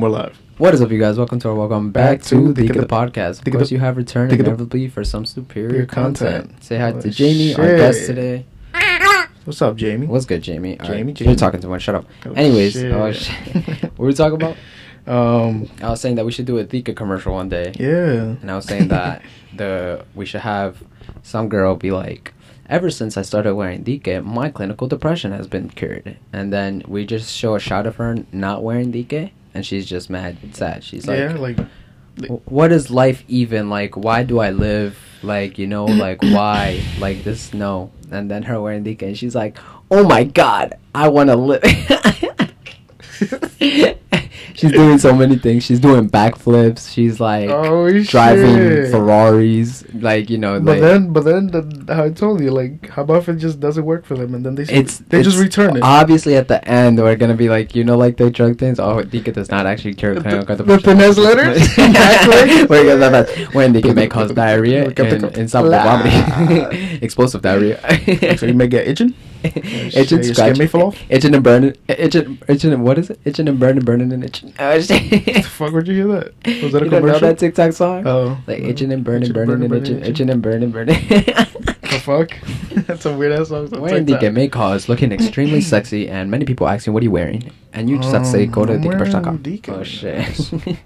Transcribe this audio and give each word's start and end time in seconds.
Boom, 0.00 0.10
we're 0.12 0.18
live. 0.18 0.38
What 0.56 0.72
is 0.72 0.80
up, 0.80 0.90
you 0.90 0.98
guys? 0.98 1.18
Welcome 1.18 1.38
to 1.40 1.48
our 1.50 1.54
welcome 1.54 1.90
back, 1.92 2.20
Back 2.20 2.22
to 2.28 2.36
to 2.36 2.48
the 2.48 2.54
Think 2.54 2.70
of 2.70 2.76
Good 2.76 2.84
the- 2.88 2.94
Podcast. 2.94 3.30
Of 3.30 3.38
Think 3.40 3.56
course, 3.56 3.68
the- 3.68 3.74
you 3.74 3.80
have 3.80 3.96
returned 3.98 4.30
Think 4.30 4.40
of 4.40 4.46
the- 4.46 4.50
inevitably 4.52 4.88
for 4.88 5.04
some 5.04 5.26
superior 5.26 5.84
content. 5.84 6.44
content. 6.44 6.64
Say 6.64 6.78
hi 6.78 6.92
Oh, 6.92 7.00
to 7.00 7.10
Jamie, 7.10 7.54
our 7.54 7.66
shit. 7.66 7.76
guest 7.76 8.06
today. 8.06 8.46
What's 9.44 9.60
up, 9.60 9.76
Jamie? 9.76 10.06
What's 10.06 10.24
good, 10.24 10.42
Jamie? 10.42 10.78
All 10.80 10.88
right, 10.88 10.96
Jamie, 10.98 11.14
You're 11.18 11.34
talking 11.34 11.60
too 11.60 11.68
much. 11.68 11.82
Shut 11.82 11.94
up. 11.96 12.06
Oh, 12.24 12.32
Anyways, 12.32 12.72
shit. 12.72 12.92
oh, 12.92 13.12
shit. 13.12 13.82
what 13.82 13.98
were 13.98 14.06
we 14.06 14.12
talking 14.14 14.36
about? 14.42 14.56
Um, 15.06 15.68
I 15.82 15.90
was 15.90 16.00
saying 16.00 16.14
that 16.16 16.24
we 16.24 16.32
should 16.32 16.46
do 16.46 16.56
a 16.58 16.64
Thika 16.64 16.94
commercial 16.94 17.34
one 17.34 17.48
day. 17.50 17.72
yeah. 17.78 18.36
And 18.40 18.50
I 18.50 18.56
was 18.56 18.64
saying 18.64 18.88
that 18.88 19.22
the 19.56 20.04
we 20.14 20.24
should 20.24 20.40
have 20.42 20.82
some 21.22 21.48
girl 21.50 21.74
be 21.74 21.90
like, 21.90 22.32
ever 22.70 22.90
since 22.90 23.16
I 23.18 23.22
started 23.22 23.54
wearing 23.54 23.82
Dike, 23.82 24.24
my 24.24 24.48
clinical 24.50 24.86
depression 24.86 25.32
has 25.32 25.46
been 25.46 25.68
cured. 25.68 26.16
And 26.32 26.52
then 26.52 26.84
we 26.86 27.04
just 27.04 27.34
show 27.36 27.54
a 27.54 27.60
shot 27.60 27.86
of 27.86 27.96
her 27.96 28.16
not 28.32 28.62
wearing 28.62 28.92
Dike, 28.92 29.32
and 29.54 29.64
she's 29.64 29.86
just 29.86 30.10
mad 30.10 30.36
sad. 30.52 30.84
She's 30.84 31.06
like, 31.06 31.18
yeah, 31.18 31.34
like, 31.34 31.58
what 32.44 32.72
is 32.72 32.90
life 32.90 33.24
even 33.28 33.70
like? 33.70 33.96
Why 33.96 34.22
do 34.22 34.40
I 34.40 34.50
live? 34.50 34.98
Like, 35.22 35.58
you 35.58 35.66
know, 35.66 35.84
like 35.84 36.22
why? 36.22 36.82
Like 36.98 37.24
this? 37.24 37.52
No. 37.54 37.90
And 38.10 38.30
then 38.30 38.42
her 38.44 38.60
wearing 38.60 38.82
Dike, 38.82 39.02
and 39.02 39.16
she's 39.16 39.34
like, 39.34 39.58
oh 39.90 40.04
my 40.04 40.24
god, 40.24 40.74
I 40.94 41.08
want 41.08 41.30
to 41.30 41.36
live. 41.36 41.62
She's 44.60 44.72
doing 44.72 44.98
so 44.98 45.14
many 45.14 45.36
things. 45.36 45.64
She's 45.64 45.80
doing 45.80 46.08
backflips. 46.10 46.92
She's 46.92 47.18
like 47.18 47.48
oh, 47.50 47.90
driving 48.04 48.56
shit. 48.56 48.90
Ferraris, 48.90 49.84
like 49.94 50.28
you 50.28 50.36
know, 50.38 50.60
But 50.60 50.72
like 50.72 50.80
then, 50.80 51.12
but 51.12 51.24
then, 51.24 51.46
the, 51.48 51.94
how 51.94 52.04
I 52.04 52.10
told 52.10 52.40
you, 52.40 52.50
like, 52.50 52.88
how 52.90 53.02
about 53.02 53.18
if 53.22 53.28
it 53.30 53.36
just 53.36 53.58
doesn't 53.58 53.84
work 53.84 54.04
for 54.04 54.16
them, 54.16 54.34
and 54.34 54.44
then 54.44 54.54
they 54.54 54.64
it's 54.64 54.98
they 54.98 55.22
just 55.22 55.38
return 55.38 55.76
it. 55.76 55.82
Obviously, 55.82 56.36
at 56.36 56.48
the 56.48 56.62
end, 56.68 56.98
we're 56.98 57.16
gonna 57.16 57.34
be 57.34 57.48
like, 57.48 57.74
you 57.74 57.84
know, 57.84 57.96
like 57.96 58.16
the 58.18 58.30
drug 58.30 58.58
things. 58.58 58.78
Oh, 58.78 59.02
Dika 59.02 59.32
does 59.32 59.50
not 59.50 59.66
actually 59.66 59.94
cure 59.94 60.14
The- 60.14 60.20
the 60.20 60.56
depression. 60.56 60.80
finesse 60.82 61.16
letters? 61.18 61.56
Exactly. 61.78 62.66
Wait, 62.66 62.86
yeah, 62.86 62.96
that- 62.96 63.26
that- 63.26 63.54
when 63.54 63.72
Dika 63.72 63.94
may 63.94 64.08
cause 64.08 64.32
diarrhea 64.42 64.90
the 64.90 65.04
and 65.06 65.36
insufferable 65.36 65.70
Blah. 65.70 66.02
vomiting, 66.02 67.02
explosive 67.02 67.42
diarrhea. 67.42 68.36
so 68.36 68.46
you 68.46 68.54
may 68.54 68.68
get 68.68 68.86
itching. 68.86 69.14
Itching, 69.42 69.62
shit, 69.62 70.10
your 70.10 70.22
skin 70.22 70.34
scratching, 70.34 70.58
may 70.58 70.66
fall 70.66 70.86
off? 70.88 71.02
itching 71.08 71.34
and 71.34 71.42
burning, 71.44 71.76
itching, 71.88 72.38
itching 72.48 72.72
and 72.72 72.84
what 72.84 72.98
is 72.98 73.10
it? 73.10 73.18
Itching 73.24 73.48
and 73.48 73.58
burning, 73.58 73.84
burning 73.84 74.12
and 74.12 74.22
itching. 74.24 74.52
Oh 74.58 74.80
shit! 74.80 75.10
the 75.24 75.42
fuck 75.42 75.72
would 75.72 75.86
you 75.88 75.94
hear 75.94 76.06
that? 76.08 76.62
Was 76.62 76.72
that 76.72 76.82
a 76.82 76.84
you 76.84 76.90
don't 76.90 76.90
know 76.90 76.98
commercial? 77.00 77.20
that 77.28 77.38
TikTok 77.38 77.72
song? 77.72 78.06
Oh, 78.06 78.38
Like 78.46 78.62
no. 78.62 78.68
itching 78.68 78.92
and 78.92 79.02
burning, 79.04 79.22
Itching, 79.30 79.32
burning, 79.34 79.64
and 79.64 79.74
itching, 79.74 80.04
itching 80.04 80.30
and 80.30 80.42
burning, 80.42 80.70
burning. 80.70 80.96
The 81.90 81.98
fuck? 81.98 82.30
That's 82.86 83.04
a 83.04 83.16
weird 83.16 83.32
ass 83.32 83.48
song. 83.48 83.68
on 83.74 83.80
Wearing 83.80 84.06
TikTok. 84.06 84.22
Dika 84.22 84.32
may 84.32 84.46
cause 84.48 84.88
looking 84.88 85.10
extremely 85.10 85.60
sexy, 85.60 86.08
and 86.08 86.30
many 86.30 86.44
people 86.44 86.68
asking, 86.68 86.92
"What 86.94 87.00
are 87.00 87.04
you 87.04 87.10
wearing?" 87.10 87.50
And 87.72 87.90
you 87.90 87.98
just 87.98 88.12
have 88.12 88.22
to 88.22 88.28
say, 88.28 88.44
Um, 88.44 88.50
"Go 88.52 88.64
to 88.64 88.74
I'm 88.74 88.82
wearing 88.82 89.02
DikaMerch.com." 89.02 89.42
Oh 89.74 89.82
shit! 89.82 90.78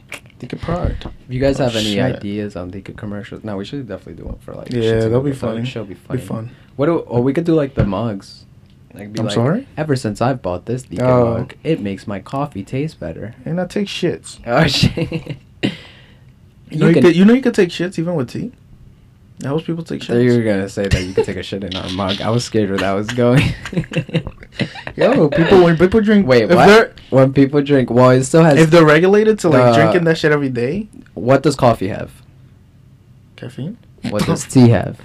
Dika 0.48 0.60
Pride. 0.60 0.96
if 1.28 1.34
you 1.34 1.40
guys 1.40 1.60
Oh, 1.60 1.64
have 1.64 1.76
any 1.76 1.94
shit. 1.94 2.16
ideas 2.16 2.56
on 2.56 2.70
Dika 2.70 2.96
commercials, 2.96 3.44
no, 3.44 3.56
we 3.56 3.64
should 3.64 3.86
definitely 3.88 4.22
do 4.22 4.28
one 4.28 4.38
for 4.38 4.54
like. 4.54 4.70
Yeah, 4.72 4.80
shits 4.80 5.00
that'll 5.02 5.20
be 5.20 5.30
giggles. 5.30 5.40
That 5.40 5.46
would- 5.48 5.54
funny. 5.56 5.66
Should 5.66 5.88
be 5.88 5.94
funny. 5.94 6.20
Be 6.20 6.26
fun. 6.26 6.50
What? 6.76 6.86
Do, 6.86 6.98
or 6.98 7.22
we 7.22 7.32
could 7.32 7.44
do 7.44 7.54
like 7.54 7.74
the 7.74 7.84
mugs. 7.84 8.44
Like, 8.92 9.12
be 9.12 9.18
I'm 9.20 9.26
like, 9.26 9.34
sorry? 9.34 9.66
Ever 9.76 9.96
since 9.96 10.20
I've 10.20 10.40
bought 10.40 10.66
this 10.66 10.84
Dika 10.84 11.00
Oh. 11.02 11.34
mug, 11.38 11.54
it 11.64 11.80
makes 11.80 12.06
my 12.06 12.20
coffee 12.20 12.62
taste 12.62 13.00
better. 13.00 13.34
And 13.44 13.60
I 13.60 13.66
take 13.66 13.88
shits. 13.88 14.38
Oh 14.46 14.66
shit! 14.68 15.36
You 16.70 16.78
know 16.78 16.88
you, 16.88 17.00
could, 17.02 17.16
you 17.16 17.24
know 17.24 17.34
you 17.34 17.42
could 17.42 17.54
take 17.54 17.68
shits 17.70 17.98
even 17.98 18.14
with 18.14 18.30
tea. 18.30 18.52
That 19.38 19.48
helps 19.48 19.64
people 19.64 19.82
take 19.84 20.02
I 20.04 20.06
thought 20.06 20.14
you 20.14 20.36
were 20.36 20.44
gonna 20.44 20.68
say 20.68 20.86
that 20.88 21.02
you 21.02 21.12
could 21.12 21.24
take 21.24 21.36
a 21.36 21.42
shit 21.42 21.64
in 21.64 21.74
our 21.76 21.90
mug. 21.90 22.20
I 22.20 22.30
was 22.30 22.44
scared 22.44 22.68
where 22.70 22.78
that 22.78 22.92
was 22.92 23.08
going. 23.08 23.42
Yo, 24.96 25.28
people 25.28 25.64
when 25.64 25.76
people 25.76 26.00
drink. 26.00 26.26
Wait, 26.26 26.44
if 26.44 26.54
what? 26.54 26.98
When 27.10 27.32
people 27.32 27.60
drink, 27.62 27.90
well, 27.90 28.10
it 28.10 28.22
still 28.24 28.44
has. 28.44 28.58
if 28.58 28.70
they're 28.70 28.84
regulated 28.86 29.38
to 29.40 29.48
like 29.48 29.74
The- 29.74 29.80
drinking 29.82 30.04
that 30.04 30.18
shit 30.18 30.30
every 30.32 30.50
day, 30.50 30.88
what 31.14 31.42
does 31.42 31.56
coffee 31.56 31.88
have? 31.88 32.12
caffeine. 33.36 33.76
What 34.10 34.24
does 34.24 34.44
tea 34.52 34.68
have? 34.68 35.00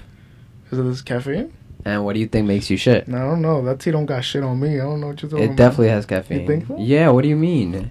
Is 0.72 0.78
it 0.78 0.84
this 0.84 1.02
caffeine? 1.02 1.52
And 1.84 2.06
what 2.06 2.14
do 2.14 2.20
you 2.20 2.28
think 2.28 2.46
makes 2.46 2.70
you 2.70 2.78
shit? 2.78 3.08
No, 3.08 3.18
I 3.18 3.22
don't 3.22 3.42
know. 3.42 3.64
That 3.64 3.80
tea 3.80 3.90
don't 3.92 4.06
got 4.06 4.24
shit 4.24 4.44
on 4.44 4.60
me. 4.60 4.76
I 4.80 4.84
don't 4.84 5.02
know 5.02 5.08
what 5.08 5.22
you're 5.22 5.32
talking 5.32 5.44
It 5.44 5.48
about. 5.48 5.58
definitely 5.58 5.88
has 5.90 6.06
caffeine. 6.06 6.42
You 6.42 6.48
think 6.48 6.68
so? 6.68 6.78
Yeah. 6.78 7.10
What 7.10 7.24
do 7.24 7.30
you 7.30 7.36
mean? 7.36 7.90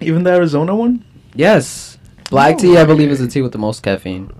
Even 0.00 0.24
the 0.24 0.30
Arizona 0.32 0.74
one. 0.74 1.04
Yes. 1.34 1.98
Black 2.30 2.56
No 2.56 2.58
tea, 2.58 2.76
I 2.78 2.84
believe, 2.84 3.10
is 3.10 3.20
the 3.20 3.28
tea 3.28 3.42
with 3.42 3.52
the 3.52 3.58
most 3.58 3.82
caffeine. 3.82 4.32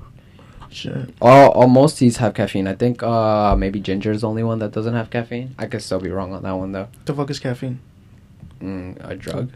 Shit. 0.70 1.14
All, 1.20 1.50
all 1.52 1.66
most 1.68 1.98
teas 1.98 2.18
have 2.18 2.34
caffeine. 2.34 2.66
I 2.68 2.74
think 2.74 3.02
uh 3.02 3.56
maybe 3.56 3.80
ginger 3.80 4.12
is 4.12 4.20
the 4.20 4.28
only 4.28 4.42
one 4.42 4.58
that 4.58 4.72
doesn't 4.72 4.94
have 4.94 5.10
caffeine. 5.10 5.54
I 5.58 5.66
could 5.66 5.82
still 5.82 6.00
be 6.00 6.10
wrong 6.10 6.32
on 6.34 6.42
that 6.42 6.52
one 6.52 6.72
though. 6.72 6.88
The 7.06 7.14
fuck 7.14 7.30
is 7.30 7.38
caffeine? 7.38 7.80
Mm, 8.60 8.96
a 9.08 9.14
drug. 9.16 9.52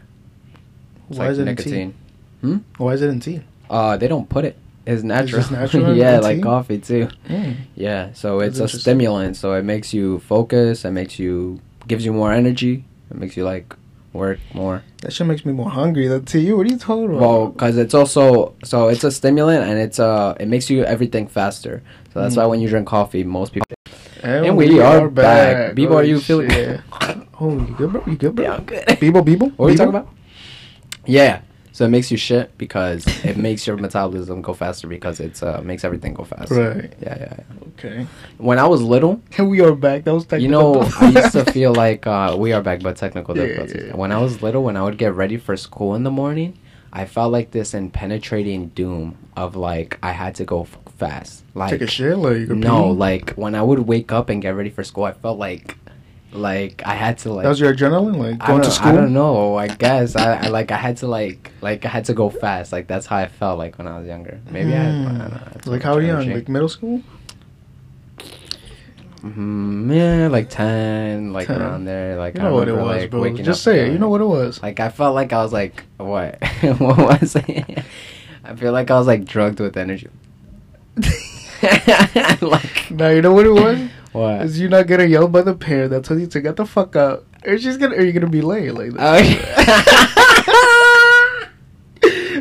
It's 1.09 1.19
Why 1.19 1.25
like 1.25 1.31
is 1.33 1.39
it 1.39 1.45
nicotine. 1.45 1.93
in 2.41 2.59
tea? 2.59 2.63
Why 2.77 2.93
is 2.93 3.01
it 3.01 3.09
in 3.09 3.19
tea? 3.19 3.41
Uh, 3.69 3.97
they 3.97 4.07
don't 4.07 4.27
put 4.27 4.45
it. 4.45 4.57
It's 4.85 5.03
natural. 5.03 5.41
just 5.41 5.51
natural 5.51 5.95
yeah, 6.03 6.19
like 6.19 6.37
tea? 6.37 6.41
coffee 6.43 6.77
too. 6.79 7.07
Mm. 7.29 7.55
Yeah, 7.75 8.11
so 8.13 8.39
That's 8.39 8.59
it's 8.59 8.73
a 8.73 8.79
stimulant. 8.79 9.37
So 9.37 9.53
it 9.53 9.63
makes 9.63 9.93
you 9.93 10.19
focus. 10.19 10.83
It 10.83 10.91
makes 10.91 11.19
you 11.19 11.59
gives 11.87 12.03
you 12.05 12.11
more 12.13 12.31
energy. 12.33 12.83
It 13.11 13.17
makes 13.17 13.37
you 13.37 13.43
like 13.45 13.75
work 14.13 14.39
more. 14.53 14.83
That 15.01 15.11
shit 15.13 15.27
makes 15.27 15.43
me 15.45 15.51
more 15.53 15.69
hungry. 15.69 16.07
That 16.07 16.31
you, 16.33 16.55
What 16.57 16.67
are 16.67 16.69
you 16.69 16.77
talking 16.77 17.05
about? 17.05 17.19
Well, 17.21 17.47
because 17.49 17.77
it's 17.77 17.93
also 17.93 18.53
so 18.63 18.87
it's 18.87 19.03
a 19.03 19.11
stimulant 19.11 19.67
and 19.69 19.79
it's 19.79 19.99
uh 19.99 20.35
it 20.39 20.47
makes 20.47 20.69
you 20.69 20.83
everything 20.85 21.27
faster. 21.27 21.81
So 22.13 22.21
that's 22.21 22.35
Mm. 22.35 22.37
why 22.37 22.45
when 22.45 22.61
you 22.61 22.69
drink 22.69 22.87
coffee, 22.87 23.23
most 23.23 23.53
people. 23.53 23.67
and, 24.23 24.45
and 24.45 24.57
we 24.57 24.79
are 24.79 25.09
back. 25.09 25.75
Bebo, 25.75 25.95
are 25.95 26.03
you 26.03 26.19
feeling- 26.19 26.49
oh, 27.41 27.51
you 27.67 27.75
good, 27.77 27.91
bro? 27.91 28.03
You 28.07 28.15
good, 28.15 28.35
bro? 28.35 28.45
Yeah, 28.45 28.55
I'm 28.55 28.63
good. 28.65 28.85
Bebo, 29.01 29.19
Bebo. 29.25 29.51
What 29.57 29.65
are 29.65 29.67
we 29.67 29.73
Bebo? 29.73 29.77
talking 29.77 29.89
about? 29.89 30.07
Yeah. 31.05 31.41
So 31.73 31.85
it 31.85 31.89
makes 31.89 32.11
you 32.11 32.17
shit 32.17 32.55
because 32.59 33.05
it 33.25 33.35
makes 33.35 33.65
your 33.67 33.77
metabolism 33.77 34.41
go 34.43 34.53
faster 34.53 34.87
because 34.87 35.19
it 35.19 35.41
uh 35.43 35.59
makes 35.63 35.83
everything 35.83 36.13
go 36.13 36.23
fast. 36.23 36.51
Right. 36.51 36.93
Yeah, 37.01 37.17
yeah, 37.19 37.33
yeah. 37.39 37.67
Okay. 37.79 38.07
When 38.37 38.59
I 38.59 38.67
was 38.67 38.81
little, 38.83 39.19
we 39.39 39.59
are 39.61 39.73
back. 39.75 40.03
That 40.05 40.13
was 40.13 40.25
technical. 40.25 40.43
you 40.43 40.49
know, 40.49 40.89
I 40.99 41.09
used 41.09 41.31
to 41.33 41.43
feel 41.45 41.73
like 41.73 42.05
uh, 42.05 42.35
we 42.37 42.53
are 42.53 42.61
back, 42.61 42.81
but 42.83 42.95
technical 42.95 43.35
Yeah, 43.35 43.43
difficulties. 43.47 43.83
yeah. 43.87 43.95
When 43.95 44.11
I 44.11 44.19
was 44.21 44.41
little, 44.43 44.63
when 44.63 44.77
I 44.77 44.83
would 44.83 44.97
get 44.99 45.13
ready 45.15 45.37
for 45.37 45.57
school 45.57 45.95
in 45.95 46.03
the 46.03 46.11
morning, 46.11 46.57
I 46.93 47.05
felt 47.05 47.31
like 47.31 47.49
this 47.49 47.73
impenetrating 47.73 48.67
doom 48.75 49.17
of 49.35 49.55
like 49.55 49.97
I 50.03 50.11
had 50.11 50.35
to 50.35 50.45
go 50.45 50.67
fast. 50.97 51.43
Like 51.55 51.71
Take 51.71 51.81
a 51.81 51.87
shit, 51.87 52.17
like 52.19 52.47
no, 52.49 52.89
like 52.89 53.31
when 53.31 53.55
I 53.55 53.63
would 53.63 53.79
wake 53.79 54.11
up 54.11 54.29
and 54.29 54.41
get 54.43 54.51
ready 54.55 54.69
for 54.69 54.83
school, 54.83 55.05
I 55.05 55.13
felt 55.13 55.39
like 55.39 55.75
like 56.33 56.81
I 56.85 56.95
had 56.95 57.17
to 57.19 57.33
like 57.33 57.43
that 57.43 57.49
was 57.49 57.59
your 57.59 57.73
adrenaline, 57.73 58.17
like 58.17 58.45
going 58.45 58.61
to 58.61 58.71
school. 58.71 58.89
I 58.89 58.95
don't 58.95 59.13
know. 59.13 59.55
I 59.55 59.67
guess 59.67 60.15
I, 60.15 60.35
I 60.35 60.47
like 60.47 60.71
I 60.71 60.77
had 60.77 60.97
to 60.97 61.07
like 61.07 61.51
like 61.61 61.85
I 61.85 61.89
had 61.89 62.05
to 62.05 62.13
go 62.13 62.29
fast. 62.29 62.71
Like 62.71 62.87
that's 62.87 63.05
how 63.05 63.17
I 63.17 63.27
felt 63.27 63.57
like 63.59 63.77
when 63.77 63.87
I 63.87 63.97
was 63.97 64.07
younger. 64.07 64.39
Maybe 64.49 64.73
I, 64.73 64.81
I 64.81 64.91
don't 64.91 65.17
know. 65.17 65.41
I 65.65 65.69
Like 65.69 65.83
how 65.83 65.97
young? 65.99 66.29
Like 66.31 66.49
middle 66.49 66.69
school? 66.69 67.01
Mhm, 69.21 69.95
yeah, 69.95 70.27
like 70.27 70.49
ten, 70.49 71.31
like 71.31 71.47
10. 71.47 71.61
around 71.61 71.85
there. 71.85 72.17
Like 72.17 72.35
You 72.35 72.41
I 72.41 72.43
know 72.43 72.55
what 72.55 72.67
it 72.67 72.73
was, 72.75 73.01
like, 73.03 73.09
bro. 73.09 73.37
Just 73.37 73.63
say 73.63 73.87
it. 73.87 73.93
You 73.93 73.97
know 73.97 74.09
what 74.09 74.19
it 74.19 74.25
was. 74.25 74.61
Like 74.61 74.81
I 74.81 74.89
felt 74.89 75.15
like 75.15 75.31
I 75.31 75.41
was 75.41 75.53
like 75.53 75.85
what? 75.97 76.43
what 76.79 76.97
was 76.97 77.35
it? 77.35 77.83
I 78.43 78.55
feel 78.55 78.73
like 78.73 78.91
I 78.91 78.97
was 78.97 79.07
like 79.07 79.23
drugged 79.23 79.61
with 79.61 79.77
energy. 79.77 80.09
like 82.41 82.91
Now 82.91 83.07
you 83.09 83.21
know 83.21 83.33
what 83.33 83.45
it 83.45 83.53
was. 83.53 83.79
what? 84.13 84.41
Is 84.43 84.59
you 84.59 84.69
not 84.69 84.87
gonna 84.87 85.05
yell 85.05 85.27
by 85.27 85.41
the 85.41 85.53
parent 85.55 85.91
that 85.91 86.05
tells 86.05 86.19
you 86.21 86.27
to 86.27 86.41
get 86.41 86.55
the 86.55 86.65
fuck 86.65 86.95
up, 86.95 87.25
or 87.45 87.57
she's 87.57 87.77
gonna, 87.77 87.95
or 87.95 88.01
you 88.03 88.11
gonna 88.13 88.27
be 88.29 88.41
late 88.41 88.73
like 88.73 88.91
Oh, 88.93 88.95
that. 88.95 89.19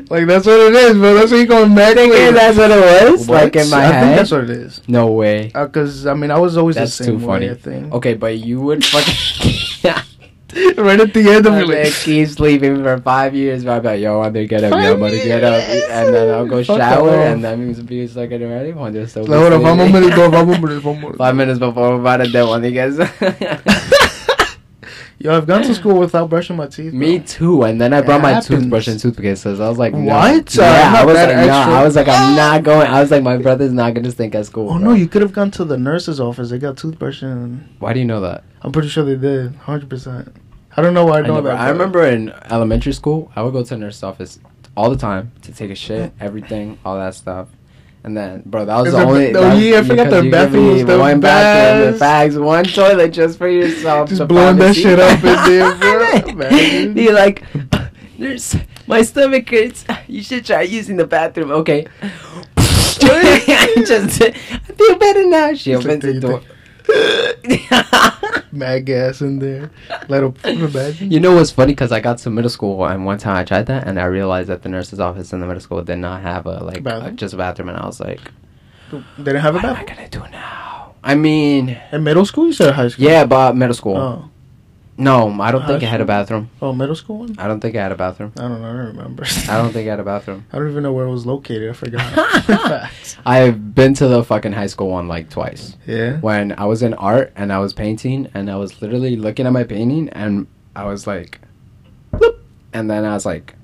like 0.11 0.27
that's 0.27 0.47
what 0.47 0.61
it 0.61 0.75
is, 0.75 0.95
bro. 0.95 1.15
That's 1.15 1.31
what 1.31 1.39
you 1.39 1.47
going 1.47 1.75
mad. 1.75 1.97
Thinking 1.97 2.35
that's 2.35 2.57
what 2.59 2.71
it 2.71 3.11
was, 3.11 3.29
like 3.29 3.57
in 3.57 3.69
my 3.71 3.79
I 3.79 3.83
head. 3.83 4.05
think 4.05 4.17
that's 4.17 4.31
what 4.31 4.45
it 4.45 4.51
is. 4.51 4.81
no 4.89 5.13
way. 5.13 5.51
Uh, 5.55 5.67
because 5.67 6.07
I 6.07 6.15
mean, 6.15 6.31
I 6.31 6.39
was 6.39 6.57
always 6.57 6.77
That's 6.77 6.97
the 6.99 7.05
same 7.05 7.19
too 7.19 7.27
way. 7.27 7.33
funny. 7.33 7.51
I 7.51 7.55
think. 7.55 7.93
Okay, 7.95 8.15
but 8.15 8.39
you 8.39 8.61
would 8.61 8.85
fucking. 8.85 9.15
right 10.77 11.01
at 11.01 11.15
the 11.15 11.31
end 11.31 11.47
of 11.47 11.55
oh, 11.55 11.59
it, 11.59 11.67
gonna 11.67 11.85
like, 11.85 11.93
keep 11.93 12.29
sleeping 12.29 12.83
for 12.83 12.99
five 12.99 13.35
years. 13.35 13.65
But 13.65 13.79
I'm 13.79 13.85
like, 13.85 14.01
yo, 14.01 14.21
I'm 14.21 14.33
gonna 14.35 14.47
get 14.47 14.65
up, 14.65 14.73
yo, 14.73 14.93
I'm 14.93 15.01
gonna 15.01 15.13
get 15.13 15.43
up, 15.43 15.63
and 15.63 16.15
then 16.15 16.35
I'll 16.35 16.47
go. 16.47 16.63
Fuck 16.63 16.79
shower, 16.79 17.09
off. 17.09 17.15
and 17.15 17.45
that 17.45 17.59
means 17.59 17.81
be 17.81 18.07
like 18.09 18.29
getting 18.29 18.51
ready. 18.51 18.73
When 18.73 18.93
they're 18.93 19.09
still 19.09 19.25
like, 19.25 19.39
hold 19.39 19.53
on, 19.55 19.63
vamos 19.63 19.89
a 19.89 19.91
sleeping. 19.91 20.11
minute, 20.11 20.15
bro, 20.15 20.31
vamos 20.31 20.59
a 20.59 20.61
minute, 20.61 20.81
vamos. 20.83 21.17
Five 21.17 21.37
minutes 21.37 21.59
before 21.59 21.91
we're 21.91 22.01
about 22.01 22.19
to 22.19 22.31
dead 22.31 22.45
one, 22.45 22.65
you 22.65 22.73
guys. 22.73 22.99
Yo, 25.23 25.37
I've 25.37 25.47
gone 25.47 25.63
to 25.63 25.73
school 25.75 26.01
without 26.01 26.29
brushing 26.29 26.57
my 26.57 26.67
teeth. 26.67 26.93
Me 26.93 27.19
bro. 27.19 27.27
too. 27.27 27.63
And 27.63 27.81
then 27.81 27.93
I 27.93 27.99
It 28.01 28.07
brought 28.07 28.21
my 28.23 28.31
happens. 28.33 28.49
toothbrush 28.49 28.89
and 28.89 28.99
toothpaste. 28.99 29.43
So 29.43 29.51
I 29.65 29.69
was 29.69 29.79
like, 29.79 29.95
no. 29.95 30.13
What? 30.13 30.53
Yeah, 30.55 30.65
Uh, 30.97 31.01
I 31.01 31.05
was 31.05 31.15
like, 31.15 31.29
no. 31.29 31.35
extra. 31.43 31.75
I 31.75 31.85
was 31.85 31.95
like, 31.97 32.09
I'm 32.09 32.35
not 32.37 32.63
going. 32.65 32.87
I 32.89 33.01
was 33.01 33.11
like, 33.13 33.23
my 33.23 33.37
brother's 33.37 33.73
not 33.73 33.95
gonna 33.95 34.11
stink 34.11 34.35
at 34.35 34.47
school. 34.47 34.69
Oh 34.71 34.79
bro. 34.79 34.89
no, 34.89 34.93
you 34.95 35.07
could 35.07 35.23
have 35.23 35.33
gone 35.33 35.53
to 35.53 35.65
the 35.65 35.79
nurse's 35.79 36.19
office. 36.19 36.51
They 36.51 36.59
got 36.59 36.77
toothbrush 36.77 37.23
and 37.23 37.69
Why 37.79 37.93
do 37.93 38.01
you 38.01 38.05
know 38.07 38.21
that? 38.21 38.43
I'm 38.63 38.73
pretty 38.73 38.89
sure 38.89 39.05
they 39.05 39.15
did. 39.17 39.55
Hundred 39.57 39.89
percent. 39.89 40.35
I 40.77 40.83
don't 40.83 40.95
know 40.95 41.05
why 41.07 41.17
I 41.17 41.19
I, 41.19 41.27
know 41.29 41.35
never- 41.35 41.49
that. 41.49 41.61
I 41.61 41.69
remember 41.69 42.05
in 42.05 42.31
elementary 42.51 42.93
school, 42.93 43.31
I 43.37 43.43
would 43.43 43.53
go 43.53 43.63
to 43.63 43.69
the 43.69 43.77
nurse's 43.77 44.03
office 44.03 44.41
all 44.77 44.91
the 44.91 44.97
time 44.97 45.31
to 45.43 45.53
take 45.53 45.71
a 45.71 45.75
shit, 45.77 46.13
everything, 46.19 46.79
all 46.85 46.97
that 46.97 47.15
stuff. 47.15 47.49
And 48.05 48.17
then, 48.17 48.43
bro, 48.45 48.65
that 48.65 48.77
was 48.79 48.89
Is 48.89 48.95
the 48.95 49.01
only. 49.05 49.29
oh, 49.35 49.41
that 49.43 49.63
yeah, 49.63 49.79
I 49.79 49.83
forgot 49.83 50.11
because 50.11 50.11
their 50.11 50.25
you 50.25 50.31
give 50.31 50.33
bathroom 50.33 50.67
was 50.73 50.85
the 50.85 50.99
one 50.99 51.21
bathroom, 51.21 51.85
the 51.87 51.91
best. 51.93 52.01
bags, 52.01 52.39
one 52.39 52.65
toilet 52.65 53.13
just 53.13 53.39
for 53.39 53.49
yourself. 53.49 54.09
Just 54.09 54.19
the 54.19 54.27
blowing 54.27 54.57
that 54.57 54.75
shit 54.75 54.99
up 54.99 55.19
in 55.23 55.25
there, 55.25 55.77
bro. 55.77 56.49
Oh, 56.51 56.95
Be 56.95 57.13
like, 57.13 57.45
there's 58.19 58.57
my 58.89 59.03
stomach 59.03 59.49
hurts. 59.49 59.85
You 60.09 60.23
should 60.23 60.45
try 60.45 60.63
using 60.63 60.97
the 60.97 61.07
bathroom. 61.07 61.53
Okay. 61.53 61.87
just, 62.57 64.21
I 64.21 64.33
feel 64.33 64.97
better 64.99 65.27
now. 65.29 65.55
She 65.55 65.75
opens 65.75 66.03
the 66.03 66.19
door. 66.21 66.43
Mad 68.53 68.85
gas 68.87 69.21
in 69.21 69.39
there. 69.39 69.71
Let 70.09 70.23
him 70.23 70.35
imagine. 70.45 71.11
You 71.11 71.21
know 71.21 71.35
what's 71.35 71.51
funny? 71.51 71.73
Because 71.73 71.91
I 71.93 72.01
got 72.01 72.19
to 72.19 72.31
middle 72.31 72.51
school 72.51 72.85
and 72.87 73.05
one 73.07 73.19
time 73.19 73.37
I 73.37 73.45
tried 73.45 73.67
that 73.67 73.87
and 73.87 73.99
I 73.99 74.05
realized 74.05 74.49
that 74.49 74.63
the 74.63 74.69
nurse's 74.69 75.01
office 75.01 75.33
in 75.33 75.41
the 75.41 75.47
middle 75.47 75.61
school 75.61 75.83
did 75.83 75.97
not 75.97 76.21
have 76.23 76.47
a 76.47 76.63
like 76.65 76.83
Bathroom? 76.83 77.15
uh, 77.15 77.17
just 77.17 77.35
a 77.35 77.37
bathroom 77.37 77.69
and 77.71 77.79
I 77.79 77.87
was 77.87 78.01
like, 78.01 78.21
They 78.91 78.99
didn't 79.25 79.41
have 79.41 79.55
a 79.57 79.59
bathroom. 79.61 79.75
what 79.75 79.91
am 79.91 79.97
I 79.97 79.97
gonna 79.97 80.09
do 80.09 80.21
now? 80.33 80.95
I 81.05 81.15
mean, 81.15 81.79
in 81.91 82.05
middle 82.05 82.25
school. 82.27 82.47
You 82.47 82.53
said 82.53 82.75
high 82.75 82.89
school. 82.89 83.05
yeah, 83.05 83.25
but 83.25 83.57
middle 83.57 83.75
school. 83.75 83.97
Oh, 83.97 84.31
No, 84.99 85.29
I 85.41 85.51
don't 85.51 85.63
High 85.63 85.69
think 85.69 85.83
it 85.83 85.87
had 85.87 86.01
a 86.01 86.05
school? 86.05 86.07
bathroom. 86.07 86.51
oh, 86.61 86.73
middle 86.75 86.95
school 86.95 87.19
one. 87.21 87.35
I 87.39 87.49
don't 87.49 87.61
think 87.61 87.75
it 87.75 87.79
had 87.79 87.93
a 87.93 87.97
bathroom. 87.97 88.33
I 88.37 88.43
don't 88.43 88.61
know. 88.61 88.69
I 88.69 88.73
don't 88.73 88.87
remember. 88.89 89.25
I 89.49 89.57
don't 89.57 89.73
think 89.73 89.87
it 89.87 89.91
had 89.91 90.01
a 90.01 90.05
bathroom. 90.05 90.45
I 90.53 90.59
don't 90.59 90.71
even 90.71 90.83
know 90.83 90.93
where 90.93 91.07
it 91.07 91.11
was 91.11 91.25
located. 91.25 91.71
I 91.71 91.73
forgot. 91.73 92.91
I've 93.27 93.75
been 93.75 93.95
to 93.95 94.07
the 94.07 94.23
fucking 94.23 94.53
high 94.53 94.67
school 94.67 94.91
one 94.91 95.09
like 95.09 95.31
twice. 95.31 95.77
yeah. 95.87 96.19
When 96.21 96.53
I 96.59 96.67
was 96.67 96.83
in 96.83 96.93
art 96.95 97.33
and 97.37 97.53
I 97.53 97.59
was 97.59 97.73
painting 97.73 98.29
and 98.35 98.51
I 98.51 98.57
was 98.57 98.83
literally 98.83 99.17
looking 99.17 99.47
at 99.47 99.53
my 99.53 99.65
painting 99.65 100.11
and 100.11 100.47
I 100.77 100.85
was 100.85 101.07
like, 101.07 101.41
Bloop. 102.13 102.39
and 102.75 102.91
then 102.91 103.05
I 103.07 103.15
was 103.15 103.25
like, 103.25 103.55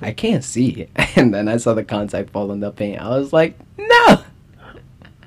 I 0.00 0.12
can't 0.12 0.44
see. 0.44 0.88
And 1.16 1.34
then 1.34 1.46
I 1.48 1.58
saw 1.58 1.74
the 1.74 1.84
contact 1.84 2.30
fall 2.30 2.50
in 2.52 2.60
the 2.60 2.70
paint. 2.70 3.00
I 3.00 3.08
was 3.10 3.32
like, 3.32 3.58
no. 3.76 4.21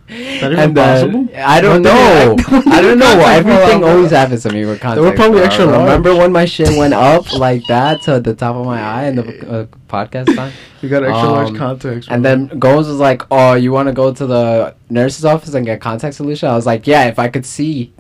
And 0.08 0.76
possible? 0.76 1.28
I 1.36 1.62
don't 1.62 1.82
know. 1.82 2.36
it- 2.38 2.48
when 2.48 2.62
did 2.62 2.68
I 2.68 2.82
don't 2.82 3.00
know. 3.00 3.20
Everything 3.26 3.84
always 3.84 4.12
happens 4.12 4.44
to 4.44 4.52
me 4.52 4.64
with 4.66 4.80
contact. 4.80 5.02
were 5.02 5.14
probably 5.14 5.38
bro. 5.40 5.46
extra 5.48 5.66
large. 5.66 5.82
Remember 5.82 6.16
when 6.16 6.32
my 6.32 6.46
shit 6.46 6.78
went 6.78 6.94
up 7.12 7.32
like 7.34 7.64
that 7.68 8.02
to 8.04 8.20
the 8.20 8.34
top 8.36 8.56
of 8.56 8.66
my 8.66 8.80
eye 8.82 9.06
in 9.06 9.16
the 9.16 9.24
uh, 9.50 9.66
podcast 9.88 10.36
time? 10.36 10.52
You 10.82 10.90
got 10.90 11.04
extra 11.04 11.30
large 11.30 11.50
Um, 11.50 11.58
contacts. 11.58 12.08
And 12.10 12.24
then 12.24 12.46
Gomes 12.60 12.88
was 12.88 13.00
like, 13.00 13.24
"Oh, 13.32 13.54
you 13.56 13.72
want 13.72 13.88
to 13.88 13.94
go 13.94 14.14
to 14.14 14.28
the 14.28 14.76
nurse's 14.92 15.26
office 15.26 15.56
and 15.56 15.66
get 15.66 15.82
contact 15.82 16.14
solution?" 16.14 16.48
I 16.48 16.56
was 16.56 16.68
like, 16.68 16.86
"Yeah, 16.86 17.06
if 17.08 17.18
I 17.18 17.28
could 17.28 17.44
see." 17.46 17.92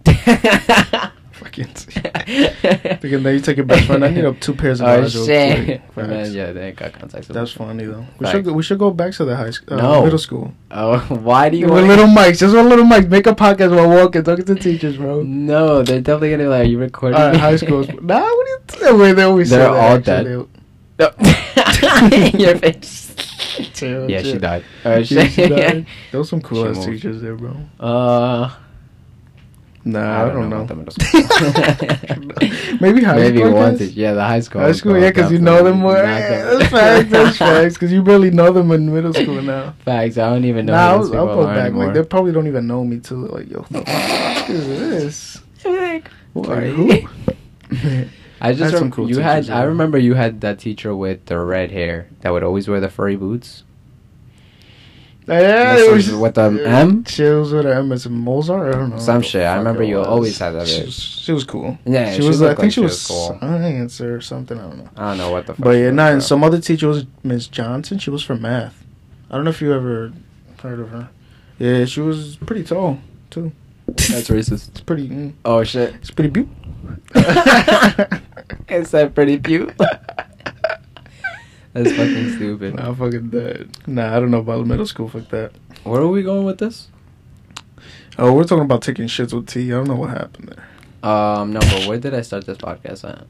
Fucking. 1.63 2.97
Because 3.01 3.21
now 3.21 3.29
you 3.29 3.39
take 3.39 3.57
your 3.57 3.65
best 3.65 3.85
friend. 3.85 4.03
I 4.03 4.09
need 4.09 4.25
up 4.25 4.39
two 4.39 4.53
pairs 4.55 4.81
of 4.81 4.87
oh 4.87 4.91
eyes 4.91 5.15
real 5.15 5.25
shit! 5.25 5.65
quick. 5.65 5.81
And 5.97 6.07
Facts. 6.07 6.29
then, 6.29 6.33
yeah, 6.33 6.51
they 6.53 6.67
ain't 6.67 6.75
got 6.77 6.91
contact 6.93 7.25
solution. 7.25 7.33
That's 7.33 7.51
funny 7.51 7.85
though. 7.85 8.05
We 8.19 8.25
Facts. 8.25 8.31
should 8.31 8.45
go, 8.45 8.53
we 8.53 8.63
should 8.63 8.79
go 8.79 8.91
back 8.91 9.13
to 9.13 9.25
the 9.25 9.35
high 9.35 9.51
school, 9.51 9.77
uh, 9.77 9.81
No. 9.81 10.03
middle 10.03 10.17
school. 10.19 10.53
Oh, 10.71 10.97
why 10.99 11.49
do 11.49 11.57
you 11.57 11.65
with 11.65 11.73
want 11.73 11.87
little 11.87 12.07
mics, 12.07 12.39
just 12.39 12.55
with 12.55 12.65
little 12.65 12.85
mics. 12.85 13.07
Make 13.09 13.27
a 13.27 13.33
podcast 13.33 13.75
while 13.75 13.89
walking, 13.89 14.23
talking 14.23 14.45
to 14.45 14.55
teachers, 14.55 14.97
bro. 14.97 15.21
No, 15.23 15.83
they're 15.83 16.01
definitely 16.01 16.31
gonna 16.31 16.43
be 16.43 16.49
like, 16.49 16.61
"Are 16.61 16.69
you 16.69 16.79
recording?" 16.79 17.19
All 17.19 17.27
right, 17.27 17.37
high 17.39 17.55
schools. 17.57 17.87
Nah, 17.89 18.19
what 18.19 18.47
are 18.47 18.49
you? 18.49 18.59
T- 18.67 18.93
wait, 18.93 19.13
they 19.13 19.23
always 19.23 19.49
say 19.49 19.57
They're 19.57 19.71
that, 19.71 19.77
all 19.77 19.97
actually. 19.97 20.47
No. 20.97 21.11
Your 22.39 22.57
face. 22.57 23.13
Chill, 23.73 24.09
Yeah, 24.09 24.21
she 24.21 24.31
chill. 24.31 24.39
died. 24.39 24.63
Oh 24.83 24.95
Yeah, 24.97 25.03
shit! 25.03 25.31
she 25.31 25.47
died. 25.47 25.85
Those 26.11 26.29
some 26.29 26.41
cool 26.41 26.73
She 26.73 26.79
ass 26.79 26.85
teachers 26.85 27.21
there, 27.21 27.35
bro. 27.35 27.55
Uh, 27.79 28.51
Nah, 29.87 30.23
I 30.25 30.29
don't, 30.33 30.49
know. 30.49 30.63
about 30.63 30.67
the 30.67 30.75
middle 30.75 30.91
school. 30.91 32.77
Maybe 32.81 33.03
high 33.03 33.15
Maybe 33.17 33.37
school. 33.37 33.49
I 33.49 33.53
one 33.53 33.71
guess? 33.77 33.79
teacher. 33.89 33.99
Yeah, 33.99 34.13
the 34.13 34.23
high 34.23 34.39
school. 34.39 34.61
High 34.61 34.71
school, 34.71 34.97
yeah, 34.99 35.09
because 35.09 35.31
you 35.31 35.37
know 35.37 35.63
them 35.63 35.77
more. 35.79 35.93
Not 35.93 36.03
that's 36.03 36.69
facts. 36.71 37.09
That's 37.11 37.37
facts. 37.45 37.73
Because 37.75 37.91
you 37.91 38.01
barely 38.01 38.31
know 38.31 38.51
them 38.51 38.71
in 38.71 38.91
middle 38.91 39.13
school 39.21 39.41
now. 39.43 39.75
Facts. 39.85 40.17
I 40.17 40.29
don't 40.33 40.43
even 40.45 40.65
know. 40.65 40.73
Nah, 40.73 40.79
I'll, 40.79 40.95
I'll 40.97 41.03
people 41.05 41.25
go 41.35 41.45
back. 41.45 41.65
anymore. 41.67 41.85
Like 41.85 41.93
they 41.93 42.03
probably 42.03 42.31
don't 42.31 42.47
even 42.47 42.65
know 42.65 42.83
me 42.83 42.99
too. 42.99 43.27
Like 43.27 43.47
yo, 43.49 43.59
what 43.59 43.85
the 43.85 43.91
fuck 43.91 44.49
is 44.49 44.67
this? 44.67 45.41
Like, 45.65 46.11
Like, 46.35 46.63
who? 46.73 46.91
who? 47.75 48.05
I 48.41 48.51
just 48.53 48.61
Had 48.63 48.71
some 48.73 48.81
rem- 48.83 48.91
cool 48.91 49.09
you 49.09 49.19
had. 49.19 49.41
teachers, 49.43 49.49
I 49.49 49.63
remember 49.63 49.97
you 49.97 50.13
had 50.13 50.41
that 50.41 50.59
teacher 50.59 50.95
with 50.95 51.25
the 51.25 51.39
red 51.39 51.71
hair 51.71 52.07
that 52.21 52.29
would 52.31 52.43
always 52.43 52.67
wear 52.67 52.79
the 52.79 52.89
furry 52.89 53.15
boots. 53.15 53.63
Yeah, 55.27 55.77
it 55.77 55.91
was 55.91 56.11
with 56.13 56.35
the 56.35 56.43
M? 56.67 57.03
She 57.05 57.23
was 57.23 57.51
with 57.51 57.65
an 57.65 57.77
M. 57.77 57.91
It's 57.91 58.05
Mozart. 58.07 58.75
I 58.75 58.77
don't 58.77 58.89
know. 58.91 58.99
Some 58.99 59.21
shit. 59.21 59.43
I 59.43 59.55
remember 59.55 59.83
you 59.83 59.99
always 59.99 60.37
had 60.37 60.51
that 60.51 60.67
She 60.67 60.83
was, 60.83 60.93
she 60.95 61.31
was 61.31 61.43
cool. 61.43 61.77
Yeah, 61.85 62.11
she 62.13 62.21
she 62.21 62.27
was. 62.27 62.41
I 62.41 62.49
think 62.49 62.59
like 62.59 62.71
she 62.71 62.79
was 62.81 63.07
cool. 63.07 63.37
science 63.39 63.99
or 64.01 64.21
something. 64.21 64.57
I 64.59 64.61
don't 64.61 64.77
know. 64.77 64.89
I 64.95 65.09
don't 65.09 65.17
know 65.17 65.31
what 65.31 65.47
the. 65.47 65.53
fuck 65.53 65.63
But 65.63 65.71
yeah, 65.71 65.89
nah. 65.91 66.09
And 66.09 66.21
some 66.23 66.43
other 66.43 66.61
teacher 66.61 66.87
was 66.87 67.05
Miss 67.23 67.47
Johnson. 67.47 67.97
She 67.97 68.11
was 68.11 68.21
from 68.23 68.41
math. 68.43 68.83
I 69.31 69.35
don't 69.35 69.45
know 69.45 69.49
if 69.49 69.61
you 69.61 69.73
ever 69.73 70.11
heard 70.61 70.79
of 70.79 70.89
her. 70.89 71.09
Yeah, 71.57 71.85
she 71.85 72.01
was 72.01 72.35
pretty 72.35 72.63
tall 72.63 72.99
too. 73.31 73.51
That's 73.87 74.29
racist. 74.29 74.69
It's 74.69 74.81
pretty. 74.81 75.09
Mm, 75.09 75.33
Oh 75.43 75.63
shit! 75.63 75.95
it's 75.95 76.11
pretty 76.11 76.29
beautiful. 76.29 76.55
Is 78.69 78.91
that 78.91 79.13
pretty 79.15 79.39
cute? 79.39 79.73
That's 81.75 81.91
fucking 81.91 82.29
stupid. 82.35 82.75
Nah, 82.75 82.93
fucking 82.93 83.29
dead. 83.31 83.69
Nah, 83.85 84.15
I 84.15 84.19
don't 84.21 84.31
know 84.31 84.39
about 84.39 84.65
middle 84.65 84.85
school. 84.85 85.09
Fuck 85.09 85.27
that. 85.29 85.51
Where 85.83 85.99
are 86.01 86.07
we 86.07 86.23
going 86.23 86.45
with 86.45 86.57
this? 86.57 86.87
Oh, 88.17 88.31
we're 88.33 88.45
talking 88.45 88.63
about 88.63 88.81
taking 88.81 89.07
shits 89.07 89.33
with 89.33 89.47
tea. 89.47 89.73
I 89.73 89.75
don't 89.75 89.87
know 89.89 89.95
what 89.95 90.11
happened 90.11 90.53
there. 90.55 90.69
Um, 91.11 91.51
no, 91.51 91.59
but 91.59 91.85
where 91.85 91.97
did 91.99 92.13
I 92.13 92.21
start 92.21 92.45
this 92.45 92.57
podcast 92.57 93.03
at? 93.03 93.27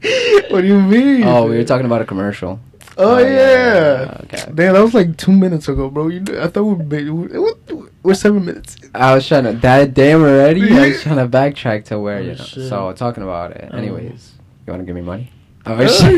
what 0.50 0.60
do 0.62 0.66
you 0.68 0.80
mean? 0.80 1.24
oh, 1.24 1.48
we 1.48 1.56
were 1.56 1.64
talking 1.64 1.86
about 1.86 2.00
a 2.00 2.04
commercial. 2.04 2.60
Oh, 2.96 3.16
Oh, 3.16 3.18
yeah, 3.18 3.26
yeah. 3.26 4.20
okay. 4.24 4.44
Damn, 4.54 4.74
that 4.74 4.80
was 4.82 4.94
like 4.94 5.16
two 5.16 5.32
minutes 5.32 5.68
ago, 5.68 5.90
bro. 5.90 6.08
You, 6.08 6.22
I 6.40 6.48
thought 6.48 6.64
we 6.64 6.74
were, 7.10 7.32
We're, 7.40 7.88
we're 8.02 8.14
seven 8.14 8.44
minutes. 8.44 8.76
I 8.94 9.14
was 9.14 9.26
trying 9.26 9.44
to 9.44 9.52
that 9.52 9.94
damn 9.94 10.22
already. 10.22 10.62
I 10.72 10.88
was 10.88 11.02
trying 11.02 11.16
to 11.16 11.26
backtrack 11.28 11.84
to 11.86 11.98
where 11.98 12.18
Oh, 12.18 12.20
you 12.22 12.28
know. 12.34 12.44
shit. 12.44 12.68
So 12.68 12.92
talking 12.94 13.22
about 13.22 13.52
it. 13.52 13.68
Oh. 13.72 13.76
Anyways, 13.76 14.32
you 14.68 14.72
want 14.72 14.82
to 14.82 14.86
give 14.86 14.94
me 14.94 15.00
money? 15.02 15.30
Oh, 15.66 15.76
Oh, 15.80 16.16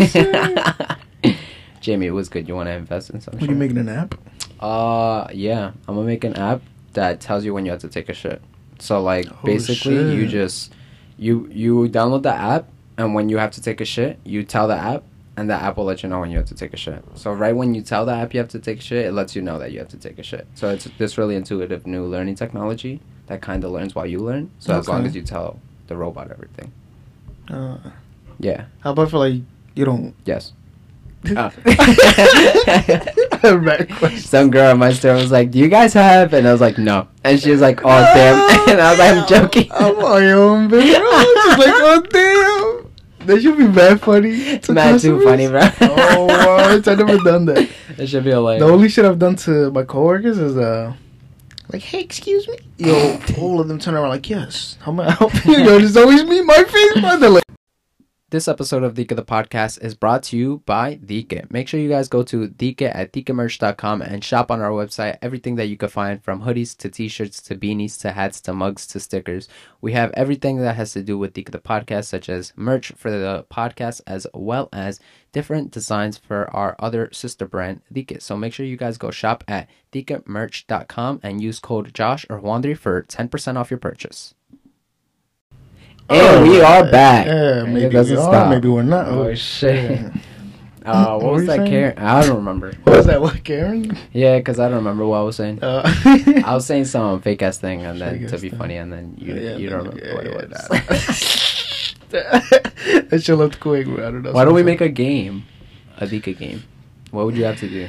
shit. 1.24 1.36
Jamie, 1.80 2.06
it 2.06 2.10
was 2.10 2.28
good. 2.28 2.46
You 2.48 2.54
want 2.56 2.66
to 2.68 2.72
invest 2.72 3.10
in 3.10 3.20
something? 3.20 3.40
What 3.40 3.48
are 3.48 3.52
you 3.52 3.58
making 3.58 3.78
an 3.78 3.88
app? 3.88 4.14
Uh, 4.58 5.26
yeah. 5.32 5.72
I'm 5.88 5.94
gonna 5.94 6.06
make 6.06 6.24
an 6.24 6.34
app 6.36 6.60
that 6.92 7.20
tells 7.20 7.44
you 7.44 7.54
when 7.54 7.64
you 7.64 7.70
have 7.70 7.80
to 7.80 7.88
take 7.88 8.08
a 8.08 8.14
shit. 8.14 8.42
So 8.80 9.00
like, 9.02 9.26
Oh, 9.30 9.36
basically, 9.44 10.12
you 10.12 10.26
just 10.26 10.72
you 11.16 11.48
you 11.52 11.88
download 11.88 12.22
the 12.22 12.34
app, 12.34 12.68
and 12.98 13.14
when 13.14 13.28
you 13.28 13.38
have 13.38 13.52
to 13.52 13.62
take 13.62 13.80
a 13.80 13.84
shit, 13.84 14.18
you 14.24 14.42
tell 14.42 14.68
the 14.68 14.74
app, 14.76 15.04
and 15.36 15.48
the 15.48 15.54
app 15.54 15.76
will 15.78 15.84
let 15.84 16.02
you 16.02 16.08
know 16.08 16.20
when 16.20 16.30
you 16.30 16.36
have 16.36 16.46
to 16.46 16.54
take 16.54 16.74
a 16.74 16.76
shit. 16.76 17.02
So 17.14 17.32
right 17.32 17.54
when 17.54 17.74
you 17.74 17.80
tell 17.82 18.04
the 18.04 18.12
app 18.12 18.34
you 18.34 18.40
have 18.40 18.48
to 18.50 18.58
take 18.58 18.78
a 18.80 18.82
shit, 18.82 19.06
it 19.06 19.12
lets 19.12 19.34
you 19.36 19.42
know 19.42 19.58
that 19.58 19.72
you 19.72 19.78
have 19.78 19.88
to 19.88 19.96
take 19.96 20.18
a 20.18 20.22
shit. 20.22 20.46
So 20.54 20.68
it's 20.70 20.84
this 20.98 21.16
really 21.16 21.36
intuitive 21.36 21.86
new 21.86 22.04
learning 22.04 22.34
technology 22.34 23.00
that 23.28 23.40
kind 23.40 23.62
of 23.64 23.70
learns 23.70 23.94
while 23.94 24.06
you 24.06 24.18
learn. 24.18 24.50
So 24.58 24.76
as 24.78 24.88
long 24.88 25.06
as 25.06 25.14
you 25.14 25.22
tell 25.22 25.58
the 25.86 25.96
robot 25.96 26.30
everything. 26.30 26.72
Uh, 27.48 27.78
Yeah. 28.40 28.64
how 28.80 28.92
about 28.92 29.10
for 29.10 29.18
like 29.18 29.42
you 29.74 29.84
don't? 29.84 30.14
Yes. 30.24 30.52
Oh. 31.36 31.50
Some 34.18 34.50
girl 34.50 34.70
at 34.70 34.78
my 34.78 34.92
store 34.92 35.14
was 35.14 35.30
like, 35.30 35.50
"Do 35.50 35.58
you 35.58 35.68
guys 35.68 35.92
have?" 35.92 36.32
And 36.32 36.48
I 36.48 36.52
was 36.52 36.60
like, 36.60 36.78
"No." 36.78 37.08
And 37.24 37.38
she 37.38 37.50
was 37.50 37.60
like, 37.60 37.80
"Oh 37.84 37.88
damn!" 37.88 38.68
And 38.70 38.80
I 38.80 38.90
was 38.90 38.98
like, 38.98 39.16
"I'm 39.16 39.28
joking." 39.28 39.68
I'm 39.72 39.96
on 39.96 40.22
your 40.22 40.38
own, 40.38 40.68
bro. 40.68 40.80
She's 40.80 40.94
like, 40.94 41.02
oh 41.06 42.02
damn. 42.10 43.26
That 43.26 43.42
should 43.42 43.58
be 43.58 43.66
bad 43.66 44.00
funny. 44.00 44.58
to 44.60 44.72
Mad 44.72 45.00
too 45.00 45.22
funny, 45.22 45.46
bro. 45.48 45.60
oh, 45.82 46.24
what? 46.26 46.88
I 46.88 46.94
never 46.94 47.18
done 47.18 47.44
that. 47.46 47.68
It 47.98 48.06
should 48.06 48.24
be 48.24 48.34
like 48.34 48.60
The 48.60 48.64
only 48.66 48.88
shit 48.88 49.04
I've 49.04 49.18
done 49.18 49.36
to 49.36 49.70
my 49.72 49.84
coworkers 49.84 50.38
is 50.38 50.56
uh, 50.56 50.94
like, 51.70 51.82
hey, 51.82 52.00
excuse 52.00 52.48
me. 52.48 52.56
Yo, 52.78 53.20
all 53.38 53.60
of 53.60 53.68
them 53.68 53.78
turn 53.78 53.94
around 53.94 54.08
like, 54.08 54.28
yes. 54.28 54.78
How 54.80 54.92
may 54.92 55.04
I 55.04 55.10
help 55.12 55.32
you? 55.44 55.58
Yo, 55.58 55.78
it's 55.78 55.96
always 55.96 56.24
me, 56.24 56.40
my 56.40 56.64
face, 56.64 56.96
my 57.02 57.14
like, 57.16 57.44
This 58.30 58.46
episode 58.46 58.84
of 58.84 58.94
Dika 58.94 59.16
the 59.16 59.24
Podcast 59.24 59.82
is 59.82 59.96
brought 59.96 60.22
to 60.24 60.36
you 60.36 60.62
by 60.64 60.94
Dika. 60.98 61.50
Make 61.50 61.66
sure 61.66 61.80
you 61.80 61.88
guys 61.88 62.06
go 62.08 62.22
to 62.22 62.46
Dika 62.46 62.94
at 62.94 63.12
DikaMerch.com 63.12 64.02
and 64.02 64.22
shop 64.22 64.52
on 64.52 64.60
our 64.60 64.70
website 64.70 65.18
everything 65.20 65.56
that 65.56 65.66
you 65.66 65.76
can 65.76 65.88
find 65.88 66.22
from 66.22 66.42
hoodies 66.42 66.76
to 66.76 66.88
t-shirts 66.88 67.42
to 67.42 67.56
beanies 67.56 68.00
to 68.02 68.12
hats 68.12 68.40
to 68.42 68.52
mugs 68.52 68.86
to 68.86 69.00
stickers. 69.00 69.48
We 69.80 69.94
have 69.94 70.12
everything 70.12 70.58
that 70.58 70.76
has 70.76 70.92
to 70.92 71.02
do 71.02 71.18
with 71.18 71.34
Dika 71.34 71.50
the 71.50 71.58
Podcast, 71.58 72.04
such 72.04 72.28
as 72.28 72.52
merch 72.54 72.92
for 72.92 73.10
the 73.10 73.46
podcast 73.50 74.00
as 74.06 74.28
well 74.32 74.68
as 74.72 75.00
different 75.32 75.72
designs 75.72 76.16
for 76.16 76.48
our 76.54 76.76
other 76.78 77.08
sister 77.12 77.48
brand, 77.48 77.80
Dika. 77.92 78.22
So 78.22 78.36
make 78.36 78.54
sure 78.54 78.64
you 78.64 78.76
guys 78.76 78.96
go 78.96 79.10
shop 79.10 79.42
at 79.48 79.68
DikaMerch.com 79.90 81.18
and 81.24 81.42
use 81.42 81.58
code 81.58 81.92
Josh 81.92 82.26
or 82.30 82.40
Wandry 82.40 82.78
for 82.78 83.02
10% 83.02 83.56
off 83.56 83.72
your 83.72 83.78
purchase. 83.78 84.34
And 86.10 86.48
we 86.48 86.60
are 86.60 86.90
back. 86.90 87.26
Yeah, 87.26 87.64
maybe 87.64 87.86
it 87.86 87.90
doesn't 87.90 88.16
we 88.16 88.22
stop. 88.22 88.34
are, 88.46 88.50
maybe 88.50 88.68
we're 88.68 88.82
not. 88.82 89.08
Oh 89.08 89.34
shit. 89.34 89.90
Yeah. 90.00 90.10
Uh, 90.82 91.18
what 91.18 91.22
What 91.24 91.32
was 91.34 91.40
were 91.42 91.46
that, 91.48 91.56
saying? 91.58 91.70
Karen? 91.70 91.98
I 91.98 92.22
don't 92.26 92.36
remember. 92.36 92.72
What 92.84 92.96
was 92.96 93.06
that? 93.06 93.20
What, 93.20 93.44
Karen? 93.44 93.94
Yeah, 94.14 94.38
because 94.38 94.58
I 94.58 94.64
don't 94.66 94.78
remember 94.78 95.06
what 95.06 95.18
I 95.18 95.22
was 95.22 95.36
saying. 95.36 95.62
Uh, 95.62 95.82
I 96.46 96.54
was 96.54 96.64
saying 96.64 96.86
some 96.86 97.20
fake 97.20 97.42
ass 97.42 97.58
thing, 97.58 97.82
and 97.82 98.00
then 98.00 98.26
to 98.26 98.38
be 98.38 98.48
thing. 98.48 98.58
funny, 98.58 98.76
and 98.76 98.90
then 98.90 99.14
you 99.18 99.34
Yeah, 99.34 99.56
you 99.56 99.68
don't 99.68 99.84
remember 99.84 100.02
yeah, 100.06 100.14
what 100.14 100.26
it 100.26 100.34
was. 100.34 100.48
nah. 100.70 102.18
that 103.10 103.20
shit 103.22 103.36
looked 103.36 103.60
quick. 103.60 103.86
bro. 103.86 103.96
I 103.98 104.10
don't 104.10 104.22
know. 104.22 104.32
Why 104.32 104.44
don't 104.46 104.54
we 104.54 104.62
make 104.62 104.80
a 104.80 104.88
game, 104.88 105.44
a 105.98 106.06
Dika 106.06 106.36
game? 106.36 106.64
What 107.10 107.26
would 107.26 107.36
you 107.36 107.44
have 107.44 107.58
to 107.58 107.68
do? 107.68 107.88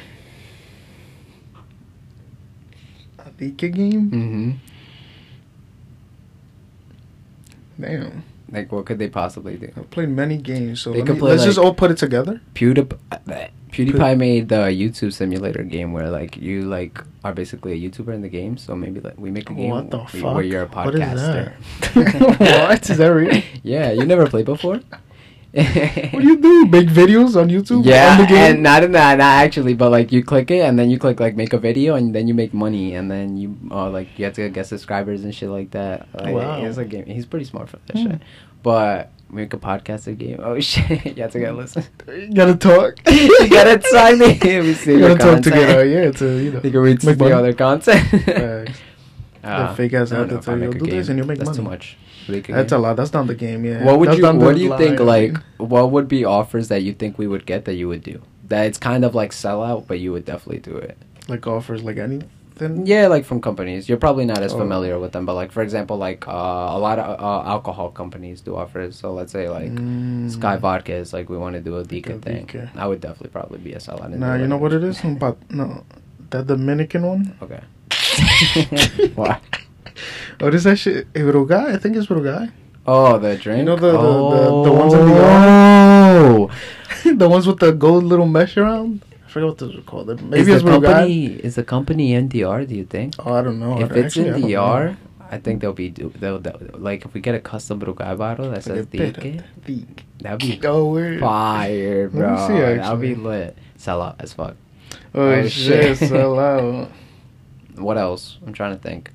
a 3.19 3.29
Dika 3.31 3.71
game? 3.73 4.11
Mm-hmm. 4.11 4.51
Damn. 7.81 8.23
Like, 8.51 8.71
what 8.71 8.85
could 8.85 8.99
they 8.99 9.07
possibly 9.09 9.55
do? 9.57 9.71
I've 9.77 9.89
played 9.91 10.09
many 10.09 10.37
games, 10.37 10.81
so 10.81 10.91
They 10.91 10.99
let 10.99 11.07
could 11.07 11.13
me, 11.15 11.19
play, 11.21 11.31
let's 11.31 11.45
just 11.45 11.57
all 11.57 11.73
put 11.73 11.89
it 11.89 11.97
together. 11.97 12.41
PewDiePie, 12.53 12.97
uh, 13.13 13.47
PewDiePie 13.71 14.17
made 14.17 14.49
the 14.49 14.55
YouTube 14.81 15.13
simulator 15.13 15.63
game 15.63 15.93
where 15.93 16.09
like 16.09 16.35
you 16.35 16.63
like 16.63 17.01
are 17.23 17.33
basically 17.33 17.71
a 17.71 17.89
YouTuber 17.89 18.13
in 18.13 18.21
the 18.21 18.27
game. 18.27 18.57
So 18.57 18.75
maybe 18.75 18.99
like 18.99 19.17
we 19.17 19.31
make 19.31 19.49
a 19.49 19.53
game 19.53 19.69
What 19.69 19.89
the 19.89 19.99
where- 19.99 20.07
fuck? 20.07 20.35
where 20.35 20.43
you're 20.43 20.63
a 20.63 20.67
podcaster. 20.67 21.53
What 21.95 22.07
is 22.07 22.13
that? 22.13 22.39
What? 22.69 22.89
Is 22.89 22.97
that 22.97 23.07
real? 23.07 23.41
Yeah, 23.63 23.91
you 23.93 24.05
never 24.05 24.27
played 24.27 24.45
before. 24.45 24.81
What 25.53 26.21
do 26.21 26.27
you 26.27 26.37
do? 26.41 26.65
Make 26.65 26.87
videos 26.87 27.35
on 27.39 27.49
YouTube? 27.49 27.83
Yeah, 27.85 28.13
on 28.13 28.17
the 28.21 28.25
game? 28.27 28.37
and 28.55 28.63
not 28.63 28.83
in 28.83 28.93
that, 28.93 29.17
not 29.17 29.43
actually, 29.43 29.73
but 29.73 29.89
like 29.91 30.11
you 30.11 30.23
click 30.23 30.49
it 30.51 30.61
and 30.61 30.79
then 30.79 30.89
you 30.89 30.97
click 30.97 31.19
like 31.19 31.35
make 31.35 31.51
a 31.53 31.57
video 31.57 31.95
and 31.95 32.15
then 32.15 32.27
you 32.27 32.33
make 32.33 32.53
money 32.53 32.95
and 32.95 33.11
then 33.11 33.35
you 33.37 33.57
uh, 33.69 33.89
like 33.89 34.07
you 34.17 34.25
have 34.25 34.33
to 34.35 34.47
get 34.49 34.65
subscribers 34.67 35.23
and 35.25 35.35
shit 35.35 35.49
like 35.49 35.71
that. 35.71 36.07
Like, 36.13 36.33
Wow. 36.35 36.83
Game. 36.83 37.05
He's 37.05 37.25
pretty 37.25 37.45
smart 37.45 37.69
for 37.69 37.77
that 37.87 37.97
Hmm. 37.97 38.11
shit. 38.11 38.21
But 38.63 39.11
make 39.29 39.53
a 39.53 39.57
podcast 39.57 40.07
a 40.07 40.13
game. 40.13 40.39
Oh 40.41 40.59
shit, 40.71 41.17
you 41.17 41.23
have 41.23 41.31
to 41.31 41.39
get 41.39 41.55
listen. 41.55 41.83
you 42.07 42.33
gotta 42.33 42.55
talk. 42.55 42.95
you 43.09 43.49
gotta 43.49 43.81
sign 43.89 44.19
me. 44.19 44.39
We 44.61 44.73
see 44.73 44.93
you 44.93 44.99
gotta 44.99 45.15
talk 45.15 45.19
content. 45.35 45.43
together. 45.43 45.85
Yeah, 45.85 46.11
to 46.11 46.25
you 46.43 46.51
know. 46.51 46.61
You 46.63 46.71
can 46.71 46.79
read 46.79 47.01
the 47.01 47.15
money. 47.15 47.31
other 47.33 47.53
content. 47.53 48.07
Uh, 49.43 49.69
The 49.69 49.73
fake 49.75 49.93
ass 49.93 50.11
I 50.11 50.17
don't 50.17 50.25
ad 50.25 50.29
know 50.31 50.35
that 50.37 50.43
tell 50.45 50.59
you, 50.59 50.71
"Do 50.71 50.85
this 50.85 51.09
and 51.09 51.17
you 51.17 51.23
make 51.25 51.39
money. 51.39 51.45
That's 51.45 51.57
too 51.57 51.63
much. 51.63 51.97
That's 52.27 52.71
a 52.71 52.77
lot. 52.77 52.95
That's 52.97 53.13
not 53.13 53.27
the 53.27 53.35
game. 53.35 53.65
Yeah. 53.65 53.83
What 53.83 53.99
would 53.99 54.09
That's 54.09 54.19
you 54.19 54.25
What 54.25 54.55
do 54.55 54.61
you 54.61 54.77
think? 54.77 54.99
Like, 54.99 55.37
what 55.57 55.91
would 55.91 56.07
be 56.07 56.25
offers 56.25 56.67
that 56.69 56.81
you 56.83 56.93
think 56.93 57.17
we 57.17 57.27
would 57.27 57.45
get 57.45 57.65
that 57.65 57.75
you 57.75 57.87
would 57.87 58.03
do? 58.03 58.21
That 58.47 58.65
it's 58.67 58.77
kind 58.77 59.05
of 59.05 59.15
like 59.15 59.31
sellout, 59.31 59.87
but 59.87 59.99
you 59.99 60.11
would 60.11 60.25
definitely 60.25 60.59
do 60.59 60.75
it. 60.77 60.97
like 61.27 61.45
offers 61.47 61.83
like 61.83 61.97
anything. 61.97 62.29
Yeah, 62.85 63.07
like 63.07 63.25
from 63.25 63.41
companies. 63.41 63.89
You're 63.89 63.97
probably 63.97 64.25
not 64.25 64.37
as 64.43 64.53
Oh. 64.53 64.57
familiar 64.59 64.99
with 64.99 65.13
them, 65.13 65.25
but 65.25 65.33
like 65.33 65.51
for 65.51 65.63
example, 65.63 65.97
like 65.97 66.27
uh, 66.27 66.31
a 66.77 66.77
lot 66.77 66.99
of 66.99 67.19
uh, 67.19 67.49
alcohol 67.49 67.89
companies 67.89 68.41
do 68.41 68.55
offers. 68.55 68.95
So 68.95 69.13
let's 69.13 69.31
say 69.31 69.49
like 69.49 69.71
Mm. 69.71 70.29
Skyy 70.29 70.59
Vodka 70.59 70.93
is 70.93 71.11
like 71.13 71.27
we 71.29 71.37
want 71.37 71.55
to 71.55 71.61
do 71.61 71.77
a 71.77 71.83
Dika 71.83 72.21
thing. 72.21 72.45
Dika. 72.45 72.69
I 72.75 72.85
would 72.85 73.01
definitely 73.01 73.29
probably 73.29 73.57
be 73.59 73.73
a 73.73 73.79
sellout. 73.79 74.13
in 74.13 74.19
Nah, 74.19 74.35
you 74.35 74.45
know 74.47 74.57
what 74.57 74.73
it 74.73 74.83
is, 74.83 75.01
But 75.19 75.37
no, 75.49 75.83
that 76.29 76.45
Dominican 76.45 77.03
one. 77.07 77.33
Okay. 77.41 77.61
Why? 79.15 79.39
Oh, 80.39 80.45
what 80.45 80.55
is 80.55 80.63
that 80.63 80.77
shit? 80.77 81.07
Eh, 81.15 81.19
Brugal? 81.21 81.73
I 81.73 81.77
think 81.77 81.95
it's 81.95 82.07
Brugal. 82.07 82.51
Oh, 82.85 83.17
the 83.19 83.37
drink. 83.37 83.65
know 83.65 83.75
the- 83.75 83.91
the- 83.91 83.97
oh. 83.97 84.63
the- 84.63 84.69
the 84.69 84.75
oh. 84.75 84.79
ones 84.79 84.93
in 84.93 85.05
the 85.05 85.13
Oh. 87.11 87.13
the 87.15 87.29
ones 87.29 87.47
with 87.47 87.59
the 87.59 87.71
gold 87.71 88.03
little 88.03 88.25
mesh 88.27 88.57
around. 88.57 89.03
I 89.25 89.29
forget 89.29 89.47
what 89.49 89.57
those 89.59 89.75
are 89.77 89.81
called. 89.81 90.07
Maybe 90.23 90.41
is 90.41 90.47
it's 90.47 90.63
the 90.63 90.69
Brugal. 90.71 90.83
company 90.83 91.25
is 91.47 91.55
the 91.55 91.63
company 91.63 92.11
NDR? 92.13 92.67
Do 92.67 92.75
you 92.75 92.85
think? 92.85 93.15
Oh, 93.19 93.33
I 93.33 93.41
don't 93.41 93.59
know. 93.59 93.79
if 93.79 93.91
it's 93.91 94.17
actually, 94.17 94.41
NDR. 94.53 94.97
I 95.29 95.37
think 95.37 95.61
they'll 95.61 95.71
be 95.71 95.89
do- 95.89 96.11
they'll, 96.19 96.39
they'll 96.39 96.59
like 96.73 97.05
if 97.05 97.13
we 97.13 97.21
get 97.21 97.35
a 97.35 97.39
custom 97.39 97.79
Brugal 97.79 98.17
bottle 98.17 98.51
that 98.51 98.63
says 98.63 98.85
Dike, 98.87 99.13
that'd 100.19 100.39
be 100.39 100.59
Oh, 100.65 101.19
fire, 101.19 102.09
bro. 102.09 102.47
see, 102.47 102.53
That'll 102.53 102.97
be 102.97 103.15
lit. 103.15 103.57
Sell 103.77 104.01
out 104.01 104.15
as 104.19 104.33
fuck. 104.33 104.55
Oh, 105.15 105.21
Oh, 105.21 105.47
shit, 105.47 105.97
shit. 105.97 106.09
so 106.09 106.33
loud. 106.33 106.91
What 107.77 107.97
else? 107.97 108.37
I'm 108.45 108.51
trying 108.53 108.75
to 108.77 108.81
think. 108.83 109.09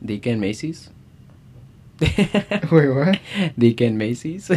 And 0.00 0.40
Macy's. 0.40 0.90
Wait, 2.00 2.88
what? 2.88 3.18
And 3.80 3.98
Macy's. 3.98 4.50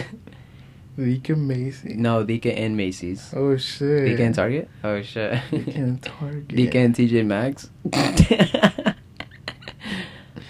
Dike 0.97 1.29
Macy. 1.29 1.93
no, 1.93 2.23
Dike 2.23 2.47
and 2.47 2.75
Macy's. 2.75 3.33
Oh 3.33 3.55
shit. 3.55 4.19
And 4.19 4.35
Target. 4.35 4.69
Oh 4.83 5.01
shit. 5.01 5.39
And 5.51 6.01
Target. 6.19 6.75
And 6.75 6.93
TJ 6.95 7.25
Maxx. 7.25 7.69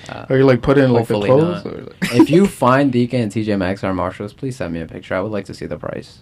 Uh, 0.10 0.26
Are 0.28 0.38
you 0.38 0.44
like 0.46 0.64
put 0.64 0.80
in 0.80 0.92
like 0.92 1.06
the 1.08 1.14
clothes? 1.14 1.64
like... 1.64 2.14
if 2.14 2.32
you 2.32 2.48
find 2.48 2.92
Dika 2.92 3.14
and 3.14 3.32
TJ 3.32 3.60
Maxx 3.60 3.84
or 3.84 3.94
Marshalls, 3.94 4.34
please 4.34 4.56
send 4.56 4.74
me 4.74 4.82
a 4.82 4.88
picture. 4.88 5.14
I 5.14 5.22
would 5.22 5.32
like 5.32 5.46
to 5.46 5.54
see 5.54 5.68
the 5.68 5.78
price. 5.78 6.20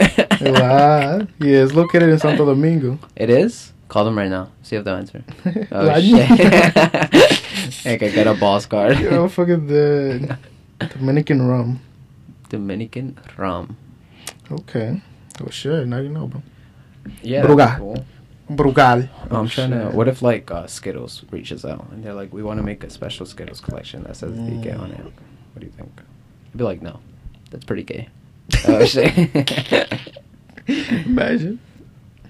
Yeah, 0.00 1.26
it's 1.38 1.74
located 1.74 2.08
in 2.08 2.18
Santo 2.18 2.46
Domingo. 2.46 2.98
it 3.14 3.28
is? 3.28 3.74
Call 3.88 4.06
them 4.06 4.16
right 4.16 4.30
now. 4.30 4.50
See 4.62 4.76
if 4.76 4.84
they'll 4.84 4.96
answer. 4.96 5.22
Oh 5.70 5.84
La- 5.84 7.28
shit. 7.70 8.02
I 8.02 8.08
get 8.08 8.26
a 8.26 8.34
boss 8.34 8.66
card. 8.66 8.98
Yo, 9.00 9.28
fucking 9.28 9.66
the 9.66 10.38
Dominican 10.78 11.42
rum. 11.46 11.80
Dominican 12.48 13.18
rum. 13.36 13.76
Okay. 14.50 15.00
Oh 15.42 15.50
shit, 15.50 15.86
now 15.86 15.98
you 15.98 16.08
know, 16.10 16.26
bro. 16.28 16.42
Yeah. 17.22 17.42
Brugal. 17.46 17.76
cool. 17.78 18.04
Brugal. 18.50 19.08
Oh, 19.30 19.36
I'm 19.40 19.48
trying 19.48 19.70
to. 19.70 19.90
What 19.90 20.08
if 20.08 20.22
like 20.22 20.50
uh, 20.50 20.66
Skittles 20.66 21.24
reaches 21.30 21.64
out 21.64 21.86
and 21.90 22.04
they're 22.04 22.12
like, 22.14 22.32
we 22.32 22.42
want 22.42 22.58
to 22.58 22.62
make 22.64 22.84
a 22.84 22.90
special 22.90 23.26
Skittles 23.26 23.60
collection 23.60 24.02
that 24.04 24.16
says 24.16 24.36
DK 24.36 24.78
on 24.78 24.90
it. 24.92 25.00
What 25.00 25.60
do 25.60 25.66
you 25.66 25.72
think? 25.72 25.90
I'd 26.52 26.58
be 26.58 26.64
like, 26.64 26.82
no, 26.82 27.00
that's 27.50 27.64
pretty 27.64 27.82
gay. 27.84 28.08
oh 28.68 28.84
shit. 28.84 29.12
Imagine. 30.68 31.58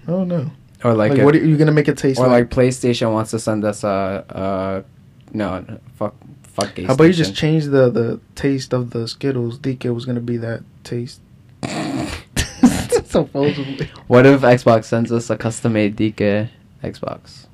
Oh 0.06 0.24
no. 0.24 0.50
or 0.84 0.94
like, 0.94 1.10
Like, 1.12 1.20
a- 1.20 1.24
what 1.24 1.34
are 1.34 1.44
you 1.44 1.56
gonna 1.56 1.72
make 1.72 1.88
it 1.88 1.98
taste 1.98 2.18
or 2.20 2.26
like? 2.28 2.50
like 2.50 2.50
PlayStation 2.50 3.12
wants 3.12 3.30
to 3.32 3.38
send 3.38 3.64
us 3.64 3.84
a, 3.84 4.24
uh, 4.28 4.82
no, 5.34 5.60
no, 5.60 5.78
fuck, 5.96 6.14
fuck 6.44 6.78
How 6.78 6.94
about 6.94 7.04
you 7.04 7.12
just 7.12 7.34
change 7.34 7.64
the 7.66 7.90
the 7.90 8.20
taste 8.34 8.72
of 8.72 8.90
the 8.90 9.06
Skittles? 9.06 9.58
DK 9.58 9.92
was 9.94 10.06
gonna 10.06 10.20
be 10.20 10.36
that 10.38 10.62
taste. 10.84 11.20
Supposedly. 13.04 13.90
What 14.06 14.26
if 14.26 14.40
Xbox 14.40 14.84
sends 14.84 15.12
us 15.12 15.30
a 15.30 15.36
custom 15.36 15.74
made 15.74 15.96
DK 15.96 16.48
Xbox? 16.82 17.46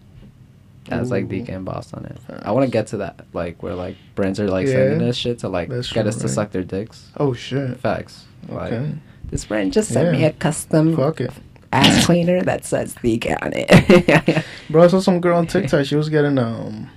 That's 0.87 1.10
like. 1.10 1.28
DK 1.28 1.50
embossed 1.50 1.94
on 1.94 2.04
it. 2.06 2.18
I 2.42 2.50
want 2.52 2.64
to 2.66 2.70
get 2.70 2.88
to 2.88 2.96
that, 2.99 3.25
like 3.32 3.62
where 3.62 3.75
like 3.75 3.96
brands 4.14 4.40
are 4.40 4.49
like 4.49 4.66
Yeah. 4.66 4.72
sending 4.75 5.08
us 5.08 5.16
shit 5.16 5.38
to 5.40 5.49
like 5.49 5.68
That's 5.68 5.92
get 5.92 6.02
true, 6.02 6.08
us 6.08 6.16
to 6.18 6.28
suck 6.28 6.50
their 6.50 6.64
dicks. 6.64 7.10
Oh 7.16 7.32
shit. 7.32 7.78
Facts. 7.78 8.25
Like, 8.49 8.72
Okay. 8.72 8.92
this 9.30 9.44
brand 9.44 9.72
just 9.72 9.90
sent 9.92 10.12
me 10.12 10.25
a 10.25 10.32
custom 10.32 10.96
Fuck 10.96 11.20
it. 11.20 11.30
ass 11.72 12.06
cleaner 12.06 12.42
that 12.42 12.64
says 12.64 12.94
DK 12.96 13.37
on 13.42 13.52
it. 13.54 14.44
Bro, 14.70 14.84
I 14.84 14.87
saw 14.88 15.00
some 15.00 15.20
girl 15.20 15.37
on 15.37 15.46
TikTok. 15.46 15.84
She 15.87 15.94
was 15.96 16.08
getting 16.08 16.38
um. 16.38 16.90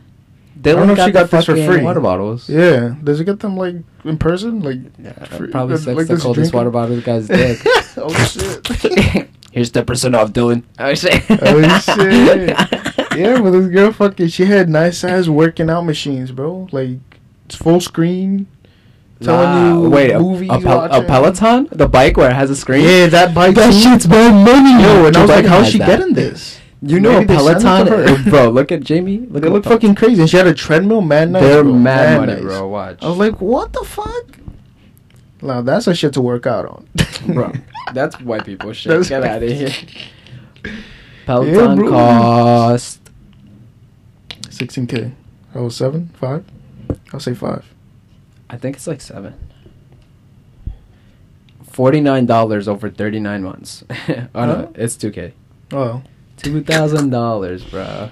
They 0.63 0.71
I 0.71 0.75
don't 0.75 0.87
know 0.87 0.93
if 0.93 0.97
got 0.97 1.05
she 1.07 1.11
got 1.11 1.29
this 1.29 1.45
for 1.45 1.55
free. 1.55 1.81
Water 1.83 1.99
bottles. 1.99 2.49
Yeah. 2.49 2.95
Does 3.03 3.19
it 3.19 3.25
get 3.25 3.39
them 3.39 3.57
like 3.57 3.75
in 4.05 4.17
person? 4.17 4.61
Like. 4.61 4.79
Yeah, 4.97 5.11
free- 5.25 5.51
probably 5.51 5.75
like 5.75 5.83
sucks 5.83 6.07
the 6.07 6.17
coldest 6.17 6.51
drinking? 6.51 6.57
water 6.57 6.69
bottle 6.69 6.95
the 6.95 7.01
guy's 7.01 7.27
dick. 7.27 7.59
oh 7.97 8.13
shit. 8.25 9.29
Here's 9.51 9.69
ten 9.69 9.85
percent 9.85 10.15
off, 10.15 10.31
Dylan. 10.31 10.63
Oh 10.79 10.93
shit. 10.95 11.23
Oh, 11.29 11.79
shit. 11.79 12.49
yeah, 13.19 13.41
but 13.41 13.51
this 13.51 13.67
girl 13.67 13.91
fucking 13.91 14.29
she 14.29 14.45
had 14.45 14.69
nice 14.69 15.03
ass 15.03 15.27
working 15.27 15.69
out 15.69 15.81
machines, 15.81 16.31
bro. 16.31 16.67
Like 16.71 16.97
it's 17.45 17.55
full 17.55 17.79
screen. 17.81 18.47
Telling 19.21 19.49
Nah, 19.49 19.81
you 19.83 19.89
wait, 19.89 20.11
a, 20.11 20.19
movies 20.19 20.49
a, 20.51 20.59
Pel- 20.59 20.91
a. 20.91 21.03
Peloton, 21.03 21.69
the 21.71 21.87
bike 21.87 22.17
where 22.17 22.29
it 22.31 22.33
has 22.33 22.49
a 22.49 22.55
screen. 22.55 22.83
Yeah, 22.83 23.07
that 23.07 23.33
bike. 23.33 23.55
that 23.55 23.71
too. 23.71 23.79
shit's 23.79 24.05
bad 24.07 24.33
money. 24.33 24.83
Yo, 24.83 25.05
and 25.05 25.15
I 25.15 25.21
was 25.21 25.29
like, 25.29 25.45
Joe 25.45 25.49
Biden 25.51 25.53
how's 25.53 25.69
she 25.69 25.77
that. 25.77 25.87
getting 25.87 26.13
this? 26.13 26.59
You 26.85 26.99
know, 26.99 27.19
Maybe 27.19 27.33
a 27.33 27.37
they 27.37 27.43
send 27.59 27.87
it 27.87 27.91
to 27.91 27.95
Peloton, 28.05 28.23
bro. 28.29 28.49
Look 28.49 28.71
at 28.73 28.81
Jamie. 28.81 29.19
Look 29.19 29.41
They 29.41 29.47
at 29.47 29.53
look 29.53 29.63
fucking 29.63 29.95
crazy. 29.95 30.21
And 30.21 30.29
she 30.29 30.35
had 30.35 30.47
a 30.47 30.53
treadmill, 30.53 30.99
man. 31.01 31.31
Nice, 31.31 31.43
They're 31.43 31.63
bro. 31.63 31.73
mad 31.73 31.81
Mad 31.81 32.19
money, 32.19 32.33
nice. 32.33 32.41
bro. 32.41 32.67
Watch. 32.67 33.01
I 33.01 33.07
was 33.07 33.17
like, 33.17 33.39
what 33.39 33.71
the 33.71 33.83
fuck? 33.85 34.37
Now 35.41 35.61
that's 35.61 35.87
a 35.87 35.95
shit 35.95 36.13
to 36.13 36.21
work 36.21 36.45
out 36.45 36.65
on, 36.65 36.87
bro, 37.33 37.51
that's 37.93 38.19
white 38.21 38.45
people 38.45 38.71
shit. 38.73 38.89
That's 38.91 39.09
Get 39.09 39.23
out 39.23 39.43
of 39.43 39.49
here. 39.49 39.71
Peloton 41.25 41.75
bro. 41.77 41.89
cost 41.89 42.99
16k. 44.49 45.13
Oh, 45.55 45.67
seven, 45.69 46.09
five. 46.19 46.45
I'll 47.11 47.19
say 47.19 47.33
five. 47.33 47.65
I 48.49 48.57
think 48.57 48.75
it's 48.77 48.87
like 48.87 49.01
seven. 49.01 49.33
Forty 51.69 51.99
nine 52.01 52.25
dollars 52.25 52.67
over 52.67 52.89
thirty 52.89 53.19
nine 53.19 53.41
months. 53.43 53.83
oh 54.09 54.45
no, 54.45 54.71
it's 54.75 54.95
two 54.95 55.11
K. 55.11 55.33
Oh, 55.71 56.03
Two 56.43 56.61
thousand 56.63 57.09
dollars, 57.09 57.63
bro. 57.63 58.11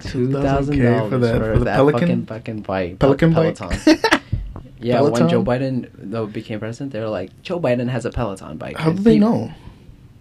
Two 0.00 0.32
thousand 0.32 0.82
dollars 0.82 1.10
for 1.10 1.18
the- 1.18 1.32
for 1.34 1.58
the 1.58 1.64
that 1.64 1.76
Pelican? 1.76 2.00
fucking 2.00 2.26
fucking 2.26 2.60
bike. 2.62 2.98
Pelican 2.98 3.32
bike. 3.32 3.56
Peloton. 3.56 3.98
yeah, 4.80 5.00
when 5.02 5.28
Joe 5.28 5.42
Biden 5.42 5.88
though 5.94 6.26
became 6.26 6.58
president, 6.60 6.92
they 6.92 7.00
were 7.00 7.08
like, 7.08 7.42
Joe 7.42 7.60
Biden 7.60 7.88
has 7.88 8.04
a 8.04 8.10
Peloton 8.10 8.56
bike. 8.56 8.76
How 8.78 8.92
do 8.92 9.02
they 9.02 9.14
he- 9.14 9.18
know? 9.18 9.52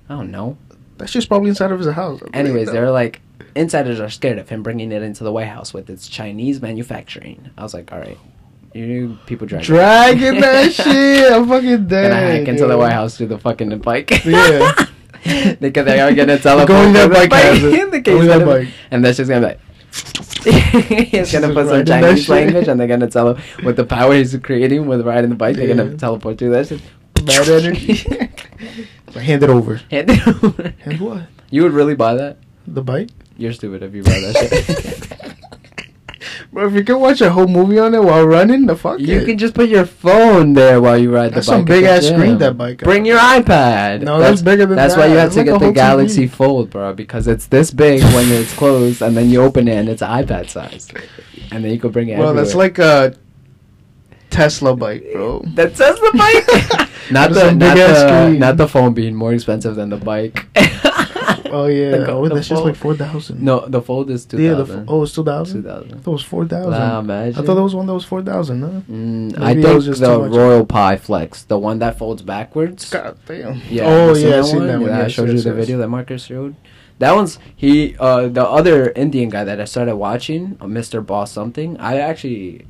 I 0.10 0.16
don't 0.16 0.32
know. 0.32 0.58
That 0.98 1.10
shit's 1.10 1.26
probably 1.26 1.50
inside 1.50 1.72
of 1.72 1.80
his 1.80 1.92
house. 1.94 2.22
Anyways, 2.34 2.72
they're 2.72 2.90
like, 2.92 3.22
insiders 3.54 4.00
are 4.00 4.10
scared 4.10 4.38
of 4.38 4.48
him 4.48 4.64
bringing 4.64 4.92
it 4.94 5.02
into 5.02 5.24
the 5.26 5.32
White 5.32 5.48
House 5.50 5.74
with 5.74 5.90
its 5.90 6.08
Chinese 6.08 6.62
manufacturing. 6.62 7.50
I 7.58 7.64
was 7.64 7.74
like, 7.74 7.92
all 7.92 8.00
right, 8.00 8.18
You 8.74 8.86
knew 8.88 9.18
people 9.26 9.46
dragging. 9.46 9.66
Dragging 9.66 10.40
that 10.42 10.72
shit. 10.72 11.34
I'm 11.34 11.50
fucking 11.50 11.88
dead. 11.88 12.12
Gonna 12.12 12.22
hack 12.40 12.48
into 12.48 12.66
the. 12.66 12.78
White 12.78 12.94
House 12.94 13.18
through 13.18 13.28
the 13.28 13.38
fucking 13.40 13.78
bike. 13.80 14.24
Yeah. 14.26 14.74
because 15.60 15.86
they 15.86 16.00
are 16.00 16.14
gonna 16.14 16.38
teleport. 16.38 16.68
Going 16.68 16.94
that 16.94 17.12
bike 17.12 17.32
has 17.34 17.64
it. 17.64 17.92
The 17.92 18.02
Going 18.02 18.28
that 18.28 18.40
gonna- 18.40 18.46
bike. 18.46 18.68
And 18.92 19.04
that's 19.04 19.18
just 19.18 19.30
gonna 19.30 19.42
be 19.42 19.54
like. 19.54 19.60
he's 21.10 21.32
gonna 21.32 21.54
put 21.54 21.68
some 21.68 21.86
Chinese 21.86 22.28
language, 22.36 22.68
and 22.68 22.80
they're 22.80 22.88
gonna 22.88 23.10
tell 23.10 23.34
him 23.36 23.66
with 23.66 23.76
the 23.78 23.86
power 23.86 24.14
he's 24.14 24.36
creating 24.44 24.86
with 24.88 25.06
riding 25.06 25.30
the 25.30 25.36
bike, 25.36 25.56
they're 25.56 25.68
gonna 25.74 25.96
teleport 25.98 26.38
through 26.38 26.52
that 26.52 26.68
shit. 26.68 26.82
Bad 27.26 27.48
energy. 27.50 27.94
Hand 29.16 29.44
it 29.44 29.50
over. 29.50 29.78
Hand 29.90 30.10
it 30.12 30.28
over. 30.44 30.74
Hand 30.84 31.00
what? 31.00 31.24
You 31.50 31.64
would 31.64 31.72
really 31.72 31.96
buy 31.96 32.14
that? 32.16 32.38
The 32.68 32.82
bike? 32.82 33.10
You're 33.38 33.54
stupid 33.54 33.82
if 33.84 33.96
you 33.96 34.04
buy 34.04 34.20
that 34.20 34.36
shit. 34.36 35.36
Bro, 36.52 36.68
if 36.68 36.74
you 36.74 36.84
can 36.84 37.00
watch 37.00 37.22
a 37.22 37.30
whole 37.32 37.48
movie 37.48 37.80
on 37.80 37.94
it 37.94 38.04
while 38.04 38.26
running, 38.26 38.66
the 38.66 38.76
fuck 38.76 39.00
You 39.00 39.20
it. 39.20 39.26
can 39.26 39.38
just 39.38 39.54
put 39.54 39.70
your 39.70 39.86
phone 39.86 40.54
there 40.54 40.82
while 40.82 40.98
you 40.98 41.14
ride 41.14 41.34
That's 41.34 41.46
the 41.48 41.52
bike. 41.54 41.58
some 41.60 41.66
big 41.66 41.84
ass 41.86 42.04
gym. 42.04 42.20
screen, 42.20 42.38
that 42.40 42.58
bike. 42.58 42.80
Bring 42.80 43.04
uh, 43.04 43.06
your 43.08 43.20
iPad. 43.20 44.02
No, 44.02 44.20
that's 44.20 44.42
bigger 44.42 44.66
than 44.66 44.76
That's 44.76 44.96
that. 44.96 45.00
why 45.02 45.08
you 45.08 45.18
have 45.18 45.32
to 45.34 45.38
like 45.38 45.46
get 45.48 45.60
the 45.60 45.72
Galaxy 45.72 46.28
TV. 46.28 46.32
Fold, 46.32 46.70
bro, 46.70 46.94
because 46.94 47.28
it's 47.28 47.48
this 47.48 47.72
big 47.72 48.02
when 48.14 48.30
it's 48.32 48.54
closed, 48.56 49.02
and 49.02 49.16
then 49.16 49.30
you 49.30 49.42
open 49.42 49.68
it 49.68 49.78
and 49.78 49.90
it's 49.90 50.02
iPad 50.02 50.50
size, 50.50 50.88
and 51.52 51.64
then 51.64 51.72
you 51.72 51.80
can 51.80 51.92
bring 51.92 52.10
it. 52.10 52.18
Bro, 52.18 52.34
that's 52.34 52.56
like 52.56 52.80
a 52.80 53.16
Tesla 54.30 54.76
bike, 54.76 55.06
bro. 55.14 55.42
That 55.56 55.76
Tesla 55.76 56.12
bike. 56.14 56.90
not 57.12 57.32
the 57.32 57.54
not 57.54 57.76
the 57.78 58.36
not 58.38 58.58
the 58.58 58.68
phone 58.68 58.94
being 58.94 59.16
more 59.16 59.34
expensive 59.34 59.76
than 59.76 59.90
the 59.90 59.98
bike. 59.98 60.46
Oh 61.52 61.68
yeah, 61.68 61.92
The- 61.92 62.12
oh, 62.12 62.28
the 62.28 62.36
that's 62.36 62.50
just 62.50 62.64
like 62.64 62.76
four 62.76 62.96
thousand. 62.96 63.42
No, 63.42 63.66
the 63.68 63.82
Fold 63.82 64.10
is 64.10 64.26
two 64.26 64.42
yeah, 64.42 64.56
the 64.56 64.66
thousand. 64.66 64.80
f- 64.82 64.86
oh, 64.90 65.04
it's 65.04 65.14
two 65.14 65.24
thousand. 65.24 65.64
two 65.64 65.70
I 65.70 65.74
thought 65.74 65.98
it 65.98 66.08
was 66.08 66.24
four 66.24 66.46
thousand. 66.46 66.72
Wow, 66.72 66.96
I 66.98 67.00
imagine. 67.00 67.46
thought 67.46 67.54
there 67.54 67.64
was 67.64 67.76
one 67.76 67.86
that 67.86 67.94
was 67.94 68.04
four 68.06 68.22
thousand. 68.24 68.62
Huh? 68.62 68.68
Mm, 68.92 69.38
I 69.40 69.54
Maybe 69.54 69.62
that 69.62 69.68
think 69.68 69.76
was 69.76 69.86
just 69.86 70.02
the. 70.02 70.08
Royole 70.08 70.66
Pi 70.68 70.98
Flex, 70.98 71.44
the 71.44 71.58
one 71.58 71.80
that 71.80 71.98
folds 71.98 72.22
backwards. 72.24 72.90
God 72.90 73.18
damn. 73.26 73.62
Yeah. 73.70 73.84
Oh 73.86 74.14
yeah, 74.16 74.28
I 74.28 74.30
that 74.38 74.46
seen 74.46 74.58
one? 74.58 74.68
that 74.68 74.80
one. 74.80 74.90
Yeah, 74.90 75.04
I 75.04 75.08
showed 75.08 75.30
yes, 75.30 75.38
you 75.46 75.52
the 75.52 75.58
yes. 75.58 75.66
video 75.66 75.78
that 75.80 75.88
Marcus 75.88 76.26
showed. 76.26 76.56
That 77.00 77.14
one's 77.14 77.40
he. 77.56 77.96
Uh, 78.00 78.28
the 78.28 78.44
other 78.48 78.92
Indian 78.92 79.30
guy 79.30 79.44
that 79.44 79.62
I 79.62 79.66
started 79.66 79.96
watching, 79.98 80.58
uh, 80.60 80.66
Mr. 80.66 81.06
Boss 81.06 81.32
something. 81.32 81.78
I 81.78 81.98
actually 82.00 82.66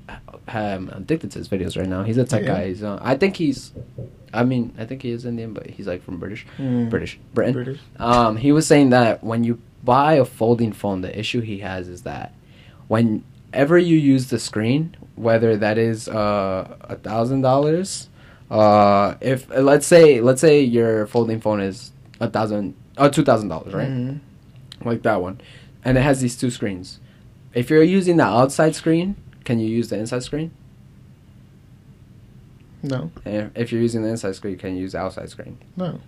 am 0.47 0.89
addicted 0.89 1.31
to 1.31 1.39
his 1.39 1.47
videos 1.49 1.77
right 1.77 1.87
now. 1.87 2.03
He's 2.03 2.17
a 2.17 2.25
tech 2.25 2.41
Yeah. 2.43 2.47
guy. 2.55 2.67
He's. 2.67 2.83
Uh, 2.83 2.99
I 3.01 3.15
think 3.15 3.37
he's. 3.37 3.71
I 4.35 4.43
mean, 4.43 4.73
I 4.77 4.85
think 4.85 5.01
he 5.01 5.11
is 5.11 5.25
Indian, 5.25 5.53
but 5.53 5.67
he's 5.67 5.87
like 5.87 6.03
from 6.03 6.17
British, 6.19 6.45
Mm. 6.59 6.89
British, 6.89 7.17
Britain. 7.33 7.53
British. 7.53 7.79
Um, 7.97 8.35
he 8.37 8.51
was 8.51 8.67
saying 8.67 8.89
that 8.91 9.23
when 9.23 9.43
you 9.43 9.59
buy 9.83 10.13
a 10.15 10.25
folding 10.25 10.73
phone, 10.73 11.01
the 11.01 11.17
issue 11.17 11.41
he 11.41 11.59
has 11.59 11.87
is 11.87 12.01
that 12.03 12.33
whenever 12.87 13.77
you 13.77 13.97
use 13.97 14.27
the 14.29 14.39
screen, 14.39 14.95
whether 15.15 15.57
that 15.57 15.77
is 15.77 16.07
uh 16.07 16.77
a 16.81 16.95
thousand 16.95 17.41
dollars, 17.41 18.09
uh, 18.51 19.15
if 19.21 19.47
let's 19.49 19.87
say 19.87 20.21
let's 20.21 20.41
say 20.41 20.61
your 20.61 21.07
folding 21.07 21.39
phone 21.41 21.61
is 21.61 21.91
a 22.19 22.29
thousand, 22.29 22.73
uh, 22.97 23.09
two 23.09 23.23
thousand 23.23 23.49
dollars, 23.49 23.73
right? 23.73 23.89
Mhm. 23.89 24.19
Like 24.83 25.01
that 25.03 25.21
one, 25.21 25.39
and 25.83 25.97
it 25.97 26.01
has 26.01 26.21
these 26.21 26.35
two 26.35 26.51
screens. 26.51 26.99
If 27.53 27.69
you're 27.69 27.83
using 27.83 28.17
the 28.17 28.23
outside 28.25 28.75
screen, 28.75 29.15
can 29.45 29.59
you 29.59 29.67
use 29.67 29.89
the 29.89 29.97
inside 29.97 30.23
screen? 30.23 30.51
No, 32.87 33.11
And 33.25 33.51
if 33.55 33.71
you're 33.71 33.81
using 33.81 34.03
the 34.03 34.09
inside 34.09 34.35
screen, 34.35 34.53
you 34.53 34.59
can 34.59 34.75
use 34.77 34.91
the 34.93 34.99
outside 34.99 35.29
screen? 35.29 35.57
no. 35.75 35.99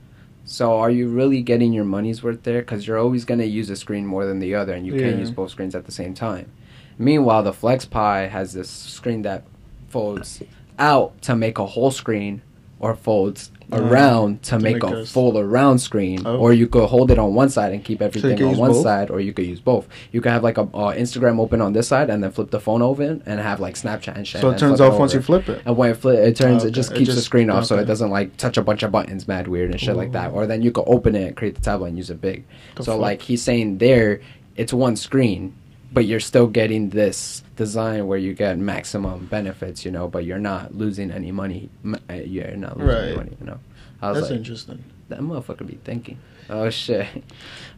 So 0.49 0.77
are 0.77 0.89
you 0.89 1.09
really 1.09 1.41
getting 1.41 1.73
your 1.73 1.83
money's 1.83 2.23
worth 2.23 2.43
there? 2.43 2.61
Because 2.61 2.87
you're 2.87 2.97
always 2.97 3.25
going 3.25 3.41
to 3.41 3.45
use 3.45 3.69
a 3.69 3.75
screen 3.75 4.05
more 4.05 4.25
than 4.25 4.39
the 4.39 4.55
other, 4.55 4.73
and 4.73 4.87
you 4.87 4.93
can't 4.97 5.19
use 5.19 5.29
both 5.29 5.51
screens 5.51 5.75
at 5.75 5.85
the 5.85 5.91
same 5.91 6.13
time. 6.13 6.49
Meanwhile, 6.97 7.43
the 7.43 7.51
FlexPai 7.51 8.29
has 8.29 8.53
this 8.53 8.69
screen 8.69 9.23
that 9.23 9.43
folds 9.89 10.41
out 10.79 11.21
to 11.23 11.35
make 11.35 11.57
a 11.59 11.65
whole 11.65 11.91
screen, 11.91 12.41
or 12.79 12.95
folds 12.95 13.51
around 13.71 14.43
to, 14.43 14.51
to 14.51 14.59
make, 14.59 14.81
make 14.81 14.83
a 14.83 15.05
full 15.05 15.37
around 15.37 15.79
screen. 15.79 16.25
Oh. 16.25 16.37
Or 16.37 16.53
you 16.53 16.67
could 16.67 16.87
hold 16.87 17.11
it 17.11 17.19
on 17.19 17.33
one 17.33 17.49
side 17.49 17.73
and 17.73 17.83
keep 17.83 18.01
everything 18.01 18.37
can 18.37 18.47
on 18.47 18.57
one 18.57 18.71
both? 18.71 18.83
side, 18.83 19.09
or 19.09 19.19
you 19.19 19.33
could 19.33 19.45
use 19.45 19.59
both. 19.59 19.87
You 20.11 20.21
could 20.21 20.31
have 20.31 20.43
like 20.43 20.57
a 20.57 20.61
uh, 20.61 20.93
Instagram 20.95 21.39
open 21.39 21.61
on 21.61 21.73
this 21.73 21.87
side 21.87 22.09
and 22.09 22.23
then 22.23 22.31
flip 22.31 22.51
the 22.51 22.59
phone 22.59 22.81
over 22.81 23.03
and 23.03 23.39
have 23.39 23.59
like 23.59 23.75
Snapchat 23.75 24.15
and 24.15 24.27
shit. 24.27 24.41
So 24.41 24.49
it 24.49 24.57
turns 24.57 24.77
flip 24.77 24.93
off 24.93 24.99
once 24.99 25.13
you 25.13 25.21
flip 25.21 25.49
it. 25.49 25.61
And 25.65 25.75
when 25.75 25.91
it, 25.91 26.01
fli- 26.01 26.25
it 26.25 26.35
turns, 26.35 26.63
Oh, 26.63 26.67
it 26.67 26.71
just 26.71 26.91
okay. 26.91 27.01
It 27.01 27.05
keeps 27.05 27.15
the 27.15 27.21
screen 27.21 27.49
off, 27.49 27.65
so 27.65 27.77
it 27.77 27.85
doesn't 27.85 28.09
like 28.09 28.37
touch 28.37 28.57
a 28.57 28.61
bunch 28.61 28.83
of 28.83 28.91
buttons, 28.91 29.27
mad 29.27 29.47
weird 29.47 29.71
and 29.71 29.79
shit 29.79 29.95
like 29.95 30.11
that. 30.13 30.31
Or 30.31 30.45
then 30.47 30.61
you 30.61 30.71
could 30.71 30.85
open 30.87 31.15
it, 31.15 31.35
create 31.35 31.55
the 31.55 31.61
tablet, 31.61 31.87
and 31.87 31.97
use 31.97 32.09
it 32.09 32.21
big. 32.21 32.45
The 32.75 32.83
so 32.83 32.93
fuck? 32.93 33.01
like 33.01 33.21
he's 33.21 33.41
saying 33.41 33.79
there, 33.79 34.21
it's 34.55 34.73
one 34.73 34.95
screen, 34.95 35.55
but 35.97 36.05
you're 36.05 36.19
still 36.19 36.45
getting 36.45 36.89
this 36.91 37.41
design 37.55 38.05
where 38.05 38.19
you 38.19 38.31
get 38.35 38.59
maximum 38.59 39.25
benefits, 39.25 39.83
you 39.83 39.89
know, 39.89 40.07
but 40.07 40.23
you're 40.25 40.37
not 40.37 40.75
losing 40.75 41.09
any 41.09 41.31
money. 41.31 41.71
Uh, 42.07 42.13
You're 42.13 42.55
not 42.55 42.77
losing 42.77 42.95
any 43.03 43.15
money, 43.15 43.37
you 43.39 43.47
know. 43.47 43.59
I 43.99 44.11
was 44.11 44.19
That's 44.19 44.29
like, 44.29 44.37
interesting. 44.37 44.83
that 45.09 45.21
motherfucker 45.21 45.65
be 45.65 45.79
thinking. 45.83 46.19
Oh 46.51 46.69
shit. 46.69 47.07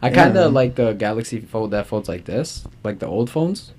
I 0.02 0.10
kind 0.10 0.34
Yeah. 0.34 0.44
of 0.48 0.52
like 0.52 0.74
the 0.74 0.92
Galaxy 0.92 1.40
Fold 1.40 1.70
that 1.70 1.86
folds 1.86 2.10
like 2.10 2.26
this, 2.26 2.66
like 2.84 2.98
the 2.98 3.06
old 3.06 3.30
phones. 3.30 3.72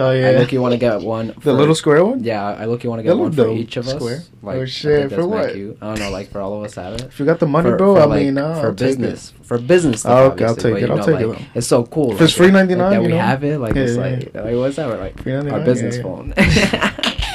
Oh 0.00 0.08
I 0.10 0.32
look 0.38 0.52
you 0.52 0.60
want 0.60 0.72
to 0.72 0.78
get 0.78 1.00
one. 1.00 1.34
the 1.40 1.52
little 1.52 1.74
square 1.74 2.04
one. 2.04 2.22
yeah, 2.24 2.44
I 2.46 2.64
look 2.66 2.84
you 2.84 2.90
want 2.90 3.00
to 3.00 3.02
get 3.04 3.16
one 3.16 3.32
for 3.32 3.50
each 3.50 3.76
of 3.76 3.86
us. 3.88 3.94
Square. 3.94 4.22
Like, 4.42 4.56
Oh, 4.58 4.62
I 4.62 4.64
shit, 4.66 5.12
for 5.12 5.26
what? 5.26 5.52
cute. 5.52 5.78
I 5.80 5.86
don't 5.88 5.98
know, 5.98 6.10
like 6.10 6.30
for 6.30 6.40
all 6.40 6.58
of 6.58 6.64
us 6.64 6.74
have 6.74 6.94
it. 6.94 7.02
If 7.02 7.18
you 7.20 7.26
got 7.26 7.40
the 7.40 7.46
money, 7.46 7.70
for, 7.70 7.76
bro, 7.76 7.94
for, 7.96 8.00
I 8.02 8.04
like, 8.04 8.22
mean, 8.24 8.34
nah, 8.34 8.60
for 8.60 8.68
I'll 8.68 8.74
take 8.74 8.88
business, 8.98 9.32
for 9.42 9.58
business 9.58 10.00
stuff. 10.00 10.18
Oh, 10.18 10.30
okay, 10.32 10.44
I'll 10.44 10.54
take 10.56 10.74
but, 10.74 10.82
it, 10.82 10.90
I'll 10.90 10.96
know, 10.98 11.06
take 11.06 11.26
like, 11.26 11.40
it. 11.40 11.46
It's 11.54 11.66
so 11.66 11.84
cool. 11.84 12.12
If 12.12 12.20
it's 12.20 12.38
like, 12.38 12.46
free 12.46 12.52
99, 12.52 12.78
like 12.78 12.90
that 12.90 13.02
we 13.06 13.12
have 13.16 13.44
it. 13.44 13.58
Like 13.58 13.74
Yeah, 13.74 13.82
it's 13.82 13.96
yeah, 13.96 14.00
like, 14.02 14.34
like 14.34 14.54
what's 14.56 14.76
that? 14.76 14.86
Like 14.98 15.22
Free 15.22 15.32
99, 15.32 15.58
our 15.60 15.64
business 15.64 15.96
yeah, 15.96 16.02
yeah. 16.02 16.90
phone. 16.92 17.12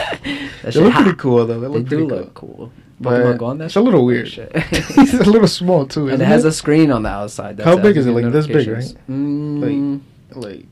They 0.63 0.79
look 0.79 0.93
pretty 0.93 1.13
cool 1.17 1.45
though. 1.47 1.59
They 1.59 1.67
look 1.67 1.87
do 1.87 2.05
look 2.05 2.33
cool. 2.35 2.71
Pokemon 3.01 3.37
Go 3.39 3.45
on 3.47 3.57
that. 3.57 3.65
it's 3.65 3.75
a 3.75 3.81
little 3.81 4.05
weird. 4.05 4.27
It's 4.71 5.13
a 5.13 5.23
little 5.23 5.47
small 5.47 5.87
too. 5.87 6.09
and 6.09 6.21
it 6.21 6.25
has 6.25 6.45
a 6.45 6.51
screen 6.51 6.91
on 6.91 7.01
the 7.03 7.09
outside. 7.09 7.59
How 7.59 7.77
big 7.77 7.97
is 7.97 8.05
it? 8.05 8.11
Like 8.11 8.31
this 8.31 8.45
big, 8.47 8.67
right? 8.67 8.95
Mm, 9.09 10.01
like 10.35 10.65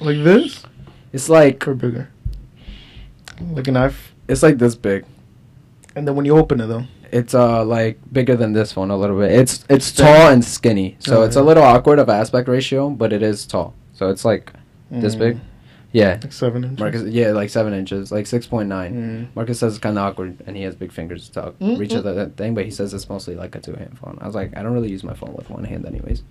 like 0.00 0.16
this 0.24 0.64
it's 1.12 1.28
like 1.28 1.66
or 1.66 1.74
bigger, 1.74 2.08
like 3.52 3.68
a 3.68 3.72
knife. 3.72 4.14
it's 4.28 4.42
like 4.42 4.58
this 4.58 4.74
big. 4.74 5.04
And 5.96 6.06
then 6.06 6.14
when 6.14 6.24
you 6.24 6.36
open 6.36 6.60
it 6.60 6.66
though, 6.66 6.84
It's 7.12 7.34
uh 7.34 7.64
like 7.64 7.98
bigger 8.12 8.36
than 8.36 8.52
this 8.52 8.76
one 8.76 8.90
a 8.90 8.96
little 8.96 9.18
bit. 9.18 9.32
It's 9.32 9.64
it's 9.68 9.90
Thin. 9.90 10.06
tall 10.06 10.28
and 10.30 10.44
skinny, 10.44 10.96
so 11.00 11.20
Oh, 11.20 11.24
it's 11.24 11.36
a 11.36 11.42
little 11.42 11.62
awkward 11.64 11.98
of 11.98 12.08
aspect 12.08 12.48
ratio, 12.48 12.90
but 12.90 13.12
it 13.12 13.22
is 13.22 13.46
tall. 13.46 13.74
So 13.94 14.08
it's 14.10 14.24
like 14.24 14.52
this 14.90 15.14
Mm, 15.16 15.18
big. 15.18 15.38
Yeah, 15.92 16.18
like 16.22 16.32
seven 16.32 16.62
inches. 16.62 16.78
Marcus. 16.78 17.02
Yeah, 17.08 17.32
like 17.32 17.50
seven 17.50 17.72
inches, 17.74 18.12
like 18.12 18.26
six 18.28 18.46
point 18.46 18.68
nine. 18.68 18.92
Mm. 18.94 19.34
Marcus 19.34 19.58
says 19.58 19.72
it's 19.74 19.82
kind 19.82 19.98
of 19.98 20.04
awkward, 20.04 20.36
and 20.46 20.56
he 20.56 20.62
has 20.62 20.76
big 20.76 20.92
fingers 20.92 21.28
to 21.30 21.52
Mm, 21.60 21.78
reach 21.78 21.90
mm. 21.90 22.02
the 22.04 22.12
that 22.12 22.36
thing, 22.36 22.54
but 22.54 22.64
he 22.64 22.70
says 22.70 22.94
it's 22.94 23.08
mostly 23.08 23.34
like 23.34 23.56
a 23.56 23.60
two 23.60 23.74
hand 23.74 23.98
phone. 23.98 24.16
I 24.20 24.26
was 24.26 24.36
like, 24.36 24.56
I 24.56 24.62
don't 24.62 24.72
really 24.72 24.90
use 24.92 25.02
my 25.02 25.14
phone 25.14 25.34
with 25.34 25.50
one 25.50 25.64
hand, 25.64 25.84
anyways, 25.86 26.22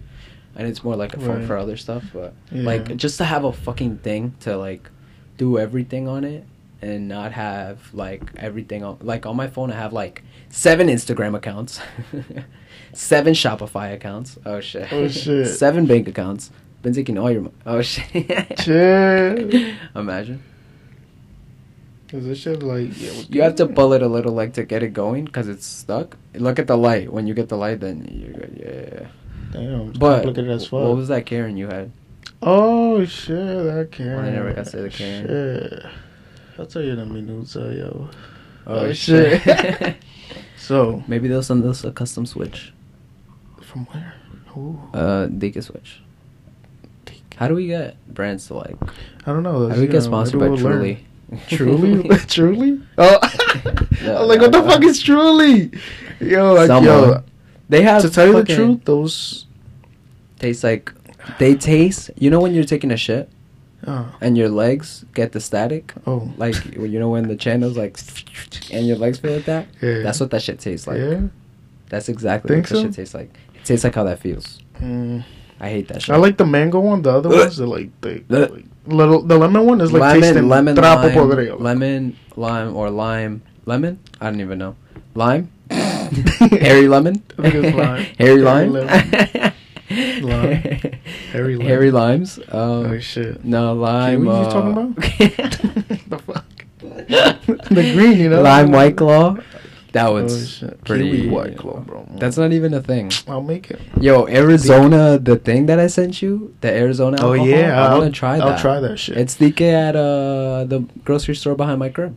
and 0.59 0.67
it's 0.67 0.83
more 0.83 0.95
like 0.97 1.15
a 1.15 1.19
phone 1.19 1.37
Right. 1.39 1.47
for 1.47 1.55
other 1.57 1.77
stuff. 1.77 2.03
But 2.13 2.33
Yeah. 2.51 2.63
like 2.63 2.95
just 2.97 3.17
to 3.19 3.23
have 3.23 3.45
a 3.45 3.53
fucking 3.53 3.99
thing 3.99 4.35
to 4.41 4.57
like 4.57 4.89
do 5.37 5.57
everything 5.57 6.07
on 6.09 6.23
it 6.25 6.43
and 6.81 7.07
not 7.07 7.31
have 7.31 7.79
like 7.93 8.21
everything 8.37 8.83
on 8.83 8.97
like 9.01 9.25
on 9.25 9.35
my 9.37 9.47
phone 9.47 9.71
I 9.71 9.75
have 9.75 9.93
like 9.93 10.21
seven 10.49 10.87
Instagram 10.87 11.33
accounts, 11.35 11.79
seven 12.93 13.33
Shopify 13.33 13.93
accounts. 13.93 14.37
Oh 14.45 14.59
shit. 14.59 14.91
Oh, 14.91 15.07
shit. 15.07 15.47
seven 15.63 15.85
bank 15.85 16.07
accounts. 16.07 16.51
Been 16.81 16.93
taking 16.93 17.17
all 17.17 17.31
your 17.31 17.41
money. 17.41 17.55
Oh 17.65 17.81
shit. 17.81 18.59
Shit. 18.59 19.75
Imagine. 19.95 20.43
Is 22.11 22.25
this 22.25 22.39
shit 22.39 22.63
like? 22.63 22.89
Yeah, 22.99 23.11
You 23.29 23.41
have 23.43 23.55
to 23.55 23.67
pull 23.67 23.93
it 23.93 24.01
a 24.01 24.07
little 24.07 24.31
like 24.33 24.53
to 24.53 24.63
get 24.63 24.81
it 24.81 24.93
going 24.93 25.25
because 25.25 25.47
it's 25.47 25.65
stuck. 25.65 26.17
Look 26.33 26.57
at 26.57 26.65
the 26.67 26.75
light. 26.77 27.13
When 27.13 27.27
you 27.27 27.33
get 27.35 27.49
the 27.49 27.57
light, 27.57 27.81
then 27.81 28.07
you're 28.11 28.33
good. 28.33 28.53
Yeah. 28.65 29.07
Damn, 29.51 29.91
But 29.93 30.23
complicated 30.23 30.51
as 30.51 30.63
fuck. 30.67 30.73
what 30.83 30.95
was 30.95 31.07
that 31.07 31.25
Karen 31.25 31.57
you 31.57 31.67
had? 31.67 31.91
Oh 32.41 33.03
shit, 33.05 33.35
that 33.35 33.89
Karen. 33.91 34.25
I 34.25 34.29
never 34.29 34.53
got 34.53 34.65
to 34.65 34.69
say 34.71 34.81
the 34.81 34.89
Karen. 34.89 35.27
Shit. 35.27 35.85
I'll 36.57 36.65
tell 36.65 36.81
you 36.81 36.93
in 36.93 36.99
a 36.99 37.05
minute, 37.05 37.47
so 37.47 37.69
yo. 37.69 38.09
Oh, 38.67 38.75
Oh, 38.75 38.93
shit. 38.93 39.41
shit. 39.41 39.95
So 40.57 41.03
Maybe 41.07 41.27
they'll 41.27 41.41
send 41.41 41.65
us 41.65 41.83
a 41.83 41.91
custom 41.91 42.25
switch. 42.27 42.73
from 43.61 43.85
where? 43.87 44.13
Ooh. 44.55 44.79
Uh, 44.93 45.27
Dika 45.27 45.63
switch. 45.63 46.01
How 47.37 47.47
do 47.47 47.55
we 47.55 47.65
get 47.67 47.95
brands 48.13 48.45
to 48.47 48.53
like? 48.55 48.75
I 49.25 49.31
don't 49.31 49.41
know. 49.43 49.67
How 49.69 49.75
do 49.75 49.81
we 49.81 49.87
get 49.87 50.03
sponsored 50.03 50.39
by 50.39 50.49
we'll 50.49 50.57
Truly? 50.57 51.05
Truly, 51.47 52.09
Truly. 52.27 52.81
Oh, 52.99 53.19
No, 54.03 54.21
I'm 54.21 54.27
like, 54.27 54.41
what 54.41 54.51
the 54.51 54.61
no. 54.61 54.69
fuck 54.69 54.83
is 54.83 55.01
Truly? 55.01 55.71
Yo, 56.19 56.53
like, 56.53 56.83
yo. 56.83 57.23
They 57.69 57.83
have 57.83 58.01
To 58.01 58.09
tell 58.09 58.27
you 58.27 58.41
the 58.43 58.55
truth, 58.55 58.85
those. 58.85 59.45
Taste 60.39 60.63
like 60.63 60.91
they 61.37 61.55
taste. 61.55 62.09
You 62.17 62.29
know 62.29 62.39
when 62.39 62.53
you're 62.53 62.63
taking 62.63 62.91
a 62.91 62.97
shit 62.97 63.29
Oh, 63.87 64.13
and 64.19 64.37
your 64.37 64.49
legs 64.49 65.05
get 65.13 65.31
the 65.31 65.39
static. 65.39 65.93
oh, 66.05 66.31
Like 66.37 66.55
you 66.73 66.99
know 66.99 67.09
when 67.09 67.27
the 67.27 67.35
channel's 67.35 67.77
like, 67.77 67.97
and 68.71 68.85
your 68.87 68.97
legs 68.97 69.19
feel 69.19 69.35
like 69.35 69.45
that. 69.45 69.67
Yeah. 69.81 69.99
That's 70.01 70.19
what 70.19 70.31
that 70.31 70.41
shit 70.41 70.59
tastes 70.59 70.85
like. 70.87 70.97
yeah. 70.97 71.21
That's 71.89 72.09
exactly 72.09 72.49
Think 72.55 72.65
what 72.65 72.69
that 72.69 72.75
so? 72.75 72.83
shit 72.83 72.93
tastes 72.95 73.13
like. 73.15 73.31
It 73.55 73.65
tastes 73.65 73.83
like 73.83 73.95
how 73.95 74.03
that 74.03 74.19
feels. 74.19 74.59
Mm, 74.79 75.23
I 75.59 75.69
hate 75.69 75.87
that 75.89 76.01
shit. 76.01 76.13
I 76.13 76.17
like 76.17 76.37
the 76.37 76.45
mango 76.45 76.79
one. 76.79 77.01
The 77.01 77.11
other 77.11 77.29
ones, 77.29 77.57
they're 77.57 77.67
like, 77.67 77.89
they, 78.01 78.23
like 78.29 78.51
little. 78.85 79.21
The 79.23 79.37
lemon 79.37 79.65
one 79.65 79.81
is 79.81 79.91
like 79.91 80.01
lemon, 80.01 80.21
tasting 80.21 80.47
lemon, 80.49 80.75
trapo 80.75 81.03
lime, 81.03 81.15
podrido. 81.15 81.59
lemon, 81.59 82.17
lime, 82.35 82.75
or 82.75 82.89
lime, 82.89 83.41
lemon. 83.65 83.99
I 84.21 84.25
don't 84.29 84.41
even 84.41 84.57
know. 84.59 84.75
Lime, 85.15 85.49
hairy 86.59 86.87
lemon, 86.87 87.21
I 87.37 87.49
think 87.49 87.55
it's 87.65 87.75
lime. 87.77 88.43
lime, 88.43 88.71
lemon. 88.73 89.53
Lime. 90.21 90.99
Hairy 91.31 91.91
limes. 91.91 92.37
Um, 92.49 92.85
Oh 92.91 92.99
shit. 92.99 93.43
no 93.43 93.73
lime. 93.73 94.25
what 94.25 94.35
are 94.35 94.41
you 94.41 94.47
uh, 94.47 94.51
talking 94.51 94.71
about? 94.71 94.95
the 96.09 96.19
fuck. 96.25 96.45
the 97.69 97.91
green, 97.95 98.17
you 98.19 98.29
know. 98.29 98.41
lime 98.41 98.71
white 98.71 98.95
claw. 98.97 99.37
That 99.93 100.05
Oh, 100.09 100.13
was 100.21 100.49
shit. 100.59 100.83
pretty 100.85 101.09
Kiwi 101.09 101.29
white 101.29 101.57
claw, 101.57 101.79
bro. 101.79 102.05
That's 102.19 102.37
not 102.37 102.51
even 102.53 102.75
a 102.75 102.81
thing. 102.81 103.11
I'll 103.27 103.41
make 103.41 103.71
it. 103.71 103.81
Yo, 103.99 104.27
Arizona, 104.27 105.17
the 105.17 105.35
thing 105.37 105.65
that 105.65 105.79
I 105.79 105.87
sent 105.87 106.21
you, 106.21 106.53
the 106.61 106.71
Arizona. 106.71 107.17
Oh 107.21 107.33
alcohol, 107.33 107.47
yeah, 107.47 107.81
I 107.81 107.87
I'll, 107.87 107.99
want 108.01 108.13
to 108.13 108.19
try 108.19 108.37
that. 108.37 108.47
I'll 108.47 108.59
try 108.59 108.79
that 108.79 108.97
shit. 108.97 109.17
It's 109.17 109.35
DK 109.35 109.61
at 109.73 109.95
uh 109.95 110.65
the 110.65 110.85
grocery 111.03 111.33
store 111.35 111.55
behind 111.55 111.79
my 111.79 111.89
crib. 111.89 112.15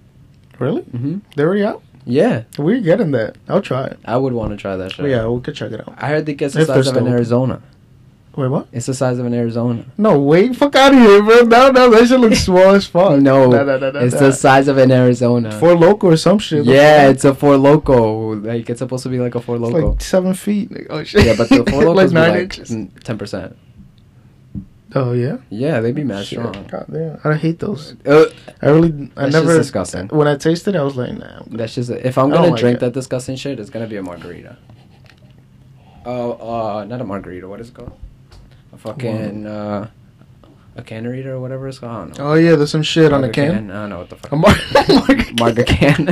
really? 0.58 0.82
hmm 0.82 1.18
They're 1.34 1.46
already 1.48 1.64
out. 1.64 1.82
Yeah, 2.04 2.42
We're 2.58 2.80
getting 2.80 3.12
that. 3.12 3.36
I'll 3.48 3.62
try 3.62 3.84
it. 3.84 3.98
I 4.04 4.16
would 4.16 4.32
want 4.32 4.50
to 4.50 4.56
try 4.56 4.76
that 4.76 4.92
shit. 4.92 5.08
Yeah, 5.08 5.26
we 5.28 5.40
could 5.40 5.54
check 5.54 5.70
it 5.72 5.80
out. 5.80 5.94
I 5.98 6.08
heard 6.08 6.24
DK 6.24 6.42
is 6.42 6.52
the 6.54 6.62
If 6.62 6.66
they're 6.66 6.76
size 6.82 6.88
of 6.88 6.96
an 6.96 7.04
still- 7.04 7.12
Arizona. 7.14 7.62
Wait, 8.34 8.48
what? 8.48 8.66
It's 8.72 8.86
the 8.86 8.94
size 8.94 9.18
of 9.18 9.26
an 9.26 9.34
Arizona. 9.34 9.84
No, 9.98 10.18
wait, 10.18 10.56
fuck 10.56 10.74
out 10.74 10.94
of 10.94 10.98
here, 10.98 11.22
bro. 11.22 11.40
No, 11.42 11.70
no, 11.70 11.90
that 11.90 12.08
shit 12.08 12.18
looks 12.18 12.38
small 12.44 12.70
as 12.70 12.86
fuck. 12.86 13.20
No, 13.20 13.50
Nah, 13.50 13.62
nah, 13.62 13.76
nah, 13.76 13.90
nah, 13.90 13.98
it's 14.00 14.14
nah. 14.14 14.20
the 14.20 14.32
size 14.32 14.68
of 14.68 14.78
an 14.78 14.90
Arizona. 14.90 15.52
Four 15.60 15.74
loco 15.76 16.08
or 16.08 16.16
some 16.16 16.38
shit. 16.38 16.64
yeah, 16.64 17.10
it's 17.10 17.26
a 17.26 17.34
four 17.34 17.58
loco. 17.58 18.32
Like 18.36 18.70
it's 18.70 18.78
supposed 18.78 19.02
to 19.02 19.10
be 19.10 19.18
like 19.20 19.34
a 19.34 19.40
four 19.40 19.56
It's 19.56 19.62
loco. 19.62 19.90
like 19.90 20.00
seven 20.00 20.32
feet. 20.32 20.72
Like, 20.72 20.86
oh 20.88 21.04
shit. 21.04 21.26
yeah, 21.26 21.34
but 21.36 21.50
the 21.50 21.62
four 21.70 21.84
locos 21.84 21.96
like 21.96 22.08
be 22.08 22.14
nine 22.14 22.30
like 22.30 22.58
inches. 22.58 22.70
ten 23.04 23.18
percent. 23.18 23.54
Oh 24.94 25.12
yeah. 25.12 25.38
Yeah, 25.48 25.80
they 25.80 25.92
be 25.92 26.04
mad 26.04 26.26
Shit, 26.26 26.38
strong. 26.38 26.66
God 26.66 26.86
damn, 26.90 27.18
I 27.24 27.36
hate 27.36 27.58
those. 27.58 27.96
Uh, 28.04 28.26
I 28.60 28.66
really, 28.68 29.10
I 29.16 29.28
never. 29.28 29.56
disgusting. 29.56 30.08
When 30.08 30.28
I 30.28 30.36
tasted 30.36 30.74
it, 30.74 30.78
I 30.78 30.82
was 30.82 30.96
like, 30.96 31.16
nah. 31.16 31.38
I'm. 31.40 31.56
That's 31.56 31.74
just 31.74 31.90
if 31.90 32.18
I'm 32.18 32.30
gonna 32.30 32.48
like 32.48 32.60
drink 32.60 32.76
it. 32.76 32.80
that 32.80 32.92
disgusting 32.92 33.36
shit, 33.36 33.58
it's 33.58 33.70
gonna 33.70 33.86
be 33.86 33.96
a 33.96 34.02
margarita. 34.02 34.58
Oh, 36.04 36.32
uh, 36.32 36.84
not 36.84 37.00
a 37.00 37.04
margarita. 37.04 37.48
What 37.48 37.60
is 37.60 37.68
it 37.68 37.74
called? 37.74 37.92
A 38.72 38.76
fucking 38.78 39.46
uh, 39.46 39.88
a 40.76 40.82
cannerita 40.82 41.32
or 41.32 41.40
whatever 41.40 41.68
it's 41.68 41.78
called. 41.78 41.92
I 41.92 41.98
don't 42.06 42.18
know. 42.18 42.30
Oh 42.32 42.34
yeah, 42.34 42.56
there's 42.56 42.70
some 42.70 42.82
shit 42.82 43.12
on 43.12 43.22
the 43.22 43.28
Marga 43.28 43.34
can. 43.34 43.70
I 43.70 43.74
don't 43.74 43.90
know 43.90 43.98
what 43.98 44.10
the 44.10 44.16
fuck. 44.16 44.32
A 44.32 44.36
mar- 44.36 44.54
marga 44.54 45.36
Marga 45.36 45.66
can. 45.66 46.08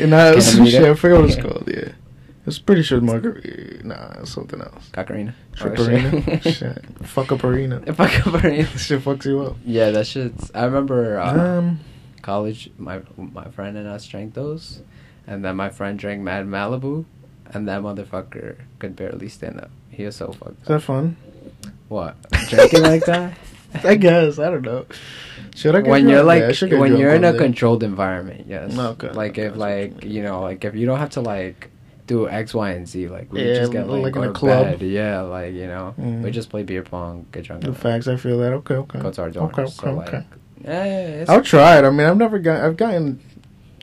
And 0.00 0.14
I 0.14 0.38
some 0.38 0.66
shit. 0.66 0.84
I 0.84 0.94
forgot 0.94 1.20
what 1.20 1.30
it's 1.30 1.40
called. 1.40 1.68
Yeah, 1.68 1.92
I 2.46 2.50
was 2.50 2.60
pretty 2.60 2.82
sure 2.84 2.98
it's 2.98 3.04
margarita. 3.06 3.84
Nah, 3.84 4.20
it's 4.20 4.30
something 4.30 4.60
else. 4.60 4.88
Cacarina. 4.92 5.34
Triparina. 5.56 6.40
shit. 6.54 6.84
Fuck 7.04 7.32
up 7.32 7.42
arena. 7.42 7.80
Fuck 7.92 7.98
I 8.00 8.20
could 8.20 8.42
This 8.52 8.84
shit 8.86 9.00
fucks 9.02 9.24
you 9.24 9.40
up. 9.42 9.56
Yeah, 9.64 9.90
that 9.90 10.06
shit's. 10.06 10.52
I 10.54 10.64
remember 10.64 11.18
uh, 11.18 11.34
Um, 11.58 11.80
college. 12.22 12.70
My 12.78 13.00
my 13.16 13.46
friend 13.50 13.76
and 13.76 13.88
us 13.88 14.06
drank 14.06 14.34
those, 14.34 14.80
and 15.26 15.44
then 15.44 15.56
my 15.56 15.70
friend 15.70 15.98
drank 15.98 16.22
Mad 16.22 16.46
Malibu, 16.46 17.04
and 17.52 17.66
that 17.66 17.82
motherfucker 17.82 18.58
could 18.78 18.94
barely 18.94 19.28
stand 19.28 19.60
up. 19.60 19.70
He 19.90 20.04
was 20.04 20.14
so 20.14 20.30
fucked. 20.30 20.62
is 20.62 20.68
that 20.68 20.74
up. 20.76 20.82
fun? 20.82 21.16
What 21.88 22.14
drinking 22.48 22.82
like 22.82 23.06
that? 23.06 23.36
I 23.84 23.96
guess 23.96 24.38
I 24.38 24.50
don't 24.50 24.62
know. 24.62 24.86
Should 25.56 25.74
I? 25.74 25.80
Get 25.80 25.90
when 25.90 26.08
you're 26.08 26.22
like 26.22 26.42
Yeah, 26.60 26.68
I 26.76 26.78
when 26.78 26.96
you're 26.96 27.12
in 27.12 27.24
a 27.24 27.32
day. 27.32 27.38
controlled 27.38 27.82
environment, 27.82 28.46
yes. 28.46 28.78
Okay, 28.78 29.10
Like 29.10 29.36
if 29.36 29.56
like 29.56 30.04
you 30.04 30.22
know 30.22 30.42
like 30.42 30.64
if 30.64 30.76
you 30.76 30.86
don't 30.86 31.00
have 31.00 31.10
to 31.10 31.20
like 31.20 31.70
do 32.06 32.28
X, 32.28 32.54
Y, 32.54 32.70
and 32.70 32.88
Z, 32.88 33.08
like 33.08 33.32
we 33.32 33.42
Yeah, 33.46 33.54
just 33.60 33.72
get 33.72 33.88
like, 33.88 34.02
like 34.02 34.12
go 34.14 34.22
in 34.22 34.30
a 34.30 34.32
club. 34.32 34.78
bed. 34.78 34.82
Yeah, 34.82 35.22
like 35.22 35.52
you 35.54 35.66
know 35.66 35.94
Mm. 36.00 36.22
we 36.22 36.30
just 36.30 36.50
play 36.50 36.62
beer 36.62 36.82
pong, 36.82 37.26
get 37.32 37.44
drunk, 37.44 37.64
The 37.64 37.72
facts, 37.74 38.06
I 38.08 38.16
feel 38.16 38.38
that. 38.38 38.52
Okay, 38.52 38.74
okay. 38.74 39.00
go 39.00 39.10
to 39.10 39.22
our 39.22 39.30
dorms. 39.30 39.52
Okay, 39.52 39.62
okay, 39.62 39.70
so 39.72 39.92
like, 39.94 40.08
okay. 40.14 40.24
yeah, 40.64 41.24
I'll 41.28 41.42
try 41.42 41.78
it. 41.78 41.84
I 41.84 41.90
mean, 41.90 42.06
I've 42.06 42.16
never 42.16 42.38
got. 42.38 42.62
I've 42.64 42.76
gotten 42.76 43.20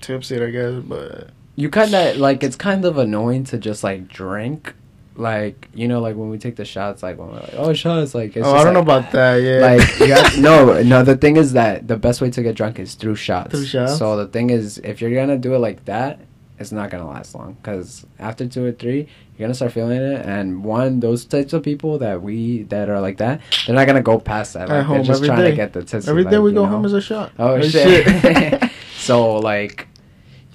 tipsy, 0.01 0.41
I 0.41 0.49
guess, 0.49 0.81
but 0.83 1.29
you 1.55 1.69
kind 1.69 1.93
of 1.93 2.17
like 2.17 2.43
it's 2.43 2.55
kind 2.55 2.83
of 2.85 2.97
annoying 2.97 3.43
to 3.45 3.57
just 3.57 3.83
like 3.83 4.07
drink, 4.07 4.73
like 5.15 5.69
you 5.73 5.87
know 5.87 5.99
like 6.01 6.15
when 6.15 6.29
we 6.29 6.37
take 6.37 6.55
the 6.55 6.65
shots, 6.65 7.03
like 7.03 7.17
when 7.17 7.27
we're 7.29 7.35
like 7.41 7.53
oh 7.55 7.73
shots, 7.73 8.15
like 8.15 8.35
it's 8.35 8.45
oh, 8.47 8.55
I 8.55 8.63
don't 8.63 8.73
know 8.73 8.79
about 8.79 9.11
that. 9.11 9.35
Yeah, 9.37 9.59
like 9.59 9.99
you 10.07 10.13
have, 10.13 10.39
no 10.39 10.81
no 10.81 11.03
the 11.03 11.15
thing 11.17 11.37
is 11.37 11.53
that 11.53 11.87
the 11.87 11.97
best 11.97 12.21
way 12.21 12.31
to 12.31 12.41
get 12.41 12.55
drunk 12.55 12.79
is 12.79 12.95
through 12.95 13.15
shots 13.15 13.51
Through 13.51 13.65
shots? 13.65 13.97
so 13.97 14.17
the 14.17 14.27
thing 14.27 14.49
is 14.49 14.77
if 14.79 15.01
you're 15.01 15.13
gonna 15.13 15.37
do 15.37 15.53
it 15.53 15.59
like 15.59 15.85
that 15.85 16.19
it's 16.59 16.71
not 16.71 16.89
gonna 16.89 17.07
last 17.07 17.33
long 17.35 17.53
because 17.61 18.05
after 18.19 18.47
two 18.47 18.63
or 18.63 18.71
three 18.71 19.07
you're 19.37 19.47
gonna 19.47 19.53
start 19.53 19.71
feeling 19.71 19.99
it 20.01 20.25
and 20.25 20.63
one 20.63 20.99
those 20.99 21.25
types 21.25 21.51
of 21.53 21.63
people 21.63 21.97
that 21.97 22.21
we 22.21 22.63
that 22.63 22.89
are 22.89 23.01
like 23.01 23.17
that 23.17 23.41
they're 23.65 23.75
not 23.75 23.87
gonna 23.87 24.01
go 24.03 24.19
past 24.19 24.53
that 24.53 24.69
At 24.69 24.87
like, 24.87 24.87
they're 24.87 25.03
just 25.03 25.17
every 25.17 25.27
trying 25.27 25.39
day. 25.43 25.49
to 25.51 25.55
get 25.55 25.73
the 25.73 25.83
tits 25.83 26.07
every 26.07 26.23
like, 26.23 26.31
day 26.31 26.39
we 26.39 26.53
go 26.53 26.63
know? 26.63 26.69
home 26.69 26.85
is 26.85 26.93
a 26.93 27.01
shot. 27.01 27.31
oh 27.39 27.55
Oh, 27.55 27.61
shit, 27.61 28.71
so 28.97 29.37
like 29.37 29.87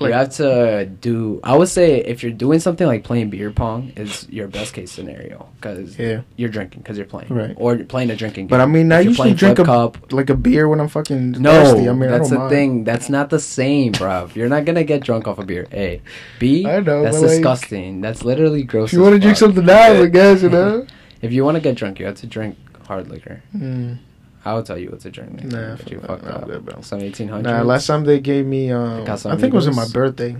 Like- 0.00 0.08
you 0.10 0.14
have 0.14 0.30
to 0.36 0.86
do. 1.00 1.40
I 1.42 1.56
would 1.56 1.68
say 1.68 1.98
if 2.00 2.22
you're 2.22 2.32
doing 2.32 2.60
something 2.60 2.86
like 2.86 3.04
playing 3.04 3.30
beer 3.30 3.50
pong 3.50 3.92
is 3.96 4.26
your 4.30 4.46
best 4.48 4.72
case 4.74 4.92
scenario 4.92 5.48
because 5.60 5.98
Yeah. 5.98 6.20
you're 6.36 6.48
drinking 6.50 6.82
because 6.82 6.96
you're 6.96 7.06
playing, 7.06 7.28
Right. 7.30 7.54
Or 7.56 7.74
you're 7.74 7.84
playing 7.84 8.10
a 8.10 8.16
drinking. 8.16 8.46
But 8.48 8.60
I 8.60 8.66
mean, 8.66 8.92
I 8.92 9.00
usually 9.00 9.34
drink 9.34 9.58
a 9.58 9.64
cup. 9.64 10.12
like 10.12 10.30
a 10.30 10.34
beer 10.36 10.68
when 10.68 10.80
I'm 10.80 10.88
fucking 10.88 11.32
No, 11.32 11.50
thirsty. 11.50 11.88
I 11.88 11.92
mean, 11.92 12.10
that's 12.10 12.30
I 12.30 12.34
the 12.34 12.38
mind. 12.38 12.50
thing. 12.50 12.84
That's 12.84 13.08
not 13.10 13.30
the 13.30 13.40
same, 13.40 13.92
bruv. 13.92 14.34
You're 14.36 14.48
not 14.48 14.64
gonna 14.64 14.84
get 14.84 15.02
drunk 15.02 15.26
off 15.26 15.38
a 15.38 15.44
beer. 15.44 15.66
A, 15.72 16.00
B. 16.38 16.66
I 16.66 16.80
know, 16.80 17.02
That's 17.02 17.16
but, 17.16 17.22
like, 17.22 17.30
disgusting. 17.36 18.00
that's 18.00 18.24
literally 18.24 18.62
gross. 18.62 18.88
If 18.90 18.92
you 18.94 19.00
want 19.00 19.12
want 19.12 19.22
to 19.22 19.26
drink 19.26 19.36
something 19.38 19.64
now, 19.64 19.92
I 20.02 20.06
guess 20.06 20.42
you 20.42 20.48
know. 20.58 20.86
If 21.22 21.32
you 21.32 21.44
want 21.44 21.56
to 21.56 21.60
get 21.60 21.74
drunk, 21.74 21.98
you 21.98 22.06
have 22.06 22.14
to 22.16 22.26
drink 22.26 22.56
hard 22.86 23.08
liquor. 23.10 23.42
Mm. 23.56 23.98
I 24.44 24.54
will 24.54 24.62
tell 24.62 24.78
you 24.78 24.90
what 24.90 25.04
a 25.04 25.10
drink. 25.10 25.32
Next 25.32 25.52
Nah, 25.52 25.76
but 25.76 25.90
you 25.90 26.00
fucked 26.00 26.24
up. 26.26 26.46
good. 26.46 26.84
Some 26.84 27.00
eighteen 27.00 27.28
hundred. 27.28 27.50
Nah, 27.50 27.62
last 27.62 27.86
time 27.86 28.04
they 28.04 28.20
gave 28.20 28.46
me, 28.46 28.70
um, 28.70 29.04
I 29.08 29.16
think 29.16 29.44
it 29.44 29.52
was 29.52 29.66
on 29.68 29.74
my 29.76 29.88
birthday. 29.88 30.36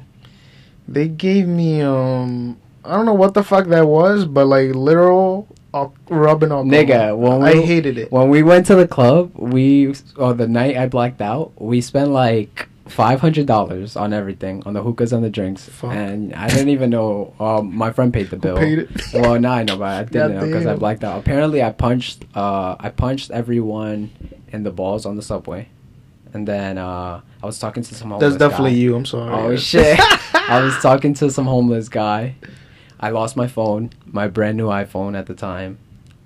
They 0.86 1.08
gave 1.08 1.46
me, 1.46 1.82
um, 1.82 2.56
I 2.84 2.92
don't 2.96 3.04
know 3.04 3.12
what 3.14 3.34
the 3.34 3.42
fuck 3.42 3.66
that 3.66 3.86
was, 3.86 4.24
but 4.24 4.46
like 4.46 4.74
literal 4.74 5.46
al- 5.74 5.94
rubbing 6.08 6.50
alcohol. 6.50 6.70
Nigga, 6.72 7.16
when 7.16 7.42
I 7.42 7.56
hated 7.60 7.98
it. 7.98 8.10
When 8.10 8.30
we 8.30 8.42
went 8.42 8.66
to 8.66 8.74
the 8.74 8.88
club, 8.88 9.32
we 9.34 9.94
or 10.16 10.32
the 10.32 10.48
night 10.48 10.76
I 10.78 10.86
blacked 10.88 11.20
out, 11.20 11.52
we 11.60 11.80
spent 11.82 12.10
like 12.10 12.68
five 12.88 13.20
hundred 13.20 13.46
dollars 13.46 13.96
on 13.96 14.12
everything, 14.12 14.62
on 14.66 14.72
the 14.74 14.82
hookahs 14.82 15.12
and 15.12 15.22
the 15.24 15.30
drinks, 15.30 15.68
Fuck. 15.68 15.92
and 15.92 16.34
I 16.34 16.48
didn't 16.48 16.70
even 16.70 16.90
know. 16.90 17.34
Um, 17.38 17.74
my 17.76 17.92
friend 17.92 18.12
paid 18.12 18.30
the 18.30 18.36
bill. 18.36 18.56
paid 18.56 18.78
it? 18.80 18.90
Well, 19.14 19.38
now 19.40 19.52
I 19.52 19.62
know, 19.62 19.76
but 19.76 19.88
I 19.88 20.04
didn't 20.04 20.34
know 20.34 20.46
because 20.46 20.66
I 20.66 20.74
blacked 20.76 21.04
out. 21.04 21.18
Apparently, 21.20 21.62
I 21.62 21.70
punched. 21.70 22.24
Uh, 22.34 22.76
I 22.78 22.90
punched 22.90 23.30
everyone 23.30 24.10
in 24.48 24.62
the 24.62 24.70
balls 24.70 25.06
on 25.06 25.16
the 25.16 25.22
subway, 25.22 25.68
and 26.32 26.46
then 26.48 26.78
uh, 26.78 27.20
I 27.42 27.46
was 27.46 27.58
talking 27.58 27.82
to 27.82 27.94
some 27.94 28.10
homeless. 28.10 28.34
That's 28.34 28.38
definitely 28.38 28.72
guy. 28.72 28.76
you. 28.78 28.96
I'm 28.96 29.06
sorry. 29.06 29.32
Oh 29.32 29.56
shit! 29.56 29.98
I 30.34 30.60
was 30.62 30.76
talking 30.80 31.14
to 31.14 31.30
some 31.30 31.46
homeless 31.46 31.88
guy. 31.88 32.34
I 33.00 33.10
lost 33.10 33.36
my 33.36 33.46
phone, 33.46 33.90
my 34.06 34.26
brand 34.26 34.56
new 34.56 34.66
iPhone 34.66 35.16
at 35.16 35.26
the 35.26 35.34
time. 35.34 35.78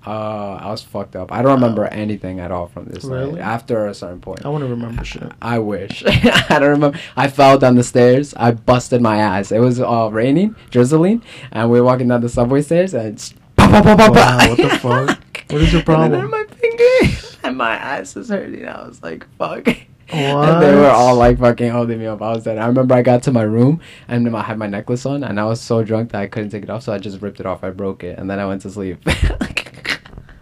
Uh, 0.05 0.55
I 0.61 0.69
was 0.69 0.81
fucked 0.81 1.15
up. 1.15 1.31
I 1.31 1.41
don't 1.41 1.53
remember 1.53 1.85
anything 1.85 2.39
at 2.39 2.51
all 2.51 2.67
from 2.67 2.85
this 2.85 3.05
Really? 3.05 3.33
night. 3.33 3.41
After 3.41 3.87
a 3.87 3.93
certain 3.93 4.19
point, 4.19 4.45
I 4.45 4.49
want 4.49 4.63
to 4.63 4.69
remember 4.69 5.03
shit. 5.05 5.31
I 5.41 5.59
wish. 5.59 6.03
I 6.07 6.59
don't 6.59 6.69
remember. 6.71 6.99
I 7.15 7.27
fell 7.29 7.57
down 7.57 7.75
the 7.75 7.83
stairs. 7.83 8.33
I 8.35 8.51
busted 8.51 9.01
my 9.01 9.17
ass. 9.17 9.51
It 9.51 9.59
was 9.59 9.79
uh, 9.79 10.09
raining, 10.11 10.55
drizzling, 10.71 11.23
and 11.51 11.69
we 11.71 11.79
were 11.79 11.85
walking 11.85 12.07
down 12.09 12.21
the 12.21 12.29
subway 12.29 12.61
stairs, 12.61 12.93
and 12.93 13.07
it's 13.13 13.33
Wow, 13.57 14.49
what 14.49 14.57
the 14.57 14.69
fuck? 14.81 15.19
What 15.51 15.61
is 15.61 15.71
your 15.71 15.79
And 15.79 15.85
problem? 15.85 16.11
then 16.11 16.29
my 16.29 16.43
finger 16.49 17.17
and 17.43 17.57
my 17.57 17.75
ass 17.75 18.15
is 18.17 18.29
hurting. 18.29 18.67
I 18.67 18.85
was 18.87 19.01
like, 19.01 19.25
fuck. 19.37 19.67
And 20.09 20.61
they 20.61 20.75
were 20.75 20.89
all 20.89 21.15
like 21.15 21.39
fucking 21.39 21.71
holding 21.71 21.97
me 21.97 22.05
up. 22.05 22.21
I 22.21 22.33
was 22.33 22.43
dead. 22.43 22.57
I 22.59 22.67
remember 22.67 22.93
I 22.93 23.01
got 23.01 23.23
to 23.23 23.31
my 23.31 23.41
room 23.43 23.79
and 24.07 24.35
I 24.35 24.41
had 24.43 24.57
my 24.59 24.67
necklace 24.67 25.05
on, 25.05 25.23
and 25.23 25.39
I 25.39 25.45
was 25.45 25.61
so 25.61 25.83
drunk 25.83 26.11
that 26.11 26.21
I 26.21 26.27
couldn't 26.27 26.49
take 26.49 26.63
it 26.63 26.69
off, 26.69 26.83
so 26.83 26.93
I 26.93 26.97
just 26.99 27.21
ripped 27.21 27.39
it 27.39 27.45
off. 27.45 27.63
I 27.63 27.69
broke 27.71 28.03
it, 28.03 28.19
and 28.19 28.29
then 28.29 28.39
I 28.39 28.45
went 28.45 28.61
to 28.63 28.69
sleep. 28.69 28.99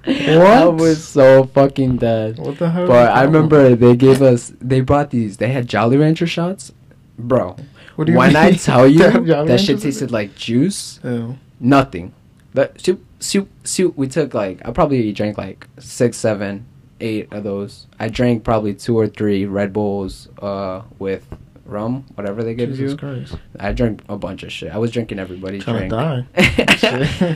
I 0.06 0.66
was 0.66 1.04
so 1.04 1.44
fucking 1.46 1.98
dead. 1.98 2.38
What 2.40 2.58
the 2.58 2.70
hell? 2.70 2.88
But 2.88 3.12
I 3.12 3.24
remember 3.24 3.76
they 3.76 3.96
gave 3.96 4.22
us, 4.22 4.52
they 4.60 4.82
brought 4.82 5.12
these, 5.12 5.38
they 5.38 5.50
had 5.52 5.68
Jolly 5.68 5.98
Rancher 5.98 6.28
shots. 6.28 6.72
Bro, 7.20 7.58
What 7.96 8.06
do 8.06 8.14
you 8.14 8.18
when 8.18 8.36
I 8.36 8.52
tell 8.54 8.88
you 8.88 9.00
They 9.00 9.12
have 9.12 9.26
Jolly 9.26 9.48
that 9.50 9.60
shit 9.60 9.70
Ranchers 9.70 9.70
in 9.70 9.80
tasted 9.92 10.10
it? 10.10 10.12
like 10.12 10.36
juice, 10.36 11.00
Ew. 11.04 11.38
nothing. 11.60 12.14
The 12.54 12.72
soup, 12.78 13.06
soup, 13.20 13.50
soup. 13.64 13.96
We 13.96 14.08
took 14.08 14.34
like 14.34 14.60
I 14.68 14.72
probably 14.72 15.12
drank 15.14 15.38
like 15.38 15.68
six, 15.80 16.18
seven, 16.18 16.66
eight 17.00 17.32
of 17.32 17.44
those. 17.44 17.88
I 18.00 18.10
drank 18.10 18.44
probably 18.44 18.74
two 18.74 18.98
or 18.98 19.08
three 19.08 19.46
Red 19.46 19.72
Bulls 19.72 20.28
uh, 20.42 20.82
with 21.00 21.26
rum, 21.72 22.06
whatever 22.16 22.44
they 22.44 22.54
give 22.54 22.70
Jesus 22.72 22.92
you. 22.92 22.98
Christ. 22.98 23.36
I 23.60 23.72
drank 23.72 24.04
a 24.10 24.18
bunch 24.18 24.44
of 24.44 24.52
shit. 24.52 24.72
I 24.72 24.78
was 24.78 24.92
drinking 24.92 25.18
everybody's 25.20 25.64
Trying 25.64 25.90
to 25.90 25.96
die. 25.96 26.26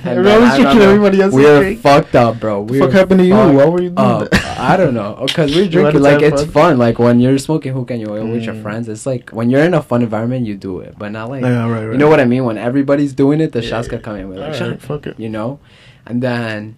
Everyone 0.06 0.42
was 0.42 0.56
drinking 0.60 0.82
everybody 0.82 1.22
else's 1.22 1.36
We 1.36 1.44
were 1.46 1.60
drink. 1.62 1.80
fucked 1.80 2.16
up, 2.16 2.40
bro. 2.40 2.62
We 2.62 2.80
fuck 2.80 2.92
happened 2.92 3.20
to 3.22 3.26
you? 3.26 3.34
Why 3.34 3.66
were 3.66 3.82
you 3.82 3.90
doing 3.90 4.28
I 4.58 4.76
don't 4.78 4.94
know, 4.94 5.24
because 5.26 5.56
we're 5.56 5.68
drinking 5.76 6.02
like 6.02 6.22
it's 6.22 6.44
fun? 6.44 6.52
fun. 6.52 6.78
Like 6.78 7.00
when 7.00 7.20
you're 7.20 7.38
smoking 7.38 7.74
hookah 7.74 7.94
and 7.94 8.02
you're 8.02 8.26
with 8.26 8.44
your 8.44 8.56
Mm. 8.56 8.62
friends, 8.62 8.88
it's 8.90 9.06
like 9.06 9.30
when 9.32 9.50
you're 9.50 9.64
in 9.64 9.74
a 9.74 9.82
fun 9.82 10.02
environment, 10.02 10.46
you 10.46 10.56
do 10.56 10.80
it, 10.80 10.96
but 10.98 11.12
not 11.12 11.30
like 11.30 11.44
Yeah, 11.44 11.70
right, 11.70 11.86
right. 11.86 11.92
you 11.94 11.98
know 11.98 12.10
what 12.10 12.20
I 12.20 12.26
mean. 12.26 12.46
When 12.46 12.58
everybody's 12.58 13.14
doing 13.14 13.42
it, 13.42 13.52
the 13.54 13.62
Yeah, 13.64 13.70
shots 13.70 13.88
yeah. 13.88 13.92
could 13.92 14.04
come 14.04 14.16
in 14.18 14.30
with 14.30 14.40
like, 14.40 14.60
up, 14.62 14.82
fuck 14.82 15.08
it. 15.08 15.20
you 15.20 15.30
know. 15.30 15.60
And 16.06 16.22
then 16.22 16.78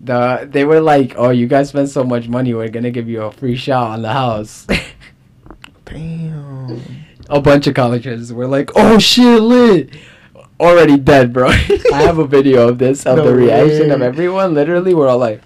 the 0.00 0.48
they 0.50 0.64
were 0.64 0.80
like, 0.80 1.14
"Oh, 1.16 1.30
you 1.30 1.46
guys 1.46 1.68
spent 1.70 1.88
so 1.88 2.04
much 2.04 2.28
money, 2.28 2.52
we're 2.54 2.68
gonna 2.68 2.90
give 2.90 3.08
you 3.08 3.22
a 3.22 3.30
free 3.32 3.56
shot 3.56 3.90
on 3.92 4.02
the 4.02 4.12
house." 4.12 4.66
Damn. 5.86 6.82
a 7.30 7.40
bunch 7.40 7.66
of 7.66 7.74
colleges 7.74 8.32
were 8.32 8.46
like, 8.46 8.70
"Oh 8.76 8.98
shit, 8.98 9.40
lit." 9.40 9.90
Already 10.58 10.96
dead, 10.96 11.32
bro. 11.32 11.48
I 11.92 12.02
have 12.02 12.18
a 12.18 12.26
video 12.26 12.68
of 12.68 12.78
this 12.78 13.04
of 13.06 13.18
No 13.18 13.24
the 13.26 13.34
reaction 13.34 13.90
of 13.90 14.02
everyone. 14.02 14.54
Literally, 14.54 14.94
we're 14.94 15.08
all 15.08 15.18
like, 15.18 15.42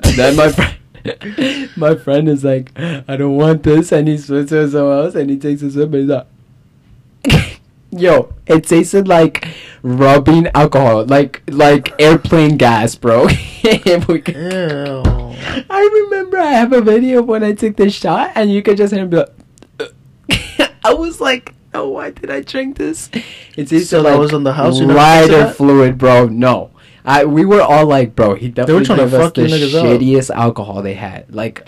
and 0.00 0.14
then 0.14 0.36
my 0.36 0.50
friend, 0.50 1.70
my 1.76 1.94
friend 1.96 2.28
is 2.28 2.44
like, 2.44 2.72
"I 2.78 3.16
don't 3.16 3.36
want 3.36 3.62
this," 3.62 3.92
and 3.92 4.08
he 4.08 4.16
switches 4.16 4.50
to 4.50 4.70
someone 4.70 4.98
else, 4.98 5.14
and 5.14 5.28
he 5.30 5.36
takes 5.38 5.62
a 5.62 5.70
sip, 5.70 5.92
and 5.92 5.94
he's 5.94 6.08
like, 6.08 7.60
"Yo, 7.90 8.32
it 8.46 8.64
tasted 8.64 9.08
like 9.08 9.46
rubbing 9.82 10.48
alcohol, 10.54 11.04
like 11.04 11.42
like 11.50 12.00
airplane 12.00 12.56
gas, 12.56 12.94
bro." 12.94 13.26
I 15.70 15.90
remember 15.92 16.38
I 16.38 16.52
have 16.52 16.72
a 16.72 16.80
video 16.80 17.20
of 17.20 17.26
when 17.26 17.42
I 17.42 17.52
took 17.52 17.76
the 17.76 17.90
shot, 17.90 18.32
and 18.34 18.52
you 18.52 18.62
could 18.62 18.76
just 18.76 18.94
hear 18.94 19.04
me 19.04 19.10
be 19.10 19.16
like, 19.18 19.37
I 20.84 20.94
was 20.94 21.20
like, 21.20 21.54
oh, 21.74 21.88
why 21.90 22.10
did 22.10 22.30
I 22.30 22.40
drink 22.40 22.76
this? 22.76 23.10
It's 23.56 23.72
either 23.72 23.84
So 23.84 24.02
that 24.02 24.10
like 24.10 24.18
was 24.18 24.32
in 24.32 24.44
the 24.44 24.52
house, 24.52 24.78
you 24.78 24.86
never 24.86 24.98
tasted 24.98 25.32
lighter 25.38 25.52
fluid, 25.54 25.98
bro. 25.98 26.26
No. 26.26 26.70
I, 27.04 27.24
we 27.24 27.44
were 27.46 27.62
all 27.62 27.86
like, 27.86 28.14
bro, 28.14 28.34
he 28.34 28.48
definitely 28.50 28.84
trying 28.84 28.98
to 28.98 29.04
gave 29.06 29.14
us 29.14 29.32
the 29.32 29.42
you 29.42 29.48
niggas 29.48 29.74
up. 29.74 29.86
shittiest 29.86 30.30
alcohol 30.30 30.82
they 30.82 30.94
had. 30.94 31.34
Like, 31.34 31.66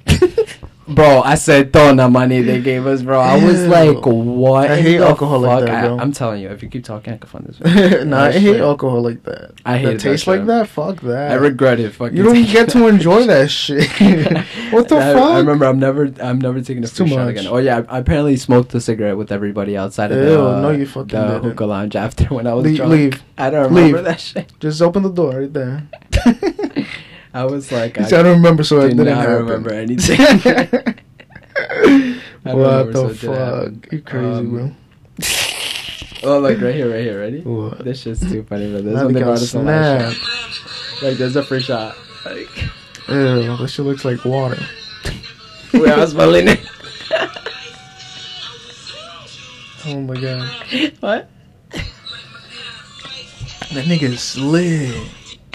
bro, 0.95 1.23
I 1.23 1.35
said 1.35 1.73
tona 1.73 2.11
money 2.11 2.41
they 2.43 2.61
gave 2.61 2.87
us, 2.87 3.03
bro. 3.03 3.21
I 3.21 3.43
was 3.45 3.63
Ew. 3.63 3.69
like, 3.69 4.05
what? 4.07 4.71
I 4.71 4.81
hate 4.81 4.99
the 4.99 5.07
alcohol 5.07 5.41
like 5.41 5.65
that, 5.67 5.85
I, 5.85 5.89
bro. 5.89 5.99
I'm 5.99 6.13
telling 6.13 6.43
you, 6.43 6.49
if 6.51 6.63
you 6.63 6.69
keep 6.69 6.85
talking, 6.85 7.15
I 7.15 7.17
can 7.19 7.29
find 7.29 7.47
this. 7.47 8.05
nah, 8.07 8.25
I 8.25 8.33
hate 8.33 8.61
alcohol 8.61 9.03
like 9.03 9.23
that. 9.25 9.53
I 9.65 9.79
hate 9.79 9.85
that 9.87 9.93
that 9.93 10.01
taste 10.01 10.27
like 10.27 10.47
that. 10.47 10.69
Fuck 10.69 11.01
that. 11.03 11.31
I 11.33 11.35
regret 11.35 11.81
it. 11.81 11.91
Fucking 11.93 12.17
You 12.17 12.23
don't 12.25 12.45
get 12.45 12.69
to 12.71 12.87
enjoy 12.95 13.27
that 13.27 13.51
shit. 13.51 13.89
what 14.73 14.89
the 14.89 14.97
I, 14.97 15.13
fuck? 15.15 15.23
I 15.23 15.39
remember 15.39 15.65
I'm 15.67 15.79
never 15.79 16.13
I'm 16.21 16.39
never 16.41 16.61
taking 16.61 16.85
a 16.85 16.87
free 16.89 17.09
shot 17.09 17.29
again. 17.29 17.47
Oh 17.47 17.59
yeah, 17.59 17.83
I, 17.89 17.97
I 17.97 17.99
apparently 18.01 18.37
smoked 18.37 18.75
a 18.75 18.81
cigarette 18.81 19.17
with 19.17 19.33
everybody 19.33 19.77
outside 19.77 20.13
of 20.13 20.19
Ew, 20.19 20.25
the, 20.25 20.47
uh, 20.49 20.61
no, 20.61 20.71
you 20.71 20.87
fucking 20.87 21.09
the 21.19 21.27
didn't. 21.27 21.43
hookah 21.45 21.65
lounge 21.67 21.97
after 21.97 22.25
when 22.27 22.47
I 22.47 22.55
was 22.55 22.65
Le- 22.67 22.77
drunk. 22.77 22.93
leave. 22.93 23.23
I 23.39 23.51
don't 23.51 23.73
remember 23.73 23.97
Leave. 23.99 24.05
that 24.05 24.21
shit. 24.21 24.53
Just 24.61 24.83
open 24.83 25.03
the 25.03 25.11
door 25.11 25.41
right 25.41 25.53
there. 25.53 25.89
I 27.33 27.45
was 27.45 27.71
like, 27.71 27.97
said, 27.97 28.13
I 28.21 28.23
don't 28.23 28.37
remember, 28.37 28.65
so 28.65 28.81
do 28.81 28.95
didn't 28.95 29.19
remember 29.47 29.73
anything. 29.73 30.19
What 32.43 32.93
the 32.93 32.93
so 32.93 33.09
it 33.09 33.21
didn't 33.21 33.37
happen. 33.37 33.81
fuck? 33.83 33.93
You 33.93 34.03
crazy, 34.03 34.27
Um, 34.27 34.77
Oh, 36.23 36.39
like 36.39 36.61
right 36.61 36.75
here, 36.75 36.91
right 36.91 37.01
here, 37.03 37.19
ready? 37.19 37.41
What? 37.41 37.83
This 37.83 38.03
shit's 38.03 38.21
too 38.21 38.43
funny, 38.43 38.71
bro. 38.71 38.83
This 38.83 38.95
Now 38.95 39.05
one 39.05 39.13
they 39.15 39.21
they 39.21 39.25
got 39.25 39.33
us 39.35 39.51
snap. 39.51 40.13
Like, 41.03 41.17
there's 41.17 41.35
a 41.37 41.43
free 41.43 41.61
shot. 41.61 41.97
Like, 42.27 42.49
Ew, 43.09 43.57
this 43.57 43.73
shit 43.73 43.87
looks 43.87 44.05
like 44.05 44.23
water. 44.25 44.63
we 45.73 45.87
are 45.89 46.07
smelling 46.07 46.49
it. 46.49 46.61
Oh 49.87 50.01
my 50.01 50.21
god. 50.21 50.47
what? 51.01 51.31
That 53.73 53.85
nigga's 53.87 54.37
lit. 54.37 55.09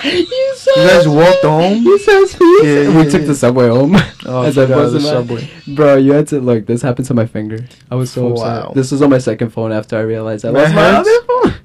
You, 0.06 0.54
so 0.56 0.72
You 0.82 0.88
guys 0.88 1.08
walked 1.08 1.41
home? 1.44 1.84
You 1.84 1.98
so 2.00 2.26
sweet. 2.26 2.63
Yeah, 2.65 2.82
yeah, 2.82 2.98
we 3.04 3.10
took 3.10 3.26
the 3.26 3.36
subway 3.36 3.68
home. 3.68 3.96
Oh, 4.26 4.41
As 4.48 4.58
I 4.58 4.65
was 4.65 4.94
the 4.94 5.00
subway. 5.02 5.50
Bro, 5.68 5.98
you 5.98 6.13
had 6.13 6.28
to 6.30 6.39
look. 6.39 6.65
This 6.68 6.82
happened 6.82 7.08
to 7.08 7.13
my 7.13 7.26
finger. 7.26 7.65
I 7.89 7.96
was 7.96 8.12
so 8.12 8.28
Wow. 8.28 8.34
upset. 8.60 8.76
This 8.76 8.91
was 8.91 9.02
on 9.02 9.10
my 9.10 9.18
second 9.18 9.50
phone 9.50 9.72
after 9.72 9.98
I 9.98 10.02
realized 10.02 10.46
I 10.46 10.50
lost 10.50 10.74
my 10.76 10.82
other 10.91 11.22
phone. 11.28 11.54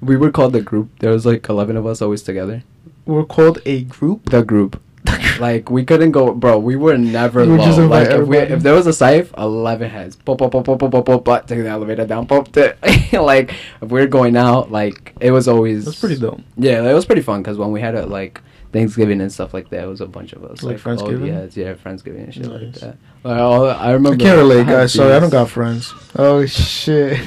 We 0.00 0.16
were 0.16 0.32
called 0.32 0.52
the 0.52 0.60
group. 0.62 0.90
There 0.98 1.12
was 1.12 1.24
like 1.24 1.48
eleven 1.48 1.76
of 1.76 1.86
us 1.86 2.02
always 2.02 2.22
together. 2.22 2.64
We're 3.06 3.24
called 3.24 3.60
a 3.64 3.82
group. 3.84 4.30
The 4.30 4.42
group. 4.42 4.80
Like 5.40 5.70
we 5.70 5.84
couldn't 5.84 6.12
go, 6.12 6.34
bro. 6.34 6.58
We 6.58 6.76
were 6.76 6.96
never 6.96 7.42
You 7.42 7.52
would 7.52 7.60
low. 7.60 7.66
just 7.66 7.78
like 7.78 8.10
if 8.10 8.26
we 8.26 8.38
if 8.38 8.62
there 8.62 8.74
was 8.74 8.86
a 8.86 8.92
scythe, 8.92 9.32
eleven 9.36 9.90
heads. 9.90 10.14
Pop 10.16 10.38
pop 10.38 10.52
pop 10.52 10.64
pop 10.64 10.78
pop 10.78 10.92
pop 10.92 11.04
pop. 11.04 11.24
pop 11.24 11.46
take 11.46 11.58
the 11.58 11.68
elevator 11.68 12.06
down. 12.06 12.26
Pop. 12.26 12.54
like 13.12 13.54
if 13.80 13.90
we 13.90 14.00
were 14.00 14.06
going 14.06 14.36
out, 14.36 14.70
like 14.70 15.14
it 15.20 15.30
was 15.30 15.48
always. 15.48 15.84
That's 15.86 15.98
pretty 15.98 16.18
dope. 16.18 16.40
Yeah, 16.56 16.88
it 16.88 16.94
was 16.94 17.06
pretty 17.06 17.22
fun 17.22 17.42
because 17.42 17.58
when 17.58 17.72
we 17.72 17.80
had 17.80 17.94
it 17.94 18.08
like 18.08 18.40
Thanksgiving 18.72 19.20
and 19.20 19.32
stuff 19.32 19.52
like 19.52 19.68
that, 19.70 19.84
it 19.84 19.88
was 19.88 20.00
a 20.00 20.06
bunch 20.06 20.32
of 20.32 20.44
us. 20.44 20.62
Like 20.62 20.84
all 20.86 20.92
oh, 20.92 20.96
Friendsgiving? 20.96 21.20
the 21.22 21.32
heads, 21.32 21.56
yeah, 21.56 21.74
Friendsgiving 21.74 22.24
and 22.24 22.34
shit 22.34 22.46
like 22.46 22.72
that. 22.74 22.96
Like, 23.24 23.38
all, 23.38 23.68
I 23.68 23.74
I 23.74 23.90
remember. 23.92 24.22
can't 24.22 24.38
relate, 24.38 24.66
had 24.66 24.72
guys. 24.72 24.92
Sorry, 24.92 25.12
I 25.12 25.18
don't 25.18 25.30
got 25.30 25.50
friends. 25.50 25.92
Oh 26.16 26.44
shit. 26.46 27.20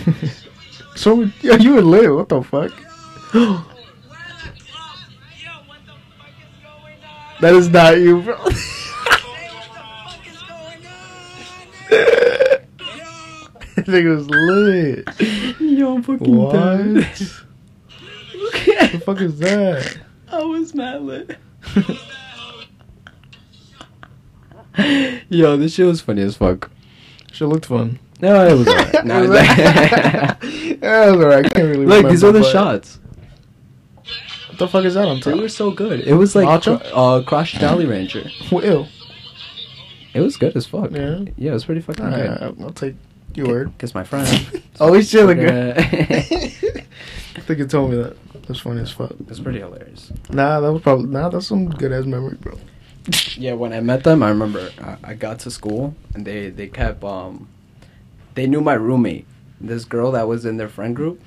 so 0.96 1.30
yo, 1.42 1.56
you 1.56 1.74
were 1.74 1.82
lit. 1.82 2.14
What 2.14 2.30
the 2.30 2.42
fuck? 2.42 2.72
that 7.42 7.54
is 7.54 7.70
not 7.70 7.98
you, 7.98 8.22
bro. 8.22 8.38
Nigga 13.76 14.16
was 14.16 14.30
lit. 14.30 15.60
Yo, 15.60 15.96
I'm 15.96 16.04
fucking 16.04 16.36
What? 16.36 16.54
dead. 16.54 17.08
What 18.66 18.92
the 18.92 19.00
fuck 19.00 19.22
is 19.22 19.40
that? 19.40 19.98
I 20.32 20.44
was 20.44 20.74
mad 20.74 21.02
lit. 21.04 21.38
Yo, 25.30 25.58
this 25.58 25.74
shit 25.74 25.86
was 25.86 26.02
funny 26.02 26.22
as 26.22 26.38
fuck. 26.38 26.70
Shit 27.32 27.48
looked 27.48 27.66
fun. 27.66 28.00
No, 28.22 28.46
it 28.48 28.54
was 28.58 28.68
alright. 28.68 29.06
No, 29.06 29.24
It 29.24 29.30
was 29.30 29.40
it 30.44 30.84
alright. 30.84 31.46
I 31.46 31.50
can't 31.50 31.68
really 31.68 31.86
Look, 31.86 32.08
these 32.10 32.24
are 32.24 32.32
the 32.32 32.42
but- 32.42 32.52
shots. 32.52 33.00
What 34.56 34.60
the 34.60 34.68
fuck 34.70 34.86
is 34.86 34.94
that 34.94 35.06
on 35.10 35.20
They 35.20 35.34
were 35.34 35.50
so 35.50 35.70
good. 35.70 36.00
It 36.08 36.14
was 36.14 36.34
like 36.34 36.46
Macho? 36.46 36.78
cr- 36.78 36.86
uh, 36.94 37.22
Crush 37.24 37.60
Jolly 37.60 37.86
Rancher. 37.86 38.24
Well, 38.54 38.88
It 40.14 40.22
was 40.22 40.38
good 40.38 40.56
as 40.56 40.66
fuck. 40.66 40.92
Yeah? 40.92 41.26
yeah, 41.36 41.50
it 41.52 41.54
was 41.56 41.66
pretty 41.66 41.82
fucking 41.82 42.06
alright, 42.06 42.40
good. 42.40 42.62
I'll 42.62 42.70
take 42.72 42.96
your 43.34 43.48
word. 43.50 43.74
Cause 43.78 43.94
my 43.94 44.06
friend. 44.06 44.64
Oh, 44.80 44.98
shit, 45.02 45.26
look 45.26 45.38
Yeah. 45.40 45.74
I 45.78 47.42
think 47.42 47.60
you 47.60 47.68
told 47.68 47.92
me 47.92 47.98
that. 47.98 48.16
That's 48.48 48.62
funny 48.62 48.80
as 48.80 48.92
fuck. 48.92 49.12
It's 49.28 49.42
pretty 49.42 49.60
hilarious. 49.60 50.14
Nah, 50.30 50.62
that 50.62 50.72
was 50.72 50.82
probably 50.82 51.08
nah. 51.08 51.28
That's 51.28 51.48
some 51.48 51.70
good 51.70 51.92
ass 51.92 52.06
memory, 52.06 52.38
bro. 52.40 52.58
Yeah, 53.36 53.54
when 53.56 53.74
I 53.74 53.82
met 53.82 54.06
them, 54.06 54.24
I 54.24 54.30
remember 54.30 54.70
I, 54.82 54.98
I 55.04 55.14
got 55.16 55.40
to 55.40 55.52
school 55.52 55.96
and 56.14 56.26
they 56.26 56.50
they 56.50 56.68
kept 56.68 57.04
um, 57.04 57.50
they 58.36 58.48
knew 58.48 58.62
my 58.62 58.76
roommate, 58.76 59.26
this 59.60 59.84
girl 59.84 60.12
that 60.14 60.30
was 60.30 60.46
in 60.46 60.56
their 60.56 60.70
friend 60.70 60.96
group, 60.96 61.20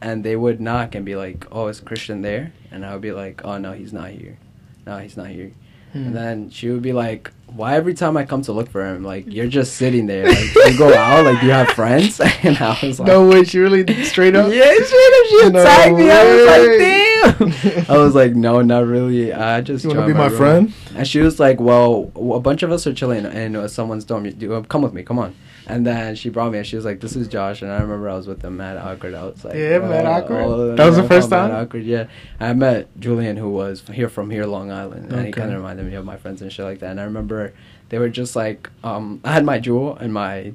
and 0.00 0.22
they 0.24 0.36
would 0.36 0.60
knock 0.60 0.94
and 0.94 1.04
be 1.04 1.16
like, 1.16 1.46
"Oh, 1.52 1.68
is 1.68 1.80
Christian 1.80 2.22
there?" 2.22 2.52
And 2.70 2.84
I 2.84 2.92
would 2.92 3.02
be 3.02 3.12
like, 3.12 3.44
"Oh 3.44 3.58
no, 3.58 3.72
he's 3.72 3.92
not 3.92 4.10
here. 4.10 4.38
No, 4.86 4.98
he's 4.98 5.16
not 5.16 5.28
here." 5.28 5.52
Hmm. 5.92 5.98
And 6.08 6.16
then 6.16 6.50
she 6.50 6.68
would 6.68 6.82
be 6.82 6.92
like, 6.92 7.30
"Why 7.46 7.74
every 7.76 7.94
time 7.94 8.16
I 8.16 8.24
come 8.26 8.42
to 8.42 8.52
look 8.52 8.68
for 8.70 8.84
him, 8.86 9.02
like 9.04 9.24
you're 9.26 9.46
just 9.48 9.76
sitting 9.76 10.06
there? 10.06 10.26
Like 10.26 10.54
you 10.54 10.78
go 10.78 10.92
out, 10.94 11.24
like 11.24 11.42
you 11.42 11.50
have 11.50 11.68
friends?" 11.70 12.20
And 12.42 12.56
I 12.58 12.78
was 12.82 13.00
like, 13.00 13.06
no 13.08 13.26
way, 13.28 13.44
she 13.44 13.58
really 13.58 13.84
straight 14.04 14.36
up. 14.36 14.52
yeah, 14.52 14.72
straight 14.84 15.14
up, 15.18 15.26
she 15.30 15.48
No 15.50 15.60
attacked 15.60 15.96
me. 15.96 16.10
I 16.10 16.24
was 16.24 16.46
like, 16.46 16.78
damn. 16.78 17.84
I 17.90 17.98
was 17.98 18.14
like, 18.14 18.34
no, 18.34 18.60
not 18.62 18.86
really. 18.86 19.32
I 19.32 19.60
just. 19.62 19.84
You 19.84 19.90
wanna 19.90 20.06
be 20.06 20.12
my 20.12 20.26
room." 20.26 20.36
friend? 20.36 20.72
And 20.94 21.06
she 21.08 21.20
was 21.20 21.40
like, 21.40 21.58
well, 21.60 22.12
a 22.16 22.40
bunch 22.40 22.62
of 22.62 22.70
us 22.70 22.86
are 22.86 22.92
chilling 22.94 23.24
in 23.24 23.56
uh, 23.56 23.66
someone's 23.68 24.04
dorm. 24.04 24.26
You, 24.26 24.32
do- 24.32 24.52
uh, 24.54 24.62
come 24.62 24.82
with 24.82 24.92
me, 24.92 25.02
come 25.02 25.18
on. 25.18 25.34
And 25.68 25.86
then 25.86 26.14
she 26.14 26.30
brought 26.30 26.50
me, 26.50 26.58
and 26.58 26.66
she 26.66 26.76
was 26.76 26.84
like, 26.84 27.00
"This 27.00 27.14
is 27.14 27.28
Josh." 27.28 27.60
And 27.62 27.70
I 27.70 27.80
remember 27.80 28.08
I 28.08 28.14
was 28.14 28.26
with 28.26 28.40
them, 28.40 28.56
mad 28.56 28.78
awkward. 28.78 29.14
I 29.14 29.24
was 29.24 29.44
like, 29.44 29.54
Yeah, 29.54 29.78
mad 29.80 30.06
awkward? 30.06 30.40
all 30.40 30.74
That 30.74 30.86
was 30.86 30.96
the 30.96 31.02
yeah, 31.02 31.08
first 31.08 31.30
mad 31.30 31.48
time? 31.48 31.62
Awkward, 31.62 31.84
yeah. 31.84 32.06
I 32.40 32.52
met 32.54 32.88
Julian, 32.98 33.36
who 33.36 33.50
was 33.50 33.82
here 33.92 34.08
from 34.08 34.30
here, 34.30 34.46
Long 34.46 34.70
Island, 34.70 35.12
and 35.12 35.26
he 35.26 35.32
kind 35.32 35.50
of 35.50 35.56
reminded 35.58 35.86
me 35.86 35.94
of 35.94 36.04
my 36.04 36.16
friends 36.16 36.40
and 36.40 36.50
shit 36.50 36.64
like 36.64 36.78
that. 36.80 36.90
And 36.90 37.00
I 37.00 37.04
remember 37.04 37.52
they 37.90 37.98
were 37.98 38.08
just 38.08 38.34
like, 38.34 38.70
um, 38.82 39.20
I 39.24 39.32
had 39.32 39.44
my 39.44 39.60
Juul 39.60 40.00
and 40.00 40.12
my 40.12 40.54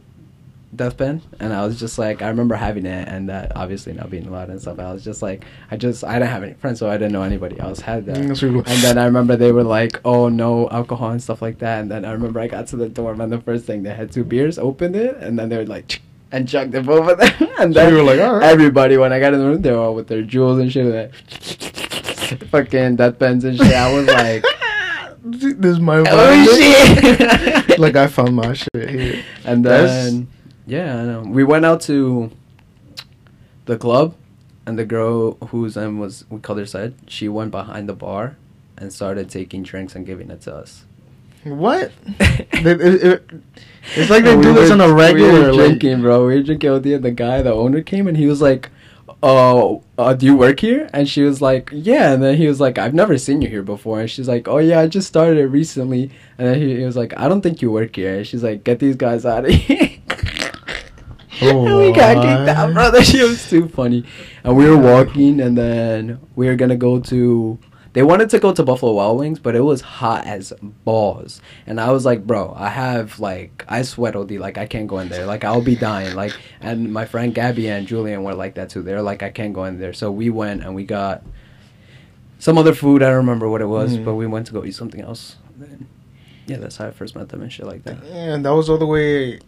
death 0.75 0.97
pen 0.97 1.21
and 1.39 1.53
I 1.53 1.65
was 1.65 1.79
just 1.79 1.97
like 1.97 2.21
I 2.21 2.27
remember 2.29 2.55
having 2.55 2.85
it 2.85 3.07
and 3.07 3.29
that 3.29 3.55
obviously 3.55 3.93
not 3.93 4.09
being 4.09 4.27
allowed 4.27 4.49
and 4.49 4.59
stuff 4.61 4.79
I 4.79 4.91
was 4.91 5.03
just 5.03 5.21
like 5.21 5.45
I 5.71 5.77
just 5.77 6.03
I 6.03 6.13
didn't 6.13 6.29
have 6.29 6.43
any 6.43 6.53
friends 6.53 6.79
so 6.79 6.89
I 6.89 6.97
didn't 6.97 7.13
know 7.13 7.21
anybody 7.23 7.59
else 7.59 7.79
had 7.79 8.05
that 8.07 8.15
that's 8.15 8.41
really 8.41 8.63
cool. 8.63 8.73
and 8.73 8.81
then 8.83 8.97
I 8.97 9.05
remember 9.05 9.35
they 9.35 9.51
were 9.51 9.63
like 9.63 9.99
oh 10.05 10.29
no 10.29 10.69
alcohol 10.69 11.11
and 11.11 11.21
stuff 11.21 11.41
like 11.41 11.59
that 11.59 11.81
and 11.81 11.91
then 11.91 12.05
I 12.05 12.11
remember 12.11 12.39
I 12.39 12.47
got 12.47 12.67
to 12.67 12.75
the 12.75 12.89
dorm 12.89 13.21
and 13.21 13.31
the 13.31 13.41
first 13.41 13.65
thing 13.65 13.83
they 13.83 13.93
had 13.93 14.11
two 14.11 14.23
beers 14.23 14.57
opened 14.57 14.95
it 14.95 15.17
and 15.17 15.37
then 15.37 15.49
they 15.49 15.57
were 15.57 15.65
like 15.65 16.01
and 16.31 16.47
chugged 16.47 16.73
it 16.73 16.87
over 16.87 17.15
there 17.15 17.35
and 17.59 17.73
then 17.75 17.91
you 17.91 17.97
were 17.97 18.03
like, 18.03 18.19
"All 18.19 18.35
right." 18.35 18.49
everybody 18.49 18.97
when 18.97 19.13
I 19.13 19.19
got 19.19 19.33
in 19.33 19.39
the 19.39 19.45
room 19.45 19.61
they 19.61 19.71
were 19.71 19.77
all 19.77 19.95
with 19.95 20.07
their 20.07 20.23
Juuls 20.23 20.59
and 20.59 20.71
shit 20.71 20.85
like 20.85 21.13
fucking 22.49 22.95
death 22.95 23.19
pens 23.19 23.43
and 23.43 23.57
shit 23.57 23.73
I 23.73 23.93
was 23.93 24.07
like 24.07 24.43
this 25.25 25.73
is 25.75 25.79
my 25.79 26.03
oh 26.05 26.57
shit 26.57 27.79
like 27.79 27.95
I 27.95 28.07
found 28.07 28.35
my 28.35 28.53
shit 28.53 28.89
here. 28.89 29.23
And 29.45 29.63
then, 29.63 30.27
yeah, 30.65 30.99
I 31.01 31.05
know. 31.05 31.21
We 31.27 31.43
went 31.43 31.65
out 31.65 31.81
to 31.81 32.31
the 33.65 33.77
club, 33.77 34.15
and 34.65 34.77
the 34.77 34.85
girl 34.85 35.33
whose 35.47 35.75
name 35.75 35.99
was 35.99 36.25
we 36.29 36.39
called 36.39 36.59
her 36.59 36.65
said 36.65 36.95
she 37.07 37.27
went 37.29 37.51
behind 37.51 37.87
the 37.89 37.93
bar 37.93 38.37
and 38.77 38.91
started 38.91 39.29
taking 39.29 39.63
drinks 39.63 39.95
and 39.95 40.05
giving 40.05 40.29
it 40.31 40.41
to 40.41 40.55
us. 40.55 40.85
What? 41.43 41.91
They- 42.63 42.71
it- 42.71 43.03
it- 43.03 43.29
it's 43.97 44.09
like 44.09 44.23
they 44.23 44.33
And 44.33 44.41
do 44.41 44.53
this 44.53 44.69
were- 44.69 44.75
on 44.75 44.81
a 44.89 44.93
regular. 44.93 45.33
We 45.33 45.39
were 45.39 45.53
like- 45.53 45.67
drinking, 45.79 46.01
bro. 46.01 46.25
We 46.27 46.35
were 46.35 46.43
drinking 46.43 46.71
with 46.71 46.83
the 46.83 46.95
the 46.97 47.11
guy, 47.11 47.41
the 47.41 47.53
owner 47.53 47.81
came 47.81 48.07
and 48.07 48.15
he 48.15 48.27
was 48.27 48.41
like, 48.41 48.69
"Oh, 49.21 49.83
uh, 49.97 50.13
do 50.13 50.25
you 50.25 50.37
work 50.37 50.61
here?" 50.61 50.89
And 50.93 51.07
she 51.09 51.23
was 51.23 51.41
like, 51.41 51.69
"Yeah." 51.73 52.13
And 52.13 52.23
then 52.23 52.37
he 52.37 52.47
was 52.47 52.61
like, 52.61 52.77
"I've 52.77 52.93
never 52.93 53.17
seen 53.17 53.41
you 53.41 53.49
here 53.49 53.61
before." 53.63 53.99
And 53.99 54.09
she's 54.09 54.29
like, 54.29 54.47
"Oh 54.47 54.59
yeah, 54.59 54.79
I 54.79 54.87
just 54.87 55.07
started 55.09 55.37
it 55.37 55.47
recently." 55.47 56.11
And 56.37 56.47
then 56.47 56.61
he, 56.61 56.77
he 56.77 56.85
was 56.85 56.95
like, 56.95 57.13
"I 57.17 57.27
don't 57.27 57.41
think 57.41 57.61
you 57.61 57.71
work 57.71 57.93
here." 57.97 58.15
And 58.19 58.27
she's 58.27 58.43
like, 58.43 58.63
"Get 58.63 58.79
these 58.79 58.95
guys 58.95 59.25
out 59.25 59.43
of 59.43 59.51
here." 59.67 59.92
And 61.41 61.77
we 61.77 61.91
got 61.91 62.15
kicked 62.15 62.49
out, 62.49 62.73
bro. 62.73 62.91
That 62.91 63.03
shit 63.05 63.27
was 63.27 63.49
too 63.49 63.67
funny. 63.67 64.05
And 64.43 64.55
we 64.55 64.69
were 64.69 64.77
walking, 64.77 65.39
and 65.39 65.57
then 65.57 66.19
we 66.35 66.47
were 66.47 66.55
gonna 66.55 66.75
go 66.77 66.99
to. 66.99 67.57
They 67.93 68.01
wanted 68.01 68.31
to 68.31 68.39
go 68.39 68.51
to 68.51 68.63
Buffalo 68.63 68.93
Wild 68.93 69.19
Wings, 69.19 69.37
but 69.37 69.55
it 69.55 69.61
was 69.61 69.81
hot 69.81 70.25
as 70.25 70.51
balls. 70.83 71.39
And 71.67 71.79
I 71.79 71.91
was 71.91 72.05
like, 72.05 72.25
bro, 72.25 72.51
I 72.57 72.69
have 72.69 73.19
like 73.19 73.63
I 73.67 73.83
sweat 73.83 74.15
OD, 74.15 74.31
like 74.31 74.57
I 74.57 74.65
can't 74.65 74.87
go 74.87 74.97
in 74.97 75.09
there. 75.09 75.27
Like 75.27 75.43
I'll 75.43 75.61
be 75.61 75.75
dying. 75.75 76.15
Like 76.15 76.33
and 76.59 76.91
my 76.91 77.05
friend 77.05 77.35
Gabby 77.35 77.67
and 77.69 77.85
Julian 77.85 78.23
were 78.23 78.33
like 78.33 78.55
that 78.55 78.71
too. 78.71 78.81
They're 78.81 79.03
like, 79.03 79.21
I 79.21 79.29
can't 79.29 79.53
go 79.53 79.65
in 79.65 79.79
there. 79.79 79.93
So 79.93 80.09
we 80.11 80.31
went 80.31 80.63
and 80.63 80.73
we 80.73 80.85
got 80.85 81.23
some 82.39 82.57
other 82.57 82.73
food. 82.73 83.03
I 83.03 83.07
don't 83.09 83.17
remember 83.17 83.47
what 83.47 83.61
it 83.61 83.67
was, 83.67 83.95
Mhm. 83.97 84.05
but 84.05 84.15
we 84.15 84.25
went 84.25 84.47
to 84.47 84.53
go 84.53 84.65
eat 84.65 84.73
something 84.73 85.01
else. 85.01 85.35
Yeah, 86.47 86.57
that's 86.57 86.77
how 86.77 86.87
I 86.87 86.91
first 86.91 87.15
met 87.15 87.29
them 87.29 87.43
and 87.43 87.53
shit 87.53 87.67
like 87.67 87.83
that. 87.83 88.03
And 88.05 88.43
that 88.43 88.55
was 88.55 88.71
all 88.71 88.79
the 88.79 88.87
way 88.87 89.39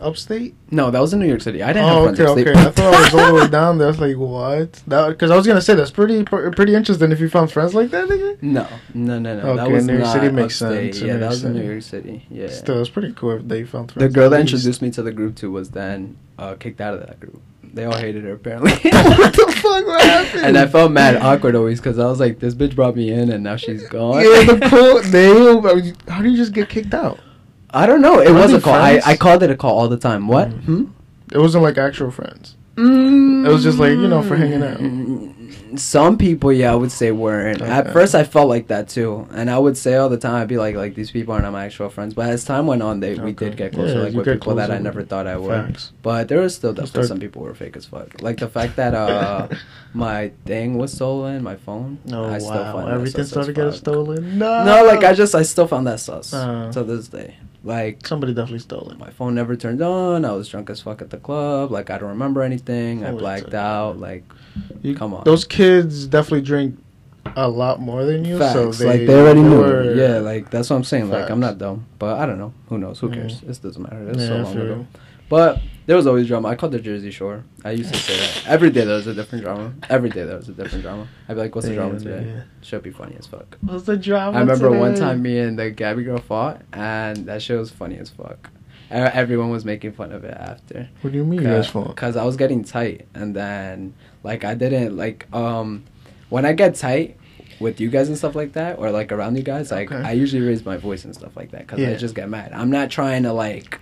upstate. 0.00 0.54
No, 0.70 0.90
that 0.90 1.00
was 1.00 1.12
in 1.12 1.20
New 1.20 1.26
York 1.28 1.40
City. 1.40 1.62
I 1.62 1.72
didn't 1.72 1.88
Oh, 1.88 2.06
have 2.06 2.16
friends 2.16 2.20
okay, 2.20 2.30
upstate. 2.30 2.48
okay. 2.48 2.60
I 2.60 2.70
thought 2.70 2.94
I 2.94 3.00
was 3.02 3.14
all 3.14 3.26
the 3.34 3.42
way 3.42 3.48
down 3.60 3.78
there. 3.78 3.86
I 3.88 3.90
was 3.90 4.00
like, 4.00 4.16
what? 4.16 4.72
That 4.86 5.08
because 5.08 5.30
I 5.30 5.36
was 5.36 5.46
gonna 5.46 5.60
say 5.60 5.74
that's 5.74 5.90
pretty 5.90 6.24
pr- 6.24 6.50
pretty 6.50 6.74
interesting 6.74 7.12
if 7.12 7.20
you 7.20 7.28
found 7.28 7.50
friends 7.50 7.74
like 7.74 7.90
that, 7.90 8.08
nigga. 8.08 8.42
No, 8.42 8.66
no, 8.94 9.18
no, 9.18 9.36
no. 9.40 9.56
that 9.56 9.62
Okay, 9.64 9.72
was 9.72 9.86
New 9.86 9.96
York 9.98 10.06
City 10.12 10.28
makes 10.30 10.60
upstate. 10.62 10.94
sense. 10.94 11.06
Yeah, 11.06 11.16
that 11.16 11.28
was 11.30 11.44
in 11.44 11.54
New 11.54 11.62
York 11.70 11.82
City. 11.82 12.26
Yeah. 12.30 12.48
Still, 12.48 12.80
it's 12.80 12.90
pretty 12.90 13.12
cool 13.14 13.32
if 13.32 13.48
they 13.48 13.64
found 13.64 13.92
friends. 13.92 14.12
the 14.12 14.14
girl 14.20 14.30
that 14.30 14.40
introduced 14.40 14.82
me 14.82 14.90
to 14.92 15.02
the 15.02 15.12
group 15.12 15.36
too 15.36 15.50
was 15.50 15.70
then 15.70 16.16
uh, 16.38 16.54
kicked 16.54 16.80
out 16.80 16.94
of 16.94 17.00
that 17.06 17.18
group. 17.20 17.40
They 17.72 17.84
all 17.84 17.96
hated 17.96 18.24
her 18.24 18.32
apparently. 18.32 18.72
what 18.90 19.32
the 19.32 19.54
fuck? 19.62 19.86
What 19.86 20.02
happened? 20.04 20.44
And 20.44 20.58
I 20.58 20.66
felt 20.66 20.90
mad 20.90 21.16
awkward 21.16 21.54
always 21.54 21.78
because 21.80 22.00
I 22.00 22.06
was 22.06 22.18
like, 22.18 22.40
this 22.40 22.52
bitch 22.52 22.74
brought 22.74 22.96
me 22.96 23.12
in 23.12 23.30
and 23.30 23.44
now 23.44 23.54
she's 23.54 23.86
gone. 23.88 24.16
Yeah, 24.24 24.54
the 24.54 24.68
cool. 24.68 25.00
They. 25.10 26.12
How 26.12 26.20
do 26.20 26.28
you 26.28 26.36
just 26.36 26.52
get 26.52 26.68
kicked 26.68 26.92
out? 26.94 27.20
I 27.72 27.86
don't 27.86 28.00
know. 28.02 28.20
It 28.20 28.28
Are 28.30 28.34
was 28.34 28.50
they 28.52 28.58
a 28.58 28.60
call. 28.60 28.74
I, 28.74 28.90
friends? 28.92 29.06
I 29.06 29.16
called 29.16 29.42
it 29.42 29.50
a 29.50 29.56
call 29.56 29.78
all 29.78 29.88
the 29.88 29.96
time. 29.98 30.28
What? 30.28 30.50
Mm. 30.50 30.64
Hmm? 30.64 30.84
It 31.32 31.38
wasn't 31.38 31.62
like 31.62 31.78
actual 31.78 32.10
friends. 32.10 32.56
Mm, 32.76 33.46
It 33.46 33.52
was 33.52 33.62
just 33.62 33.78
like, 33.78 33.90
you 33.92 34.08
know, 34.08 34.22
for 34.22 34.36
hanging 34.36 34.62
out. 34.62 34.80
Some 35.78 36.18
people, 36.18 36.52
yeah, 36.52 36.72
I 36.72 36.74
would 36.74 36.90
say 36.90 37.12
weren't. 37.12 37.60
At 37.62 37.84
Okay. 37.84 37.92
first, 37.92 38.14
I 38.14 38.24
felt 38.24 38.48
like 38.48 38.68
that 38.68 38.88
too, 38.88 39.28
and 39.32 39.48
I 39.50 39.58
would 39.58 39.76
say 39.76 39.94
all 39.96 40.08
the 40.08 40.16
time, 40.16 40.34
I'd 40.42 40.48
be 40.48 40.56
like, 40.56 40.74
like 40.74 40.94
these 40.96 41.10
people 41.12 41.34
aren't 41.34 41.50
my 41.52 41.66
actual 41.66 41.88
friends. 41.90 42.14
But 42.14 42.28
as 42.30 42.44
time 42.44 42.66
went 42.66 42.82
on, 42.82 42.98
they 43.00 43.14
we 43.14 43.30
Okay. 43.32 43.50
did 43.50 43.56
get 43.56 43.72
closer, 43.74 43.94
Yeah, 43.94 44.00
like 44.02 44.12
you 44.12 44.18
with 44.18 44.24
get 44.26 44.34
people 44.40 44.54
that 44.56 44.64
I 44.70 44.74
closer. 44.74 44.82
never 44.82 45.02
thought 45.04 45.26
I 45.28 45.36
would. 45.36 45.50
Facts. 45.66 45.92
But 46.02 46.26
there 46.28 46.40
was 46.40 46.54
still 46.56 46.70
You 46.70 46.76
definitely 46.76 46.90
start- 46.90 47.06
some 47.08 47.20
people 47.20 47.42
who 47.42 47.48
were 47.48 47.54
fake 47.54 47.76
as 47.76 47.84
fuck. 47.86 48.20
Like 48.22 48.38
the 48.38 48.48
fact 48.48 48.76
that 48.76 48.94
uh 48.94 49.46
my 49.94 50.32
thing 50.46 50.76
was 50.78 50.92
stolen, 50.92 51.42
my 51.44 51.56
phone. 51.56 51.98
Oh 52.12 52.24
I 52.24 52.38
still 52.38 52.50
wow! 52.50 52.72
find 52.72 52.88
that 52.88 52.94
Everything 52.94 53.12
sus 53.22 53.26
as 53.26 53.30
started 53.30 53.54
getting 53.54 53.70
fuck. 53.72 53.78
stolen. 53.78 54.38
No. 54.38 54.64
No, 54.64 54.84
like 54.86 55.04
I 55.04 55.12
just 55.12 55.34
I 55.36 55.42
still 55.42 55.66
found 55.68 55.86
that 55.86 56.00
sus 56.00 56.32
Uh. 56.34 56.70
to 56.72 56.82
this 56.82 57.06
day. 57.08 57.36
Like 57.62 58.06
somebody 58.06 58.32
definitely 58.32 58.60
stole 58.60 58.90
it. 58.90 58.98
my 58.98 59.10
phone 59.10 59.34
never 59.34 59.54
turned 59.54 59.82
on. 59.82 60.24
I 60.24 60.32
was 60.32 60.48
drunk 60.48 60.70
as 60.70 60.80
fuck 60.80 61.02
at 61.02 61.10
the 61.10 61.18
club. 61.18 61.70
Like 61.70 61.90
I 61.90 61.98
don't 61.98 62.08
remember 62.10 62.42
anything. 62.42 63.04
I 63.04 63.10
blacked 63.12 63.46
shit. 63.46 63.54
out. 63.54 63.98
Like 63.98 64.24
You- 64.82 64.94
come 64.96 65.12
on. 65.12 65.24
Those 65.24 65.44
kids 65.44 66.06
definitely 66.06 66.40
drink 66.42 66.78
a 67.36 67.46
lot 67.48 67.78
more 67.80 68.04
than 68.06 68.24
you, 68.24 68.38
facts. 68.38 68.54
so 68.54 68.72
they 68.72 68.86
like 68.86 69.06
they 69.06 69.20
already 69.20 69.42
knew. 69.42 69.58
were- 69.58 69.94
Yeah, 69.94 70.18
like 70.20 70.50
that's 70.50 70.70
what 70.70 70.76
I'm 70.76 70.84
saying. 70.84 71.10
Like 71.10 71.30
I'm 71.30 71.40
not 71.40 71.58
dumb, 71.58 71.84
but 71.98 72.18
I 72.18 72.24
don't 72.24 72.38
know. 72.38 72.54
Who 72.70 72.78
knows? 72.78 72.98
Who 73.00 73.10
cares? 73.10 73.42
It 73.42 73.60
doesn't 73.62 73.82
matter. 73.82 74.08
It's 74.08 74.18
Yeah, 74.20 74.26
so 74.28 74.36
long 74.42 74.56
ago. 74.56 74.86
But 75.28 75.60
there 75.90 75.96
was 75.96 76.06
always 76.06 76.28
drama. 76.28 76.46
I 76.46 76.54
called 76.54 76.70
the 76.70 76.78
Jersey 76.78 77.10
Shore. 77.10 77.42
I 77.64 77.72
used 77.72 77.92
to 77.92 77.98
say 77.98 78.16
that 78.16 78.46
every 78.46 78.70
day. 78.70 78.84
There 78.84 78.94
was 78.94 79.08
a 79.08 79.12
different 79.12 79.42
drama. 79.42 79.74
Every 79.88 80.08
day 80.08 80.22
there 80.22 80.36
was 80.36 80.48
a 80.48 80.52
different 80.52 80.84
drama. 80.84 81.08
I'd 81.28 81.34
be 81.34 81.40
like, 81.40 81.52
"What's 81.52 81.66
the 81.66 81.74
drama 81.74 81.94
Yeah, 81.94 81.98
today?" 81.98 82.28
yeah. 82.28 82.42
Should 82.62 82.84
be 82.84 82.92
funny 82.92 83.16
as 83.18 83.26
fuck. 83.26 83.58
What's 83.60 83.86
the 83.86 83.96
drama? 83.96 84.36
I 84.36 84.40
remember 84.42 84.70
one 84.70 84.94
time 84.94 85.20
me 85.20 85.40
and 85.40 85.58
the 85.58 85.72
Gabby 85.72 86.04
girl 86.04 86.18
fought, 86.18 86.62
and 86.72 87.26
that 87.26 87.42
shit 87.42 87.58
was 87.58 87.72
funny 87.72 87.98
as 87.98 88.08
fuck. 88.08 88.50
Everyone 88.88 89.50
was 89.50 89.64
making 89.64 89.90
fun 89.94 90.12
of 90.12 90.22
it 90.22 90.32
after. 90.34 90.88
What 91.00 91.10
do 91.10 91.18
you 91.18 91.24
mean, 91.24 91.42
you 91.42 91.48
guys 91.48 91.66
fought? 91.66 91.96
Cause 91.96 92.16
I 92.16 92.22
was 92.24 92.36
getting 92.36 92.62
tight, 92.62 93.08
and 93.12 93.34
then 93.34 93.94
like 94.22 94.44
I 94.44 94.54
didn't 94.54 94.96
like 94.96 95.26
um 95.34 95.82
when 96.28 96.46
I 96.46 96.52
get 96.52 96.76
tight 96.76 97.16
with 97.58 97.80
you 97.80 97.90
guys 97.90 98.06
and 98.06 98.16
stuff 98.16 98.36
like 98.36 98.52
that, 98.52 98.78
or 98.78 98.92
like 98.92 99.10
around 99.10 99.34
you 99.36 99.42
guys, 99.42 99.72
like 99.72 99.90
Okay. 99.90 100.08
I 100.08 100.12
usually 100.12 100.46
raise 100.46 100.64
my 100.64 100.76
voice 100.76 101.04
and 101.04 101.12
stuff 101.16 101.36
like 101.36 101.50
that, 101.50 101.66
cause 101.66 101.80
I 101.80 101.96
just 101.96 102.14
get 102.14 102.28
mad. 102.28 102.52
I'm 102.52 102.70
not 102.70 102.90
trying 102.90 103.24
to 103.24 103.32
like 103.32 103.80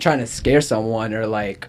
trying 0.00 0.18
to 0.18 0.26
scare 0.26 0.60
someone 0.60 1.12
or 1.14 1.26
like 1.26 1.68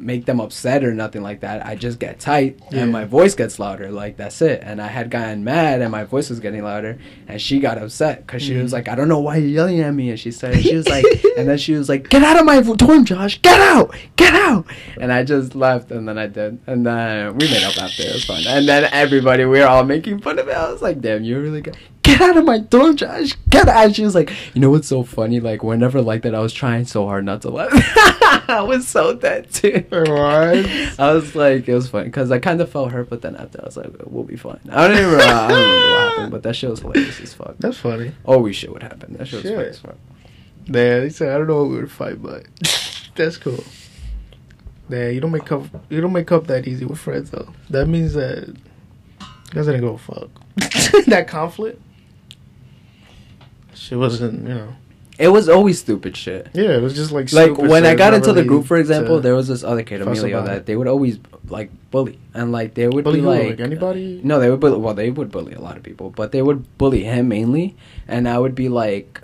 make 0.00 0.26
them 0.26 0.40
upset 0.40 0.84
or 0.84 0.94
nothing 0.94 1.22
like 1.24 1.40
that. 1.40 1.66
I 1.66 1.74
just 1.74 1.98
get 1.98 2.20
tight 2.20 2.60
Yeah. 2.70 2.82
and 2.82 2.92
my 2.92 3.04
voice 3.04 3.34
gets 3.34 3.58
louder. 3.58 3.90
Like 3.90 4.16
that's 4.16 4.40
it. 4.40 4.60
And 4.62 4.80
I 4.80 4.86
had 4.86 5.10
gotten 5.10 5.42
mad 5.42 5.80
and 5.82 5.90
my 5.90 6.04
voice 6.04 6.30
was 6.30 6.38
getting 6.38 6.62
louder 6.62 6.98
and 7.26 7.42
she 7.42 7.58
got 7.58 7.78
upset 7.78 8.24
because 8.24 8.40
she 8.40 8.54
was 8.54 8.70
Mm. 8.70 8.74
like, 8.74 8.88
I 8.88 8.94
don't 8.94 9.08
know 9.08 9.18
why 9.18 9.38
you're 9.38 9.48
yelling 9.48 9.80
at 9.80 9.92
me. 9.92 10.10
And 10.10 10.20
she 10.20 10.30
started, 10.30 10.62
she 10.62 10.76
was 10.76 10.88
like, 10.88 11.04
and 11.36 11.48
then 11.48 11.58
she 11.58 11.72
was 11.74 11.88
like, 11.88 12.08
get 12.10 12.22
out 12.22 12.38
of 12.38 12.44
my 12.46 12.60
dorm, 12.62 13.04
Josh. 13.06 13.42
Get 13.42 13.60
out. 13.60 13.92
Get 14.14 14.34
out. 14.34 14.66
And 15.00 15.12
I 15.12 15.24
just 15.24 15.56
left 15.56 15.90
and 15.90 16.06
then 16.06 16.16
I 16.16 16.28
did. 16.28 16.60
And 16.68 16.86
then 16.86 17.36
we 17.36 17.50
made 17.50 17.64
up 17.64 17.76
after. 17.76 18.04
It 18.04 18.12
was 18.14 18.24
fun. 18.24 18.44
And 18.46 18.68
then 18.68 18.88
everybody, 18.92 19.46
we 19.46 19.58
were 19.58 19.66
all 19.66 19.82
making 19.84 20.20
fun 20.20 20.38
of 20.38 20.46
it. 20.46 20.56
I 20.56 20.70
was 20.70 20.80
like, 20.80 21.00
damn, 21.00 21.24
you're 21.24 21.40
really 21.42 21.60
good. 21.60 21.76
Get 22.18 22.30
out 22.30 22.36
of 22.36 22.44
my 22.44 22.58
dorm, 22.58 22.96
Josh. 22.96 23.34
Get 23.48 23.68
out. 23.68 23.94
She 23.94 24.02
was 24.02 24.14
like, 24.14 24.32
you 24.54 24.60
know 24.60 24.70
what's 24.70 24.88
so 24.88 25.02
funny? 25.04 25.38
Like, 25.38 25.62
whenever 25.62 26.02
like 26.02 26.22
that, 26.22 26.34
I 26.34 26.40
was 26.40 26.52
trying 26.52 26.84
so 26.84 27.06
hard 27.06 27.24
not 27.24 27.42
to 27.42 27.50
laugh. 27.50 27.70
I 28.50 28.60
was 28.66 28.88
so 28.88 29.14
dead 29.14 29.52
too. 29.52 29.84
What? 29.90 30.08
I 30.98 31.12
was 31.12 31.34
like, 31.36 31.68
it 31.68 31.74
was 31.74 31.88
funny 31.88 32.06
because 32.06 32.30
I 32.32 32.38
kind 32.38 32.60
of 32.60 32.70
felt 32.70 32.90
hurt, 32.92 33.08
but 33.08 33.22
then 33.22 33.36
after 33.36 33.60
I 33.62 33.66
was 33.66 33.76
like, 33.76 33.90
we'll 34.04 34.24
be 34.24 34.36
fine. 34.36 34.58
I 34.70 34.88
don't 34.88 34.96
even 34.96 35.10
remember, 35.12 35.24
I 35.34 35.48
don't 35.48 35.60
remember 35.60 35.90
what 35.92 36.10
happened, 36.10 36.30
but 36.32 36.42
that 36.42 36.56
shit 36.56 36.70
was 36.70 36.80
hilarious 36.80 37.20
as 37.20 37.34
fuck. 37.34 37.54
That's 37.58 37.78
funny. 37.78 38.12
Oh, 38.24 38.34
Always 38.34 38.56
shit 38.56 38.72
would 38.72 38.82
happen. 38.82 39.14
That 39.14 39.28
shit 39.28 39.42
was 39.44 39.52
funny 39.52 39.64
Shit. 39.64 39.68
as 39.68 39.78
fuck. 39.78 39.96
Yeah, 40.66 41.00
they 41.00 41.10
said 41.10 41.28
I 41.34 41.38
don't 41.38 41.46
know 41.46 41.62
what 41.62 41.70
we 41.70 41.76
would 41.76 41.90
fight, 41.90 42.22
but 42.22 42.46
that's 43.14 43.36
cool. 43.36 43.62
Yeah, 44.88 45.08
you 45.08 45.20
don't 45.20 45.32
make 45.32 45.50
up. 45.52 45.64
You 45.90 46.00
don't 46.00 46.12
make 46.12 46.32
up 46.32 46.46
that 46.48 46.66
easy 46.66 46.84
with 46.84 46.98
friends 46.98 47.30
though. 47.30 47.52
That 47.70 47.86
means 47.86 48.14
that 48.14 48.48
you 48.48 49.26
guys 49.52 49.66
didn't 49.66 49.82
go 49.82 49.96
fuck. 49.98 50.28
that 51.06 51.26
conflict. 51.28 51.80
She 53.78 53.94
wasn't, 53.94 54.48
you 54.48 54.54
know. 54.54 54.74
It 55.18 55.28
was 55.28 55.48
always 55.48 55.80
stupid 55.80 56.16
shit. 56.16 56.48
Yeah, 56.54 56.76
it 56.76 56.80
was 56.82 56.94
just 56.94 57.10
like 57.10 57.32
Like 57.32 57.58
when 57.58 57.84
I 57.84 57.96
got 57.96 58.14
into 58.14 58.32
the 58.32 58.44
group, 58.44 58.66
for 58.66 58.76
example, 58.76 59.20
there 59.20 59.34
was 59.34 59.48
this 59.48 59.64
other 59.64 59.82
kid, 59.82 60.00
Emilio, 60.00 60.44
that 60.44 60.66
they 60.66 60.76
would 60.76 60.86
always 60.86 61.18
like 61.48 61.70
bully, 61.90 62.20
and 62.34 62.52
like 62.52 62.74
they 62.74 62.86
would 62.86 63.02
bully 63.02 63.20
be 63.20 63.26
like, 63.26 63.50
like 63.50 63.60
anybody. 63.60 64.20
No, 64.22 64.38
they 64.38 64.48
would 64.48 64.60
bully. 64.60 64.78
Well, 64.78 64.94
they 64.94 65.10
would 65.10 65.32
bully 65.32 65.54
a 65.54 65.60
lot 65.60 65.76
of 65.76 65.82
people, 65.82 66.10
but 66.10 66.30
they 66.30 66.40
would 66.40 66.78
bully 66.78 67.02
him 67.02 67.28
mainly. 67.28 67.76
And 68.06 68.28
I 68.28 68.38
would 68.38 68.54
be 68.54 68.68
like, 68.68 69.20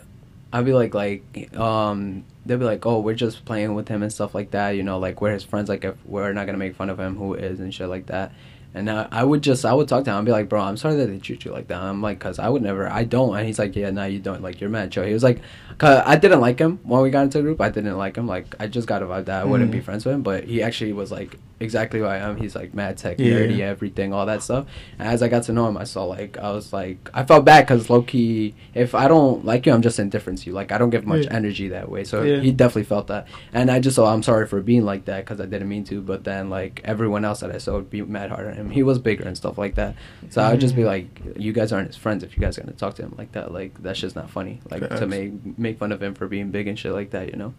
I'd 0.52 0.64
be 0.64 0.72
like, 0.72 0.94
like, 0.94 1.22
um, 1.56 2.24
they'd 2.44 2.58
be 2.58 2.64
like, 2.64 2.84
oh, 2.86 2.98
we're 2.98 3.14
just 3.14 3.44
playing 3.44 3.74
with 3.74 3.86
him 3.86 4.02
and 4.02 4.12
stuff 4.12 4.34
like 4.34 4.50
that. 4.50 4.70
You 4.70 4.82
know, 4.82 4.98
like 4.98 5.20
we're 5.20 5.32
his 5.32 5.44
friends. 5.44 5.68
Like 5.68 5.84
if 5.84 5.94
we're 6.04 6.32
not 6.32 6.46
gonna 6.46 6.58
make 6.58 6.74
fun 6.74 6.90
of 6.90 6.98
him, 6.98 7.14
who 7.14 7.34
is 7.34 7.60
and 7.60 7.72
shit 7.72 7.88
like 7.88 8.06
that. 8.06 8.32
And 8.76 8.90
I, 8.90 9.06
I 9.12 9.22
would 9.22 9.40
just, 9.42 9.64
I 9.64 9.72
would 9.72 9.86
talk 9.86 10.04
to 10.04 10.10
him 10.10 10.16
and 10.16 10.26
be 10.26 10.32
like, 10.32 10.48
bro, 10.48 10.60
I'm 10.60 10.76
sorry 10.76 10.96
that 10.96 11.06
they 11.06 11.18
treat 11.18 11.44
you 11.44 11.52
like 11.52 11.68
that. 11.68 11.80
I'm 11.80 12.02
like, 12.02 12.18
cause 12.18 12.40
I 12.40 12.48
would 12.48 12.60
never, 12.62 12.88
I 12.90 13.04
don't. 13.04 13.36
And 13.36 13.46
he's 13.46 13.58
like, 13.58 13.76
yeah, 13.76 13.90
no, 13.90 14.04
you 14.04 14.18
don't. 14.18 14.42
Like 14.42 14.60
you're 14.60 14.68
mad, 14.68 14.90
chill. 14.90 15.04
He 15.04 15.12
was 15.12 15.22
like, 15.22 15.40
cause 15.78 16.02
I 16.04 16.16
didn't 16.16 16.40
like 16.40 16.58
him 16.58 16.80
when 16.82 17.00
we 17.02 17.10
got 17.10 17.22
into 17.22 17.38
the 17.38 17.42
group. 17.42 17.60
I 17.60 17.70
didn't 17.70 17.96
like 17.96 18.16
him. 18.16 18.26
Like 18.26 18.52
I 18.58 18.66
just 18.66 18.88
got 18.88 19.00
a 19.02 19.06
vibe 19.06 19.26
that 19.26 19.42
I 19.42 19.44
wouldn't 19.44 19.70
be 19.70 19.78
Mhm. 19.78 19.84
friends 19.84 20.04
with 20.04 20.14
him. 20.16 20.22
But 20.22 20.44
he 20.44 20.60
actually 20.62 20.92
was 20.92 21.12
like 21.12 21.38
exactly 21.64 21.98
who 22.00 22.06
I 22.06 22.18
am. 22.18 22.36
He's 22.36 22.54
like 22.54 22.74
mad 22.74 22.96
tech, 22.96 23.18
Yeah. 23.18 23.32
nerdy, 23.38 23.58
everything, 23.60 24.12
all 24.12 24.26
that 24.26 24.42
stuff. 24.42 24.66
And 24.98 25.08
as 25.08 25.22
I 25.22 25.28
got 25.28 25.42
to 25.44 25.52
know 25.52 25.66
him, 25.66 25.76
I 25.76 25.84
saw 25.84 26.04
like 26.04 26.38
I 26.38 26.50
was 26.52 26.72
like 26.72 27.10
I 27.12 27.24
felt 27.24 27.44
bad 27.44 27.66
because 27.66 27.90
low 27.90 28.02
key, 28.02 28.54
if 28.74 28.94
I 28.94 29.08
don't 29.08 29.44
like 29.44 29.66
you, 29.66 29.72
I'm 29.72 29.82
just 29.82 29.98
indifferent 29.98 30.38
to 30.40 30.46
you. 30.50 30.52
Like 30.52 30.70
I 30.70 30.78
don't 30.78 30.90
give 30.90 31.04
much 31.06 31.24
Yeah. 31.24 31.34
energy 31.34 31.68
that 31.70 31.88
way. 31.88 32.04
So 32.04 32.22
Yeah. 32.22 32.40
he 32.40 32.52
definitely 32.52 32.84
felt 32.84 33.08
that, 33.08 33.26
and 33.52 33.70
I 33.70 33.80
just 33.80 33.96
saw 33.96 34.12
I'm 34.12 34.22
sorry 34.22 34.46
for 34.46 34.60
being 34.60 34.84
like 34.84 35.06
that 35.06 35.24
because 35.24 35.40
I 35.40 35.46
didn't 35.46 35.68
mean 35.68 35.84
to. 35.84 36.00
But 36.00 36.22
then 36.24 36.50
like 36.50 36.80
everyone 36.84 37.24
else 37.24 37.40
that 37.40 37.50
I 37.50 37.58
saw 37.58 37.74
would 37.76 37.90
be 37.90 38.02
mad 38.02 38.30
hard 38.30 38.46
at 38.46 38.54
him. 38.56 38.70
He 38.70 38.82
was 38.82 38.98
bigger 38.98 39.24
and 39.24 39.36
stuff 39.36 39.58
like 39.58 39.74
that. 39.76 39.96
So 40.30 40.42
I 40.42 40.50
would 40.50 40.60
just 40.60 40.76
be 40.76 40.84
like, 40.84 41.06
you 41.36 41.52
guys 41.52 41.72
aren't 41.72 41.88
his 41.88 41.96
friends 41.96 42.22
if 42.22 42.36
you 42.36 42.40
guys 42.40 42.58
are 42.58 42.60
gonna 42.62 42.72
talk 42.72 42.94
to 42.96 43.02
him 43.02 43.14
like 43.18 43.32
that. 43.32 43.52
Like 43.52 43.82
that's 43.82 43.98
just 43.98 44.14
not 44.14 44.30
funny. 44.30 44.60
Like 44.70 44.88
to 44.98 45.06
make 45.06 45.32
make 45.58 45.78
fun 45.78 45.92
of 45.92 46.02
him 46.02 46.14
for 46.14 46.28
being 46.28 46.50
big 46.50 46.68
and 46.68 46.78
shit 46.78 46.92
like 46.92 47.10
that. 47.10 47.30
You 47.30 47.36
know. 47.38 47.54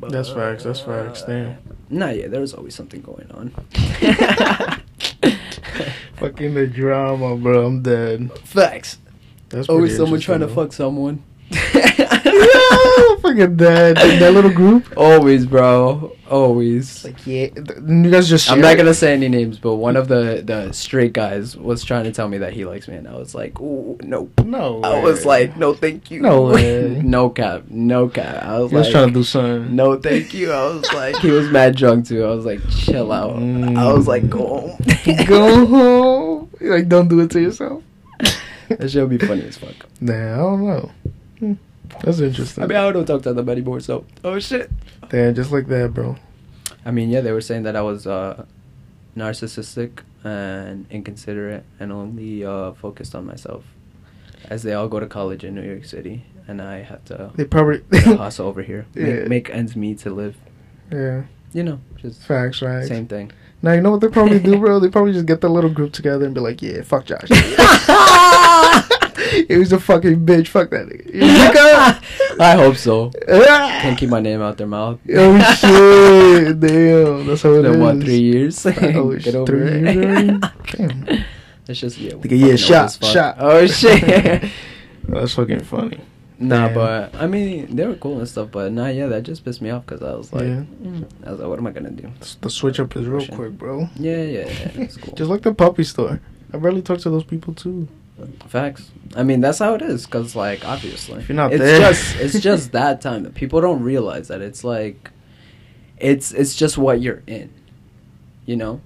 That's 0.00 0.30
facts, 0.30 0.64
that's 0.64 0.80
facts, 0.80 1.22
damn. 1.22 1.50
Uh, 1.50 1.54
nah, 1.90 2.10
yeah, 2.10 2.26
there 2.28 2.40
was 2.40 2.54
always 2.54 2.74
something 2.74 3.00
going 3.02 3.30
on. 3.32 3.50
Fucking 6.16 6.54
the 6.54 6.66
drama, 6.66 7.36
bro. 7.36 7.66
I'm 7.66 7.82
dead. 7.82 8.30
Facts. 8.40 8.98
That's 9.48 9.68
Always 9.68 9.96
someone 9.96 10.20
trying 10.20 10.40
to 10.40 10.48
fuck 10.48 10.72
someone. 10.72 11.22
Fucking 13.22 13.56
that 13.58 13.96
that 13.96 14.32
little 14.32 14.52
group. 14.52 14.92
Always, 14.96 15.46
bro. 15.46 16.16
Always. 16.28 17.04
Like 17.04 17.26
yeah, 17.26 17.48
you 17.86 18.10
guys 18.10 18.28
just. 18.28 18.50
I'm 18.50 18.60
not 18.60 18.72
it? 18.72 18.76
gonna 18.76 18.94
say 18.94 19.12
any 19.12 19.28
names, 19.28 19.58
but 19.58 19.76
one 19.76 19.96
of 19.96 20.08
the 20.08 20.42
the 20.44 20.72
straight 20.72 21.12
guys 21.12 21.56
was 21.56 21.84
trying 21.84 22.04
to 22.04 22.12
tell 22.12 22.28
me 22.28 22.38
that 22.38 22.52
he 22.52 22.64
likes 22.64 22.88
me, 22.88 22.96
and 22.96 23.06
I 23.06 23.16
was 23.16 23.34
like, 23.34 23.60
"Ooh, 23.60 23.98
nope." 24.02 24.40
No. 24.44 24.80
I 24.82 25.02
was 25.02 25.24
like, 25.26 25.56
"No, 25.56 25.74
thank 25.74 26.10
you." 26.10 26.20
No 26.20 26.42
way. 26.52 27.00
no 27.04 27.28
cap, 27.30 27.64
no 27.68 28.08
cap. 28.08 28.42
I 28.42 28.58
was 28.58 28.70
he 28.70 28.76
was 28.76 28.86
like, 28.86 28.92
trying 28.92 29.08
to 29.08 29.14
do 29.14 29.22
something. 29.22 29.76
"No, 29.76 29.98
thank 30.00 30.32
you." 30.32 30.52
I 30.52 30.64
was 30.66 30.92
like, 30.92 31.16
he 31.16 31.30
was 31.30 31.50
mad 31.50 31.76
drunk 31.76 32.08
too. 32.08 32.24
I 32.24 32.34
was 32.34 32.44
like, 32.46 32.60
"Chill 32.70 33.12
out." 33.12 33.36
I 33.36 33.92
was 33.92 34.08
like, 34.08 34.28
"Go 34.28 34.46
home." 34.46 34.78
Mm. 34.78 35.26
Go 35.26 35.66
home. 35.66 36.50
Like, 36.60 36.88
don't 36.88 37.08
do 37.08 37.20
it 37.20 37.30
to 37.32 37.40
yourself. 37.40 37.82
that 38.68 38.90
shit'll 38.90 39.08
be 39.08 39.18
funny 39.18 39.42
as 39.42 39.56
fuck. 39.58 39.74
Nah, 40.00 40.14
I 40.34 40.36
don't 40.36 40.64
know. 40.64 40.90
That's 42.02 42.20
interesting. 42.20 42.64
I 42.64 42.66
mean, 42.66 42.78
I 42.78 42.90
don't 42.90 43.04
talk 43.06 43.22
to 43.22 43.32
them 43.32 43.48
anymore, 43.48 43.80
so 43.80 44.04
oh 44.24 44.38
shit. 44.38 44.70
Damn, 45.08 45.34
just 45.34 45.52
like 45.52 45.66
that, 45.68 45.92
bro. 45.94 46.16
I 46.84 46.90
mean, 46.90 47.10
yeah, 47.10 47.20
they 47.20 47.32
were 47.32 47.40
saying 47.40 47.62
that 47.64 47.76
I 47.76 47.82
was 47.82 48.06
uh, 48.06 48.44
narcissistic 49.16 50.00
and 50.24 50.86
inconsiderate 50.90 51.64
and 51.78 51.92
only 51.92 52.44
uh, 52.44 52.72
focused 52.72 53.14
on 53.14 53.26
myself, 53.26 53.64
as 54.50 54.62
they 54.62 54.72
all 54.72 54.88
go 54.88 54.98
to 55.00 55.06
college 55.06 55.44
in 55.44 55.54
New 55.54 55.62
York 55.62 55.84
City, 55.84 56.24
and 56.48 56.60
I 56.62 56.82
have 56.82 57.04
to 57.06 57.30
They 57.36 57.44
probably. 57.44 57.82
hustle 58.16 58.46
over 58.50 58.62
here, 58.62 58.86
Yeah. 58.94 59.04
make, 59.04 59.28
make 59.28 59.50
ends 59.50 59.76
meet 59.76 59.98
to 60.00 60.10
live. 60.10 60.36
yeah. 60.90 61.24
You 61.54 61.62
know, 61.62 61.80
just 61.98 62.22
Facts, 62.22 62.62
right? 62.62 62.86
same 62.88 63.06
thing. 63.06 63.30
Now 63.60 63.72
you 63.74 63.82
know 63.82 63.90
what 63.90 64.00
they 64.00 64.08
probably 64.08 64.38
do, 64.40 64.58
bro? 64.62 64.80
They 64.80 64.88
probably 64.88 65.12
just 65.12 65.26
get 65.26 65.42
the 65.42 65.50
little 65.50 65.68
group 65.70 65.92
together 65.92 66.24
and 66.24 66.34
be 66.34 66.40
like, 66.40 66.62
"Yeah, 66.62 66.80
fuck 66.82 67.04
Josh. 67.04 67.28
He 69.48 69.56
was 69.56 69.72
a 69.72 69.78
fucking 69.80 70.24
bitch. 70.26 70.48
Fuck 70.48 70.70
that 70.70 70.86
nigga." 70.88 71.10
I- 71.14 72.00
I 72.40 72.52
hope 72.56 72.76
so. 72.76 73.10
Ah! 73.28 73.78
Can't 73.82 73.98
keep 73.98 74.08
my 74.10 74.20
name 74.20 74.40
out 74.42 74.56
their 74.58 74.66
mouth. 74.66 74.98
Oh 75.14 75.38
shit! 75.54 76.60
Damn, 76.60 77.26
that's 77.26 77.42
how 77.42 77.52
it 77.54 77.62
Been 77.62 77.72
is. 77.74 77.78
what 77.78 78.00
three 78.00 78.18
years? 78.20 78.66
Oh, 78.66 79.16
Get 79.16 79.34
over 79.34 79.46
three 79.46 79.68
it. 79.68 79.94
years? 79.94 80.40
Damn. 80.72 81.24
It's 81.68 81.80
just 81.80 81.98
yeah. 81.98 82.12
Nigga, 82.12 82.38
yeah, 82.38 82.46
fucking 82.48 82.56
shot, 82.56 82.72
old 82.80 82.84
as 82.84 82.96
fuck. 82.96 83.10
shot. 83.12 83.36
Oh 83.38 83.66
shit. 83.66 84.50
That's 85.08 85.34
fucking 85.34 85.60
funny. 85.64 86.00
Nah, 86.38 86.66
Damn. 86.66 86.74
but 86.74 87.14
I 87.14 87.26
mean 87.28 87.76
they 87.76 87.86
were 87.86 87.94
cool 87.94 88.18
and 88.18 88.28
stuff, 88.28 88.48
but 88.50 88.72
nah, 88.72 88.88
yeah, 88.88 89.06
that 89.06 89.22
just 89.22 89.44
pissed 89.44 89.62
me 89.62 89.70
off 89.70 89.86
because 89.86 90.02
I 90.02 90.14
was 90.14 90.32
like, 90.32 90.42
Yeah. 90.44 90.64
mm, 90.82 91.08
I 91.24 91.30
was 91.30 91.38
like, 91.40 91.48
what 91.48 91.58
am 91.58 91.66
I 91.66 91.70
gonna 91.70 91.90
do? 91.90 92.10
The 92.40 92.50
switch 92.50 92.80
up 92.80 92.96
is 92.96 93.06
real 93.06 93.26
quick, 93.28 93.52
bro. 93.52 93.88
Yeah, 93.94 94.16
yeah, 94.22 94.46
yeah, 94.48 94.70
it's 94.82 94.96
cool. 94.96 95.14
Just 95.14 95.30
like 95.30 95.42
the 95.42 95.54
puppy 95.54 95.84
store. 95.84 96.20
I 96.52 96.56
barely 96.58 96.82
talk 96.82 96.98
to 97.00 97.10
those 97.10 97.24
people 97.24 97.54
too. 97.54 97.86
Facts. 98.48 98.90
I 99.16 99.22
mean, 99.22 99.40
that's 99.40 99.58
how 99.58 99.74
it 99.74 99.82
is. 99.82 100.06
Cause 100.06 100.34
like, 100.34 100.64
obviously, 100.64 101.20
If 101.20 101.28
you're 101.28 101.36
not 101.36 101.52
it's 101.52 101.60
there. 101.62 101.78
just 101.80 102.16
it's 102.16 102.40
just 102.50 102.72
that 102.72 103.00
time 103.00 103.22
that 103.24 103.34
people 103.34 103.60
don't 103.60 103.82
realize 103.82 104.28
that 104.28 104.40
it's 104.40 104.64
like, 104.64 105.10
it's 105.98 106.32
it's 106.32 106.54
just 106.56 106.76
what 106.78 107.00
you're 107.00 107.22
in, 107.26 107.52
you 108.46 108.56
know. 108.56 108.80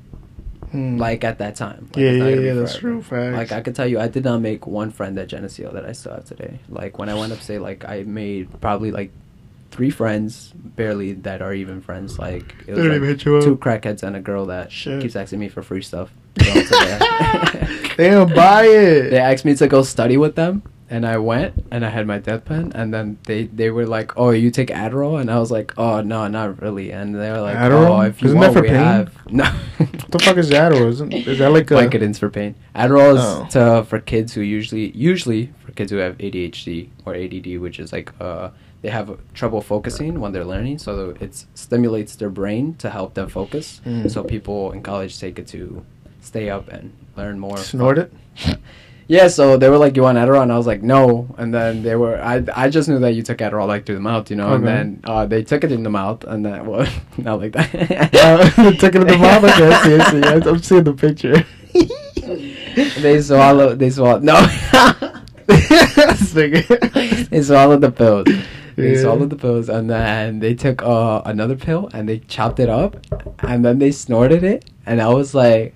Hmm. 0.73 0.99
Like 0.99 1.23
at 1.23 1.39
that 1.39 1.55
time. 1.55 1.89
Like, 1.95 1.97
Yeah, 2.03 2.11
yeah, 2.11 2.29
yeah, 2.29 2.53
that's 2.55 2.77
true, 2.77 3.01
facts. 3.03 3.37
Like 3.37 3.53
I 3.53 3.61
could 3.63 3.77
tell 3.77 3.87
you, 3.87 4.01
I 4.01 4.09
did 4.09 4.25
not 4.25 4.41
make 4.41 4.67
one 4.67 4.91
friend 4.91 5.17
at 5.19 5.29
Geneseo 5.29 5.73
that 5.73 5.85
I 5.87 5.93
still 5.93 6.13
have 6.13 6.25
today. 6.25 6.59
Like 6.69 6.99
when 6.99 7.09
I 7.09 7.15
went 7.15 7.33
upstate, 7.33 7.61
like 7.61 7.85
I 7.85 8.03
made 8.03 8.61
probably 8.61 8.91
like 8.91 9.13
three 9.77 9.91
friends, 9.91 10.53
barely 10.57 11.13
that 11.13 11.43
are 11.43 11.53
even 11.55 11.81
friends. 11.81 12.19
Like 12.19 12.55
it 12.67 12.75
was 12.75 12.85
like 12.87 13.03
hit 13.03 13.25
you 13.25 13.37
up. 13.37 13.45
two 13.45 13.57
crackheads 13.57 14.03
and 14.03 14.17
a 14.17 14.21
girl 14.21 14.47
that 14.47 14.73
Shit. 14.73 15.03
keeps 15.03 15.15
asking 15.17 15.39
me 15.39 15.49
for 15.49 15.63
free 15.63 15.83
stuff. 15.83 16.11
they 16.37 18.11
don't 18.11 18.35
buy 18.35 18.65
it. 18.65 19.11
they 19.11 19.19
asked 19.19 19.45
me 19.45 19.55
to 19.55 19.67
go 19.69 19.83
study 19.83 20.17
with 20.17 20.35
them 20.35 20.63
and 20.89 21.05
I 21.07 21.17
went 21.19 21.67
and 21.73 21.85
I 21.85 21.89
had 21.91 22.07
my 22.07 22.19
death 22.19 22.45
pen 22.45 22.73
and 22.75 22.93
then 22.95 23.19
they 23.27 23.45
they 23.45 23.71
were 23.71 23.87
like, 23.87 24.17
"Oh, 24.17 24.31
you 24.31 24.51
take 24.51 24.69
Adderall?" 24.69 25.21
and 25.21 25.31
I 25.31 25.39
was 25.39 25.51
like, 25.51 25.73
"Oh, 25.77 26.01
no, 26.01 26.29
not 26.29 26.63
really." 26.63 26.93
And 26.93 27.15
they 27.15 27.31
were 27.31 27.41
like, 27.41 27.57
Adderall? 27.57 27.89
"Oh, 27.99 28.01
if 28.03 28.23
you 28.23 28.29
Isn't 28.29 28.41
that 28.41 28.47
want, 28.53 28.57
for 28.57 28.63
we 28.63 28.69
pain? 28.69 28.77
have 28.77 29.13
no." 29.33 29.45
What 29.79 30.11
the 30.13 30.19
fuck 30.21 30.37
is 30.37 30.51
Adderall? 30.51 30.89
Isn't 30.89 31.13
is 31.13 31.39
that 31.39 31.51
like 31.51 31.71
a 31.71 31.75
Vicodins 31.75 32.19
for 32.19 32.31
pain. 32.31 32.55
Adderall 32.77 33.17
is 33.17 33.21
Oh. 33.23 33.47
to, 33.81 33.85
for 33.85 33.99
kids 33.99 34.33
who 34.35 34.43
usually 34.43 34.91
usually 34.97 35.53
for 35.65 35.73
kids 35.73 35.91
who 35.91 35.99
have 35.99 36.17
ADHD 36.19 36.89
or 37.05 37.15
ADD, 37.17 37.59
which 37.61 37.81
is 37.81 37.93
like 37.93 38.13
uh 38.21 38.51
they 38.87 38.93
have 38.93 39.19
trouble 39.35 39.61
focusing 39.61 40.21
when 40.21 40.31
they're 40.31 40.45
learning, 40.45 40.79
so 40.79 41.13
it 41.21 41.45
stimulates 41.55 42.15
their 42.15 42.31
brain 42.31 42.75
to 42.77 42.89
help 42.89 43.15
them 43.15 43.29
focus. 43.29 43.81
Mm. 43.85 44.09
So 44.09 44.23
people 44.23 44.71
in 44.71 44.81
college 44.83 45.19
take 45.19 45.41
it 45.41 45.49
to 45.49 45.85
stay 46.21 46.51
up 46.51 46.69
and 46.69 46.93
learn 47.17 47.41
more. 47.41 47.57
snort 47.59 47.99
it? 47.99 48.13
Yeah, 49.09 49.29
so 49.29 49.57
they 49.57 49.69
were 49.71 49.79
like, 49.79 49.95
"You 49.95 50.03
want 50.03 50.19
Adderall?" 50.19 50.43
And 50.43 50.51
I 50.51 50.57
was 50.59 50.67
like, 50.67 50.83
"No." 50.83 51.29
And 51.39 51.55
then 51.55 51.85
they 51.85 51.95
were, 51.95 52.21
I, 52.21 52.43
I 52.57 52.69
just 52.69 52.89
knew 52.89 52.99
that 52.99 53.15
you 53.15 53.23
took 53.23 53.39
Adderall 53.39 53.69
like 53.69 53.87
through 53.87 53.95
the 53.95 54.01
mouth, 54.13 54.29
you 54.31 54.37
know. 54.37 54.53
And 54.55 54.67
then 54.67 55.01
uh, 55.05 55.27
they 55.27 55.45
took 55.45 55.63
it 55.63 55.71
in 55.71 55.85
the 55.85 55.91
mouth, 55.91 56.25
and 56.25 56.45
then 56.45 56.67
well, 56.71 56.89
not 57.17 57.39
like 57.39 57.53
that. 57.53 57.71
Uh, 58.13 58.73
took 58.83 58.97
it 58.97 59.03
in 59.03 59.07
the 59.07 59.17
mouth. 59.17 59.45
Okay, 59.45 59.69
I 59.71 59.83
see, 59.85 59.95
I 59.95 60.11
see. 60.11 60.23
I- 60.27 60.51
I'm 60.51 60.59
seeing 60.59 60.83
the 60.83 60.93
picture. 60.93 61.39
they 63.01 63.23
swallow, 63.23 63.77
they 63.77 63.91
swallow. 63.91 64.19
No, 64.19 64.35
they 65.47 67.43
swallowed 67.43 67.81
the 67.81 67.93
pills. 67.95 68.27
They 68.77 68.95
Yeah. 68.95 69.01
swallowed 69.03 69.31
the 69.31 69.37
pills, 69.37 69.69
and 69.71 69.89
then 69.89 70.39
they 70.41 70.55
took 70.55 70.83
uh, 70.83 71.23
another 71.25 71.57
pill 71.57 71.89
and 71.95 72.07
they 72.09 72.19
chopped 72.21 72.61
it 72.61 72.69
up, 72.69 72.97
and 73.41 73.65
then 73.65 73.79
they 73.79 73.91
snorted 73.91 74.45
it, 74.45 74.67
and 74.85 75.01
I 75.01 75.09
was 75.09 75.35
like, 75.35 75.75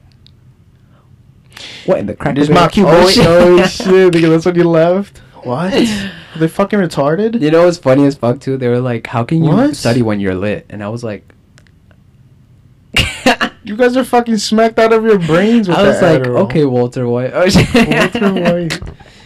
"What 1.87 1.99
in 1.99 2.07
the 2.07 2.15
crack?" 2.15 2.37
Just 2.37 2.51
mock 2.51 2.77
you, 2.77 2.87
Oh, 2.87 3.05
oh, 3.05 3.09
shit. 3.67 4.13
that's 4.13 4.45
when 4.47 4.55
you 4.55 4.65
left. 4.69 5.19
What? 5.45 5.73
Are 6.35 6.39
they 6.39 6.47
fucking 6.49 6.79
retarded? 6.79 7.41
You 7.41 7.51
know 7.51 7.65
what's 7.65 7.79
funny 7.79 8.05
as 8.05 8.15
fuck 8.17 8.39
too? 8.41 8.57
They 8.59 8.69
were 8.69 8.81
like, 8.81 9.07
"How 9.07 9.25
can 9.25 9.43
you 9.43 9.51
What? 9.51 9.75
study 9.77 10.03
when 10.03 10.21
you're 10.21 10.35
lit?" 10.35 10.67
And 10.69 10.85
I 10.85 10.89
was 10.91 11.03
like, 11.03 11.25
You 13.65 13.77
guys 13.77 13.97
are 13.97 14.05
fucking 14.05 14.39
smacked 14.39 14.79
out 14.79 14.93
of 14.93 15.05
your 15.05 15.19
brains 15.19 15.69
with 15.69 15.77
I 15.77 15.83
was 15.89 16.01
like, 16.03 16.23
Adderall. 16.23 16.45
"Okay, 16.45 16.65
Walter 16.65 17.07
White." 17.09 17.31
Oh. 17.33 17.47
Walter 17.75 18.35
White. 18.35 18.81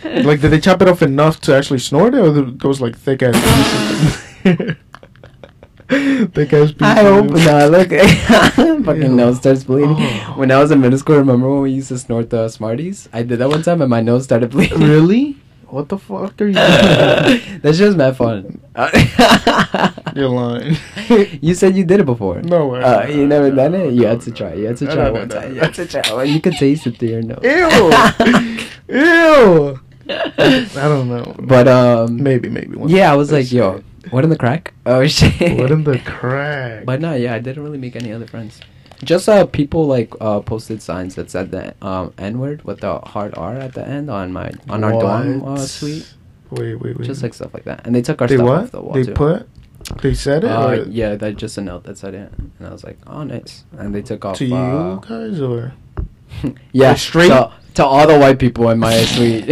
Like, 0.24 0.40
did 0.40 0.50
they 0.50 0.60
chop 0.60 0.82
it 0.82 0.88
off 0.88 1.02
enough 1.02 1.40
to 1.42 1.56
actually 1.56 1.78
snort 1.80 2.14
it, 2.14 2.20
or 2.20 2.32
th- 2.32 2.58
those 2.58 2.80
like 2.80 2.96
thick 2.96 3.22
ass 3.22 3.34
pieces? 3.34 4.76
thick 6.34 6.52
ass 6.52 6.72
pieces. 6.72 6.82
I 6.82 7.02
hope 7.02 7.30
not. 7.30 7.70
Look, 7.70 7.88
fucking 8.86 9.02
Ew. 9.02 9.08
nose 9.16 9.38
starts 9.38 9.64
bleeding. 9.64 9.96
Oh. 9.98 10.34
When 10.36 10.50
I 10.50 10.58
was 10.58 10.70
in 10.70 10.80
middle 10.80 10.98
school, 10.98 11.16
remember 11.16 11.50
when 11.50 11.62
we 11.62 11.70
used 11.72 11.88
to 11.88 11.98
snort 11.98 12.30
the 12.30 12.48
Smarties? 12.48 13.08
I 13.12 13.22
did 13.22 13.38
that 13.38 13.48
one 13.48 13.62
time, 13.62 13.80
and 13.80 13.90
my 13.90 14.00
nose 14.00 14.24
started 14.24 14.50
bleeding. 14.50 14.80
Really? 14.80 15.36
What 15.68 15.88
the 15.88 15.98
fuck 15.98 16.40
are 16.40 16.46
you? 16.46 16.52
doing? 16.54 17.60
That's 17.60 17.78
just 17.78 17.96
mad 17.96 18.16
fun. 18.16 18.60
You're 20.14 20.28
lying. 20.28 20.76
you 21.40 21.54
said 21.54 21.74
you 21.74 21.84
did 21.84 21.98
it 22.00 22.06
before. 22.06 22.40
No 22.42 22.68
way. 22.68 22.80
Uh, 22.82 23.08
you 23.08 23.26
never 23.26 23.50
done 23.50 23.74
it. 23.74 23.92
You 23.92 24.06
had 24.06 24.20
to 24.20 24.30
try. 24.30 24.54
You 24.54 24.66
had 24.66 24.76
to 24.76 24.86
try 24.86 24.94
no, 25.06 25.12
one 25.12 25.28
no, 25.28 25.34
time. 25.34 25.48
no. 25.48 25.54
You 25.54 25.60
had 25.60 25.74
to 25.74 25.86
try. 25.86 26.22
You 26.22 26.40
could 26.40 26.52
taste 26.52 26.86
it 26.86 26.98
through 26.98 27.08
your 27.08 27.22
nose. 27.22 27.40
Ew. 27.42 27.48
Ew. 28.88 29.00
I 30.76 30.88
don't 30.88 31.08
know. 31.08 31.34
But 31.38 31.68
um, 31.68 32.22
maybe, 32.22 32.48
maybe. 32.48 32.76
one 32.76 32.88
yeah, 32.88 33.12
I 33.12 33.16
was 33.16 33.32
like, 33.32 33.50
yo, 33.50 33.82
what 34.10 34.24
in 34.24 34.30
the 34.30 34.38
crack? 34.38 34.74
Oh 34.86 35.06
shit. 35.06 35.58
What 35.58 35.70
in 35.70 35.84
the 35.84 35.98
crack? 35.98 36.84
But 36.84 37.00
no, 37.00 37.14
yeah, 37.14 37.34
I 37.34 37.38
didn't 37.38 37.62
really 37.62 37.78
make 37.78 37.96
any 37.96 38.12
other 38.12 38.26
friends. 38.26 38.60
Just 39.02 39.28
uh, 39.28 39.46
people 39.46 39.86
like 39.86 40.12
uh, 40.20 40.40
posted 40.40 40.80
signs 40.82 41.14
that 41.16 41.30
said 41.30 41.50
the 41.50 41.74
um, 41.84 42.12
N 42.18 42.38
word 42.38 42.62
with 42.64 42.80
the 42.80 42.98
hard 43.00 43.34
R 43.36 43.56
at 43.56 43.74
the 43.74 43.86
end 43.86 44.10
on 44.10 44.32
my 44.32 44.52
on 44.68 44.84
our 44.84 44.92
dorm 44.92 45.42
uh, 45.44 45.56
suite. 45.58 46.14
Wait, 46.50 46.76
wait, 46.76 46.96
wait. 46.96 47.06
Just 47.06 47.22
like 47.22 47.34
stuff 47.34 47.52
like 47.54 47.64
that, 47.64 47.86
and 47.86 47.94
they 47.94 48.02
took 48.02 48.20
our 48.22 48.28
they 48.28 48.36
stuff 48.36 48.46
what? 48.46 48.62
off 48.64 48.70
the 48.70 48.80
wall 48.80 48.94
they 48.94 49.04
too. 49.04 49.12
put. 49.14 49.48
They 50.00 50.14
said 50.14 50.44
it. 50.44 50.50
uh, 50.50 50.84
yeah, 50.88 51.14
that 51.16 51.36
just 51.36 51.58
a 51.58 51.60
note 51.60 51.84
that 51.84 51.98
said 51.98 52.14
it, 52.14 52.32
and 52.38 52.66
I 52.66 52.70
was 52.70 52.84
like, 52.84 52.98
oh 53.06 53.22
nice. 53.24 53.64
And 53.76 53.94
they 53.94 54.02
took 54.02 54.24
off 54.24 54.38
To 54.38 54.46
you 54.46 54.54
uh, 54.54 54.96
guys 54.96 55.40
or? 55.40 55.74
yeah, 56.72 56.94
straight? 56.94 57.28
to, 57.28 57.52
to 57.74 57.84
all 57.84 58.06
the 58.06 58.18
white 58.18 58.38
people 58.38 58.70
in 58.70 58.78
my 58.78 58.96
suite. 59.04 59.46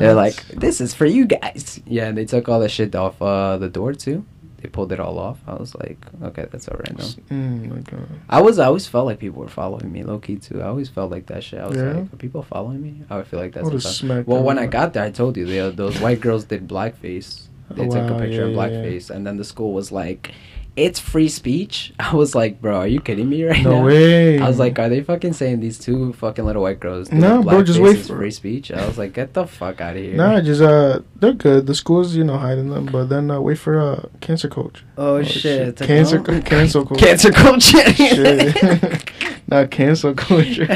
They're 0.00 0.14
like, 0.14 0.36
this 0.48 0.80
is 0.80 0.94
for 0.94 1.06
you 1.06 1.26
guys. 1.26 1.80
Yeah, 1.86 2.06
and 2.06 2.16
they 2.18 2.24
took 2.24 2.48
all 2.48 2.60
the 2.60 2.68
shit 2.68 2.94
off 2.94 3.20
uh, 3.20 3.58
the 3.58 3.68
door 3.68 3.92
too. 3.92 4.24
They 4.58 4.68
pulled 4.70 4.92
it 4.92 5.00
all 5.00 5.18
off. 5.18 5.38
I 5.46 5.54
was 5.54 5.74
like, 5.74 5.98
okay, 6.22 6.46
that's 6.50 6.68
all 6.68 6.78
right 6.78 6.96
now. 6.96 7.04
Mm. 7.30 8.06
I 8.30 8.40
was, 8.40 8.58
I 8.58 8.64
always 8.66 8.86
felt 8.86 9.04
like 9.04 9.18
people 9.18 9.42
were 9.42 9.48
following 9.48 9.92
me, 9.92 10.02
low 10.04 10.18
key 10.18 10.36
too. 10.36 10.62
I 10.62 10.68
always 10.68 10.88
felt 10.88 11.10
like 11.10 11.26
that 11.26 11.44
shit. 11.44 11.60
I 11.60 11.66
was 11.66 11.76
Yeah? 11.76 11.92
like, 11.92 12.12
are 12.14 12.16
people 12.16 12.42
following 12.42 12.80
me? 12.82 13.02
I 13.10 13.18
would 13.18 13.26
feel 13.26 13.40
like 13.40 13.52
that. 13.52 13.64
Would've 13.64 14.26
Well, 14.26 14.42
when 14.42 14.58
I 14.58 14.64
got 14.66 14.94
there, 14.94 15.04
I 15.04 15.10
told 15.10 15.36
you 15.36 15.44
they, 15.44 15.68
those 15.70 16.00
white 16.00 16.20
girls 16.20 16.44
did 16.44 16.66
blackface. 16.66 17.42
They 17.70 17.86
Oh, 17.86 17.90
took 17.90 18.10
a 18.10 18.18
picture 18.18 18.48
yeah, 18.48 18.48
of 18.48 18.52
yeah, 18.52 18.66
yeah. 18.68 18.84
blackface, 18.84 19.10
and 19.10 19.26
then 19.26 19.36
the 19.36 19.44
school 19.44 19.72
was 19.74 19.92
like, 19.92 20.32
"It's 20.76 20.98
free 20.98 21.28
speech." 21.28 21.92
I 21.98 22.14
was 22.14 22.34
like, 22.34 22.60
"Bro, 22.60 22.76
are 22.78 22.86
you 22.86 23.00
kidding 23.00 23.28
me 23.28 23.44
right 23.44 23.62
No 23.62 23.70
now?" 23.70 23.78
No 23.80 23.86
way. 23.86 24.38
I 24.38 24.48
was 24.48 24.58
like, 24.58 24.78
"Are 24.78 24.88
they 24.88 25.02
fucking 25.02 25.32
saying 25.34 25.60
these 25.60 25.78
two 25.78 26.12
fucking 26.14 26.44
little 26.44 26.62
white 26.62 26.80
girls?" 26.80 27.10
No, 27.12 27.42
bro, 27.42 27.62
just 27.62 27.78
wait 27.80 27.98
for- 27.98 28.16
free 28.16 28.30
speech. 28.30 28.70
I 28.72 28.86
was 28.86 28.98
like, 28.98 29.12
"Get 29.12 29.34
the 29.34 29.46
fuck 29.46 29.80
out 29.80 29.96
of 29.96 30.02
here!" 30.02 30.14
Nah, 30.16 30.40
just 30.40 30.60
uh, 30.62 31.00
they're 31.16 31.32
good. 31.32 31.66
The 31.66 31.74
schools, 31.74 32.14
you 32.14 32.24
know, 32.24 32.38
hiding 32.38 32.70
them, 32.70 32.86
but 32.86 33.08
then 33.08 33.30
uh, 33.30 33.40
wait 33.40 33.58
for 33.58 33.78
uh, 33.78 34.08
cancer 34.20 34.48
coach. 34.48 34.82
Oh, 34.98 35.22
shit! 35.22 35.76
Take 35.76 35.86
Cancer, 35.88 36.18
no? 36.20 36.40
cancel 36.42 36.84
culture. 36.84 37.06
Cancer 37.06 37.32
culture. 37.32 37.92
Shit. 37.94 39.10
Not 39.48 39.70
cancel 39.70 40.14
culture. 40.14 40.66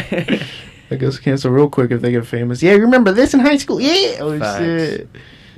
I 0.90 0.94
guess 0.96 1.18
cancel 1.18 1.50
real 1.50 1.68
quick 1.68 1.90
if 1.90 2.00
they 2.00 2.10
get 2.12 2.26
famous. 2.26 2.62
Yeah, 2.62 2.72
remember 2.72 3.12
this 3.12 3.34
in 3.34 3.40
high 3.40 3.56
school? 3.58 3.80
Yeah. 3.80 4.18
Oh 4.20 4.38
Facts. 4.38 4.58
shit. 4.64 5.08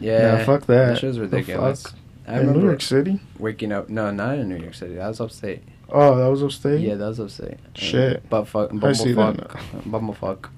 Yeah, 0.01 0.39
Nah, 0.39 0.45
fuck 0.45 0.67
that. 0.67 0.87
That 0.95 0.99
shit 0.99 1.09
was 1.09 1.17
The 1.17 1.23
ridiculous. 1.23 1.83
fuck? 1.85 1.95
I 2.31 2.41
in 2.41 2.53
New 2.53 2.63
York 2.65 2.81
City. 2.83 3.21
waking 3.39 3.73
up. 3.73 3.89
No, 3.89 4.11
not 4.11 4.39
in 4.39 4.49
New 4.49 4.57
York 4.57 4.75
City. 4.75 4.95
That 4.95 5.09
was 5.09 5.21
upstate. 5.21 5.63
Oh, 5.89 6.17
that 6.17 6.29
was 6.29 6.43
upstate. 6.43 6.81
Yeah, 6.81 6.95
that 6.95 7.07
was 7.07 7.21
upstate. 7.21 7.59
Shit. 7.75 8.29
But 8.31 8.45
fuck, 8.45 8.71
I 8.83 8.93
see 8.93 9.13
that 9.13 9.37
bumblefuck, 9.37 9.61
bumblefuck. 9.89 10.49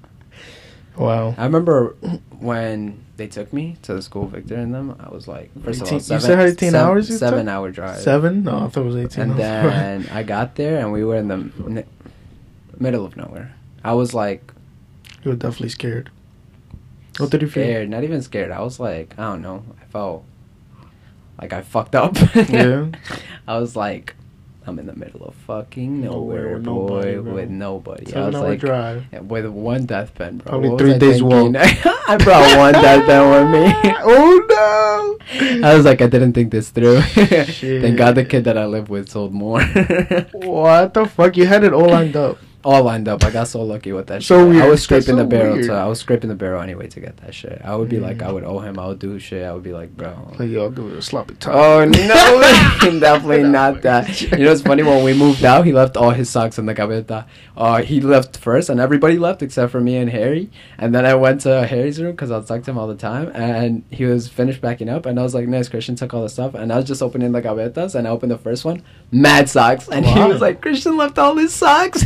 Wow. 0.95 1.33
I 1.37 1.45
remember 1.45 1.95
when 2.39 3.03
they 3.17 3.25
took 3.27 3.51
me 3.51 3.77
to 3.81 3.95
the 3.95 4.01
school, 4.03 4.27
Victor 4.27 4.55
and 4.55 4.71
them. 4.73 4.95
I 4.99 5.09
was 5.09 5.27
like, 5.27 5.49
first 5.63 5.81
of 5.81 5.87
18 5.87 5.93
all, 5.93 5.97
you 5.97 6.19
said 6.21 6.39
18 6.39 6.71
seven- 6.71 6.75
hours 6.79 7.09
you 7.09 7.17
seven 7.17 7.45
took? 7.45 7.53
hour 7.53 7.71
drive. 7.71 7.97
Seven? 7.99 8.43
No, 8.43 8.65
I 8.65 8.67
thought 8.67 8.81
it 8.81 8.85
was 8.85 8.95
eighteen. 8.97 9.31
And 9.31 9.39
then 9.39 10.07
I 10.13 10.21
got 10.21 10.53
there, 10.55 10.77
and 10.79 10.91
we 10.91 11.03
were 11.03 11.15
in 11.15 11.27
the 11.29 11.35
n- 11.65 11.85
middle 12.79 13.05
of 13.05 13.17
nowhere. 13.17 13.55
I 13.83 13.93
was 13.93 14.13
like 14.13 14.53
you 15.23 15.31
were 15.31 15.37
definitely 15.37 15.69
scared. 15.69 16.11
What 17.17 17.29
did 17.31 17.41
you 17.41 17.47
feel? 17.47 17.63
scared, 17.63 17.89
not 17.89 18.03
even 18.03 18.21
scared. 18.21 18.51
I 18.51 18.61
was 18.61 18.79
like, 18.79 19.17
I 19.17 19.23
don't 19.23 19.41
know. 19.41 19.63
I 19.81 19.85
felt 19.85 20.25
like 21.43 21.53
I 21.53 21.61
fucked 21.61 21.95
up. 21.95 22.15
Yeah. 22.49 22.87
I 23.47 23.57
was 23.59 23.75
like, 23.75 24.15
I'm 24.65 24.79
in 24.79 24.85
the 24.85 24.95
middle 24.95 25.25
of 25.25 25.35
fucking 25.35 26.01
Nowhere 26.01 26.43
nowhere, 26.43 26.53
with 26.55 26.63
boy, 26.63 26.71
nobody, 26.71 27.17
bro. 27.17 27.33
with 27.33 27.49
nobody. 27.49 28.13
I 28.15 28.25
was 28.27 28.35
hour 28.35 28.47
like, 28.47 28.59
drive. 28.59 29.05
with 29.29 29.45
one 29.47 29.85
death 29.85 30.15
pen, 30.15 30.37
bro. 30.37 30.51
Probably 30.51 30.77
three 30.77 30.93
I 30.93 30.97
days 30.97 31.19
thinking? 31.19 31.53
walk. 31.53 31.65
I 32.07 32.17
brought 32.17 32.57
one 32.57 32.73
death 32.73 33.05
pen 33.05 33.29
with 33.29 33.51
me. 33.51 33.91
oh 34.03 35.19
no! 35.59 35.67
I 35.67 35.75
was 35.75 35.83
like, 35.83 36.01
I 36.01 36.07
didn't 36.07 36.31
think 36.31 36.51
this 36.51 36.69
through. 36.69 37.01
Thank 37.01 37.97
God 37.97 38.15
the 38.15 38.23
kid 38.23 38.45
that 38.45 38.57
I 38.57 38.65
live 38.65 38.89
with 38.89 39.09
sold 39.09 39.33
more. 39.33 39.61
What 40.31 40.93
the 40.93 41.05
fuck? 41.13 41.35
You 41.35 41.45
had 41.45 41.65
it 41.65 41.73
all 41.73 41.89
lined 41.89 42.15
up. 42.15 42.37
All 42.65 42.81
lined 42.83 43.09
up. 43.09 43.23
I 43.25 43.29
got 43.29 43.49
so 43.49 43.61
lucky 43.61 43.91
with 43.91 44.07
that 44.07 44.23
So 44.23 44.51
shit. 44.51 44.61
I 44.61 44.67
was 44.69 44.81
scraping 44.81 45.17
That's 45.17 45.29
the 45.29 45.35
barrel. 45.37 45.53
weird. 45.55 45.65
So 45.65 45.75
I 45.75 45.85
was 45.85 45.99
scraping 45.99 46.29
the 46.29 46.35
barrel 46.35 46.61
anyway 46.61 46.87
to 46.87 46.99
get 47.01 47.17
that 47.17 47.33
shit. 47.35 47.61
I 47.63 47.75
would 47.75 47.89
be 47.89 47.99
like, 47.99 48.17
Mm. 48.19 48.27
I 48.27 48.31
would 48.31 48.43
owe 48.45 48.59
him. 48.59 48.79
I 48.79 48.87
would 48.87 48.99
do 48.99 49.19
shit. 49.19 49.43
I 49.43 49.51
would 49.51 49.63
be 49.63 49.73
like, 49.73 49.95
bro. 49.97 50.15
Like, 50.39 50.49
yo, 50.49 50.63
I'll 50.63 50.69
give 50.71 50.85
it 50.85 50.93
a 50.97 51.01
sloppy 51.01 51.35
top. 51.35 51.53
Oh 51.55 51.83
no, 51.83 51.91
definitely 52.99 53.43
not 53.43 53.81
that. 53.81 54.21
You 54.21 54.29
know, 54.45 54.51
it's 54.51 54.61
funny 54.61 54.81
when 54.83 55.03
we 55.03 55.13
moved 55.13 55.43
out, 55.43 55.65
he 55.65 55.73
left 55.73 55.97
all 55.97 56.11
his 56.11 56.29
socks 56.29 56.57
in 56.57 56.65
the 56.65 56.73
gaveta. 56.73 57.25
Uh, 57.57 57.81
he 57.81 57.99
left 57.99 58.37
first, 58.37 58.69
and 58.69 58.79
everybody 58.79 59.17
left 59.19 59.41
except 59.43 59.71
for 59.71 59.81
me 59.81 59.97
and 59.97 60.09
Harry. 60.09 60.49
And 60.77 60.95
then 60.95 61.05
I 61.05 61.15
went 61.15 61.41
to 61.41 61.67
Harry's 61.67 62.01
room 62.01 62.11
because 62.11 62.31
I 62.31 62.37
was 62.37 62.47
talking 62.47 62.63
to 62.63 62.71
him 62.71 62.77
all 62.77 62.87
the 62.87 62.95
time, 62.95 63.29
and 63.35 63.83
he 63.91 64.05
was 64.05 64.27
finished 64.29 64.61
backing 64.61 64.87
up. 64.89 65.05
And 65.05 65.19
I 65.19 65.23
was 65.23 65.33
like, 65.35 65.47
"Nice." 65.49 65.67
Christian 65.67 65.95
took 65.95 66.13
all 66.13 66.23
the 66.23 66.29
stuff, 66.29 66.53
and 66.55 66.71
I 66.71 66.77
was 66.77 66.85
just 66.85 67.01
opening 67.03 67.31
the 67.33 67.41
gavetas, 67.41 67.93
and 67.95 68.07
I 68.07 68.11
opened 68.11 68.31
the 68.31 68.37
first 68.37 68.63
one, 68.63 68.83
mad 69.11 69.49
socks, 69.49 69.89
and 69.89 70.05
he 70.05 70.19
was 70.23 70.39
like, 70.39 70.61
"Christian 70.61 70.95
left 70.97 71.19
all 71.19 71.35
his 71.35 71.53
socks." 71.53 72.05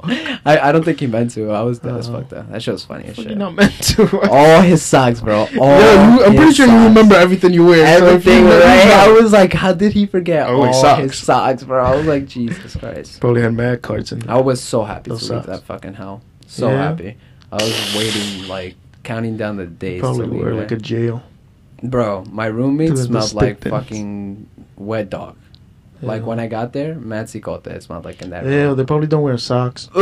I, 0.44 0.58
I 0.68 0.72
don't 0.72 0.84
think 0.84 1.00
he 1.00 1.06
meant 1.06 1.30
to. 1.32 1.50
I 1.50 1.62
was 1.62 1.78
dead 1.78 1.96
as 1.96 2.08
fuck 2.08 2.28
though. 2.28 2.42
That 2.50 2.62
shit 2.62 2.72
was 2.72 2.84
funny 2.84 3.04
as 3.06 3.16
Fuck, 3.16 3.26
shit. 3.26 3.36
Not 3.38 3.54
meant 3.54 3.72
to. 3.72 4.20
All 4.30 4.60
his 4.62 4.82
socks, 4.82 5.20
bro. 5.20 5.40
All 5.60 5.80
yeah, 5.80 6.16
you, 6.16 6.24
I'm 6.24 6.30
pretty 6.32 6.46
his 6.46 6.56
sure 6.56 6.66
you 6.66 6.72
socks. 6.72 6.88
remember 6.88 7.14
everything 7.16 7.52
you 7.52 7.64
wear. 7.66 7.98
so 7.98 8.06
if 8.06 8.24
you 8.26 8.32
Everything, 8.32 8.44
know- 8.44 8.60
right? 8.60 8.86
I 8.86 9.08
was 9.12 9.32
like, 9.32 9.52
how 9.52 9.72
did 9.72 9.92
he 9.92 10.06
forget 10.06 10.48
Oh, 10.48 10.62
his 10.64 10.76
all 10.76 10.82
socks. 10.82 11.02
his 11.02 11.18
socks, 11.18 11.64
bro? 11.64 11.84
I 11.84 11.96
was 11.96 12.06
like, 12.06 12.26
Jesus 12.26 12.76
Christ. 12.76 13.20
Probably 13.20 13.42
had 13.42 13.54
mad 13.54 13.82
cards 13.82 14.12
in 14.12 14.20
there. 14.20 14.34
I 14.36 14.40
was 14.40 14.60
so 14.62 14.84
happy 14.84 15.10
Those 15.10 15.26
to 15.28 15.34
leave 15.34 15.44
socks. 15.44 15.58
that 15.60 15.66
fucking 15.66 15.94
hell. 15.94 16.22
So 16.46 16.68
Yeah? 16.70 16.76
happy. 16.90 17.16
I 17.50 17.56
was 17.56 17.94
waiting, 17.96 18.48
like, 18.48 18.76
counting 19.02 19.36
down 19.36 19.56
the 19.56 19.66
days 19.66 20.00
Probably 20.00 20.26
to 20.26 20.32
leave 20.32 20.42
were 20.42 20.52
it. 20.52 20.56
like 20.56 20.70
a 20.70 20.76
jail. 20.76 21.22
Bro, 21.82 22.26
my 22.30 22.46
roommate 22.46 22.88
To 22.90 22.94
the 22.94 23.02
smelled 23.02 23.34
like 23.34 23.56
stick 23.56 23.60
thins. 23.64 23.72
fucking 23.72 24.48
wet 24.76 25.10
dog. 25.10 25.36
Like, 26.02 26.26
when 26.26 26.40
I 26.40 26.46
got 26.48 26.72
there, 26.72 26.94
Mad 26.96 27.26
Cicote 27.26 27.66
it 27.68 27.82
smelled 27.82 28.04
like 28.04 28.20
in 28.22 28.30
that 28.30 28.44
Yeah, 28.44 28.50
room. 28.64 28.76
they 28.76 28.84
probably 28.84 29.06
don't 29.06 29.22
wear 29.22 29.38
socks. 29.38 29.88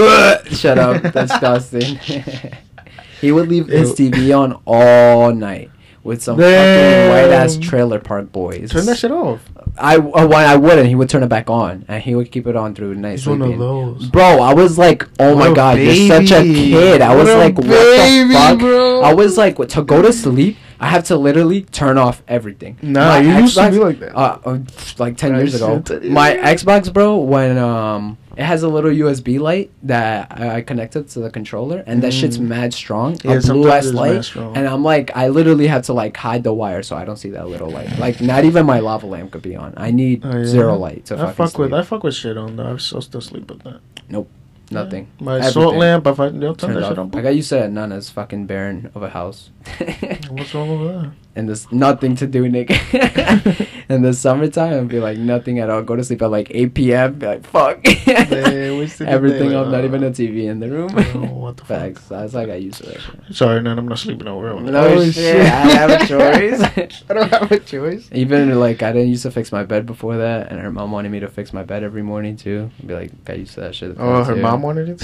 Shut 0.51 0.79
up. 0.79 1.03
That's 1.03 1.31
disgusting. 1.31 1.97
he 3.21 3.33
would 3.33 3.49
leave 3.49 3.67
his 3.69 3.93
TV 3.93 4.37
on 4.39 4.61
all 4.67 5.33
night 5.33 5.71
with 6.03 6.23
some 6.23 6.39
Damn. 6.39 7.11
fucking 7.11 7.31
white 7.31 7.35
ass 7.37 7.57
trailer 7.59 7.99
park 7.99 8.33
boys. 8.33 8.71
Turn 8.71 8.87
that 8.87 8.99
shit 8.99 9.11
off. 9.13 9.41
I 9.81 9.97
uh, 9.97 10.26
when 10.26 10.47
I 10.47 10.57
wouldn't, 10.57 10.87
he 10.89 10.95
would 10.95 11.09
turn 11.09 11.22
it 11.22 11.28
back 11.28 11.49
on, 11.51 11.85
and 11.89 12.03
he 12.03 12.14
would 12.14 12.31
keep 12.31 12.47
it 12.47 12.57
on 12.57 12.74
through 12.74 12.95
night 12.95 13.12
He's 13.12 13.26
one 13.26 13.43
of 13.43 13.59
those. 13.59 14.07
Bro, 14.09 14.41
I 14.41 14.53
was 14.55 14.78
like, 14.78 15.05
oh 15.18 15.35
What 15.37 15.49
my 15.51 15.55
god, 15.55 15.78
you're 15.78 16.09
such 16.09 16.31
a 16.33 16.43
kid. 16.43 17.01
I 17.01 17.14
was 17.14 17.26
What 17.28 17.37
a 17.37 17.39
like, 17.39 17.57
what 17.59 17.66
the 17.66 18.31
fuck? 18.33 18.59
bro. 18.59 19.01
I 19.03 19.14
was 19.14 19.37
like, 19.39 19.57
to 19.68 19.83
go 19.83 20.03
to 20.03 20.12
sleep, 20.12 20.57
I 20.78 20.89
have 20.89 21.05
to 21.05 21.16
literally 21.16 21.62
turn 21.62 21.99
off 21.99 22.22
everything. 22.28 22.78
Nah, 22.83 23.01
My 23.09 23.20
you 23.20 23.33
used 23.43 23.55
to 23.57 23.70
be 23.70 23.78
like 23.78 23.99
that. 24.01 24.16
Uh, 24.16 24.39
uh, 24.45 24.59
like 24.99 25.16
ten 25.16 25.35
I 25.35 25.39
years 25.39 25.55
ago, 25.55 25.83
my. 26.05 26.37
Xbox, 26.37 26.93
bro, 26.93 27.18
when 27.18 27.59
um, 27.59 28.18
it 28.41 28.45
has 28.53 28.62
a 28.62 28.68
little 28.68 28.91
USB 28.91 29.38
light 29.38 29.70
that 29.82 30.28
I, 30.30 30.57
I 30.57 30.61
connected 30.62 31.09
to 31.11 31.18
the 31.20 31.30
controller, 31.30 31.84
and 31.86 32.03
that 32.03 32.12
shit's 32.12 32.38
Mm. 32.38 32.49
mad 32.49 32.72
strong, 32.74 33.16
Yeah, 33.22 33.34
a 33.38 33.41
blue 33.41 33.70
ass 33.70 33.93
light, 33.93 34.34
and 34.36 34.66
I'm 34.66 34.82
like, 34.82 35.11
I 35.14 35.28
literally 35.28 35.66
have 35.66 35.82
to 35.88 35.93
like 35.93 36.16
hide 36.16 36.43
the 36.45 36.53
wire 36.55 36.82
so 36.82 36.97
I 36.97 37.05
don't 37.05 37.16
see 37.24 37.30
that 37.30 37.47
little 37.49 37.70
light. 37.70 37.99
Like, 37.99 38.20
not 38.20 38.45
even 38.45 38.64
my 38.66 38.80
lava 38.80 39.07
lamp 39.07 39.30
could 39.32 39.43
be 39.43 39.57
on. 39.57 39.74
I 39.76 39.91
need 39.91 40.22
Oh, 40.24 40.36
yeah. 40.38 40.45
zero 40.45 40.74
light 40.76 41.05
to 41.07 41.14
I 41.14 41.18
fucking 41.18 41.34
fuck 41.34 41.59
with 41.59 41.70
sleep. 41.70 41.72
I 41.80 41.82
fuck 41.82 42.03
with 42.05 42.14
shit 42.14 42.36
on 42.38 42.57
though. 42.57 42.72
I 42.74 42.76
still 42.78 43.03
still 43.03 43.20
sleep 43.20 43.51
with 43.51 43.62
that. 43.64 43.80
Nope. 44.09 44.28
Nothing. 44.72 45.09
Yeah. 45.18 45.24
My 45.24 45.32
Everything. 45.38 45.53
salt 45.53 45.74
lamp. 45.76 46.07
If 46.07 46.20
I 46.20 46.28
don't 46.28 46.59
turn 46.59 46.74
that 46.74 46.88
shit 46.88 46.99
on. 46.99 47.11
I 47.14 47.20
got 47.22 47.34
used 47.34 47.49
to 47.49 47.57
that 47.57 47.72
Nana's 47.72 48.09
fucking 48.09 48.47
barren 48.47 48.91
of 48.95 49.03
a 49.03 49.11
house. 49.11 49.51
What's 50.30 50.55
wrong 50.55 50.68
with 50.80 50.88
that? 50.95 51.11
And 51.37 51.49
there's 51.49 51.70
nothing 51.70 52.16
to 52.16 52.26
do, 52.26 52.45
nigga. 52.45 53.68
in 53.89 54.03
the 54.03 54.12
summertime, 54.12 54.72
I'd 54.74 54.89
be 54.89 54.99
like 54.99 55.18
nothing 55.18 55.59
at 55.61 55.70
all. 55.70 55.83
Go 55.83 55.97
to 55.97 56.03
sleep 56.05 56.22
at 56.22 56.31
like 56.31 56.51
8 56.51 56.74
p.m. 56.74 57.14
Be 57.14 57.26
like, 57.26 57.47
fuck. 57.47 57.87
Everything 58.09 59.55
up, 59.55 59.68
not 59.68 59.81
uh, 59.81 59.85
even 59.85 60.03
a 60.03 60.11
TV 60.11 60.45
in 60.49 60.61
the 60.61 60.68
room. 60.68 60.91
Oh, 60.97 61.35
what 61.39 61.57
the 61.57 61.64
fuck? 61.64 61.81
Facts. 61.81 62.09
That's 62.09 62.35
like 62.35 62.49
I 62.49 62.57
used 62.57 62.78
to 62.78 62.87
that 62.87 63.01
shit. 63.01 63.37
Sorry, 63.37 63.61
man. 63.62 63.78
I'm 63.78 63.87
not 63.87 63.99
sleeping 63.99 64.26
over. 64.26 64.59
No 64.61 64.89
Oh, 64.89 65.11
shit, 65.11 65.41
I 65.47 65.70
have 65.70 65.91
a 65.91 66.07
choice. 66.07 66.61
I 67.09 67.14
don't 67.14 67.31
have 67.31 67.53
a 67.53 67.61
choice. 67.61 68.09
Even 68.12 68.59
like 68.59 68.83
I 68.83 68.93
didn't 68.93 69.09
used 69.09 69.22
to 69.22 69.31
fix 69.31 69.53
my 69.53 69.62
bed 69.64 69.87
before 69.87 70.16
that, 70.16 70.51
and 70.51 70.61
her 70.61 70.70
mom 70.72 70.91
wanted 70.91 71.11
me 71.12 71.20
to 71.20 71.28
fix 71.28 71.53
my 71.53 71.62
bed 71.62 71.85
every 71.85 72.03
morning 72.03 72.37
too. 72.37 72.70
I'd 72.81 72.87
be 72.89 72.95
like, 72.95 73.24
got 73.24 73.39
used 73.39 73.55
to 73.55 73.61
that 73.61 73.74
shit. 73.74 73.97
Oh, 73.99 74.24
her 74.24 74.35
too. 74.35 74.41
mom 74.41 74.62
wanted 74.62 74.89
it. 74.89 75.03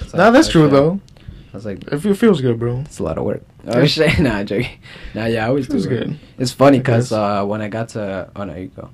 It's 0.00 0.14
nah, 0.14 0.30
that's 0.30 0.48
true 0.48 0.64
shit. 0.64 0.72
though. 0.72 1.00
I 1.52 1.56
was 1.56 1.66
like, 1.66 1.84
If 1.92 2.06
it 2.06 2.14
feels 2.14 2.40
good, 2.40 2.58
bro. 2.58 2.78
it's 2.80 2.98
a 2.98 3.02
lot 3.02 3.18
of 3.18 3.24
work. 3.24 3.42
Oh 3.66 3.84
shit, 3.86 4.18
nah, 4.20 4.42
joking. 4.42 4.78
Nah, 5.14 5.26
yeah, 5.26 5.44
I 5.44 5.48
always 5.48 5.66
do 5.66 5.74
Feels 5.74 5.86
it. 5.86 5.88
good. 5.90 6.18
It's 6.38 6.52
funny 6.52 6.78
because 6.78 7.12
uh, 7.12 7.44
when 7.44 7.60
I 7.60 7.68
got 7.68 7.90
to, 7.90 8.30
oh 8.34 8.44
no, 8.44 8.54
you 8.54 8.68
go. 8.68 8.90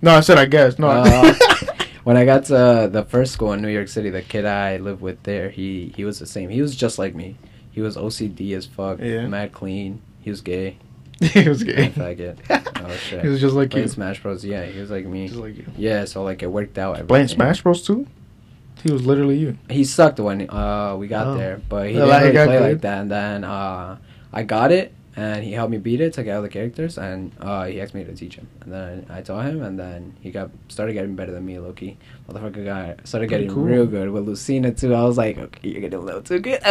No, 0.00 0.12
I 0.16 0.20
said 0.20 0.38
I 0.38 0.46
guess. 0.46 0.78
No. 0.78 0.88
Uh, 0.88 1.34
when 2.04 2.16
I 2.16 2.24
got 2.24 2.44
to 2.46 2.88
the 2.90 3.04
first 3.08 3.32
school 3.32 3.52
in 3.52 3.62
New 3.62 3.68
York 3.68 3.86
City, 3.88 4.10
the 4.10 4.22
kid 4.22 4.44
I 4.44 4.78
lived 4.78 5.00
with 5.00 5.22
there, 5.22 5.50
he 5.50 5.92
he 5.96 6.04
was 6.04 6.18
the 6.18 6.26
same. 6.26 6.50
He 6.50 6.60
was 6.60 6.74
just 6.74 6.98
like 6.98 7.14
me. 7.14 7.36
He 7.70 7.80
was 7.80 7.96
OCD 7.96 8.52
as 8.56 8.66
fuck, 8.66 8.98
Yeah. 9.00 9.26
mad 9.28 9.52
clean. 9.52 10.02
He 10.20 10.30
was 10.30 10.40
gay. 10.40 10.76
he 11.20 11.48
was 11.48 11.62
gay. 11.62 11.90
Faggot. 11.90 12.38
Oh 12.84 12.90
shit. 12.96 13.22
He 13.22 13.28
was 13.28 13.40
just 13.40 13.54
like 13.54 13.70
Playing 13.70 13.86
you. 13.86 13.92
Smash 13.92 14.20
Bros. 14.20 14.44
Yeah, 14.44 14.64
he 14.64 14.80
was 14.80 14.90
like 14.90 15.06
me. 15.06 15.28
Just 15.28 15.38
like 15.38 15.56
you. 15.56 15.64
yeah, 15.76 16.04
so 16.04 16.24
like 16.24 16.42
it 16.42 16.48
worked 16.50 16.76
out. 16.78 17.06
Playing. 17.06 17.28
Smash 17.28 17.62
Bros 17.62 17.82
too. 17.86 18.08
He 18.82 18.92
was 18.92 19.06
literally 19.06 19.38
you. 19.38 19.56
He 19.70 19.84
sucked 19.84 20.18
when 20.20 20.48
uh 20.50 20.96
we 20.98 21.06
got 21.08 21.26
Oh. 21.28 21.36
there, 21.36 21.60
but 21.68 21.88
he 21.88 21.94
didn't 21.94 22.08
really 22.08 22.32
play 22.32 22.58
good. 22.58 22.60
like 22.62 22.80
that. 22.82 23.00
And 23.02 23.10
then 23.10 23.44
uh 23.44 23.96
I 24.32 24.42
got 24.42 24.72
it, 24.72 24.92
and 25.14 25.44
he 25.44 25.52
helped 25.52 25.70
me 25.70 25.76
beat 25.78 26.00
it 26.00 26.14
to 26.14 26.22
get 26.24 26.36
all 26.36 26.42
the 26.42 26.48
characters, 26.48 26.96
and 26.98 27.32
uh 27.40 27.64
he 27.66 27.80
asked 27.80 27.94
me 27.94 28.02
to 28.04 28.14
teach 28.14 28.34
him, 28.36 28.48
and 28.62 28.72
then 28.72 29.06
I 29.10 29.20
taught 29.20 29.44
him, 29.46 29.62
and 29.62 29.78
then 29.78 30.14
he 30.20 30.30
got 30.30 30.50
started 30.68 30.94
getting 30.94 31.14
better 31.14 31.32
than 31.32 31.44
me, 31.44 31.58
low 31.58 31.72
key. 31.72 31.96
Motherfucker 32.28 32.64
got 32.64 33.06
started 33.06 33.28
Pretty 33.28 33.44
getting 33.44 33.54
cool. 33.54 33.64
real 33.64 33.86
good 33.86 34.10
with 34.10 34.24
Lucina 34.26 34.72
too. 34.72 34.94
I 34.94 35.02
was 35.04 35.18
like, 35.18 35.36
okay, 35.38 35.68
you're 35.68 35.80
getting 35.80 35.98
a 35.98 36.02
little 36.02 36.22
too 36.22 36.38
good. 36.40 36.60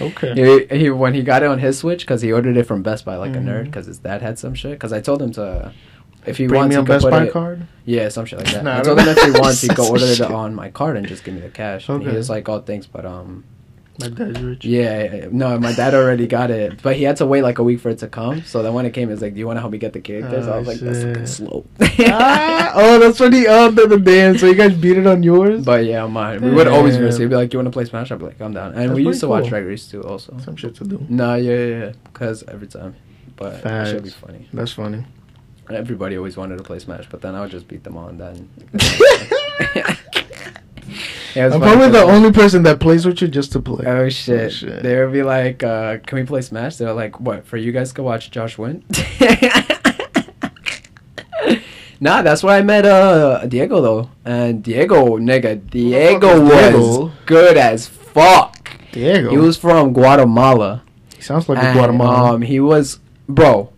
Oh. 0.00 0.06
Okay. 0.06 0.66
He, 0.70 0.78
he 0.78 0.90
when 0.90 1.14
he 1.14 1.22
got 1.22 1.42
it 1.42 1.46
on 1.48 1.58
his 1.58 1.78
Switch 1.78 2.00
because 2.02 2.22
he 2.22 2.32
ordered 2.32 2.56
it 2.56 2.64
from 2.64 2.82
Best 2.82 3.04
Buy 3.04 3.16
like 3.16 3.32
Mhm. 3.32 3.36
a 3.36 3.40
nerd 3.50 3.64
because 3.64 3.86
his 3.86 3.98
dad 3.98 4.22
had 4.22 4.38
some 4.38 4.54
shit. 4.54 4.72
Because 4.72 4.92
I 4.92 5.00
told 5.00 5.20
him 5.20 5.32
to. 5.32 5.72
If 6.26 6.36
he 6.38 6.44
wants, 6.48 6.52
Premium 6.74 6.82
he 6.82 6.86
could 6.86 7.02
Best 7.02 7.10
Buy 7.10 7.24
it, 7.24 7.32
card. 7.32 7.66
yeah, 7.84 8.08
some 8.08 8.24
shit 8.24 8.38
like 8.38 8.50
that. 8.52 8.64
Nah, 8.68 8.76
I 8.76 8.80
I 8.80 8.82
told 8.82 8.98
him 8.98 9.08
if 9.08 9.22
he 9.22 9.30
wants, 9.40 9.60
he 9.60 9.68
could 9.68 9.78
order 9.90 10.04
it 10.06 10.20
on 10.20 10.54
my 10.54 10.70
card 10.70 10.96
and 10.96 11.06
just 11.06 11.22
give 11.24 11.34
me 11.34 11.40
the 11.40 11.50
cash. 11.50 11.88
And 11.88 12.02
he 12.02 12.08
Okay. 12.08 12.16
was 12.16 12.30
like, 12.30 12.48
"Oh, 12.48 12.60
thanks, 12.60 12.86
but 12.86 13.04
um, 13.04 13.44
My 14.00 14.08
dad's 14.08 14.40
rich. 14.40 14.64
yeah, 14.64 15.28
no, 15.30 15.58
my 15.60 15.72
dad 15.72 15.94
already 15.94 16.26
got 16.26 16.50
it, 16.50 16.82
but 16.82 16.96
he 16.96 17.04
had 17.04 17.16
to 17.18 17.26
wait 17.26 17.42
like 17.42 17.58
a 17.58 17.62
week 17.62 17.78
for 17.80 17.90
it 17.90 17.98
to 17.98 18.08
come. 18.08 18.42
So 18.42 18.62
then 18.62 18.72
when 18.74 18.86
it 18.86 18.92
came, 18.92 19.08
he 19.08 19.12
was 19.12 19.22
like, 19.22 19.34
"Do 19.34 19.38
you 19.38 19.46
want 19.46 19.58
to 19.58 19.60
help 19.60 19.70
me 19.72 19.78
get 19.78 19.92
the 19.92 20.00
characters?" 20.00 20.48
I 20.48 20.54
Oh, 20.54 20.58
was 20.60 20.66
like, 20.66 20.78
"That's 20.80 21.02
fucking 21.04 21.26
slow." 21.26 21.64
ah, 22.08 22.72
oh, 22.74 22.98
that's 22.98 23.20
what 23.20 23.32
he 23.32 23.46
oh 23.46 23.70
the, 23.70 23.86
the 23.86 23.98
damn. 23.98 24.36
So 24.38 24.46
you 24.46 24.54
guys 24.54 24.74
beat 24.74 24.96
it 24.96 25.06
on 25.06 25.22
yours. 25.22 25.64
but 25.64 25.84
yeah, 25.84 26.06
mine. 26.06 26.40
We 26.42 26.50
would 26.52 26.66
always. 26.68 26.96
He'd 26.96 27.28
be 27.28 27.36
like, 27.36 27.52
"You 27.52 27.58
want 27.60 27.66
to 27.66 27.70
play 27.70 27.84
Smash?" 27.84 28.10
I'd 28.10 28.18
be 28.18 28.24
like, 28.26 28.40
"I'm 28.40 28.52
down." 28.54 28.72
And 28.72 28.90
That's 28.90 28.96
we 28.96 29.04
used 29.04 29.20
to 29.20 29.26
pretty 29.26 29.30
watch 29.30 29.42
cool. 29.42 29.50
Drag 29.50 29.64
Race 29.66 29.86
too, 29.86 30.02
also. 30.02 30.36
Some 30.44 30.56
shit 30.56 30.74
to 30.76 30.84
do. 30.84 31.04
No, 31.08 31.34
yeah, 31.34 31.52
yeah, 31.52 31.78
yeah, 31.84 31.92
because 32.04 32.42
every 32.48 32.66
time, 32.66 32.96
but 33.36 33.64
it 33.64 33.86
should 33.90 34.02
be 34.02 34.10
funny. 34.10 34.48
That's 34.52 34.72
funny. 34.72 35.04
Everybody 35.70 36.16
always 36.16 36.36
wanted 36.36 36.58
to 36.58 36.64
play 36.64 36.78
Smash, 36.78 37.06
but 37.10 37.20
then 37.22 37.34
I 37.34 37.40
would 37.40 37.50
just 37.50 37.68
beat 37.68 37.84
them 37.84 37.96
all, 37.96 38.08
and 38.08 38.20
then. 38.20 38.48
Yeah, 41.34 41.46
I'm 41.52 41.60
probably 41.60 41.90
the 41.90 42.02
only 42.02 42.30
person 42.30 42.62
that 42.62 42.78
plays 42.78 43.04
with 43.04 43.20
you 43.20 43.26
just 43.26 43.50
to 43.52 43.60
play. 43.60 43.84
Oh 43.86 44.08
shit. 44.08 44.52
shit. 44.52 44.84
They 44.84 44.96
would 45.02 45.12
be 45.12 45.24
like, 45.24 45.64
uh, 45.64 45.98
"Can 45.98 46.18
we 46.18 46.24
play 46.24 46.42
Smash?" 46.42 46.76
They're 46.76 46.92
like, 46.92 47.18
"What? 47.18 47.44
For 47.44 47.56
you 47.56 47.72
guys 47.72 47.92
to 47.94 48.04
watch 48.04 48.30
Josh 48.30 48.56
win?" 48.56 48.84
nah, 52.00 52.22
that's 52.22 52.44
where 52.44 52.56
I 52.56 52.62
met 52.62 52.86
uh 52.86 53.44
Diego 53.46 53.80
though, 53.80 54.10
and 54.24 54.62
Diego, 54.62 55.18
nigga, 55.18 55.68
Diego 55.70 56.40
was 56.40 56.50
Diego? 56.50 57.12
good 57.26 57.56
as 57.56 57.88
fuck. 57.88 58.70
Diego. 58.92 59.30
He 59.30 59.36
was 59.36 59.56
from 59.56 59.92
Guatemala. 59.92 60.84
He 61.16 61.22
sounds 61.22 61.48
like 61.48 61.58
a 61.58 61.62
and, 61.62 61.76
Guatemalan. 61.76 62.34
Um, 62.34 62.42
he 62.42 62.60
was 62.60 63.00
bro. 63.28 63.72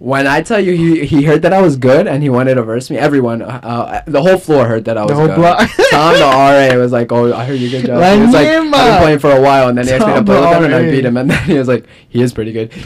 When 0.00 0.26
I 0.26 0.40
tell 0.40 0.58
you 0.58 0.72
he, 0.72 1.04
he 1.04 1.24
heard 1.24 1.42
that 1.42 1.52
I 1.52 1.60
was 1.60 1.76
good 1.76 2.06
and 2.06 2.22
he 2.22 2.30
wanted 2.30 2.54
to 2.54 2.62
verse 2.62 2.88
me, 2.88 2.96
everyone, 2.96 3.42
uh, 3.42 3.60
uh, 3.62 4.00
the 4.06 4.22
whole 4.22 4.38
floor 4.38 4.66
heard 4.66 4.86
that 4.86 4.96
I 4.96 5.02
was 5.02 5.10
The 5.10 5.14
whole 5.14 5.26
good. 5.26 5.36
block. 5.36 5.58
Tom 5.90 6.14
the 6.14 6.20
RA 6.20 6.74
was 6.80 6.90
like, 6.90 7.12
"Oh, 7.12 7.34
I 7.34 7.44
heard 7.44 7.60
you 7.60 7.68
good 7.68 7.84
job." 7.84 8.02
He 8.16 8.20
was 8.24 8.32
like, 8.32 8.46
"I've 8.48 8.62
been 8.62 8.98
playing 9.02 9.18
for 9.18 9.30
a 9.30 9.40
while," 9.42 9.68
and 9.68 9.76
then 9.76 9.86
he 9.86 9.92
asked 9.92 10.06
me 10.06 10.14
to 10.14 10.24
play 10.24 10.40
with 10.40 10.56
him, 10.56 10.64
and 10.64 10.74
I 10.74 10.90
beat 10.90 11.04
him, 11.04 11.18
and 11.18 11.30
then 11.30 11.44
he 11.44 11.58
was 11.58 11.68
like, 11.68 11.84
"He 12.08 12.22
is 12.22 12.32
pretty 12.32 12.52
good." 12.52 12.72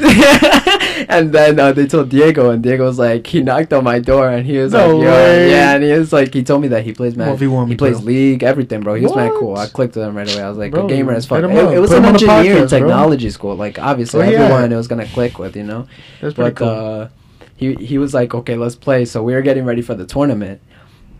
and 1.08 1.32
then 1.32 1.58
uh, 1.58 1.72
they 1.72 1.86
told 1.86 2.08
Diego, 2.08 2.50
and 2.50 2.62
Diego 2.62 2.84
was 2.84 2.98
like, 2.98 3.26
he 3.26 3.42
knocked 3.42 3.72
on 3.72 3.84
my 3.84 3.98
door, 3.98 4.28
and 4.28 4.46
he 4.46 4.58
was 4.58 4.72
No 4.72 4.96
like, 4.96 5.04
"Yo, 5.04 5.46
yeah," 5.48 5.74
and 5.74 5.84
he 5.84 5.92
was 5.92 6.12
like, 6.12 6.32
he 6.34 6.42
told 6.42 6.62
me 6.62 6.68
that 6.68 6.84
he 6.84 6.92
plays 6.92 7.16
man, 7.16 7.36
1v1 7.36 7.68
he 7.68 7.76
plays 7.76 7.96
bro. 7.98 8.06
League, 8.06 8.42
everything, 8.42 8.80
bro. 8.80 8.94
He 8.94 9.02
was 9.02 9.14
mad 9.16 9.30
cool. 9.32 9.56
I 9.56 9.66
clicked 9.66 9.96
with 9.96 10.04
him 10.04 10.16
right 10.16 10.32
away. 10.32 10.42
I 10.42 10.48
was 10.48 10.58
like, 10.58 10.72
Bro, 10.72 10.86
a 10.86 10.88
gamer 10.88 11.12
as 11.12 11.26
fuck. 11.26 11.42
It, 11.42 11.50
it 11.50 11.78
was 11.80 11.90
Put 11.90 11.98
an 11.98 12.04
him 12.04 12.08
on 12.08 12.12
the 12.20 12.26
engineering 12.30 12.64
podcast, 12.64 12.70
bro. 12.70 12.78
technology 12.78 13.30
school. 13.30 13.54
Like 13.56 13.78
obviously, 13.78 14.22
Oh, 14.22 14.28
yeah. 14.30 14.38
everyone 14.40 14.72
it 14.72 14.76
was 14.76 14.88
gonna 14.88 15.06
click 15.06 15.38
with, 15.38 15.56
you 15.56 15.64
know. 15.64 15.86
That's 16.20 16.34
pretty 16.34 16.50
But 16.50 16.56
cool. 16.56 16.68
uh, 16.68 17.08
he 17.56 17.74
he 17.74 17.98
was 17.98 18.14
like, 18.14 18.34
okay, 18.34 18.56
let's 18.56 18.74
play. 18.76 19.04
So 19.04 19.22
we 19.22 19.34
were 19.34 19.42
getting 19.42 19.64
ready 19.64 19.82
for 19.82 19.94
the 19.94 20.06
tournament. 20.06 20.60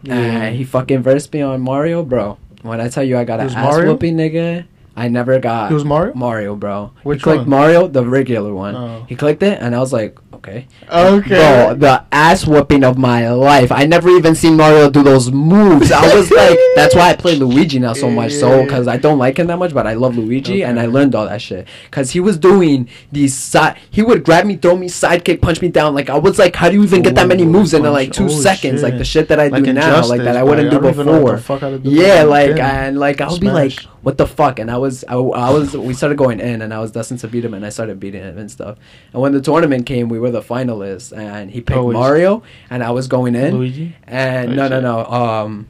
Yeah. 0.02 0.14
And 0.16 0.56
he 0.56 0.64
fucking 0.64 1.02
versed 1.02 1.32
me 1.32 1.40
on 1.42 1.60
Mario, 1.62 2.02
bro. 2.02 2.38
When 2.62 2.80
I 2.80 2.88
tell 2.88 3.04
you 3.04 3.16
I 3.18 3.24
got 3.24 3.40
an 3.40 3.46
ass 3.50 3.54
Mario? 3.54 3.92
whooping, 3.92 4.16
nigga, 4.16 4.64
I 4.96 5.08
never 5.08 5.38
got. 5.40 5.70
It 5.70 5.74
was 5.74 5.84
Mario? 5.84 6.14
Mario, 6.14 6.54
bro. 6.56 6.92
Which 7.02 7.18
he 7.18 7.22
clicked 7.24 7.40
one? 7.40 7.48
Mario, 7.50 7.88
the 7.88 8.04
regular 8.06 8.54
one. 8.54 8.74
Oh. 8.76 9.04
He 9.08 9.16
clicked 9.16 9.42
it, 9.42 9.60
and 9.60 9.74
I 9.74 9.80
was 9.80 9.92
like, 9.92 10.16
okay. 10.34 10.68
Okay. 10.88 11.28
Bro, 11.34 11.74
the 11.78 12.04
ass 12.12 12.46
whooping 12.46 12.84
of 12.84 12.96
my 12.96 13.28
life. 13.30 13.72
I 13.72 13.86
never 13.86 14.08
even 14.10 14.36
seen 14.36 14.56
Mario 14.56 14.90
do 14.90 15.02
those 15.02 15.32
moves. 15.32 15.90
I 15.90 16.14
was 16.14 16.30
like, 16.30 16.56
that's 16.76 16.94
why 16.94 17.10
I 17.10 17.16
play 17.16 17.34
Luigi 17.34 17.80
now 17.80 17.92
so 17.92 18.08
much. 18.08 18.32
So, 18.32 18.62
because 18.62 18.86
I 18.86 18.96
don't 18.96 19.18
like 19.18 19.36
him 19.38 19.48
that 19.48 19.58
much, 19.58 19.74
but 19.74 19.84
I 19.86 19.94
love 19.94 20.16
Luigi, 20.16 20.62
and 20.62 20.78
I 20.78 20.86
learned 20.86 21.16
all 21.16 21.26
that 21.26 21.42
shit. 21.42 21.66
Because 21.86 22.12
he 22.12 22.20
was 22.20 22.38
doing 22.38 22.88
these 23.10 23.34
side. 23.34 23.78
He 23.90 24.00
would 24.02 24.22
grab 24.24 24.46
me, 24.46 24.56
throw 24.56 24.76
me, 24.76 24.86
sidekick, 24.86 25.40
punch 25.42 25.60
me 25.60 25.68
down. 25.70 25.94
Like 25.94 26.08
I 26.08 26.18
was 26.18 26.38
like, 26.38 26.54
how 26.54 26.68
do 26.68 26.76
you 26.76 26.84
even 26.84 27.02
get 27.02 27.16
that 27.16 27.26
many 27.26 27.44
moves 27.44 27.74
in 27.74 27.82
like 27.82 28.12
two 28.12 28.26
Oh, 28.26 28.28
seconds? 28.28 28.80
Like 28.82 28.96
the 28.98 29.04
shit 29.04 29.26
that 29.28 29.40
I 29.40 29.48
Like 29.48 29.64
do 29.64 29.72
now, 29.72 30.06
like 30.06 30.20
that 30.22 30.36
I 30.36 30.44
wouldn't 30.44 30.70
do 30.70 30.76
I 30.78 30.80
don't 30.82 30.90
even 30.92 31.06
know 31.06 31.20
what 31.20 31.36
before. 31.36 31.36
the 31.36 31.42
fuck 31.42 31.60
how 31.62 31.76
do 31.76 31.90
Yeah, 31.90 32.22
like 32.22 32.58
and 32.60 32.96
like 33.00 33.20
I 33.20 33.28
would 33.28 33.40
be 33.40 33.50
like. 33.50 33.72
What 34.04 34.16
the 34.18 34.26
fuck? 34.26 34.58
And 34.60 34.70
I 34.70 34.76
was 34.78 35.04
I, 35.08 35.14
I 35.16 35.50
was 35.50 35.76
we 35.76 35.92
started 35.94 36.16
going 36.18 36.38
in, 36.38 36.62
and 36.62 36.72
I 36.72 36.78
was 36.78 36.92
destined 36.92 37.20
to 37.20 37.28
beat 37.28 37.44
him, 37.44 37.54
and 37.54 37.66
I 37.66 37.70
started 37.70 37.98
beating 37.98 38.22
him 38.22 38.38
and 38.38 38.48
stuff. 38.50 38.78
And 39.12 39.20
when 39.22 39.32
the 39.32 39.40
tournament 39.40 39.86
came, 39.86 40.08
we 40.08 40.18
were 40.20 40.30
the 40.30 40.42
finalists, 40.42 41.10
and 41.16 41.50
he 41.50 41.60
picked 41.60 41.78
Oh, 41.78 41.90
Mario, 41.90 42.42
and 42.70 42.84
I 42.84 42.90
was 42.92 43.08
going 43.08 43.34
in. 43.34 43.56
Luigi. 43.58 43.96
And 44.06 44.54
no, 44.54 44.68
no, 44.68 44.80
no. 44.80 45.04
Um, 45.06 45.66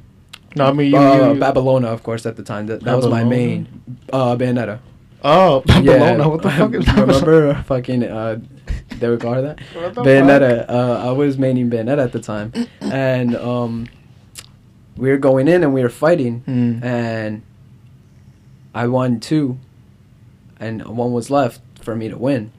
No, 0.57 0.67
I 0.67 0.73
mean 0.73 0.91
you. 0.93 0.99
uh, 0.99 1.17
you, 1.17 1.35
you 1.35 1.41
Babylona, 1.41 1.87
of 1.97 2.03
course, 2.03 2.27
at 2.27 2.37
the 2.37 2.43
time. 2.45 2.67
That, 2.67 2.83
that 2.85 2.95
was 2.97 3.07
my 3.09 3.25
main. 3.25 3.67
Uh, 4.13 4.37
Bayonetta. 4.37 4.79
oh, 5.25 5.63
Babylona. 5.67 6.29
What 6.31 6.43
the 6.43 6.51
fuck 6.51 6.75
is 6.75 6.85
Babylona? 6.85 7.27
Remember 7.27 7.63
fucking 7.73 8.03
uh, 8.05 8.39
they 9.01 9.09
would 9.09 9.21
call 9.21 9.35
her 9.35 9.43
that. 9.43 9.57
Bayonetta. 10.07 10.67
Uh, 10.69 11.09
I 11.09 11.11
was 11.13 11.37
maining 11.37 11.71
Bayonetta 11.71 12.03
at 12.05 12.13
the 12.13 12.21
time, 12.21 12.53
and 12.81 13.35
um, 13.37 13.87
we 14.97 15.11
were 15.11 15.19
going 15.19 15.49
in 15.49 15.63
and 15.65 15.75
we 15.75 15.83
were 15.83 15.89
fighting, 16.07 16.41
Hmm. 16.47 16.85
and 16.85 17.43
I 18.75 18.87
won 18.89 19.21
two, 19.21 19.59
and 20.59 20.85
one 20.85 21.13
was 21.13 21.31
left 21.31 21.61
for 21.81 21.95
me 21.95 22.09
to 22.09 22.19
win. 22.19 22.53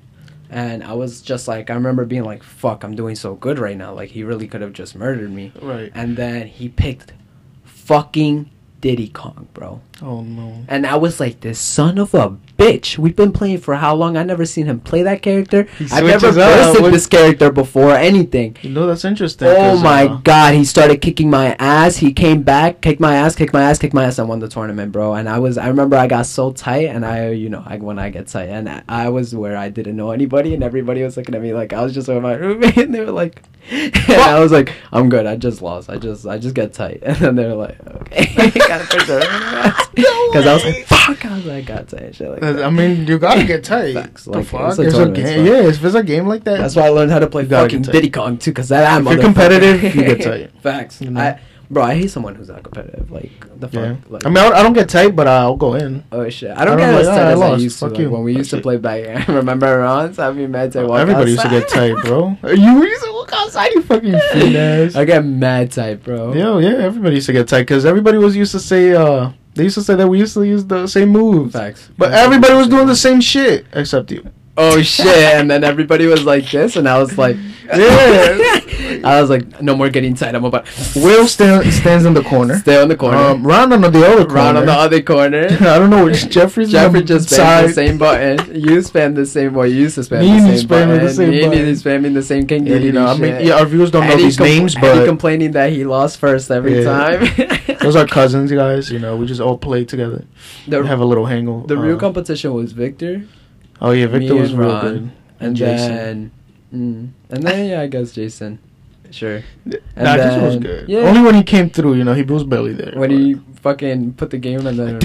And 0.50 0.84
I 0.84 0.94
was 0.94 1.22
just 1.22 1.48
like, 1.48 1.70
I 1.70 1.74
remember 1.74 2.06
being 2.06 2.24
like, 2.24 2.44
"Fuck, 2.44 2.84
I'm 2.84 2.96
doing 2.96 3.16
so 3.16 3.36
good 3.36 3.60
right 3.60 3.76
now. 3.76 3.94
Like 3.94 4.10
he 4.12 4.24
really 4.24 4.48
could 4.48 4.62
have 4.62 4.74
just 4.74 4.96
murdered 4.96 5.32
me." 5.32 5.52
Right. 5.62 5.92
And 5.94 6.16
then 6.16 6.48
he 6.48 6.70
picked 6.70 7.14
fucking 7.64 8.50
Diddy 8.82 9.10
Kong, 9.10 9.48
bro. 9.54 9.82
Oh 10.02 10.22
no. 10.22 10.64
And 10.68 10.86
I 10.86 10.96
was 10.96 11.20
like, 11.20 11.42
this 11.42 11.60
son 11.60 11.98
of 11.98 12.14
a 12.14 12.30
bitch. 12.58 12.98
We've 12.98 13.16
been 13.16 13.32
playing 13.32 13.60
for 13.60 13.76
how 13.76 13.96
long? 13.96 14.18
I 14.18 14.24
never 14.24 14.46
seen 14.46 14.66
him 14.66 14.80
play 14.80 15.04
that 15.04 15.22
character. 15.22 15.64
He 15.78 15.86
I've 15.92 16.06
never 16.06 16.32
switches 16.32 16.38
up. 16.38 16.92
this 16.92 17.08
character 17.08 17.52
before 17.52 17.92
anything. 17.92 18.58
You 18.62 18.70
know 18.72 18.88
that's 18.88 19.06
interesting. 19.06 19.48
Oh 19.48 19.56
'cause, 19.56 19.84
my 19.84 20.06
uh, 20.06 20.18
god, 20.24 20.54
he 20.56 20.66
started 20.66 21.02
kicking 21.02 21.30
my 21.30 21.56
ass. 21.60 21.98
He 21.98 22.14
came 22.14 22.44
back, 22.44 22.82
kicked 22.82 23.00
my 23.00 23.16
ass, 23.16 23.36
kicked 23.36 23.54
my 23.54 23.64
ass, 23.64 23.80
kicked 23.80 23.94
my 23.94 24.06
ass, 24.06 24.20
and 24.20 24.30
won 24.30 24.40
the 24.40 24.48
tournament, 24.50 24.92
bro. 24.92 25.14
And 25.14 25.28
I 25.30 25.40
was, 25.40 25.58
I 25.58 25.68
remember 25.68 25.98
I 25.98 26.08
got 26.08 26.26
so 26.26 26.52
tight, 26.52 26.88
and 26.90 27.06
I, 27.06 27.30
you 27.30 27.50
know, 27.50 27.64
I, 27.66 27.78
when 27.78 28.00
I 28.00 28.10
get 28.10 28.28
tight, 28.28 28.50
and 28.50 28.70
I, 28.70 28.84
I 28.88 29.10
was 29.10 29.36
where 29.36 29.58
I 29.58 29.70
didn't 29.70 29.96
know 29.96 30.12
anybody, 30.12 30.54
and 30.54 30.64
everybody 30.64 31.04
was 31.04 31.18
looking 31.18 31.36
at 31.36 31.42
me 31.42 31.54
like 31.54 31.74
I 31.74 31.82
was 31.84 31.94
just 31.94 32.08
with 32.08 32.22
my 32.22 32.34
roommate, 32.36 32.78
and 32.78 32.94
they 32.94 33.02
were 33.02 33.12
like, 33.12 33.42
and 33.72 33.96
I 34.10 34.40
was 34.40 34.52
like, 34.52 34.74
I'm 34.92 35.10
good, 35.10 35.26
I 35.26 35.36
just 35.36 35.62
lost, 35.62 35.90
I 35.90 35.98
just, 35.98 36.26
I 36.26 36.38
just 36.38 36.56
get 36.56 36.74
tight, 36.74 37.00
and 37.04 37.18
then 37.18 37.36
they 37.36 37.46
were 37.48 37.56
like, 37.56 37.78
okay, 37.88 38.52
gotta 38.68 38.86
because 39.96 40.46
I 40.48 40.54
was 40.54 40.64
like, 40.66 40.86
fuck, 40.86 41.26
I 41.26 41.36
was 41.36 41.46
like, 41.46 41.66
got 41.66 41.88
tight, 41.88 42.16
shit 42.16 42.30
like 42.30 42.42
that. 42.42 42.45
I 42.46 42.70
mean, 42.70 43.08
you 43.08 43.18
gotta 43.20 43.44
get 43.46 43.64
tight. 43.64 43.94
Facts, 44.02 44.26
the 44.26 44.44
fuck? 44.44 44.78
it's 44.80 44.94
a 44.96 45.04
a 45.04 45.12
game. 45.12 45.46
Yeah, 45.46 45.68
if 45.68 45.84
it's 45.84 45.96
a 45.96 46.04
game 46.04 46.28
like 46.28 46.44
that, 46.46 46.58
That's 46.60 46.76
why 46.76 46.86
I 46.86 46.90
learned 46.90 47.12
how 47.12 47.20
to 47.20 47.28
play 47.28 47.46
fucking. 47.46 47.84
Diddy 47.84 48.10
Kong 48.10 48.38
too, 48.38 48.52
because 48.52 48.70
that 48.70 48.86
I'm 48.92 49.08
If 49.08 49.14
you're 49.14 49.24
competitive, 49.24 49.84
you 49.96 50.02
get 50.04 50.22
tight. 50.30 50.52
Facts. 50.62 51.02
You 51.02 51.12
know? 51.12 51.22
I, 51.22 51.40
bro, 51.70 51.84
I 51.84 51.96
hate 51.96 52.12
someone 52.12 52.36
who's 52.36 52.50
not 52.50 52.64
competitive. 52.64 53.10
Like 53.12 53.32
the 53.60 53.68
fuck. 53.68 53.74
Yeah. 53.74 53.96
Like, 54.10 54.26
I 54.26 54.30
mean, 54.30 54.38
I 54.38 54.62
don't, 54.64 54.74
get 54.74 54.90
tight, 54.90 55.16
but 55.16 55.28
I'll 55.28 55.56
go 55.56 55.74
in. 55.76 56.04
oh 56.12 56.28
shit, 56.30 56.52
I 56.58 56.66
don't 56.66 56.76
I 56.78 56.82
get 56.82 56.92
don't 56.92 57.00
as 57.02 57.08
like, 57.08 57.16
tight 57.18 57.24
"Ah, 57.24 57.30
as 57.30 57.42
I 57.42 57.48
lost. 57.50 57.64
used 57.64 57.80
to. 57.80 57.86
Fuck 57.86 57.92
Like, 57.92 58.00
you." 58.02 58.10
when 58.10 58.24
we 58.24 58.36
used 58.36 58.50
to 58.52 58.62
play 58.62 58.78
back. 58.78 59.28
Remember 59.30 59.80
Ron's? 59.80 60.20
I 60.20 60.32
mean, 60.32 60.52
mad 60.52 60.72
tight. 60.74 60.86
walk 60.86 61.00
Everybody 61.00 61.32
used 61.32 61.44
to 61.44 61.50
get 61.50 61.68
tight, 61.70 61.96
bro. 62.04 62.38
You 62.44 62.84
used 62.84 63.04
to 63.04 63.12
walk 63.14 63.32
outside, 63.34 63.72
you 63.74 63.82
fucking 63.84 64.20
fiend 64.34 64.56
ass. 64.56 64.96
I 64.96 65.06
get 65.06 65.24
mad 65.26 65.72
tight, 65.72 66.04
bro. 66.04 66.34
Yo, 66.34 66.60
yeah, 66.60 66.78
everybody 66.84 67.16
used 67.16 67.28
to 67.28 67.34
get 67.34 67.48
tight 67.48 67.62
because 67.62 67.86
everybody 67.86 68.18
was 68.18 68.36
used 68.36 68.52
to 68.52 68.60
say, 68.60 68.94
uh, 68.94 69.32
they 69.56 69.64
used 69.64 69.76
to 69.76 69.82
say 69.82 69.96
that 69.96 70.08
we 70.08 70.20
used 70.20 70.34
to 70.36 70.44
use 70.44 70.66
the 70.66 70.88
same 70.88 71.10
moves. 71.10 71.54
Facts. 71.54 71.90
But 71.98 72.12
everybody 72.14 72.54
was 72.54 72.68
doing 72.68 72.88
the 72.88 72.96
same 72.96 73.22
shit 73.22 73.66
except 73.74 74.12
you. 74.12 74.30
Oh 74.58 74.82
shit! 74.82 75.08
And 75.08 75.50
then 75.52 75.64
everybody 75.64 76.06
was 76.06 76.24
like 76.24 76.50
this, 76.50 76.76
and 76.76 76.88
I 76.88 76.98
was 76.98 77.18
like, 77.18 77.36
Yeah. 77.68 79.02
I 79.10 79.22
was 79.22 79.30
like, 79.30 79.62
no 79.62 79.76
more 79.76 79.90
getting 79.90 80.16
tight. 80.16 80.36
I'm 80.36 80.46
about 80.46 80.66
Will 80.96 81.28
stand, 81.28 81.72
stands 81.74 82.06
in 82.06 82.14
the 82.14 82.24
corner. 82.24 82.58
stay 82.60 82.82
on 82.82 82.88
the 82.88 82.96
corner. 82.96 83.18
Um, 83.18 83.46
Ron 83.46 83.72
on 83.74 83.82
the 83.82 83.88
other 83.88 84.26
corner. 84.26 84.34
Ron 84.34 84.58
on 84.58 84.66
the 84.66 84.72
other 84.74 85.02
corner. 85.02 85.46
I 85.52 85.80
don't 85.80 85.90
know 85.90 86.06
which 86.06 86.30
Jeffrey's 86.30 86.72
Jeffrey 86.72 87.04
just 87.04 87.30
spammed 87.30 87.68
the 87.68 87.74
same 87.74 87.98
button. 87.98 88.56
You 88.56 88.78
spam 88.80 89.16
the 89.16 89.26
same. 89.26 89.54
Well, 89.54 89.68
you 89.68 89.76
used 89.82 89.96
to 89.96 90.02
spam 90.02 90.20
Me 90.22 90.30
and 90.38 90.50
the 90.50 90.58
same 90.58 90.68
button. 90.68 90.90
the 91.06 91.14
same 91.14 91.30
Me 91.30 91.44
and 91.44 91.52
button. 91.52 91.74
spamming 91.76 92.14
the 92.14 92.24
same 92.24 92.48
King 92.48 92.68
Yeah, 92.68 92.76
you 92.78 92.92
know, 92.92 93.06
I 93.08 93.18
mean, 93.18 93.46
yeah, 93.46 93.56
our 93.56 93.66
viewers 93.66 93.92
don't 93.92 94.06
know 94.06 94.12
And 94.12 94.20
he 94.20 94.26
these 94.26 94.38
compl- 94.38 94.44
names, 94.46 94.76
and 94.76 94.84
he 94.86 94.90
but 94.92 95.06
complaining 95.06 95.52
that 95.52 95.72
he 95.72 95.84
lost 95.86 96.18
first 96.18 96.52
every 96.52 96.84
Yeah. 96.84 96.84
time. 96.84 97.78
those 97.80 97.96
are 97.96 98.06
cousins, 98.08 98.52
guys. 98.52 98.92
You 98.92 99.00
know, 99.00 99.16
we 99.16 99.26
just 99.26 99.42
all 99.42 99.58
play 99.58 99.86
together. 99.86 100.26
the, 100.68 100.84
have 100.86 101.00
a 101.00 101.06
little 101.06 101.26
hangle. 101.26 101.62
the 101.68 101.78
real 101.78 101.98
uh, 101.98 102.00
competition 102.00 102.54
was 102.54 102.72
Victor, 102.72 103.24
Oh 103.82 103.92
yeah, 103.92 104.08
Victor 104.08 104.36
was 104.36 104.52
and 104.52 104.60
real 104.60 104.70
Ron, 104.70 104.82
good. 104.94 105.12
and 105.42 105.56
Jason. 105.56 105.92
then 105.92 106.32
mm, 106.74 107.25
and 107.36 107.44
then 107.44 107.70
yeah, 107.70 107.82
I 107.82 107.88
guess 107.88 108.12
Jason. 108.14 108.60
Sure. 109.12 109.44
Nah, 109.66 109.78
And 109.96 110.20
this 110.20 110.42
was 110.42 110.56
good. 110.58 110.90
yeah. 110.90 111.00
Only 111.02 111.22
when 111.22 111.36
he 111.36 111.44
came 111.44 111.70
through, 111.70 111.94
you 111.94 112.04
know, 112.04 112.14
he 112.14 112.24
was 112.24 112.44
barely 112.44 112.74
there. 112.74 112.94
When 112.96 113.10
but 113.12 113.18
he 113.18 113.36
fucking 113.62 114.14
put 114.14 114.30
the 114.32 114.38
game 114.40 114.66
and 114.66 114.78
then 114.80 115.00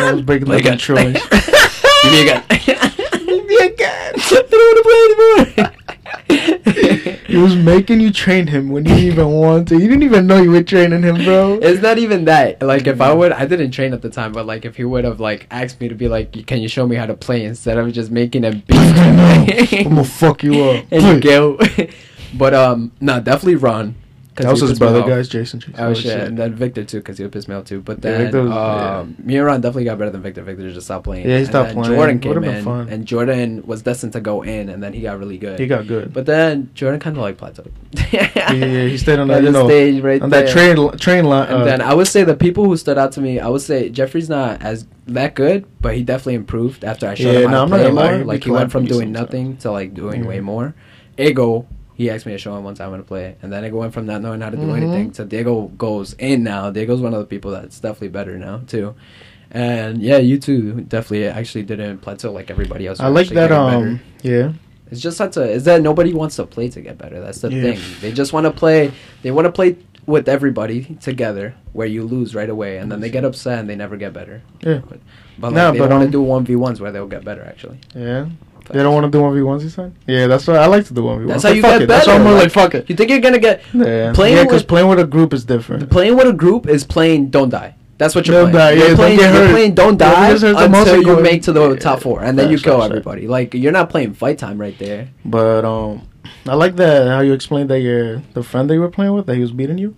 I 0.00 0.12
was 0.12 0.22
breaking 0.22 0.48
the 0.48 0.56
again. 0.56 0.78
controls. 0.78 1.12
Give 2.02 2.12
me 2.12 2.22
a 2.22 2.26
gun. 2.32 2.42
Give 3.26 3.44
me 3.46 3.56
a 3.56 3.68
gun. 3.74 4.14
I 4.14 4.44
don't 4.48 4.64
want 4.66 4.76
to 4.78 4.84
play 4.86 5.00
anymore. 5.08 5.77
He 6.28 7.36
was 7.36 7.56
making 7.56 8.00
you 8.00 8.12
train 8.12 8.46
him 8.46 8.70
when 8.70 8.84
you 8.84 8.94
didn't 8.94 9.12
even 9.12 9.28
want 9.28 9.68
to. 9.68 9.74
You 9.74 9.88
didn't 9.88 10.02
even 10.02 10.26
know 10.26 10.40
you 10.40 10.50
were 10.50 10.62
training 10.62 11.02
him, 11.02 11.24
bro. 11.24 11.58
It's 11.60 11.82
not 11.82 11.98
even 11.98 12.24
that. 12.26 12.62
Like, 12.62 12.86
if 12.86 13.00
I 13.00 13.12
would, 13.12 13.32
I 13.32 13.46
didn't 13.46 13.70
train 13.70 13.92
at 13.92 14.02
the 14.02 14.10
time, 14.10 14.32
but 14.32 14.46
like, 14.46 14.64
if 14.64 14.76
he 14.76 14.84
would 14.84 15.04
have 15.04 15.20
like 15.20 15.46
asked 15.50 15.80
me 15.80 15.88
to 15.88 15.94
be 15.94 16.08
like, 16.08 16.46
"Can 16.46 16.60
you 16.60 16.68
show 16.68 16.86
me 16.86 16.96
how 16.96 17.06
to 17.06 17.14
play?" 17.14 17.44
instead 17.44 17.78
of 17.78 17.92
just 17.92 18.10
making 18.10 18.44
a 18.44 18.52
beat, 18.52 18.76
I'm 18.76 19.84
gonna 19.84 20.04
fuck 20.04 20.42
you 20.42 20.62
up. 20.64 20.84
and 20.90 21.22
go. 21.22 21.58
but 22.34 22.54
um, 22.54 22.92
no, 23.00 23.20
definitely 23.20 23.56
Ron. 23.56 23.94
'Cause 24.38 24.44
That 24.46 24.52
was 24.62 24.70
his 24.70 24.78
brother, 24.78 25.02
guys. 25.02 25.28
Jason. 25.28 25.60
Jason. 25.60 25.74
Oh, 25.78 25.92
shit. 25.94 26.18
and 26.20 26.38
then 26.38 26.54
Victor 26.54 26.84
too, 26.84 26.98
because 26.98 27.18
he 27.18 27.24
would 27.24 27.32
piss 27.32 27.48
me 27.48 27.54
off 27.54 27.64
too. 27.64 27.80
But 27.80 27.96
Yeah, 28.04 28.10
then, 28.12 28.20
Victor 28.22 28.42
was- 28.44 28.52
um, 28.52 29.16
me 29.22 29.36
and 29.36 29.44
Ron 29.46 29.60
definitely 29.60 29.84
got 29.84 29.98
better 29.98 30.10
than 30.10 30.22
Victor. 30.22 30.42
Victor 30.42 30.70
just 30.72 30.86
stopped 30.86 31.04
playing. 31.04 31.26
Yeah, 31.26 31.32
he 31.34 31.38
And 31.40 31.46
stopped 31.48 31.68
then 31.74 31.82
playing. 31.82 31.94
Jordan 31.96 32.18
came 32.20 32.44
in, 32.44 32.64
fun. 32.64 32.88
and 32.88 33.04
Jordan 33.04 33.62
was 33.66 33.82
destined 33.82 34.12
to 34.14 34.20
go 34.20 34.42
in, 34.42 34.68
and 34.68 34.82
then 34.82 34.92
he 34.92 35.00
got 35.02 35.18
really 35.18 35.38
good. 35.38 35.58
He 35.58 35.66
got 35.66 35.86
good. 35.86 36.14
But 36.14 36.26
then 36.26 36.70
Jordan 36.74 37.00
kind 37.00 37.16
of 37.16 37.22
like 37.22 37.36
plateaued. 37.36 37.70
yeah, 38.12 38.52
yeah, 38.52 38.86
he 38.86 38.96
stayed 38.96 39.18
on 39.18 39.28
that, 39.28 39.42
you 39.42 39.50
know, 39.50 39.66
stage 39.66 40.02
right 40.02 40.22
on 40.22 40.30
there. 40.30 40.44
that 40.44 40.52
train 40.52 40.76
train 40.98 41.24
line. 41.24 41.48
And 41.48 41.62
uh, 41.62 41.64
then 41.64 41.80
I 41.80 41.94
would 41.94 42.06
say 42.08 42.24
the 42.24 42.36
people 42.36 42.64
who 42.64 42.76
stood 42.76 42.98
out 42.98 43.12
to 43.12 43.20
me, 43.20 43.40
I 43.40 43.48
would 43.48 43.62
say 43.62 43.88
Jeffrey's 43.90 44.28
not 44.28 44.62
as 44.62 44.86
that 45.08 45.34
good, 45.34 45.64
but 45.80 45.94
he 45.96 46.02
definitely 46.02 46.34
improved 46.34 46.84
after 46.84 47.08
I 47.08 47.14
showed 47.14 47.32
Yeah, 47.32 47.40
him 47.40 47.50
how 47.50 47.62
I'm 47.64 47.70
to 47.70 47.76
play 47.78 47.90
more. 47.90 48.24
Like 48.24 48.44
he 48.44 48.50
went 48.50 48.70
from 48.70 48.84
doing 48.84 49.08
sometimes. 49.08 49.26
nothing 49.32 49.56
to 49.58 49.70
like 49.70 49.94
doing 49.94 50.22
Yeah. 50.22 50.28
way 50.28 50.40
more. 50.40 50.74
Ego, 51.18 51.66
he 51.98 52.08
asked 52.10 52.24
me 52.26 52.32
to 52.32 52.38
show 52.38 52.56
him 52.56 52.62
one 52.64 52.74
time 52.76 52.90
how 52.92 52.96
to 52.96 53.02
play, 53.02 53.34
and 53.42 53.52
then 53.52 53.64
Ego 53.64 53.76
went 53.78 53.92
from 53.92 54.06
not 54.06 54.22
knowing 54.22 54.40
how 54.40 54.50
to 54.50 54.56
do 54.56 54.62
Mhm. 54.68 54.76
anything 54.76 55.10
to 55.16 55.24
Diego 55.24 55.66
goes 55.76 56.14
in 56.18 56.44
now. 56.44 56.70
Diego's 56.70 57.00
one 57.00 57.12
of 57.12 57.18
the 57.20 57.26
people 57.26 57.50
that's 57.50 57.80
definitely 57.80 58.08
better 58.18 58.38
now 58.38 58.60
too. 58.66 58.94
And 59.50 60.00
yeah, 60.00 60.18
you 60.18 60.38
too 60.38 60.82
definitely 60.82 61.26
actually 61.26 61.64
didn't 61.64 61.98
plateau 61.98 62.30
like 62.32 62.50
everybody 62.50 62.86
else. 62.86 63.00
I 63.00 63.08
like 63.08 63.28
that. 63.30 63.50
Um, 63.50 64.00
yeah, 64.22 64.52
it's 64.90 65.00
just 65.00 65.16
such 65.16 65.36
a 65.36 65.42
is 65.50 65.64
that 65.64 65.82
nobody 65.82 66.12
wants 66.12 66.36
to 66.36 66.44
play 66.46 66.68
to 66.68 66.80
get 66.80 66.98
better. 66.98 67.18
That's 67.20 67.40
the 67.40 67.50
Yeah. 67.50 67.62
thing. 67.62 67.78
They 68.00 68.12
just 68.12 68.32
want 68.32 68.44
to 68.46 68.52
play. 68.52 68.92
They 69.22 69.30
want 69.30 69.46
to 69.46 69.52
play 69.52 69.76
with 70.06 70.26
everybody 70.28 70.96
together, 71.02 71.54
where 71.74 71.86
you 71.86 72.02
lose 72.02 72.34
right 72.34 72.48
away, 72.48 72.78
and 72.78 72.90
then 72.90 73.00
they 73.00 73.10
get 73.10 73.24
upset 73.26 73.58
and 73.58 73.68
they 73.68 73.76
never 73.76 73.96
get 73.98 74.12
better. 74.14 74.40
yeah, 74.62 74.80
But 75.38 75.48
like, 75.52 75.54
Nah, 75.54 75.70
they 75.72 75.78
but, 75.80 75.90
want 75.90 76.00
to 76.00 76.06
um, 76.06 76.10
do 76.10 76.22
one 76.22 76.44
v 76.46 76.56
ones 76.56 76.80
where 76.80 76.90
they'll 76.90 77.06
get 77.06 77.24
better. 77.26 77.44
Actually, 77.46 77.78
yeah. 77.94 78.24
They 78.70 78.82
don't 78.82 78.94
want 78.94 79.04
to 79.04 79.10
do 79.10 79.22
one 79.22 79.34
v 79.34 79.42
ones. 79.42 79.62
You 79.64 79.70
said. 79.70 79.94
Yeah, 80.06 80.26
that's 80.26 80.46
why 80.46 80.56
I 80.56 80.66
like 80.66 80.84
to 80.86 80.94
do 80.94 81.02
one 81.04 81.18
v 81.20 81.24
ones. 81.26 81.42
That's 81.42 81.44
how 81.44 81.56
you 81.56 81.62
fuck 81.62 81.72
get 81.72 81.82
it. 81.82 81.86
That's 81.86 82.06
why 82.06 82.14
I'm 82.16 82.22
more 82.24 82.34
like- 82.34 82.44
like 82.44 82.52
fuck 82.52 82.74
it. 82.74 82.88
You 82.90 82.96
think 82.96 83.10
you're 83.10 83.20
gonna 83.20 83.38
get 83.38 83.62
Yeah, 83.72 84.12
playing 84.12 84.36
yeah, 84.36 84.44
because 84.44 84.62
playing 84.62 84.88
with 84.88 84.98
a 85.00 85.06
group 85.06 85.32
is 85.32 85.44
different. 85.44 85.90
playing 85.90 86.16
with 86.16 86.26
a 86.28 86.32
group 86.32 86.66
is 86.68 86.84
playing 86.84 87.30
don't 87.30 87.48
die. 87.50 87.74
That's 87.98 88.14
what 88.14 88.28
you're 88.28 88.42
Don't 88.42 88.52
playing. 88.52 88.66
die, 88.66 88.70
you're 88.74 88.80
yeah, 88.82 88.86
don't 88.88 88.96
playing, 88.96 89.18
get 89.18 89.34
you're 89.34 89.48
playing 89.50 89.74
don't 89.74 89.96
die 89.98 90.26
because 90.28 90.40
there's 90.42 90.56
the 90.56 90.68
most 90.68 90.86
until 90.88 91.02
you 91.02 91.20
make 91.20 91.42
to 91.42 91.52
the 91.52 91.70
yeah, 91.70 91.76
top 91.76 92.00
four, 92.00 92.22
and 92.22 92.38
then 92.38 92.48
you 92.50 92.58
kill 92.58 92.80
everybody. 92.80 93.26
Like 93.26 93.54
you're 93.54 93.72
not 93.72 93.90
playing 93.90 94.14
fight 94.14 94.38
time 94.38 94.56
right 94.60 94.78
there. 94.78 95.08
But 95.24 95.64
um, 95.64 96.08
I 96.46 96.54
like 96.54 96.76
that 96.76 97.08
how 97.08 97.20
you 97.20 97.32
explained 97.32 97.70
that 97.70 97.80
your 97.80 98.22
the 98.34 98.42
friend 98.44 98.70
that 98.70 98.74
you 98.74 98.80
were 98.82 98.90
playing 98.90 99.14
with 99.14 99.26
that 99.26 99.34
he 99.34 99.40
was 99.42 99.50
beating 99.50 99.78
you. 99.78 99.96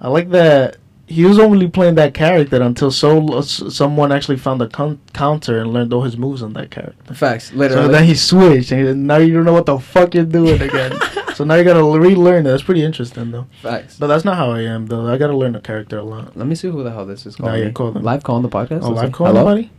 I 0.00 0.08
like 0.08 0.30
that 0.30 0.78
he 1.08 1.24
was 1.24 1.38
only 1.38 1.68
playing 1.68 1.94
that 1.96 2.14
character 2.14 2.60
until 2.60 2.90
so 2.90 3.40
someone 3.42 4.10
actually 4.10 4.36
found 4.38 4.60
the 4.60 4.66
con- 4.68 5.00
counter 5.12 5.60
and 5.60 5.72
learned 5.72 5.92
all 5.92 6.02
his 6.02 6.16
moves 6.16 6.42
on 6.42 6.52
that 6.54 6.70
character. 6.70 7.14
Facts, 7.14 7.52
literally. 7.52 7.68
So 7.68 7.76
literally. 7.88 7.92
then 7.98 8.04
he 8.04 8.14
switched, 8.14 8.72
and 8.72 9.06
now 9.06 9.18
you 9.18 9.32
don't 9.32 9.44
know 9.44 9.52
what 9.52 9.66
the 9.66 9.78
fuck 9.78 10.14
you're 10.14 10.24
doing 10.24 10.60
again. 10.60 10.92
so 11.34 11.44
now 11.44 11.54
you 11.54 11.64
gotta 11.64 11.84
relearn 11.84 12.46
it. 12.46 12.50
That's 12.50 12.62
pretty 12.64 12.82
interesting 12.82 13.30
though. 13.30 13.46
Facts. 13.62 13.98
But 13.98 14.08
that's 14.08 14.24
not 14.24 14.36
how 14.36 14.50
I 14.50 14.62
am 14.62 14.86
though. 14.86 15.06
I 15.06 15.16
gotta 15.16 15.36
learn 15.36 15.52
the 15.52 15.60
character 15.60 15.98
a 15.98 16.02
lot. 16.02 16.36
Let 16.36 16.46
me 16.48 16.54
see 16.56 16.68
who 16.68 16.82
the 16.82 16.90
hell 16.90 17.06
this 17.06 17.24
is 17.24 17.38
Nah, 17.38 17.46
calling. 17.46 17.60
yeah, 17.60 17.66
me. 17.68 17.72
call 17.72 17.92
them. 17.92 18.02
Live 18.02 18.22
call 18.24 18.36
on 18.36 18.42
the 18.42 18.48
podcast. 18.48 18.82
Oh, 18.82 18.90
live 18.90 19.12
call 19.12 19.28
Hello? 19.28 19.46
anybody? 19.46 19.70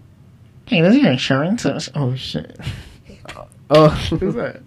Hey, 0.66 0.82
this 0.82 0.96
is 0.96 1.02
your 1.02 1.12
insurance. 1.12 1.66
Oh 1.96 2.16
shit. 2.16 2.58
Oh, 3.70 3.90
Who's 3.90 4.34
that? 4.36 4.62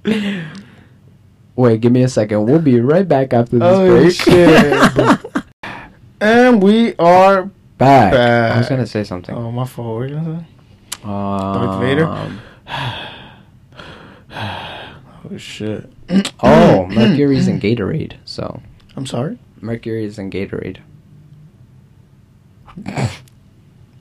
Wait, 1.56 1.80
give 1.80 1.90
me 1.92 2.02
a 2.02 2.08
second. 2.08 2.44
We'll 2.44 2.58
be 2.58 2.80
right 2.80 3.06
back 3.08 3.32
after 3.32 3.58
this 3.58 3.62
Oh 3.66 3.86
break. 3.88 4.12
shit. 4.12 5.19
And 6.20 6.62
we 6.62 6.94
are. 6.96 7.44
back. 7.78 8.12
Back. 8.12 8.54
I 8.54 8.58
was 8.58 8.68
gonna 8.68 8.86
say 8.86 9.04
something. 9.04 9.34
Oh 9.34 9.50
my 9.50 9.64
fault. 9.66 9.94
What 9.94 10.02
are 10.02 10.06
you 10.08 10.14
gonna 10.14 10.40
say? 10.40 10.46
Um, 11.04 11.80
Vader? 11.80 12.40
Oh 15.32 15.36
shit. 15.36 15.92
oh, 16.42 16.86
Mercury's 16.86 17.46
in 17.46 17.60
Gatorade. 17.60 18.16
So 18.24 18.62
I'm 18.96 19.06
sorry. 19.06 19.38
Mercury 19.60 20.04
is 20.04 20.18
in 20.18 20.30
Gatorade. 20.30 20.78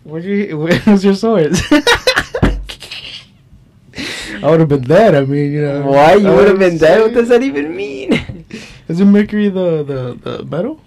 Where'd 0.03 0.23
you? 0.23 0.57
Where's 0.85 1.03
your 1.03 1.15
swords? 1.15 1.61
I 4.41 4.49
would 4.49 4.61
have 4.61 4.69
been 4.69 4.83
dead. 4.83 5.13
I 5.15 5.25
mean, 5.25 5.51
you 5.51 5.61
know. 5.61 5.87
Why 5.87 6.13
you 6.13 6.29
would 6.29 6.47
have 6.47 6.57
been 6.59 6.73
would've 6.73 6.79
dead? 6.79 7.01
What 7.01 7.13
does 7.13 7.27
that 7.27 7.43
even 7.43 7.75
mean? 7.75 8.45
Is 8.87 9.01
it 9.01 9.05
Mercury 9.05 9.49
the 9.49 9.83
the 9.83 10.17
the 10.37 10.45
metal? 10.45 10.79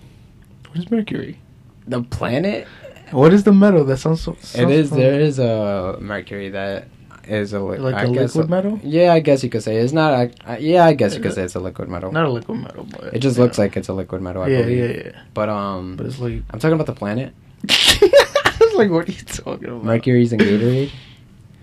What 0.72 0.78
is 0.78 0.90
Mercury? 0.90 1.38
the 1.86 2.02
planet? 2.02 2.66
What 3.10 3.34
is 3.34 3.44
the 3.44 3.52
metal? 3.52 3.84
That 3.84 3.98
sounds 3.98 4.22
so. 4.22 4.32
It 4.32 4.42
sounds 4.42 4.72
is. 4.72 4.88
fun. 4.88 4.98
There 5.00 5.20
is 5.20 5.38
a 5.38 5.98
Mercury 6.00 6.48
that 6.48 6.88
is 7.28 7.52
a 7.52 7.60
li- 7.60 7.76
Like 7.76 7.94
I 7.94 8.04
a 8.04 8.10
guess 8.10 8.34
liquid 8.34 8.48
metal? 8.48 8.80
Yeah, 8.82 9.12
I 9.12 9.20
guess 9.20 9.44
you 9.44 9.50
could 9.50 9.62
say 9.62 9.76
it's 9.76 9.92
not. 9.92 10.12
A, 10.14 10.52
uh, 10.52 10.56
yeah, 10.58 10.86
I 10.86 10.94
guess 10.94 11.14
you 11.14 11.20
could 11.20 11.34
say 11.34 11.42
it's 11.42 11.54
a 11.54 11.60
liquid 11.60 11.90
metal. 11.90 12.10
Not 12.10 12.24
a 12.24 12.30
liquid 12.30 12.58
metal, 12.60 12.84
but 12.84 13.12
it 13.12 13.18
just 13.18 13.36
yeah. 13.36 13.44
looks 13.44 13.58
like 13.58 13.76
it's 13.76 13.88
a 13.88 13.92
liquid 13.92 14.22
metal. 14.22 14.42
I 14.42 14.48
yeah, 14.48 14.62
believe. 14.62 14.96
yeah, 14.96 15.02
yeah. 15.04 15.22
But 15.34 15.50
um, 15.50 15.96
But 15.96 16.06
it's 16.06 16.18
like. 16.18 16.42
I'm 16.50 16.58
talking 16.58 16.74
about 16.74 16.86
the 16.86 16.94
planet. 16.94 17.34
it's 17.64 18.74
like, 18.74 18.90
what 18.90 19.08
are 19.08 19.12
you 19.12 19.24
talking 19.24 19.68
about? 19.68 19.84
Mercury's 19.84 20.32
in 20.32 20.38
Gatorade. 20.38 20.90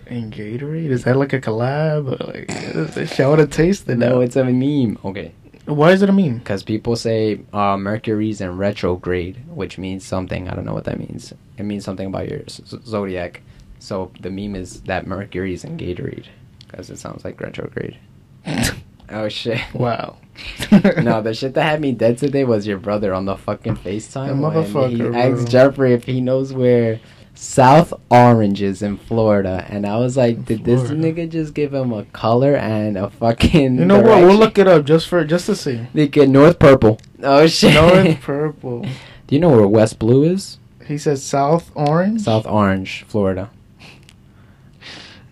And 0.05 0.34
Gatorade? 0.34 0.89
Is 0.89 1.03
that 1.03 1.18
like 1.18 1.34
a 1.34 1.41
collab? 1.41 2.07
Or 2.07 2.32
like, 2.32 2.45
is 2.49 2.97
it- 2.97 3.10
shall 3.10 3.39
I 3.39 3.45
taste 3.45 3.88
it 3.89 3.97
no, 3.97 4.22
it's 4.22 4.36
a 4.36 4.43
meme. 4.43 4.97
Okay. 5.03 5.34
Why 5.76 5.91
is 5.91 6.01
it 6.01 6.09
a 6.09 6.13
meme? 6.13 6.39
Because 6.39 6.63
people 6.63 6.95
say 6.95 7.41
uh, 7.53 7.78
Mercury's 7.78 8.41
in 8.41 8.57
retrograde, 8.57 9.38
which 9.49 9.78
means 9.78 10.05
something. 10.05 10.49
I 10.49 10.55
don't 10.55 10.65
know 10.65 10.74
what 10.74 10.86
that 10.86 10.99
means. 10.99 11.34
It 11.57 11.63
means 11.63 11.86
something 11.86 12.07
about 12.07 12.30
your 12.30 12.41
z- 12.49 12.63
zodiac. 12.86 13.41
So 13.80 14.11
the 14.20 14.30
meme 14.30 14.55
is 14.55 14.82
that 14.82 15.07
Mercury's 15.07 15.63
in 15.63 15.78
Gatorade, 15.78 16.26
because 16.67 16.89
it 16.89 16.97
sounds 16.99 17.24
like 17.24 17.39
retrograde. 17.39 17.97
oh 19.09 19.30
shit! 19.30 19.61
wow. 19.74 20.17
no, 21.01 21.22
the 21.22 21.34
shit 21.34 21.53
that 21.53 21.63
had 21.63 21.82
me 21.82 21.91
dead 21.91 22.17
today 22.17 22.45
was 22.45 22.65
your 22.65 22.78
brother 22.78 23.13
on 23.13 23.26
the 23.26 23.36
fucking 23.36 23.76
FaceTime. 23.78 24.39
When 24.39 24.51
motherfucker, 24.51 24.89
He 24.89 24.97
bro. 24.97 25.13
asked 25.13 25.49
Jeffrey 25.49 25.93
if 25.93 26.05
he 26.05 26.22
knows 26.22 26.53
where 26.53 26.99
South 27.42 27.94
Oranges 28.10 28.82
in 28.82 28.98
Florida, 28.98 29.66
and 29.70 29.88
I 29.88 29.98
was 29.98 30.18
like, 30.18 30.44
did 30.44 30.66
this 30.66 30.90
Florida. 30.90 31.14
nigga 31.14 31.30
just 31.30 31.54
give 31.54 31.74
him 31.74 31.94
a 31.94 32.04
color 32.04 32.58
and 32.58 32.98
a 32.98 33.10
fucking? 33.10 33.80
You 33.80 33.86
know 33.86 34.02
what? 34.02 34.24
We'll 34.24 34.36
look 34.36 34.58
it 34.58 34.68
up 34.68 34.84
just 34.84 35.08
for 35.08 35.24
just 35.24 35.46
to 35.46 35.56
see. 35.56 35.88
They 35.94 36.04
uh, 36.04 36.08
get 36.08 36.28
North 36.28 36.60
Purple. 36.60 37.00
Oh 37.24 37.48
shit! 37.48 37.76
North 37.76 38.20
purple. 38.22 38.82
Do 38.82 39.36
you 39.36 39.40
know 39.40 39.52
where 39.52 39.66
West 39.66 40.00
Blue 40.00 40.24
is? 40.24 40.58
He 40.86 40.98
says 40.98 41.24
South 41.24 41.72
orange. 41.76 42.24
South 42.24 42.46
Orange, 42.46 43.06
Florida. 43.08 43.50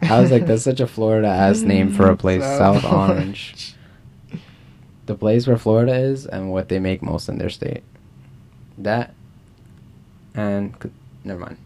I 0.01 0.21
was 0.21 0.31
like, 0.31 0.45
that's 0.45 0.63
such 0.63 0.79
a 0.79 0.87
Florida 0.87 1.27
ass 1.27 1.59
name 1.59 1.91
for 1.91 2.09
a 2.09 2.15
place, 2.23 2.43
South, 2.43 2.85
Orange. 2.85 3.75
The 5.07 5.15
place 5.15 5.45
where 5.45 5.57
Florida 5.57 5.93
is 5.93 6.25
and 6.25 6.53
what 6.53 6.69
they 6.69 6.79
make 6.79 7.01
most 7.01 7.27
in 7.27 7.37
their 7.37 7.49
state. 7.49 7.83
That 8.77 9.13
and 10.33 10.73
never 11.25 11.39
mind. 11.41 11.57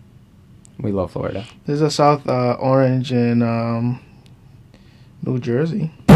We 0.81 0.91
love 0.91 1.11
Florida. 1.11 1.45
There's 1.65 1.81
a 1.81 1.91
South 1.91 2.27
uh, 2.27 2.53
Orange 2.59 3.11
in 3.11 3.41
um, 3.43 3.99
New 5.23 5.39
Jersey. 5.39 5.91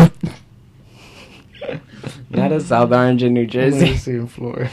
Not 2.29 2.51
a 2.51 2.59
South 2.59 2.91
Orange 2.91 3.23
in 3.23 3.33
New 3.33 3.45
Jersey. 3.47 3.95
see 3.97 4.11
in 4.11 4.27
Florida. 4.27 4.69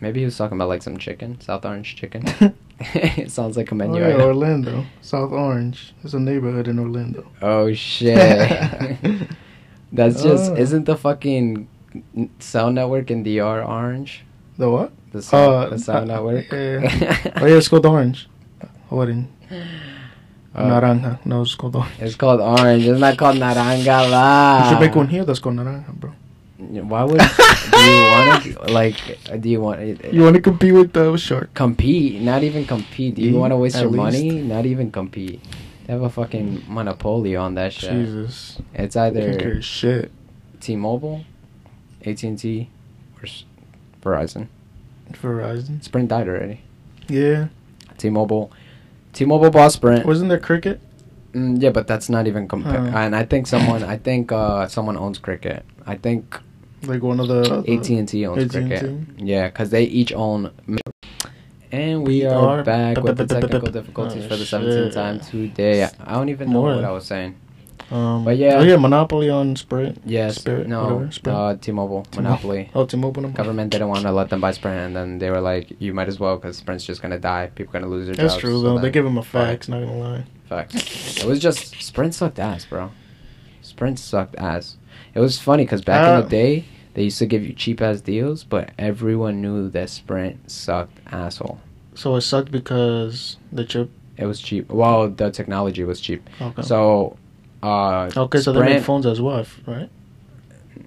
Maybe 0.00 0.20
he 0.20 0.24
was 0.24 0.36
talking 0.36 0.56
about 0.58 0.68
like 0.68 0.82
some 0.82 0.98
chicken, 0.98 1.40
South 1.40 1.64
Orange 1.64 1.96
chicken. 1.96 2.24
it 2.80 3.30
sounds 3.30 3.56
like 3.56 3.70
a 3.70 3.74
menu. 3.74 4.02
Oh, 4.02 4.08
yeah, 4.08 4.14
item. 4.14 4.26
Orlando. 4.26 4.84
South 5.00 5.32
Orange. 5.32 5.94
There's 6.02 6.14
a 6.14 6.20
neighborhood 6.20 6.68
in 6.68 6.78
Orlando. 6.78 7.26
Oh 7.40 7.72
shit. 7.72 8.18
That's 9.92 10.22
just 10.22 10.50
Oh. 10.52 10.56
isn't 10.56 10.84
the 10.84 10.96
fucking 10.96 11.68
cell 12.40 12.70
network 12.72 13.10
in 13.10 13.22
DR 13.22 13.62
orange? 13.64 14.24
The 14.58 14.68
what? 14.68 14.92
The 15.12 15.22
cell, 15.22 15.54
Uh, 15.54 15.68
the 15.70 15.78
cell 15.78 16.02
uh, 16.02 16.04
network. 16.04 16.50
yeah. 16.52 17.32
Oh 17.36 17.46
yeah, 17.46 17.56
it's 17.56 17.68
called 17.68 17.86
Orange. 17.86 18.28
Wedding. 18.94 19.28
Uh, 20.54 20.62
Naranja. 20.70 21.18
No, 21.26 21.42
it's 21.42 21.54
called 21.56 21.74
Orange. 21.76 21.98
It's 22.00 22.14
called 22.14 22.40
orange. 22.40 22.84
It's 22.86 23.00
not 23.00 23.16
called 23.18 23.36
naranja 23.36 24.08
la. 24.10 24.62
You 24.64 24.70
should 24.70 24.80
make 24.80 24.94
one 24.94 25.08
here 25.08 25.24
that's 25.24 25.40
called 25.40 25.56
Naranja, 25.56 25.92
bro. 25.92 26.12
Why 26.58 27.02
would 27.02 27.18
do 27.18 27.80
you 27.80 28.02
want 28.12 28.42
to 28.44 28.72
like? 28.72 29.40
Do 29.40 29.48
you 29.48 29.60
want 29.60 29.80
You 30.14 30.22
want 30.22 30.36
to 30.36 30.40
compete 30.40 30.72
with 30.72 30.92
the 30.92 31.16
shark? 31.16 31.52
compete? 31.54 32.22
Not 32.22 32.42
even 32.44 32.64
compete. 32.64 33.16
Do 33.16 33.22
you 33.22 33.36
want 33.36 33.50
to 33.50 33.56
waste 33.56 33.76
your 33.76 33.86
least. 33.90 33.96
money? 33.96 34.30
Not 34.42 34.64
even 34.64 34.90
compete. 34.92 35.40
They 35.86 35.92
have 35.92 36.02
a 36.02 36.08
fucking 36.08 36.64
monopoly 36.68 37.34
on 37.36 37.54
that 37.56 37.72
shit. 37.72 37.90
Jesus. 37.90 38.58
It's 38.72 38.96
either 38.96 39.60
shit. 39.60 40.10
T-Mobile, 40.60 41.24
AT&T, 42.06 42.70
or 43.18 43.22
S- 43.26 43.44
Verizon. 44.02 44.46
Verizon. 45.12 45.82
Sprint 45.84 46.08
died 46.08 46.26
already. 46.28 46.62
Yeah. 47.08 47.48
T-Mobile, 47.98 48.50
T-Mobile 49.14 49.50
bought 49.50 49.72
Sprint. 49.72 50.04
Wasn't 50.06 50.28
there 50.28 50.38
cricket? 50.38 50.80
Mm, 51.32 51.60
yeah, 51.62 51.70
but 51.70 51.86
that's 51.86 52.08
not 52.08 52.26
even 52.26 52.46
compa- 52.46 52.92
Oh. 52.92 52.96
And 52.96 53.14
I 53.16 53.24
think 53.24 53.46
someone, 53.46 53.82
I 53.82 53.96
think 53.96 54.30
uh, 54.30 54.68
someone 54.68 54.96
owns 54.96 55.18
Cricket. 55.18 55.64
I 55.86 55.96
think 55.96 56.38
Like 56.86 57.02
one 57.02 57.18
of 57.18 57.28
the 57.28 57.64
AT 57.66 57.88
and 57.90 58.08
T 58.08 58.26
owns 58.26 58.44
AT&T? 58.54 58.68
Cricket. 58.68 58.90
Yeah, 59.18 59.48
because 59.48 59.70
they 59.70 59.84
each 59.84 60.12
own. 60.12 60.50
And 61.72 62.06
we 62.06 62.24
are 62.24 62.62
back 62.62 63.02
with 63.02 63.16
the 63.16 63.26
technical 63.26 63.68
difficulties 63.70 64.26
for 64.26 64.36
the 64.36 64.44
seventeenth 64.46 64.94
time 64.94 65.18
today. 65.18 65.88
I 66.04 66.12
don't 66.12 66.28
even 66.28 66.52
know 66.52 66.60
what 66.60 66.84
I 66.84 66.90
was 66.92 67.04
saying. 67.04 67.34
Um, 67.94 68.24
But 68.24 68.36
yeah. 68.38 68.56
Oh 68.58 68.62
yeah, 68.62 68.76
Monopoly 68.76 69.30
on 69.30 69.54
Sprint. 69.56 70.00
Yes, 70.04 70.36
Spirit, 70.36 70.66
no, 70.66 70.82
whatever, 70.82 71.12
Sprint. 71.12 71.38
uh, 71.38 71.54
T-Mobile, 71.60 72.02
T-Mobile. 72.10 72.22
Monopoly. 72.22 72.70
Oh, 72.74 72.84
T-Mobile. 72.86 73.22
Monopoly. 73.22 73.36
Government 73.44 73.70
didn't 73.70 73.88
want 73.88 74.02
to 74.02 74.10
let 74.12 74.30
them 74.30 74.40
buy 74.40 74.50
Sprint, 74.50 74.78
and 74.80 74.96
then 74.96 75.18
they 75.18 75.30
were 75.30 75.40
like, 75.40 75.72
"You 75.78 75.94
might 75.94 76.08
as 76.08 76.18
well, 76.18 76.36
because 76.36 76.56
Sprint's 76.56 76.84
just 76.84 77.00
gonna 77.02 77.20
die. 77.20 77.50
People 77.54 77.70
are 77.76 77.80
gonna 77.80 77.90
lose 77.92 78.06
their 78.06 78.16
That's 78.16 78.34
jobs." 78.34 78.34
That's 78.34 78.40
true 78.40 78.60
so 78.60 78.62
though. 78.62 78.78
They 78.80 78.90
give 78.90 79.04
them 79.04 79.16
a 79.18 79.22
fax. 79.22 79.68
Not 79.68 79.80
gonna 79.80 79.96
lie. 79.98 80.24
Facts. 80.48 81.22
It 81.22 81.26
was 81.26 81.38
just 81.38 81.80
Sprint 81.80 82.14
sucked 82.14 82.38
ass, 82.40 82.64
bro. 82.64 82.90
Sprint 83.62 83.98
sucked 83.98 84.36
ass. 84.36 84.76
It 85.14 85.20
was 85.20 85.38
funny 85.38 85.64
because 85.64 85.82
back 85.82 86.06
in 86.08 86.14
Uh, 86.14 86.20
the 86.22 86.28
day 86.28 86.64
they 86.94 87.04
used 87.04 87.18
to 87.18 87.26
give 87.26 87.44
you 87.44 87.52
cheap 87.52 87.80
ass 87.80 88.00
deals, 88.00 88.42
but 88.44 88.70
everyone 88.78 89.40
knew 89.40 89.70
that 89.70 89.88
Sprint 89.88 90.50
sucked 90.50 90.98
asshole. 91.12 91.58
So 91.94 92.16
it 92.16 92.22
sucked 92.22 92.50
because 92.50 93.36
the 93.52 93.64
chip. 93.64 93.90
It 94.16 94.26
was 94.26 94.40
cheap. 94.40 94.70
Well, 94.70 95.08
the 95.10 95.30
technology 95.30 95.82
was 95.84 96.00
cheap. 96.00 96.28
Okay. 96.40 96.62
So, 96.62 97.16
uh, 97.64 98.10
okay, 98.24 98.40
so 98.40 98.52
they 98.52 98.60
make 98.60 98.68
Sprint- 98.70 98.84
phones 98.84 99.06
as 99.06 99.20
well, 99.20 99.44
right? 99.66 99.88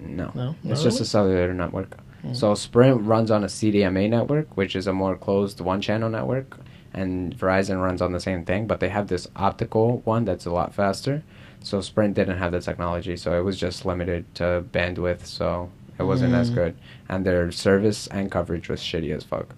No, 0.01 0.31
No, 0.35 0.55
it's 0.65 0.83
just 0.83 1.01
a 1.01 1.05
cellular 1.05 1.53
network. 1.53 1.97
Mm. 2.25 2.35
So 2.35 2.53
Sprint 2.55 3.01
runs 3.01 3.31
on 3.31 3.43
a 3.43 3.47
CDMA 3.47 4.09
network, 4.09 4.55
which 4.57 4.75
is 4.75 4.87
a 4.87 4.93
more 4.93 5.15
closed 5.15 5.59
one-channel 5.61 6.09
network, 6.09 6.57
and 6.93 7.35
Verizon 7.37 7.81
runs 7.83 8.01
on 8.01 8.11
the 8.11 8.19
same 8.19 8.43
thing, 8.45 8.67
but 8.67 8.79
they 8.79 8.89
have 8.89 9.07
this 9.07 9.27
optical 9.35 10.01
one 10.05 10.25
that's 10.25 10.45
a 10.45 10.51
lot 10.51 10.73
faster. 10.73 11.23
So 11.61 11.81
Sprint 11.81 12.13
didn't 12.15 12.37
have 12.37 12.51
the 12.51 12.61
technology, 12.61 13.17
so 13.17 13.37
it 13.39 13.43
was 13.43 13.57
just 13.57 13.85
limited 13.85 14.23
to 14.35 14.63
bandwidth, 14.71 15.25
so 15.25 15.69
it 15.99 16.03
wasn't 16.03 16.33
as 16.33 16.51
Mm. 16.51 16.55
good, 16.55 16.75
and 17.09 17.25
their 17.25 17.51
service 17.51 18.07
and 18.07 18.31
coverage 18.31 18.69
was 18.69 18.79
shitty 18.81 19.15
as 19.15 19.23
fuck. 19.23 19.55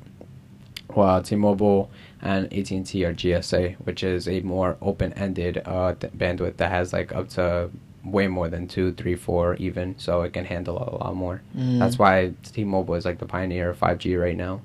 While 0.93 1.22
T-Mobile 1.22 1.89
and 2.22 2.45
AT&T 2.53 3.05
or 3.05 3.13
GSM, 3.13 3.76
which 3.78 4.03
is 4.03 4.28
a 4.28 4.41
more 4.41 4.78
open-ended 4.82 5.61
uh, 5.65 5.93
th- 5.95 6.13
bandwidth 6.13 6.57
that 6.57 6.72
has 6.72 6.91
like 6.93 7.13
up 7.13 7.30
to 7.30 7.70
way 8.03 8.28
more 8.28 8.47
than 8.49 8.67
two, 8.67 8.93
three, 8.93 9.15
four, 9.15 9.55
even. 9.55 9.97
So 9.99 10.22
it 10.22 10.34
can 10.34 10.45
handle 10.45 10.78
a 10.78 11.03
lot 11.03 11.15
more. 11.15 11.41
Mm. 11.57 11.80
That's 11.80 11.97
why 11.97 12.34
T-Mobile 12.43 12.95
is 12.95 13.05
like 13.05 13.20
the 13.20 13.26
pioneer 13.26 13.70
of 13.70 13.80
5G 13.80 14.20
right 14.22 14.36
now, 14.38 14.61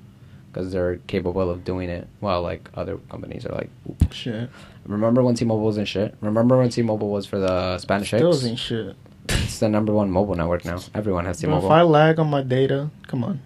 because 0.51 0.71
they're 0.71 0.97
capable 1.07 1.49
of 1.49 1.63
doing 1.63 1.89
it. 1.89 2.07
While 2.19 2.41
like 2.41 2.69
other 2.75 2.97
companies 3.09 3.45
are 3.45 3.53
like, 3.53 3.69
shit. 4.11 4.49
remember 4.85 5.23
when 5.23 5.35
T-Mobile 5.35 5.65
was 5.65 5.77
in 5.77 5.85
shit? 5.85 6.15
Remember 6.21 6.57
when 6.57 6.69
T-Mobile 6.69 7.09
was 7.09 7.25
for 7.25 7.39
the 7.39 7.77
Spanish 7.77 8.07
Still 8.07 8.33
chicks? 8.33 8.45
ain't 8.45 8.59
shit. 8.59 8.95
It's 9.29 9.59
the 9.59 9.69
number 9.69 9.93
one 9.93 10.11
mobile 10.11 10.35
network 10.35 10.65
now. 10.65 10.79
Everyone 10.93 11.25
has 11.25 11.39
T-Mobile. 11.39 11.65
If 11.67 11.71
I 11.71 11.81
lag 11.83 12.19
on 12.19 12.29
my 12.29 12.41
data, 12.41 12.89
come 13.07 13.23
on. 13.23 13.39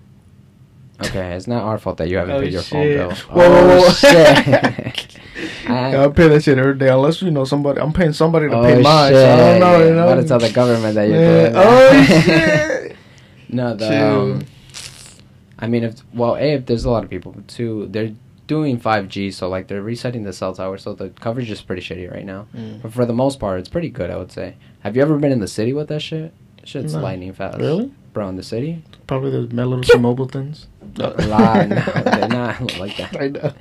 Okay, 1.06 1.34
it's 1.34 1.48
not 1.48 1.64
our 1.64 1.78
fault 1.78 1.98
that 1.98 2.10
you 2.10 2.18
haven't 2.18 2.36
Oh, 2.36 2.42
paid 2.42 2.52
your 2.54 2.62
phone 2.62 2.84
bill. 2.88 3.12
Whoa, 3.12 3.50
whoa, 3.50 3.68
whoa. 3.68 3.86
Oh, 3.86 3.92
shit. 3.92 5.18
I- 5.70 5.92
Yeah, 5.92 6.06
I 6.06 6.08
pay 6.10 6.28
that 6.28 6.44
shit 6.44 6.58
every 6.58 6.76
day 6.78 6.90
unless 6.90 7.22
you 7.22 7.32
know 7.32 7.46
somebody. 7.46 7.80
I'm 7.80 7.94
paying 7.94 8.12
somebody 8.14 8.50
to 8.50 8.56
oh, 8.56 8.64
pay 8.64 8.82
mine. 8.82 9.12
shit. 9.14 9.18
So 9.22 9.34
I 9.34 9.38
don't 9.38 9.60
know. 9.62 9.88
You 9.88 9.94
know. 9.96 10.22
To 10.22 10.28
tell 10.28 10.40
the 10.40 10.52
government 10.52 10.96
that 10.96 11.08
you're 11.08 11.22
Yeah. 11.22 11.50
doing 11.50 11.54
that. 11.54 11.66
Oh 11.66 12.04
shit. 12.90 12.96
no, 13.50 13.76
the 13.76 14.08
um, 14.08 14.46
I 15.58 15.68
mean, 15.68 15.84
if 15.84 15.96
well, 16.14 16.36
a 16.36 16.54
if 16.56 16.66
there's 16.66 16.86
a 16.86 16.90
lot 16.90 17.04
of 17.04 17.10
people. 17.10 17.36
Two, 17.48 17.88
they're 17.92 18.12
doing 18.48 18.80
5G, 18.80 19.32
so 19.34 19.48
like 19.48 19.68
they're 19.68 19.82
resetting 19.84 20.24
the 20.24 20.34
cell 20.34 20.54
tower, 20.56 20.78
so 20.78 20.94
the 20.94 21.10
coverage 21.10 21.50
is 21.52 21.62
pretty 21.62 21.82
shitty 21.82 22.12
right 22.12 22.26
now. 22.26 22.48
Mm. 22.56 22.82
But 22.82 22.92
for 22.94 23.06
the 23.06 23.14
most 23.14 23.40
part, 23.40 23.60
it's 23.60 23.70
pretty 23.70 23.90
good, 23.90 24.10
I 24.10 24.18
would 24.18 24.32
say. 24.32 24.56
Have 24.82 24.96
you 24.96 25.02
ever 25.04 25.18
been 25.18 25.32
in 25.32 25.40
the 25.40 25.48
city 25.48 25.72
with 25.72 25.88
that 25.90 26.02
shit? 26.02 26.34
Shit's 26.64 26.94
No. 26.96 27.02
lightning 27.02 27.32
fast. 27.34 27.58
Really? 27.60 27.94
Bro, 28.20 28.28
in 28.28 28.36
the 28.36 28.44
city? 28.44 28.84
Probably 29.08 29.32
the 29.32 29.56
my 29.56 29.64
little 29.64 29.82
T-Mobile 29.82 30.28
things. 30.28 30.68
Lie, 30.98 31.68
no, 31.68 31.76
they're 32.04 32.28
not 32.28 32.78
like 32.78 32.98
that. 32.98 33.16
I 33.18 33.30
know. 33.30 33.54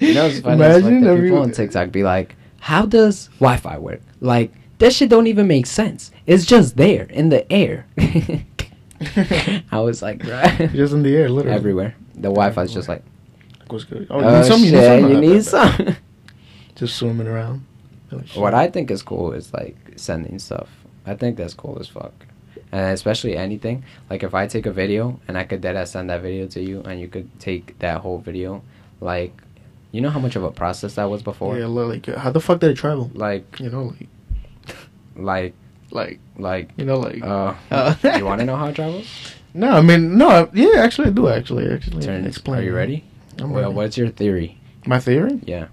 You 0.00 0.12
know, 0.12 0.26
it's 0.26 0.40
funny. 0.40 0.62
It's 0.62 0.84
like 0.84 0.84
Imagine 0.84 1.00
the 1.00 1.16
people 1.16 1.38
on 1.38 1.50
TikTok 1.50 1.90
be 1.92 2.02
like, 2.02 2.36
"How 2.60 2.84
does 2.84 3.28
Wi-Fi 3.40 3.78
work? 3.78 4.02
Like 4.20 4.52
that 4.80 4.92
shit 4.92 5.08
don't 5.08 5.28
even 5.28 5.46
make 5.46 5.64
sense. 5.64 6.10
It's 6.26 6.44
just 6.44 6.76
there 6.76 7.04
in 7.04 7.30
the 7.30 7.50
air." 7.50 7.86
I 9.72 9.80
was 9.80 10.02
like, 10.02 10.22
right 10.24 10.70
just 10.72 10.92
in 10.92 11.02
the 11.02 11.16
air, 11.16 11.30
literally. 11.30 11.56
everywhere. 11.56 11.94
The 12.12 12.28
Wi-Fi 12.28 12.64
is 12.64 12.74
just 12.74 12.90
like, 12.90 13.02
What's 13.68 13.84
good? 13.84 14.08
Oh, 14.10 14.20
oh, 14.20 14.28
you 14.28 14.36
need 14.36 14.44
some. 14.44 14.60
You 14.60 14.72
need 14.72 14.78
shit, 14.78 15.00
some. 15.00 15.10
you 15.10 15.20
need 15.20 15.44
some. 15.86 15.96
Just 16.74 16.96
swimming 16.98 17.28
around. 17.28 17.64
Oh, 18.12 18.20
what 18.34 18.52
I 18.52 18.68
think 18.68 18.90
is 18.90 19.02
cool 19.02 19.32
is 19.32 19.54
like 19.54 19.78
sending 19.96 20.38
stuff. 20.38 20.68
I 21.06 21.14
think 21.14 21.38
that's 21.38 21.54
cool 21.54 21.78
as 21.80 21.88
fuck. 21.88 22.12
And 22.72 22.94
especially 22.94 23.36
anything 23.36 23.84
like 24.08 24.22
if 24.22 24.32
I 24.34 24.46
take 24.46 24.64
a 24.66 24.72
video 24.72 25.20
and 25.28 25.36
I 25.36 25.44
could 25.44 25.60
dead 25.60 25.76
send 25.86 26.08
that 26.10 26.22
video 26.22 26.46
to 26.48 26.60
you, 26.62 26.80
and 26.82 26.98
you 27.00 27.06
could 27.08 27.28
take 27.38 27.78
that 27.80 28.00
whole 28.00 28.18
video, 28.18 28.62
like, 29.00 29.34
you 29.92 30.00
know 30.00 30.08
how 30.08 30.18
much 30.20 30.36
of 30.36 30.42
a 30.44 30.50
process 30.50 30.94
that 30.94 31.04
was 31.04 31.22
before. 31.22 31.58
Yeah, 31.58 31.66
like 31.66 32.08
uh, 32.08 32.18
how 32.18 32.30
the 32.30 32.40
fuck 32.40 32.60
did 32.60 32.70
it 32.70 32.76
travel? 32.78 33.10
Like, 33.14 33.60
You 33.60 33.68
know, 33.68 33.92
like, 33.94 34.08
like, 35.16 35.54
like 35.90 36.18
like. 36.38 36.70
you 36.78 36.86
know, 36.86 36.98
like. 36.98 37.22
Uh, 37.22 37.54
Uh, 37.70 37.94
you 38.16 38.24
want 38.30 38.40
to 38.40 38.46
know 38.46 38.56
how 38.56 38.68
it 38.68 38.74
travels? 38.74 39.06
No, 39.54 39.72
I 39.72 39.82
mean, 39.82 40.16
no. 40.16 40.48
Yeah, 40.54 40.80
actually, 40.80 41.08
I 41.08 41.10
do. 41.10 41.28
Actually, 41.28 41.68
actually, 41.70 42.02
Turn. 42.06 42.24
explain. 42.26 42.60
Are 42.60 42.62
you 42.64 42.74
ready? 42.74 43.04
I'm 43.38 43.50
well, 43.50 43.64
ready. 43.64 43.74
what's 43.74 43.98
your 43.98 44.08
theory? 44.08 44.56
My 44.86 44.98
theory 44.98 45.40
Yeah, 45.44 45.66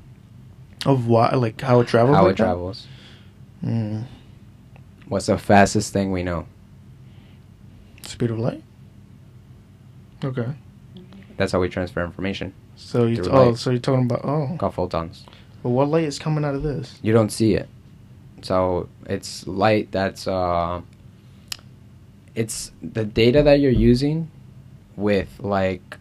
of 0.86 1.08
why, 1.08 1.30
like 1.36 1.62
how 1.62 1.80
it 1.80 1.88
travels. 1.88 2.18
how 2.18 2.24
like 2.24 2.34
it 2.34 2.38
that? 2.40 2.44
travels. 2.44 2.88
Mm. 3.64 4.04
What's 5.08 5.28
the 5.28 5.38
fastest 5.38 5.94
thing 5.94 6.12
we 6.12 6.24
know? 6.24 6.46
Speed 8.10 8.32
of 8.32 8.40
light. 8.40 8.64
Okay. 10.24 10.48
That's 11.38 11.52
how 11.52 11.60
we 11.60 11.70
transfer 11.70 12.04
information. 12.04 12.54
So 12.76 13.06
you 13.06 13.24
t- 13.24 13.30
oh, 13.30 13.50
light. 13.50 13.58
so 13.58 13.70
you're 13.70 13.80
talking 13.80 14.06
about 14.06 14.22
oh, 14.24 14.56
Called 14.58 14.74
photons. 14.74 15.26
but 15.62 15.70
what 15.70 15.90
light 15.90 16.06
is 16.06 16.18
coming 16.18 16.44
out 16.44 16.56
of 16.56 16.64
this? 16.64 16.98
You 17.04 17.14
don't 17.14 17.30
see 17.30 17.54
it, 17.54 17.70
so 18.42 18.90
it's 19.06 19.46
light 19.48 19.92
that's 19.92 20.28
uh. 20.28 20.82
It's 22.36 22.72
the 22.82 23.06
data 23.06 23.44
that 23.44 23.60
you're 23.60 23.72
using, 23.72 24.32
with 24.96 25.30
like. 25.40 25.98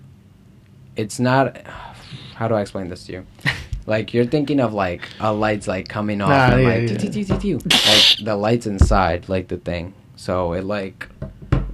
It's 0.97 1.21
not. 1.21 1.59
How 2.37 2.49
do 2.49 2.55
I 2.55 2.63
explain 2.63 2.89
this 2.89 3.05
to 3.07 3.13
you? 3.13 3.27
Like 3.89 4.13
you're 4.13 4.27
thinking 4.27 4.61
of 4.61 4.75
like 4.75 5.09
a 5.19 5.33
light's 5.33 5.67
like 5.67 5.89
coming 5.89 6.21
off 6.21 6.29
Nah, 6.29 6.53
and 6.53 6.63
yeah, 6.63 6.69
like 6.69 6.81
yeah. 6.83 7.55
Like 7.65 8.23
the 8.23 8.37
lights 8.37 8.67
inside 8.67 9.31
like 9.31 9.49
the 9.49 9.57
thing. 9.57 9.95
So 10.17 10.53
it 10.53 10.65
like 10.65 11.09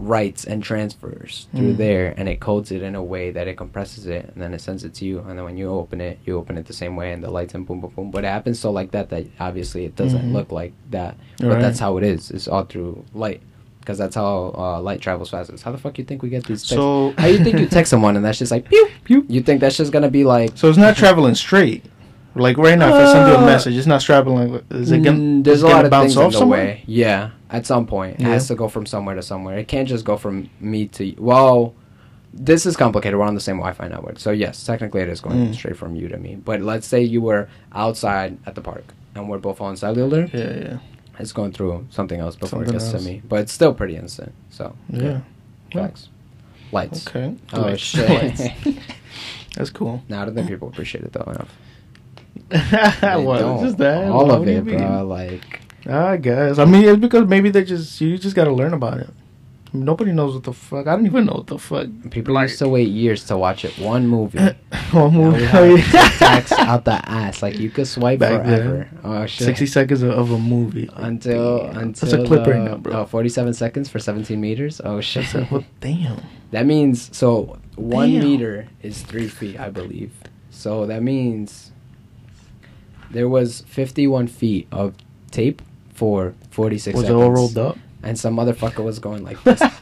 writes 0.04 0.44
and 0.44 0.62
transfers 0.62 1.46
through 1.54 1.74
Mm. 1.74 1.76
there 1.76 2.14
and 2.16 2.28
it 2.28 2.38
codes 2.40 2.70
it 2.70 2.82
in 2.82 2.94
a 2.94 3.02
way 3.02 3.30
that 3.30 3.48
it 3.48 3.56
compresses 3.56 4.06
it 4.06 4.30
and 4.32 4.42
then 4.42 4.52
it 4.52 4.60
sends 4.60 4.84
it 4.84 4.92
to 4.94 5.04
you 5.04 5.20
and 5.20 5.38
then 5.38 5.44
when 5.44 5.56
you 5.56 5.70
open 5.70 6.00
it 6.00 6.18
you 6.26 6.36
open 6.36 6.58
it 6.58 6.66
the 6.66 6.72
same 6.72 6.94
way 6.96 7.12
and 7.12 7.22
the 7.24 7.30
lights 7.30 7.54
and 7.54 7.66
boom 7.66 7.80
boom 7.80 7.92
boom. 7.96 8.10
But 8.10 8.24
it 8.24 8.28
happens 8.28 8.58
so 8.60 8.70
like 8.70 8.90
that 8.92 9.10
that 9.10 9.24
obviously 9.40 9.84
it 9.84 9.96
doesn't 9.96 10.26
Mhm. 10.30 10.32
look 10.32 10.52
like 10.52 10.72
that. 10.90 11.16
But 11.38 11.46
Right. 11.48 11.60
that's 11.60 11.78
how 11.78 11.96
it 11.98 12.04
is. 12.04 12.30
It's 12.30 12.48
all 12.48 12.64
through 12.64 13.04
light. 13.14 13.40
Because 13.80 13.98
that's 13.98 14.14
how 14.16 14.54
uh, 14.56 14.80
light 14.80 15.02
travels 15.02 15.28
fastest. 15.28 15.62
How 15.62 15.70
the 15.70 15.76
fuck 15.76 15.98
you 15.98 16.04
think 16.04 16.22
we 16.22 16.30
get 16.30 16.44
these 16.44 16.60
texts? 16.62 16.70
So 16.74 17.12
how 17.18 17.26
you 17.26 17.44
think 17.44 17.58
you 17.60 17.66
text 17.66 17.90
someone 17.90 18.16
and 18.16 18.24
that's 18.24 18.38
just 18.38 18.50
like 18.50 18.66
pew 18.68 18.88
Pew. 19.04 19.26
You 19.28 19.42
think 19.42 19.60
that's 19.60 19.76
just 19.76 19.92
gonna 19.92 20.08
be 20.10 20.24
like 20.24 20.52
So 20.54 20.68
it's 20.70 20.78
not 20.78 20.96
traveling 20.96 21.34
straight. 21.34 21.84
Like 22.36 22.56
right 22.58 22.76
now, 22.78 22.88
if 22.88 22.94
I 22.94 23.12
send 23.12 23.28
you 23.28 23.34
a 23.34 23.38
Uh, 23.38 23.46
message, 23.46 23.76
it's 23.76 23.86
not. 23.86 24.06
Like, 24.08 24.64
is 24.70 24.90
it 24.90 25.02
gonna, 25.02 25.42
there's 25.42 25.58
is 25.58 25.62
a 25.62 25.68
lot 25.68 25.84
of 25.84 25.90
bounce 25.90 26.14
things 26.14 26.24
in 26.26 26.30
the 26.32 26.38
somewhere? 26.38 26.64
way. 26.64 26.82
Yeah, 26.86 27.30
at 27.50 27.64
some 27.64 27.86
point, 27.86 28.14
it 28.16 28.22
Yeah. 28.22 28.28
has 28.30 28.48
to 28.48 28.54
go 28.56 28.68
from 28.68 28.86
somewhere 28.86 29.14
to 29.14 29.22
somewhere. 29.22 29.56
It 29.58 29.68
can't 29.68 29.88
just 29.88 30.04
go 30.04 30.16
from 30.16 30.50
me 30.60 30.86
to 30.88 31.14
well. 31.18 31.74
This 32.36 32.66
is 32.66 32.76
complicated. 32.76 33.16
We're 33.16 33.24
on 33.26 33.36
the 33.36 33.40
same 33.40 33.58
Wi-Fi 33.58 33.86
network, 33.86 34.18
so 34.18 34.32
yes, 34.32 34.64
technically 34.64 35.02
it 35.02 35.08
is 35.08 35.20
going 35.20 35.36
Mm. 35.50 35.54
straight 35.54 35.76
from 35.76 35.94
you 35.94 36.08
to 36.08 36.16
me. 36.16 36.36
But 36.44 36.60
let's 36.62 36.84
say 36.88 37.00
you 37.00 37.20
were 37.20 37.48
outside 37.72 38.38
at 38.44 38.56
the 38.56 38.60
park 38.60 38.92
and 39.14 39.28
we're 39.28 39.38
both 39.38 39.60
on 39.60 39.76
cellular. 39.76 40.28
Yeah, 40.34 40.40
yeah, 40.56 40.76
It's 41.20 41.30
going 41.30 41.52
through 41.52 41.86
something 41.90 42.18
else 42.18 42.34
before 42.34 42.58
Something 42.64 42.70
it 42.70 42.72
gets 42.80 42.92
else. 42.92 43.04
to 43.04 43.08
me, 43.08 43.22
but 43.28 43.38
it's 43.38 43.52
still 43.52 43.72
pretty 43.72 43.94
instant. 43.94 44.32
So 44.50 44.74
yeah. 44.90 45.20
facts. 45.72 46.08
Lights. 46.72 47.06
Okay. 47.06 47.36
Oh 47.52 47.76
shit. 47.76 48.50
That's 49.54 49.70
cool. 49.70 50.02
Now 50.08 50.22
I 50.22 50.24
don't 50.24 50.34
think 50.34 50.48
people 50.48 50.66
appreciate 50.66 51.04
it 51.04 51.12
though 51.12 51.30
enough. 51.30 51.54
Don't. 53.00 53.64
Just 53.64 53.78
that? 53.78 54.08
All 54.08 54.26
What 54.26 54.42
of 54.42 54.48
it, 54.48 54.64
bro. 54.64 55.04
Like 55.06 55.60
I 55.86 56.16
guess. 56.16 56.58
I 56.58 56.64
mean, 56.64 56.84
it's 56.84 56.98
because 57.00 57.26
maybe 57.26 57.50
they 57.50 57.64
just 57.64 58.00
you 58.00 58.18
just 58.18 58.36
got 58.36 58.44
to 58.44 58.52
learn 58.52 58.72
about 58.74 58.98
it. 58.98 59.10
Nobody 59.72 60.12
knows 60.12 60.34
what 60.34 60.44
the 60.44 60.52
fuck. 60.52 60.86
I 60.86 60.94
don't 60.94 61.04
even 61.04 61.26
know 61.26 61.32
what 61.32 61.48
the 61.48 61.58
fuck. 61.58 61.88
people 62.10 62.34
Like- 62.34 62.48
used 62.48 62.60
to 62.60 62.68
wait 62.68 62.88
years 62.90 63.24
to 63.24 63.36
watch 63.36 63.64
it. 63.64 63.76
One 63.76 64.06
movie. 64.06 64.38
One 64.92 65.12
movie. 65.12 65.44
have 65.44 66.52
out 66.60 66.84
the 66.84 67.00
ass. 67.10 67.42
Like 67.42 67.58
you 67.58 67.70
could 67.70 67.88
swipe 67.88 68.20
Back 68.20 68.44
then. 68.44 68.60
forever. 68.60 68.88
Oh 69.02 69.26
shit. 69.26 69.46
Sixty 69.46 69.66
seconds 69.66 70.02
of, 70.02 70.10
of 70.10 70.30
a 70.30 70.38
movie. 70.38 70.86
Like, 70.86 70.98
until 70.98 71.58
damn. 71.66 71.76
until 71.78 72.08
that's 72.08 72.22
a 72.22 72.26
clip 72.26 72.46
right 72.46 72.60
uh, 72.60 72.64
now, 72.64 72.76
bro. 72.76 73.00
Oh, 73.00 73.04
47 73.04 73.52
seconds 73.54 73.88
for 73.88 73.98
17 73.98 74.40
meters. 74.40 74.80
Oh 74.84 75.00
shit. 75.00 75.24
That's 75.32 75.34
a, 75.34 75.48
well, 75.52 75.64
damn. 75.80 76.20
that 76.52 76.66
means 76.66 77.14
so 77.16 77.58
one 77.74 78.12
Damn. 78.12 78.22
meter 78.22 78.68
is 78.82 79.02
three 79.02 79.26
feet, 79.28 79.58
I 79.58 79.70
believe. 79.70 80.12
So 80.50 80.86
that 80.86 81.02
means 81.02 81.72
there 83.14 83.28
was 83.28 83.62
51 83.68 84.26
feet 84.26 84.68
of 84.70 84.94
tape 85.30 85.62
for 85.94 86.34
46 86.50 86.94
Was 86.94 87.04
it 87.04 87.06
seconds. 87.06 87.22
all 87.22 87.30
rolled 87.32 87.56
up? 87.58 87.78
And 88.02 88.18
some 88.18 88.36
motherfucker 88.36 88.84
was 88.84 88.98
going 88.98 89.24
like 89.24 89.42
this. 89.44 89.62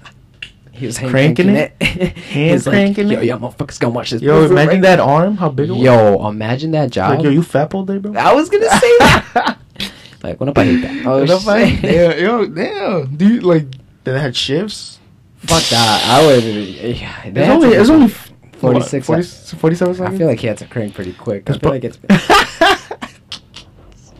He 0.74 0.86
was 0.86 0.96
Cranking 0.98 1.48
cranking 1.48 1.50
it. 1.50 1.82
Hand 2.16 2.50
He's 2.52 2.66
like, 2.66 2.72
cranking 2.72 3.08
yo, 3.08 3.18
it? 3.20 3.24
yo, 3.26 3.38
motherfuckers 3.38 3.78
gonna 3.78 3.92
watch 3.92 4.10
this. 4.10 4.22
Yo, 4.22 4.46
imagine 4.46 4.76
right 4.76 4.82
that 4.82 5.00
arm. 5.00 5.36
How 5.36 5.50
big 5.50 5.68
it 5.68 5.72
was. 5.72 5.82
Yo, 5.82 6.26
imagine 6.28 6.70
that 6.70 6.90
job. 6.90 7.16
Like, 7.16 7.24
yo, 7.24 7.30
you 7.30 7.42
fat 7.42 7.72
all 7.74 7.84
day, 7.84 7.98
bro. 7.98 8.14
I 8.16 8.32
was 8.32 8.48
gonna 8.48 8.70
say 8.70 8.98
that. 8.98 9.58
like, 10.22 10.40
what 10.40 10.48
if 10.48 10.56
I 10.56 10.64
hate 10.64 10.80
that? 10.80 11.06
Oh, 11.06 11.20
What 11.20 11.30
if 11.30 11.46
I- 11.46 11.62
yeah, 11.86 12.14
yo, 12.14 12.46
damn. 12.46 13.14
Do 13.16 13.28
you 13.34 13.40
like? 13.42 13.66
They 14.04 14.18
had 14.18 14.34
shifts. 14.34 14.98
Fuck 15.40 15.62
that. 15.64 16.04
I 16.06 16.26
would. 16.26 16.42
Yeah, 16.42 17.22
It's 17.26 17.48
only. 17.50 17.68
It's 17.76 17.90
only. 17.90 18.08
something. 18.08 18.58
46 18.58 19.06
40, 19.06 19.22
47 19.58 19.94
seconds. 19.94 20.14
I 20.14 20.18
feel 20.18 20.26
like 20.26 20.40
he 20.40 20.46
had 20.46 20.56
to 20.58 20.66
crank 20.66 20.94
pretty 20.94 21.12
quick. 21.12 21.50
I 21.50 21.58
feel 21.58 21.70
like 21.70 21.84
it's. 21.84 21.98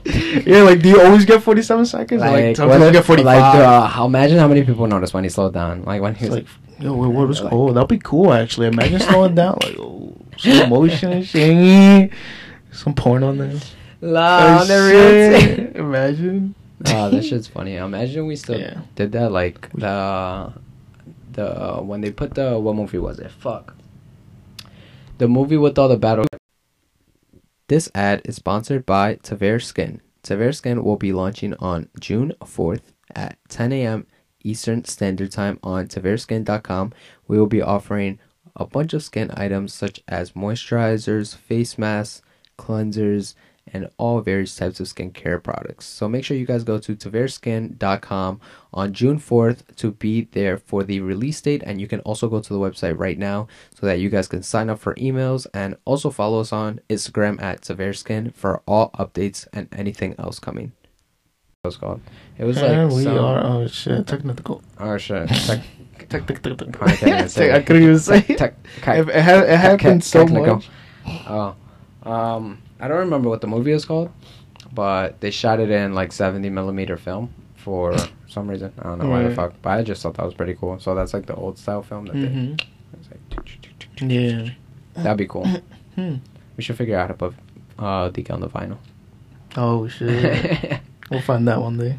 yeah, 0.47 0.63
like, 0.63 0.83
do 0.83 0.89
you 0.89 1.01
always 1.01 1.25
get 1.25 1.43
47 1.43 1.87
seconds? 1.87 2.21
Like, 2.21 2.33
Like, 2.33 2.57
sometimes 2.57 2.85
you 2.85 2.93
get 2.93 3.05
45. 3.05 3.25
like 3.25 3.55
uh, 3.57 3.87
how- 3.87 4.07
imagine 4.07 4.39
how 4.39 4.49
many 4.49 4.65
people 4.65 4.87
noticed 4.87 5.15
when 5.15 5.25
he 5.25 5.31
slowed 5.31 5.55
down. 5.55 5.85
Like 5.85 6.01
when 6.03 6.15
he 6.15 6.27
was 6.27 6.35
like, 6.37 6.47
yo, 6.81 6.95
what 6.95 7.29
was 7.29 7.41
Like- 7.41 7.51
cool? 7.51 7.73
That'd 7.73 7.89
be 7.89 7.99
cool, 7.99 8.33
actually. 8.33 8.67
Imagine 8.69 9.01
slowing 9.09 9.35
down, 9.35 9.59
like, 9.63 9.77
oh, 9.79 10.15
slow 10.39 10.67
motion 10.67 11.13
and 11.13 11.27
shit. 11.27 12.11
Some 12.73 12.95
porn 12.95 13.23
on 13.23 13.39
there. 13.39 13.55
La, 14.01 14.39
Oh, 14.39 14.61
on 14.63 14.69
the 14.69 15.73
real. 15.75 15.85
Imagine. 15.87 16.55
Oh, 16.87 17.11
that 17.11 17.23
shit's 17.25 17.47
funny. 17.47 17.77
Imagine 17.77 18.27
we 18.27 18.35
still 18.35 18.59
Yeah. 18.59 18.81
did 18.97 19.13
that. 19.13 19.31
Like 19.31 19.71
the 19.73 20.53
the 21.33 21.77
when 21.81 22.01
they 22.01 22.11
put 22.11 22.35
the 22.35 22.59
what 22.59 22.75
movie 22.75 22.99
was 22.99 23.21
it? 23.21 23.31
Fuck. 23.31 23.77
The 25.19 25.29
movie 25.29 25.57
with 25.57 25.79
all 25.79 25.89
the 25.89 25.97
battle. 25.97 26.25
This 27.73 27.89
ad 27.95 28.21
is 28.27 28.37
sponsored 28.37 28.85
by 28.85 29.15
Tavere 29.15 29.59
Skin. 29.59 30.03
Skin 30.23 30.85
will 30.85 30.99
be 30.99 31.11
launching 31.11 31.55
on 31.55 31.89
June 31.99 32.35
4th 32.43 32.93
at 33.17 33.39
10 33.49 33.73
a.m. 33.73 34.07
Eastern 34.45 34.85
Standard 34.85 35.33
Time 35.33 35.59
on 35.63 35.87
TavereSkin.com. 35.87 36.93
We 37.27 37.39
will 37.39 37.47
be 37.47 37.63
offering 37.63 38.19
a 38.55 38.67
bunch 38.67 38.93
of 38.93 39.03
skin 39.03 39.31
items 39.33 39.73
such 39.73 40.03
as 40.07 40.33
moisturizers, 40.33 41.35
face 41.35 41.79
masks, 41.79 42.21
cleansers, 42.59 43.35
and 43.73 43.89
all 43.97 44.21
various 44.21 44.55
types 44.57 44.81
of 44.81 44.87
skincare 44.87 45.43
products. 45.43 45.87
So 45.87 46.09
make 46.09 46.25
sure 46.25 46.37
you 46.37 46.47
guys 46.47 46.65
go 46.65 46.79
to 46.79 46.97
taverskin.com 46.97 48.41
on 48.75 48.93
June 48.93 49.19
4th 49.19 49.75
to 49.77 49.93
be 49.93 50.29
there 50.33 50.57
for 50.59 50.83
the 50.83 51.01
release 51.01 51.41
date. 51.41 51.63
And 51.65 51.81
you 51.81 51.87
can 51.87 52.01
also 52.01 52.29
go 52.29 52.41
to 52.41 52.53
the 52.53 52.59
website 52.59 52.99
right 52.99 53.19
now 53.19 53.47
so 53.79 53.87
that 53.87 54.01
you 54.01 54.09
guys 54.11 54.29
can 54.29 54.43
sign 54.43 54.69
up 54.71 54.79
for 54.79 54.95
emails 54.97 55.47
and 55.55 55.77
also 55.85 56.11
follow 56.11 56.41
us 56.41 56.53
on 56.53 56.81
Instagram 56.91 57.41
at 57.43 57.63
Taverskin 57.63 58.35
for 58.35 58.63
all 58.67 58.91
updates 58.99 59.47
and 59.53 59.69
anything 59.73 60.15
else 60.19 60.39
coming. 60.39 60.73
What 61.63 61.69
was 61.69 61.77
called? 61.77 62.01
It 62.39 62.45
was 62.45 62.61
like 62.61 62.91
we 62.91 63.05
some- 63.05 63.19
are 63.19 63.45
oh 63.45 63.67
shit 63.69 64.07
technical. 64.09 64.63
Oh 64.81 64.99
shit! 64.99 65.29
Tech, 65.29 65.61
Tech, 66.09 66.27
tech, 66.27 66.43
tech, 66.43 66.59
tech. 66.59 66.83
I 66.83 66.97
can't 66.97 67.31
say 67.37 67.53
I 67.53 67.59
it. 67.59 67.67
couldn't 67.67 67.85
even 67.85 67.99
say 68.01 68.25
it. 68.29 68.37
tech, 68.39 68.55
tech, 68.83 68.99
It, 68.99 69.09
it, 69.11 69.23
ha- 69.23 69.45
it 69.47 69.57
happened 69.57 70.03
so 70.03 70.27
much. 70.27 70.69
Oh, 71.07 71.55
um, 72.03 72.61
I 72.83 72.89
don't 72.89 72.99
remember 72.99 73.29
what 73.29 73.41
the 73.41 73.47
movie 73.47 73.71
is 73.73 73.85
called, 73.85 74.11
but 74.73 75.21
they 75.21 75.31
shot 75.31 75.61
it 75.61 75.71
in 75.71 75.95
like 75.95 76.13
70 76.13 76.51
millimeter 76.51 76.97
film 76.97 77.33
for 77.55 77.95
some 78.29 78.49
reason. 78.49 78.73
I 78.79 78.83
don't 78.83 78.99
know 78.99 79.09
why 79.09 79.23
the 79.23 79.35
fuck, 79.35 79.55
but 79.63 79.71
I 79.71 79.83
just 79.83 80.03
thought 80.03 80.15
that 80.15 80.25
was 80.27 80.35
pretty 80.35 80.55
cool. 80.55 80.79
So 80.81 80.95
that's 80.95 81.15
like 81.15 81.27
the 81.27 81.35
old 81.37 81.57
style 81.59 81.83
film 81.83 82.07
that 82.07 82.15
Mhm. 82.17 82.59
they. 82.59 82.67
Like, 83.11 84.11
Yeah. 84.11 84.51
that'd 84.95 85.17
be 85.19 85.27
cool. 85.27 85.47
Hmm. 85.95 86.17
We 86.57 86.63
should 86.65 86.77
figure 86.79 86.97
out 86.97 87.03
how 87.03 87.09
to 87.09 87.15
put 87.15 87.35
uh, 87.79 88.05
on 88.35 88.41
the 88.41 88.49
vinyl. 88.49 88.79
Oh 89.57 89.87
shit. 89.89 90.81
we'll 91.11 91.21
find 91.21 91.47
that 91.49 91.61
one 91.61 91.77
day. 91.77 91.97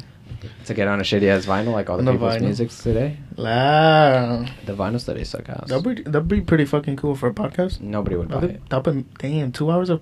to 0.66 0.74
get 0.74 0.88
on 0.88 0.98
a 1.00 1.04
shitty 1.04 1.28
ass 1.28 1.46
vinyl 1.46 1.72
like 1.72 1.88
all 1.88 1.96
the, 1.96 2.02
the 2.02 2.10
people's 2.12 2.34
vinyl. 2.34 2.40
music 2.42 2.70
today. 2.70 3.16
The 4.66 4.74
vinyl 4.74 5.00
studies 5.00 5.28
suck 5.30 5.48
ass. 5.48 5.68
That'd 5.68 5.84
be 5.96 6.02
that'd 6.02 6.26
be 6.28 6.40
pretty 6.40 6.64
fucking 6.64 6.96
cool 6.96 7.14
for 7.14 7.28
a 7.28 7.32
podcast. 7.32 7.80
Nobody 7.80 8.16
would 8.16 8.28
buy 8.28 8.40
That'd 8.40 8.56
it. 8.56 8.68
that'd 8.68 8.94
be- 8.96 9.04
damn, 9.18 9.52
two 9.52 9.70
hours 9.70 9.90
of. 9.90 10.00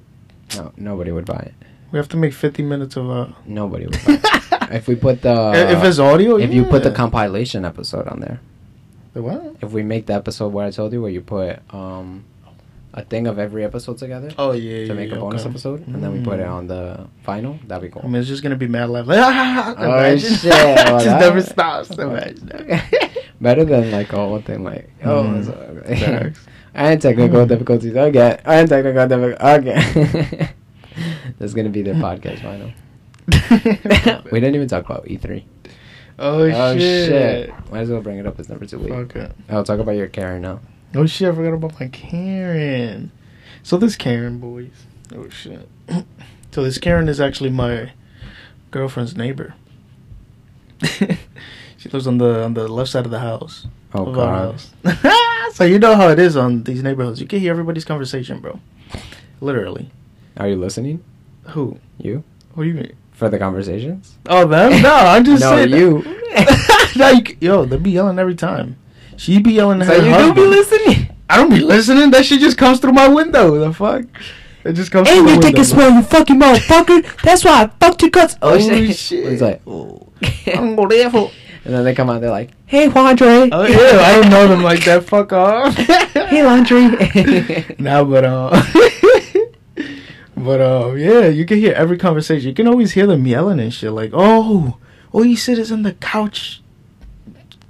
No, 0.57 0.72
nobody 0.76 1.12
would 1.12 1.24
buy 1.26 1.38
it. 1.51 1.55
We 1.93 1.99
have 1.99 2.09
to 2.11 2.16
make 2.16 2.32
fifty 2.32 2.62
minutes 2.62 2.97
of 2.97 3.11
uh. 3.11 3.26
Nobody 3.47 3.86
would 3.86 3.99
buy 4.05 4.14
it. 4.14 4.22
if 4.72 4.88
we 4.88 4.95
put 4.97 5.22
the 5.22 5.53
if 5.70 5.82
it's 5.84 5.99
audio, 5.99 6.36
if 6.38 6.53
you 6.53 6.64
put 6.64 6.82
the 6.82 6.88
yeah. 6.90 6.95
compilation 6.97 7.64
episode 7.64 8.07
on 8.09 8.20
there, 8.20 8.40
The 9.14 9.22
what? 9.22 9.57
if 9.61 9.72
we 9.72 9.82
make 9.82 10.07
the 10.07 10.14
episode 10.14 10.53
where 10.53 10.66
I 10.66 10.70
told 10.70 10.93
you 10.93 11.03
where 11.03 11.11
you 11.11 11.20
put 11.22 11.61
um 11.74 12.24
a 12.95 13.03
thing 13.03 13.26
of 13.26 13.38
every 13.38 13.64
episode 13.64 13.97
together 13.97 14.28
Oh 14.36 14.53
yeah. 14.53 14.86
to 14.86 14.93
make 14.95 15.09
yeah, 15.09 15.16
a 15.16 15.20
bonus 15.20 15.43
okay. 15.43 15.51
episode, 15.51 15.86
and 15.86 16.03
then 16.05 16.12
we 16.12 16.20
put 16.22 16.38
it 16.40 16.45
Mm. 16.47 16.53
on 16.59 16.66
the 16.66 17.07
final, 17.22 17.59
that'd 17.66 17.80
be 17.82 17.88
cool. 17.88 18.03
I 18.05 18.07
mean, 18.07 18.16
it's 18.20 18.28
just 18.28 18.43
gonna 18.43 18.57
be 18.57 18.68
mad 18.68 18.90
laugh. 18.90 19.07
Like, 19.12 19.18
ah, 19.18 19.74
Oh, 19.78 19.84
imagine. 19.99 20.34
shit, 20.34 20.51
well, 20.53 20.76
just 21.01 21.05
that- 21.07 21.20
never 21.20 21.40
stops. 21.40 21.90
Imagine. 21.90 22.51
Better 23.40 23.64
than 23.64 23.90
like 23.90 24.12
a 24.12 24.16
whole 24.16 24.40
thing 24.43 24.62
like 24.64 24.90
oh 25.05 25.24
Mm. 25.24 26.36
And 26.75 27.01
technical 27.01 27.45
Mm. 27.45 27.49
difficulties 27.49 27.95
again 27.95 28.41
and 28.45 28.68
technical 28.68 29.07
difficulties 29.09 29.37
again. 29.41 30.49
That's 31.39 31.55
gonna 31.55 31.70
be 31.70 31.83
their 31.83 31.95
podcast 31.95 32.43
final. 32.43 32.70
we 34.33 34.41
didn't 34.41 34.55
even 34.57 34.68
talk 34.68 34.85
about 34.85 35.05
E3. 35.07 35.45
Oh, 36.18 36.43
oh 36.43 36.79
shit. 36.79 37.51
Might 37.70 37.81
as 37.81 37.91
well 37.91 38.01
bring 38.03 38.18
it 38.18 38.27
up 38.27 38.39
as 38.39 38.49
number 38.49 38.66
two 38.66 38.79
week. 38.79 39.16
It. 39.16 39.33
I'll 39.49 39.64
talk 39.64 39.79
about 39.81 39.93
your 39.97 40.09
Karen 40.09 40.43
now. 40.43 40.61
Oh 40.95 41.07
shit! 41.07 41.29
I 41.31 41.35
forgot 41.35 41.55
about 41.55 41.81
my 41.81 41.89
Karen. 41.89 43.11
So 43.62 43.77
this 43.79 43.97
Karen, 43.97 44.39
boys. 44.39 44.87
Oh 45.14 45.29
shit. 45.29 45.68
So 46.53 46.62
this 46.62 46.77
Karen 46.77 47.09
is 47.09 47.18
actually 47.18 47.49
my 47.49 47.93
girlfriend's 48.70 49.16
neighbor. 49.16 49.55
she 50.83 51.89
lives 51.91 52.07
on 52.07 52.18
the 52.18 52.45
on 52.45 52.53
the 52.53 52.68
left 52.68 52.91
side 52.91 53.07
of 53.07 53.11
the 53.11 53.20
house. 53.20 53.66
Oh 53.95 54.12
god. 54.12 54.61
so 55.53 55.64
you 55.64 55.78
know 55.78 55.95
how 55.95 56.09
it 56.09 56.18
is 56.18 56.36
on 56.36 56.62
these 56.64 56.82
neighborhoods. 56.82 57.20
You 57.20 57.26
can 57.26 57.40
hear 57.40 57.51
everybody's 57.53 57.84
conversation, 57.84 58.40
bro. 58.40 58.59
Literally. 59.40 59.90
Are 60.36 60.49
you 60.49 60.57
listening? 60.57 61.03
Who? 61.49 61.78
You? 61.99 62.24
What 62.55 62.64
do 62.64 62.68
you 62.70 62.74
mean? 62.74 62.93
For 63.12 63.28
the 63.28 63.38
conversations? 63.38 64.16
Oh, 64.28 64.47
them? 64.47 64.82
No, 64.82 64.95
I'm 64.95 65.24
just 65.24 65.40
No, 65.45 65.51
saying. 65.57 65.70
you. 65.70 66.03
no, 66.97 67.09
you 67.11 67.36
yo, 67.40 67.64
they 67.66 67.76
be 67.76 67.90
yelling 67.90 68.18
every 68.18 68.34
time. 68.34 68.76
She 69.16 69.38
be 69.40 69.53
yelling 69.53 69.82
at 69.82 69.88
So 69.88 70.01
her 70.01 70.07
you 70.20 70.34
do 70.34 70.34
be 70.34 70.47
listening? 70.47 71.09
I 71.28 71.36
don't 71.36 71.51
be 71.51 71.61
listening. 71.61 72.11
That 72.11 72.24
shit 72.24 72.40
just 72.40 72.57
comes 72.59 72.80
through 72.80 72.93
my 72.93 73.09
window. 73.09 73.59
The 73.59 73.72
fuck? 73.72 74.05
It 74.64 74.72
just 74.74 74.90
comes 74.93 75.09
through 75.09 75.18
the 75.18 75.24
window. 75.24 75.49
Hey, 75.49 75.95
you 75.97 76.03
fucking 76.03 76.38
motherfucker. 76.40 77.22
That's 77.22 77.45
why 77.45 77.64
I 77.64 77.66
fucked 77.66 78.03
your 78.03 78.11
guts. 78.11 78.36
Oh, 78.40 78.59
shit. 78.59 78.88
He's 79.28 79.43
like, 79.43 79.61
I'm 79.66 80.76
gonna 80.76 80.82
live 80.82 81.12
for- 81.12 81.30
and 81.64 81.74
then 81.74 81.84
they 81.84 81.94
come 81.94 82.10
out, 82.10 82.20
they're 82.20 82.30
like, 82.30 82.50
hey, 82.66 82.88
Andre. 82.88 83.48
Oh 83.52 83.64
yeah, 83.64 84.00
I 84.00 84.12
don't 84.20 84.30
know 84.30 84.48
them 84.48 84.62
like 84.62 84.84
that. 84.84 85.04
Fuck 85.04 85.32
off. 85.32 85.76
hey, 85.76 86.42
Laundry. 86.42 86.88
nah, 87.78 88.02
but 88.02 88.24
uh, 88.24 88.62
but 90.36 90.60
uh, 90.60 90.92
yeah, 90.94 91.28
you 91.28 91.46
can 91.46 91.58
hear 91.58 91.72
every 91.74 91.98
conversation. 91.98 92.48
You 92.48 92.54
can 92.54 92.66
always 92.66 92.92
hear 92.92 93.06
them 93.06 93.26
yelling 93.26 93.60
and 93.60 93.72
shit. 93.72 93.92
Like, 93.92 94.10
oh, 94.12 94.78
all 95.12 95.24
you 95.24 95.36
sit 95.36 95.58
is 95.58 95.70
on 95.70 95.82
the 95.82 95.92
couch, 95.94 96.62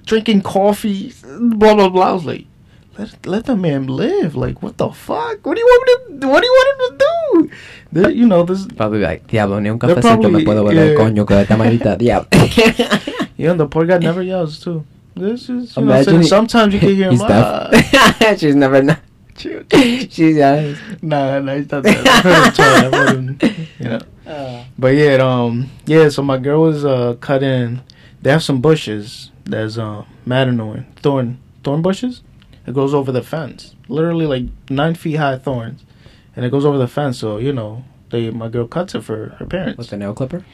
drinking 0.05 0.41
coffee, 0.41 1.13
blah 1.23 1.75
blah 1.75 1.89
blah. 1.89 2.09
I 2.09 2.13
was 2.13 2.25
like, 2.25 2.45
let 2.97 3.25
let 3.27 3.45
the 3.45 3.55
man 3.55 3.85
live. 3.85 4.35
Like, 4.35 4.63
what 4.63 4.77
the 4.77 4.89
fuck? 4.89 5.45
What 5.45 5.53
do 5.53 5.59
you 5.59 5.67
want 5.67 6.11
me 6.11 6.19
to? 6.19 6.27
What 6.29 6.41
do 6.41 6.47
you 6.47 6.53
want 6.53 6.69
him 6.71 6.97
to 6.97 7.05
do? 7.05 7.55
There, 7.91 8.09
you 8.09 8.25
know, 8.25 8.41
this. 8.41 8.65
Probably 8.65 9.01
like, 9.01 9.27
diablo, 9.27 9.59
ni 9.59 9.69
un 9.69 9.77
They're 9.77 9.95
cafecito 9.95 10.31
me 10.31 10.43
puedo 10.43 10.63
beber, 10.65 10.93
yeah. 10.93 10.97
coño, 10.97 11.27
que 11.27 11.35
esta 11.39 11.55
maldita 11.55 11.95
diablo. 11.95 12.27
Yeah, 13.37 13.53
the 13.53 13.67
poor 13.67 13.85
guy 13.85 13.97
never 13.97 14.21
yells 14.21 14.59
too. 14.59 14.85
This 15.15 15.49
is 15.49 15.75
you 15.77 15.83
know, 15.85 15.91
Imagine 15.93 16.21
he- 16.21 16.27
sometimes 16.27 16.73
you 16.73 16.79
can 16.79 16.95
hear 16.95 17.11
him. 17.11 17.17
Deaf. 17.17 18.39
She's 18.39 18.55
never 18.55 18.81
not. 18.81 18.99
She's 19.37 20.35
yeah. 20.37 20.75
Nah, 21.01 21.39
nah, 21.39 21.55
he's 21.55 21.71
not 21.71 21.83
that. 21.83 22.07
I've 22.07 22.23
heard 22.23 22.45
him 22.45 22.53
try. 22.53 22.85
I've 22.85 22.93
heard 22.93 23.15
him, 23.17 23.39
you 23.79 23.89
know. 23.89 24.65
But 24.77 24.89
yeah, 24.95 25.15
um, 25.15 25.69
yeah. 25.85 26.09
So 26.09 26.21
my 26.23 26.37
girl 26.37 26.61
was 26.61 26.85
uh 26.85 27.15
cutting. 27.19 27.81
They 28.21 28.31
have 28.31 28.43
some 28.43 28.61
bushes 28.61 29.31
that's 29.45 29.77
uh 29.77 30.05
mad 30.25 30.47
annoying. 30.47 30.85
Thorn 30.97 31.39
thorn 31.63 31.81
bushes. 31.81 32.21
It 32.65 32.73
goes 32.73 32.93
over 32.93 33.11
the 33.11 33.23
fence. 33.23 33.75
Literally 33.89 34.25
like 34.25 34.43
nine 34.69 34.95
feet 34.95 35.15
high 35.15 35.37
thorns, 35.37 35.83
and 36.35 36.45
it 36.45 36.49
goes 36.51 36.63
over 36.65 36.77
the 36.77 36.87
fence. 36.87 37.17
So 37.19 37.37
you 37.37 37.53
know, 37.53 37.83
they 38.11 38.29
my 38.29 38.49
girl 38.49 38.67
cuts 38.67 38.93
it 38.95 39.03
for 39.03 39.29
her 39.39 39.45
parents. 39.45 39.77
With 39.77 39.91
a 39.93 39.97
nail 39.97 40.13
clipper? 40.13 40.45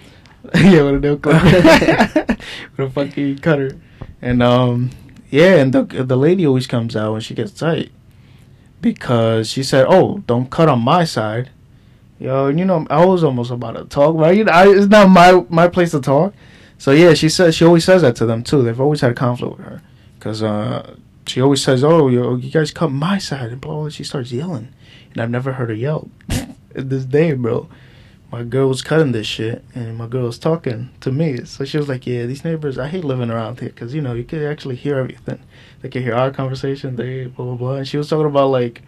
yeah, 0.55 0.83
with 0.83 0.95
a 0.95 0.99
nail 0.99 1.17
clipper, 1.17 1.43
with 2.77 2.87
a 2.87 2.89
fucking 2.89 3.39
cutter, 3.39 3.77
and 4.21 4.41
um, 4.41 4.89
yeah, 5.29 5.55
and 5.55 5.73
the 5.73 5.83
the 5.83 6.15
lady 6.15 6.45
always 6.47 6.65
comes 6.65 6.95
out 6.95 7.11
when 7.11 7.21
she 7.21 7.33
gets 7.33 7.51
tight 7.51 7.91
because 8.79 9.49
she 9.49 9.63
said, 9.63 9.85
"Oh, 9.89 10.19
don't 10.27 10.49
cut 10.49 10.69
on 10.69 10.79
my 10.79 11.03
side." 11.03 11.49
Yo, 12.19 12.47
you 12.47 12.63
know, 12.63 12.87
I 12.89 13.05
was 13.05 13.23
almost 13.23 13.51
about 13.51 13.75
to 13.75 13.85
talk, 13.85 14.15
right? 14.15 14.35
You 14.35 14.45
know, 14.45 14.51
I, 14.51 14.69
it's 14.69 14.87
not 14.87 15.09
my 15.09 15.45
my 15.49 15.67
place 15.67 15.91
to 15.91 15.99
talk. 15.99 16.33
So 16.77 16.91
yeah, 16.91 17.13
she 17.15 17.27
says 17.27 17.55
she 17.55 17.65
always 17.65 17.83
says 17.83 18.01
that 18.03 18.15
to 18.17 18.25
them 18.25 18.43
too. 18.43 18.63
They've 18.63 18.79
always 18.79 19.01
had 19.01 19.11
a 19.11 19.15
conflict 19.15 19.57
with 19.57 19.67
her 19.67 19.81
because 20.17 20.41
uh, 20.41 20.95
she 21.27 21.41
always 21.41 21.61
says, 21.61 21.83
"Oh, 21.83 22.07
yo, 22.07 22.37
you 22.37 22.49
guys 22.49 22.71
cut 22.71 22.91
my 22.91 23.17
side," 23.17 23.51
and 23.51 23.59
blah 23.59 23.73
blah. 23.73 23.89
She 23.89 24.05
starts 24.05 24.31
yelling, 24.31 24.69
and 25.11 25.21
I've 25.21 25.29
never 25.29 25.53
heard 25.53 25.67
her 25.67 25.75
yell 25.75 26.09
this 26.73 27.03
day, 27.03 27.33
bro 27.33 27.67
my 28.31 28.43
girl 28.43 28.67
was 28.67 28.83
cutting 28.83 29.11
this 29.11 29.25
shit 29.25 29.63
and 29.73 29.97
my 29.97 30.05
girl 30.05 30.25
was 30.25 30.37
talking 30.37 30.91
to 31.01 31.11
me. 31.11 31.43
So 31.45 31.65
she 31.65 31.77
was 31.77 31.89
like 31.89 32.05
yeah 32.05 32.25
these 32.25 32.43
neighbors 32.43 32.77
i 32.77 32.87
hate 32.87 33.03
living 33.03 33.31
around 33.31 33.59
here 33.59 33.69
because 33.69 33.93
you 33.93 34.01
know 34.01 34.13
you 34.13 34.23
can 34.23 34.43
actually 34.43 34.75
hear 34.75 34.97
everything. 34.97 35.39
They 35.81 35.89
can 35.89 36.03
hear 36.03 36.13
our 36.13 36.31
conversation 36.31 36.95
they 36.95 37.25
blah 37.25 37.45
blah 37.45 37.55
blah. 37.55 37.73
And 37.75 37.87
she 37.87 37.97
was 37.97 38.09
talking 38.09 38.27
about 38.27 38.49
like 38.49 38.83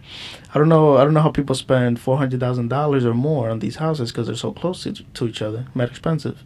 i 0.54 0.58
don't 0.58 0.68
know 0.68 0.96
i 0.96 1.04
don't 1.04 1.14
know 1.14 1.20
how 1.20 1.30
people 1.30 1.54
spend 1.54 1.98
$400000 1.98 3.04
or 3.04 3.14
more 3.14 3.50
on 3.50 3.58
these 3.58 3.76
houses 3.76 4.12
because 4.12 4.28
they're 4.28 4.36
so 4.36 4.52
close 4.52 4.84
to, 4.84 4.92
to 4.92 5.26
each 5.26 5.42
other 5.42 5.66
mad 5.74 5.90
expensive. 5.90 6.42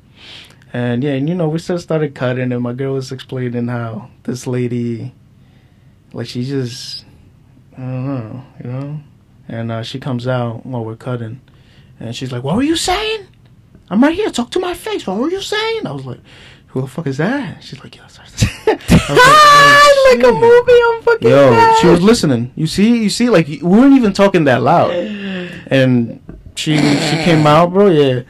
And 0.72 1.04
yeah 1.04 1.12
and 1.12 1.28
you 1.28 1.34
know 1.34 1.48
we 1.48 1.58
just 1.58 1.84
started 1.84 2.14
cutting 2.14 2.50
and 2.50 2.62
my 2.62 2.72
girl 2.72 2.94
was 2.94 3.12
explaining 3.12 3.68
how 3.68 4.10
this 4.22 4.46
lady 4.46 5.14
like 6.14 6.28
she 6.28 6.44
just 6.44 7.04
i 7.76 7.80
don't 7.80 8.06
know 8.06 8.44
you 8.64 8.70
know? 8.70 9.00
And 9.48 9.70
uh, 9.70 9.84
she 9.84 10.00
comes 10.00 10.26
out 10.26 10.66
while 10.66 10.84
we're 10.84 10.96
cutting 10.96 11.40
and 12.00 12.14
she's 12.14 12.32
like, 12.32 12.42
"What 12.42 12.56
were 12.56 12.62
you 12.62 12.76
saying? 12.76 13.26
I'm 13.90 14.02
right 14.02 14.14
here. 14.14 14.30
Talk 14.30 14.50
to 14.52 14.60
my 14.60 14.74
face. 14.74 15.06
What 15.06 15.18
were 15.18 15.30
you 15.30 15.40
saying?" 15.40 15.86
I 15.86 15.92
was 15.92 16.04
like, 16.06 16.20
"Who 16.68 16.80
the 16.82 16.86
fuck 16.88 17.06
is 17.06 17.18
that?" 17.18 17.62
She's 17.62 17.82
like, 17.82 17.96
"Yo, 17.96 18.02
sorry." 18.08 18.28
I 18.66 18.72
like, 18.72 18.80
"Oh, 19.10 20.08
like 20.10 20.18
a 20.18 20.26
shit." 20.26 20.34
movie 20.34 20.72
on 20.72 21.02
fucking 21.02 21.28
Yo, 21.28 21.74
she 21.80 21.86
was 21.86 22.02
listening. 22.02 22.52
You 22.56 22.66
see, 22.66 23.02
you 23.02 23.10
see, 23.10 23.30
like 23.30 23.46
we 23.48 23.58
weren't 23.62 23.94
even 23.94 24.12
talking 24.12 24.44
that 24.44 24.62
loud, 24.62 24.90
and 24.90 26.20
she 26.56 26.76
she 26.76 27.16
came 27.24 27.46
out, 27.46 27.72
bro. 27.72 27.88
Yeah, 27.88 28.22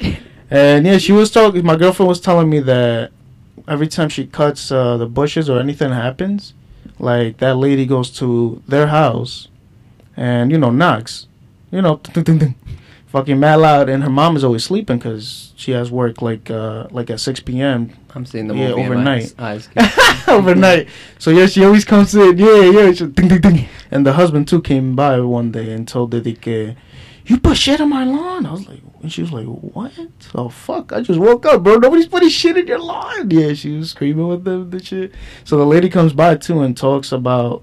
and 0.50 0.86
yeah, 0.86 0.98
she 0.98 1.12
was 1.12 1.30
talking. 1.30 1.64
My 1.64 1.76
girlfriend 1.76 2.08
was 2.08 2.20
telling 2.20 2.50
me 2.50 2.60
that 2.60 3.10
every 3.68 3.88
time 3.88 4.08
she 4.08 4.26
cuts 4.26 4.70
uh, 4.70 4.96
the 4.96 5.06
bushes 5.06 5.50
or 5.50 5.58
anything 5.58 5.90
happens, 5.90 6.54
like 6.98 7.38
that 7.38 7.56
lady 7.56 7.86
goes 7.86 8.10
to 8.18 8.62
their 8.68 8.88
house, 8.88 9.48
and 10.16 10.50
you 10.50 10.58
know 10.58 10.70
knocks, 10.70 11.26
you 11.70 11.82
know, 11.82 11.96
ding, 11.96 12.24
ding, 12.24 12.38
ding, 12.38 12.54
fucking 13.16 13.40
mad 13.40 13.56
loud, 13.56 13.88
and 13.88 14.02
her 14.02 14.10
mom 14.10 14.36
is 14.36 14.44
always 14.44 14.62
sleeping 14.62 14.98
because 14.98 15.54
she 15.56 15.70
has 15.72 15.90
work 15.90 16.20
like 16.20 16.50
uh 16.50 16.86
like 16.90 17.08
at 17.08 17.18
six 17.18 17.40
p.m. 17.40 17.92
I'm 18.14 18.26
seeing 18.26 18.46
the 18.46 18.54
Yeah, 18.54 18.70
movie 18.70 18.82
overnight. 18.84 19.34
eyes. 19.38 19.68
overnight. 20.28 20.88
So 21.18 21.30
yeah, 21.30 21.46
she 21.46 21.64
always 21.64 21.84
comes 21.84 22.14
in. 22.14 22.36
Yeah, 22.36 22.60
yeah. 22.62 22.92
She, 22.92 23.06
ding, 23.06 23.28
ding, 23.28 23.40
ding. 23.40 23.68
And 23.90 24.04
the 24.06 24.12
husband 24.12 24.48
too 24.48 24.60
came 24.60 24.94
by 24.94 25.20
one 25.20 25.50
day 25.50 25.72
and 25.72 25.88
told 25.88 26.10
the 26.10 26.20
que, 26.34 26.76
"You 27.24 27.38
put 27.40 27.56
shit 27.56 27.80
on 27.80 27.88
my 27.88 28.04
lawn." 28.04 28.44
I 28.44 28.52
was 28.52 28.68
like, 28.68 28.82
and 29.02 29.10
she 29.10 29.22
was 29.22 29.32
like, 29.32 29.46
"What? 29.46 29.92
Oh 30.34 30.50
fuck! 30.50 30.92
I 30.92 31.00
just 31.00 31.18
woke 31.18 31.46
up, 31.46 31.62
bro. 31.62 31.76
Nobody's 31.76 32.08
putting 32.08 32.28
shit 32.28 32.58
in 32.58 32.66
your 32.66 32.80
lawn." 32.80 33.30
Yeah, 33.30 33.54
she 33.54 33.70
was 33.78 33.90
screaming 33.92 34.28
with 34.28 34.44
them 34.44 34.68
the 34.68 34.82
shit. 34.82 35.14
So 35.44 35.56
the 35.56 35.64
lady 35.64 35.88
comes 35.88 36.12
by 36.12 36.34
too 36.36 36.60
and 36.60 36.76
talks 36.76 37.12
about 37.12 37.62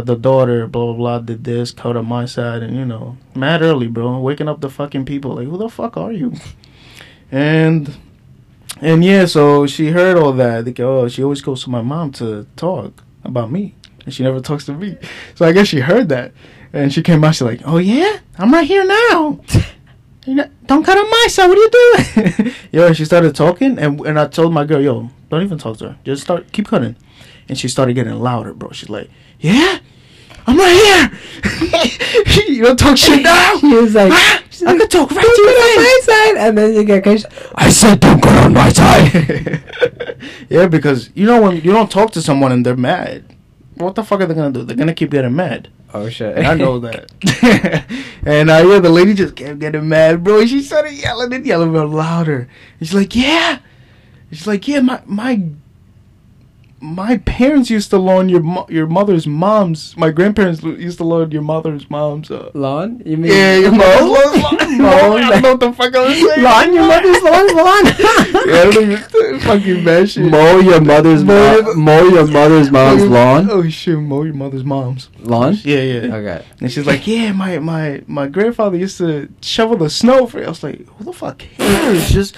the 0.00 0.16
daughter 0.16 0.66
blah 0.66 0.86
blah 0.86 0.94
blah 0.94 1.18
did 1.18 1.44
this, 1.44 1.70
cut 1.70 1.96
on 1.96 2.06
my 2.06 2.26
side, 2.26 2.62
and 2.62 2.76
you 2.76 2.84
know, 2.84 3.16
mad 3.34 3.62
early, 3.62 3.88
bro, 3.88 4.18
waking 4.18 4.48
up 4.48 4.60
the 4.60 4.70
fucking 4.70 5.04
people. 5.04 5.36
Like, 5.36 5.46
who 5.46 5.56
the 5.56 5.68
fuck 5.68 5.96
are 5.96 6.12
you? 6.12 6.34
And 7.30 7.96
and 8.80 9.04
yeah, 9.04 9.26
so 9.26 9.66
she 9.66 9.88
heard 9.88 10.16
all 10.16 10.32
that. 10.32 10.72
Go, 10.74 11.00
oh, 11.00 11.08
she 11.08 11.22
always 11.22 11.40
goes 11.40 11.64
to 11.64 11.70
my 11.70 11.82
mom 11.82 12.12
to 12.12 12.46
talk 12.56 13.02
about 13.24 13.50
me, 13.50 13.74
and 14.04 14.14
she 14.14 14.22
never 14.22 14.40
talks 14.40 14.64
to 14.66 14.72
me. 14.72 14.96
So 15.34 15.46
I 15.46 15.52
guess 15.52 15.68
she 15.68 15.80
heard 15.80 16.08
that, 16.10 16.32
and 16.72 16.92
she 16.92 17.02
came 17.02 17.24
out. 17.24 17.34
She's 17.34 17.42
like, 17.42 17.62
"Oh 17.64 17.78
yeah, 17.78 18.18
I'm 18.38 18.52
right 18.52 18.66
here 18.66 18.84
now. 18.84 19.40
Know, 20.26 20.44
don't 20.66 20.84
cut 20.84 20.98
on 20.98 21.08
my 21.08 21.26
side. 21.30 21.48
What 21.48 21.56
are 21.56 21.62
you 21.62 22.34
doing?" 22.34 22.54
yo, 22.72 22.92
she 22.92 23.06
started 23.06 23.34
talking, 23.34 23.78
and 23.78 23.98
and 24.00 24.20
I 24.20 24.26
told 24.26 24.52
my 24.52 24.66
girl, 24.66 24.82
"Yo, 24.82 25.08
don't 25.30 25.42
even 25.42 25.56
talk 25.56 25.78
to 25.78 25.90
her. 25.90 25.98
Just 26.04 26.22
start, 26.24 26.52
keep 26.52 26.68
cutting." 26.68 26.96
And 27.48 27.58
she 27.58 27.68
started 27.68 27.94
getting 27.94 28.18
louder, 28.18 28.52
bro. 28.54 28.70
She's 28.70 28.90
like, 28.90 29.10
"Yeah." 29.40 29.78
I'm 30.48 30.56
right 30.56 31.10
here. 31.42 32.44
you 32.48 32.64
don't 32.64 32.78
talk 32.78 32.96
shit 32.96 33.22
now. 33.22 33.58
He 33.60 33.74
was 33.74 33.94
like, 33.94 34.10
Ah, 34.14 34.42
I 34.62 34.64
like, 34.64 34.78
could 34.80 34.90
talk 34.90 35.10
right 35.10 35.22
to 35.22 35.42
your 35.42 35.50
on 35.50 35.76
my 35.76 36.00
side. 36.02 36.36
And 36.38 36.56
then 36.56 36.72
you 36.72 36.84
get 36.84 37.02
crazy. 37.02 37.26
I 37.54 37.68
said, 37.68 38.00
don't 38.00 38.22
go 38.22 38.30
on 38.30 38.54
my 38.54 38.70
side. 38.70 39.62
yeah, 40.48 40.66
because 40.66 41.10
you 41.14 41.26
know 41.26 41.42
when 41.42 41.56
you 41.56 41.70
don't 41.70 41.90
talk 41.90 42.12
to 42.12 42.22
someone 42.22 42.50
and 42.50 42.64
they're 42.64 42.76
mad, 42.76 43.36
what 43.74 43.94
the 43.94 44.02
fuck 44.02 44.22
are 44.22 44.26
they 44.26 44.32
gonna 44.34 44.50
do? 44.50 44.62
They're 44.64 44.74
gonna 44.76 44.94
keep 44.94 45.10
getting 45.10 45.36
mad. 45.36 45.68
oh 45.92 46.08
shit. 46.08 46.38
And 46.38 46.46
I 46.46 46.54
know 46.54 46.78
that. 46.80 47.12
and 48.24 48.48
uh, 48.48 48.64
yeah, 48.66 48.78
the 48.78 48.88
lady 48.88 49.12
just 49.12 49.36
kept 49.36 49.58
getting 49.58 49.86
mad, 49.86 50.24
bro. 50.24 50.46
She 50.46 50.62
started 50.62 50.94
yelling 50.94 51.30
and 51.34 51.44
yelling 51.44 51.74
louder. 51.74 52.48
And 52.78 52.88
she's 52.88 52.94
like, 52.94 53.14
"Yeah," 53.14 53.58
she's 54.30 54.46
like, 54.46 54.66
"Yeah, 54.66 54.80
my 54.80 55.02
my." 55.04 55.42
My 56.80 57.18
parents 57.18 57.70
used 57.70 57.90
to 57.90 57.98
loan 57.98 58.28
your 58.28 58.40
mo- 58.42 58.66
your 58.68 58.86
mother's 58.86 59.26
mom's. 59.26 59.96
My 59.96 60.10
grandparents 60.10 60.62
lo- 60.62 60.70
used 60.76 60.98
to 60.98 61.04
loan 61.04 61.32
your 61.32 61.42
mother's 61.42 61.90
mom's. 61.90 62.30
Uh, 62.30 62.50
Lawn? 62.54 63.02
You 63.04 63.16
mean 63.16 63.32
yeah, 63.32 63.56
your 63.56 63.72
Mo? 63.72 63.78
mother's 63.78 64.42
lawn. 64.42 64.78
Mo? 64.78 64.88
I 65.16 65.28
don't 65.30 65.42
know 65.42 65.50
what 65.50 65.60
the 65.60 65.72
fuck 65.72 65.96
I 65.96 66.04
was 66.06 66.14
saying. 66.16 66.42
Lawn? 66.42 66.72
Your 66.74 66.86
mother's 66.86 67.22
lawn? 67.22 67.56
Lawn? 67.56 67.84
Yeah, 68.48 68.60
I 68.60 68.70
don't 68.70 68.92
even 68.92 69.40
fucking 69.40 70.06
shit. 70.06 70.30
Mow 70.30 70.60
your 70.60 70.80
mother's 70.80 71.24
Mow 71.24 71.62
mo- 71.62 71.74
mow 71.74 72.02
your 72.04 72.26
mother's 72.28 72.70
mom's 72.70 73.04
lawn. 73.04 73.48
Oh 73.50 73.68
shit, 73.68 73.98
mow 73.98 74.22
your 74.22 74.34
mother's 74.34 74.64
mom's. 74.64 75.10
Lawn? 75.18 75.56
Yeah, 75.64 75.80
yeah. 75.82 76.14
Okay. 76.14 76.44
And 76.60 76.70
she's 76.72 76.86
like, 76.86 77.06
yeah, 77.06 77.32
my 77.32 77.58
my 77.58 78.02
my 78.06 78.28
grandfather 78.28 78.76
used 78.76 78.98
to 78.98 79.28
shovel 79.40 79.76
the 79.76 79.90
snow 79.90 80.26
for. 80.26 80.38
you." 80.38 80.46
I 80.46 80.48
was 80.48 80.62
like, 80.62 80.86
who 80.86 81.04
the 81.04 81.12
fuck 81.12 81.38
cares? 81.38 82.08
Just 82.10 82.36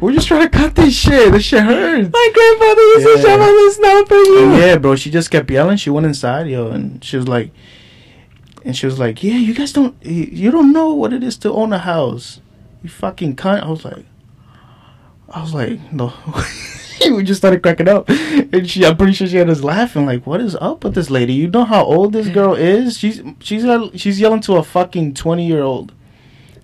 we're 0.00 0.12
just 0.12 0.28
trying 0.28 0.42
to 0.42 0.48
cut 0.50 0.74
this 0.76 0.94
shit. 0.94 1.32
This 1.32 1.42
shit 1.44 1.62
hurts. 1.62 2.08
My 2.12 2.30
grandfather 2.34 2.82
used 2.82 3.06
Yeah. 3.08 3.16
to 3.16 3.22
shovel 3.22 3.46
the 3.46 3.72
snow 3.80 4.04
for 4.06 4.14
you. 4.14 4.52
Yeah, 4.56 4.78
bro. 4.78 4.96
She 4.96 5.10
just 5.10 5.30
kept 5.30 5.50
yelling. 5.50 5.76
She 5.76 5.90
went 5.90 6.06
inside, 6.06 6.46
yo, 6.48 6.68
and 6.70 7.02
she 7.04 7.16
was 7.16 7.28
like, 7.28 7.50
and 8.64 8.76
she 8.76 8.86
was 8.86 8.98
like, 8.98 9.22
yeah, 9.22 9.36
you 9.36 9.54
guys 9.54 9.72
don't, 9.72 9.94
you 10.04 10.50
don't 10.50 10.72
know 10.72 10.92
what 10.92 11.12
it 11.12 11.22
is 11.22 11.36
to 11.38 11.52
own 11.52 11.72
a 11.72 11.78
house. 11.78 12.40
You 12.82 12.90
fucking 12.90 13.36
cunt. 13.36 13.62
I 13.62 13.68
was 13.68 13.84
like, 13.84 14.04
I 15.28 15.40
was 15.40 15.54
like, 15.54 15.92
no. 15.92 16.12
we 17.08 17.24
just 17.24 17.40
started 17.40 17.62
cracking 17.62 17.88
up, 17.88 18.08
and 18.08 18.68
she, 18.68 18.84
I'm 18.84 18.96
pretty 18.96 19.12
sure 19.12 19.26
she 19.26 19.36
had 19.36 19.48
us 19.48 19.62
laughing. 19.62 20.06
Like, 20.06 20.26
what 20.26 20.40
is 20.40 20.54
up 20.56 20.84
with 20.84 20.94
this 20.94 21.10
lady? 21.10 21.32
You 21.32 21.48
know 21.48 21.64
how 21.64 21.84
old 21.84 22.12
this 22.12 22.28
girl 22.28 22.54
is? 22.54 22.98
She's 22.98 23.22
she's 23.40 23.64
she's 23.94 24.20
yelling 24.20 24.40
to 24.42 24.56
a 24.56 24.62
fucking 24.62 25.14
twenty 25.14 25.46
year 25.46 25.62
old, 25.62 25.92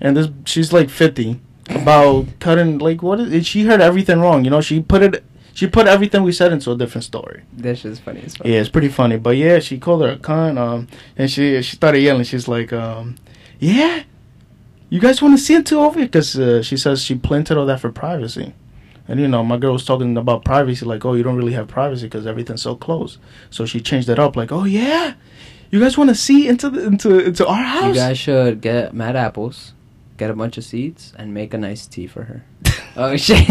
and 0.01 0.17
this 0.17 0.29
she's 0.45 0.73
like 0.73 0.91
fifty 0.91 1.41
about 1.71 2.27
cutting. 2.39 2.79
Like, 2.79 3.03
what 3.03 3.21
is? 3.21 3.47
She 3.47 3.64
heard 3.64 3.81
everything 3.81 4.21
wrong. 4.21 4.45
You 4.45 4.51
know, 4.51 4.61
she 4.61 4.81
put 4.81 5.03
it. 5.03 5.25
She 5.57 5.66
put 5.66 5.86
everything 5.86 6.22
we 6.22 6.32
said 6.32 6.52
into 6.52 6.70
a 6.70 6.76
different 6.76 7.04
story. 7.04 7.42
This 7.50 7.86
is 7.86 7.98
funny 7.98 8.20
as 8.20 8.36
fuck. 8.36 8.46
Yeah, 8.46 8.61
it's 8.61 8.68
pretty 8.68 8.88
funny. 8.88 9.16
But 9.16 9.38
yeah, 9.38 9.59
she 9.59 9.78
called 9.78 10.02
her 10.02 10.11
a 10.11 10.18
cunt. 10.18 10.59
Um, 10.59 10.86
and 11.16 11.30
she 11.30 11.62
she 11.62 11.76
started 11.76 12.00
yelling. 12.00 12.24
She's 12.24 12.46
like, 12.46 12.74
um, 12.74 13.16
yeah, 13.59 14.02
you 14.90 15.00
guys 15.00 15.22
want 15.22 15.34
to 15.38 15.42
see 15.42 15.54
it 15.54 15.64
too 15.64 15.80
over 15.80 15.98
here? 15.98 16.09
Because 16.09 16.38
uh, 16.38 16.62
she 16.62 16.76
says 16.76 17.02
she 17.02 17.14
planted 17.14 17.57
all 17.57 17.64
that 17.64 17.80
for 17.80 17.90
privacy. 17.90 18.52
And 19.09 19.18
you 19.18 19.28
know, 19.28 19.42
my 19.42 19.57
girl 19.57 19.72
was 19.72 19.86
talking 19.86 20.14
about 20.18 20.44
privacy, 20.44 20.84
like, 20.84 21.07
oh, 21.07 21.14
you 21.14 21.22
don't 21.22 21.36
really 21.36 21.54
have 21.54 21.68
privacy 21.68 22.04
because 22.04 22.26
everything's 22.26 22.61
so 22.61 22.76
close. 22.76 23.16
So 23.48 23.64
she 23.64 23.80
changed 23.80 24.11
it 24.11 24.18
up, 24.18 24.36
like, 24.36 24.52
oh 24.52 24.64
yeah, 24.64 25.14
you 25.70 25.80
guys 25.80 25.96
want 25.96 26.11
to 26.11 26.14
see 26.14 26.48
into 26.48 26.68
the, 26.68 26.84
into 26.84 27.18
into 27.18 27.46
our 27.46 27.62
house? 27.62 27.94
You 27.94 27.94
guys 27.94 28.18
should 28.18 28.61
get 28.61 28.92
mad 28.92 29.16
apples, 29.16 29.72
get 30.18 30.28
a 30.28 30.34
bunch 30.34 30.59
of 30.59 30.64
seeds, 30.64 31.14
and 31.16 31.32
make 31.32 31.54
a 31.54 31.59
nice 31.59 31.86
tea 31.86 32.07
for 32.07 32.24
her. 32.24 32.44
oh 32.97 33.16
shit! 33.16 33.47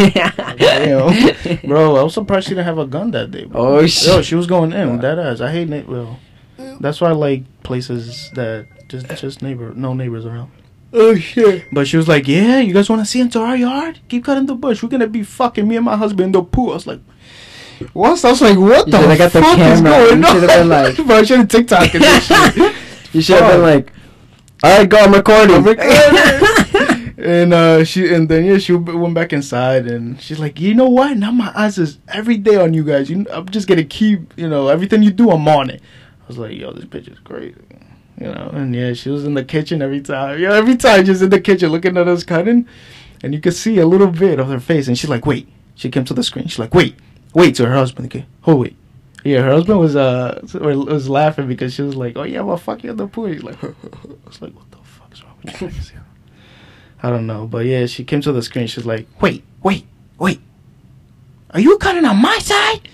Damn. 0.58 1.60
bro, 1.68 1.96
I 1.98 2.04
was 2.04 2.14
surprised 2.14 2.48
she 2.48 2.52
didn't 2.56 2.66
have 2.66 2.78
a 2.78 2.86
gun 2.86 3.12
that 3.12 3.32
day. 3.32 3.46
Bro. 3.46 3.62
Oh 3.62 3.80
Yo, 3.82 3.88
shit! 3.88 4.26
she 4.26 4.36
was 4.36 4.48
going 4.48 4.74
in 4.74 4.92
with 4.94 5.02
that 5.02 5.20
ass. 5.20 5.42
I 5.42 5.52
hate 5.52 5.70
na- 5.70 5.84
well, 5.88 6.20
mm. 6.58 6.80
that's 6.80 7.00
why 7.02 7.10
I 7.10 7.14
like 7.14 7.44
places 7.64 8.30
that 8.36 8.68
just 8.90 9.08
just 9.18 9.42
neighbor 9.42 9.74
no 9.76 9.94
neighbors 9.94 10.26
around. 10.26 10.52
Oh 10.94 11.16
shit! 11.16 11.66
But 11.74 11.88
she 11.88 11.98
was 11.98 12.08
like, 12.08 12.28
"Yeah, 12.28 12.60
you 12.60 12.74
guys 12.74 12.90
want 12.90 13.02
to 13.02 13.06
see 13.06 13.20
into 13.20 13.40
our 13.40 13.56
yard? 13.56 14.00
Keep 14.08 14.26
cutting 14.26 14.46
the 14.46 14.56
bush. 14.56 14.82
We're 14.82 14.90
gonna 14.90 15.08
be 15.08 15.24
fucking 15.24 15.68
me 15.68 15.76
and 15.76 15.86
my 15.86 15.98
husband 15.98 16.28
in 16.28 16.32
the 16.32 16.44
pool." 16.44 16.72
I 16.72 16.74
was 16.76 16.88
like, 16.88 17.02
"What?" 17.94 18.24
I 18.24 18.30
was 18.32 18.42
like, 18.42 18.58
"What 18.58 18.86
You 18.88 18.92
the 18.94 19.02
should've 19.02 19.18
got 19.18 19.32
the 19.34 19.42
fuck 19.42 19.58
is 19.60 19.82
camera. 19.82 19.92
going 19.92 20.20
You 20.22 20.26
on?" 20.28 20.34
should've 20.34 20.50
been 20.50 20.70
like- 20.70 20.96
bro, 21.08 21.16
I 21.18 21.24
should 21.24 21.40
have 21.40 21.48
TikTok 21.50 21.94
and 21.96 22.04
this 22.04 22.26
shit. 22.28 22.76
You 23.14 23.22
should 23.22 23.36
have 23.40 23.46
Fuck. 23.46 23.54
been 23.54 23.62
like, 23.62 23.94
"All 24.64 24.78
right, 24.80 24.88
go. 24.90 24.98
I'm 24.98 25.14
recording." 25.14 25.56
I'm 25.58 25.64
recording. 25.64 25.92
And 27.26 27.54
uh, 27.54 27.84
she 27.84 28.14
and 28.14 28.30
then 28.30 28.46
yeah, 28.46 28.58
she 28.58 28.74
went 28.74 29.14
back 29.14 29.34
inside 29.34 29.88
and 29.88 30.22
she's 30.22 30.40
like, 30.40 30.60
you 30.60 30.74
know 30.74 30.90
what? 30.90 31.18
Now 31.18 31.32
my 31.32 31.52
eyes 31.56 31.78
is 31.78 32.00
every 32.08 32.38
day 32.38 32.56
on 32.56 32.74
you 32.74 32.84
guys. 32.84 33.10
You, 33.10 33.26
I'm 33.32 33.50
just 33.50 33.68
gonna 33.68 33.84
keep, 33.84 34.34
you 34.38 34.48
know, 34.48 34.68
everything 34.68 35.04
you 35.04 35.12
do, 35.12 35.32
I'm 35.32 35.48
on 35.48 35.70
it. 35.70 35.82
I 36.24 36.28
was 36.28 36.38
like, 36.38 36.54
yo, 36.54 36.72
this 36.72 36.86
bitch 36.86 37.12
is 37.12 37.20
crazy. 37.20 37.56
You 38.20 38.28
know, 38.28 38.50
and 38.54 38.74
yeah, 38.74 38.94
she 38.94 39.10
was 39.10 39.26
in 39.26 39.34
the 39.34 39.44
kitchen 39.44 39.82
every 39.82 40.02
time. 40.02 40.40
Yeah, 40.40 40.54
every 40.54 40.78
time 40.78 41.04
just 41.04 41.22
in 41.22 41.30
the 41.30 41.42
kitchen 41.42 41.72
looking 41.72 41.98
at 41.98 42.08
us 42.08 42.24
cutting, 42.24 42.68
and 43.24 43.34
you 43.34 43.42
could 43.42 43.54
see 43.54 43.80
a 43.80 43.86
little 43.86 44.08
bit 44.08 44.40
of 44.40 44.48
her 44.48 44.60
face. 44.60 44.88
And 44.88 44.98
she's 44.98 45.10
like, 45.10 45.26
wait. 45.26 45.50
She 45.76 45.90
came 45.92 46.06
to 46.06 46.14
the 46.14 46.24
screen. 46.24 46.48
She's 46.48 46.60
like, 46.60 46.74
wait, 46.74 46.96
wait 47.34 47.56
to 47.56 47.66
her 47.66 47.74
husband. 47.74 48.08
Okay, 48.08 48.26
hold 48.42 48.62
wait. 48.62 48.78
Yeah, 49.24 49.42
her 49.42 49.52
husband 49.52 49.80
was 49.80 49.96
uh 49.96 50.40
was 50.54 51.10
laughing 51.10 51.48
because 51.48 51.74
she 51.74 51.82
was 51.82 51.96
like, 51.96 52.16
"Oh 52.16 52.24
yeah, 52.24 52.42
well 52.42 52.58
fuck 52.58 52.84
you 52.84 52.92
in 52.92 52.98
the 52.98 53.08
pool." 53.08 53.26
He's 53.26 53.42
like, 53.42 53.62
I 53.64 53.74
was 54.26 54.40
like, 54.42 54.54
"What 54.54 54.70
the 54.70 54.78
fuck 54.84 55.12
is 55.12 55.24
wrong 55.24 55.38
with 55.44 55.62
you?" 55.94 56.00
Guys?" 57.02 57.08
I 57.08 57.10
don't 57.10 57.28
know, 57.28 57.48
but 57.48 57.66
yeah, 57.66 57.86
she 57.86 58.04
came 58.04 58.22
to 58.22 58.32
the 58.32 58.42
screen. 58.42 58.68
She's 58.68 58.86
like, 58.86 59.08
"Wait, 59.22 59.44
wait, 59.64 59.86
wait, 60.18 60.40
are 61.52 61.60
you 61.60 61.78
cutting 61.78 62.06
on 62.06 62.22
my 62.22 62.38
side?" 62.40 62.88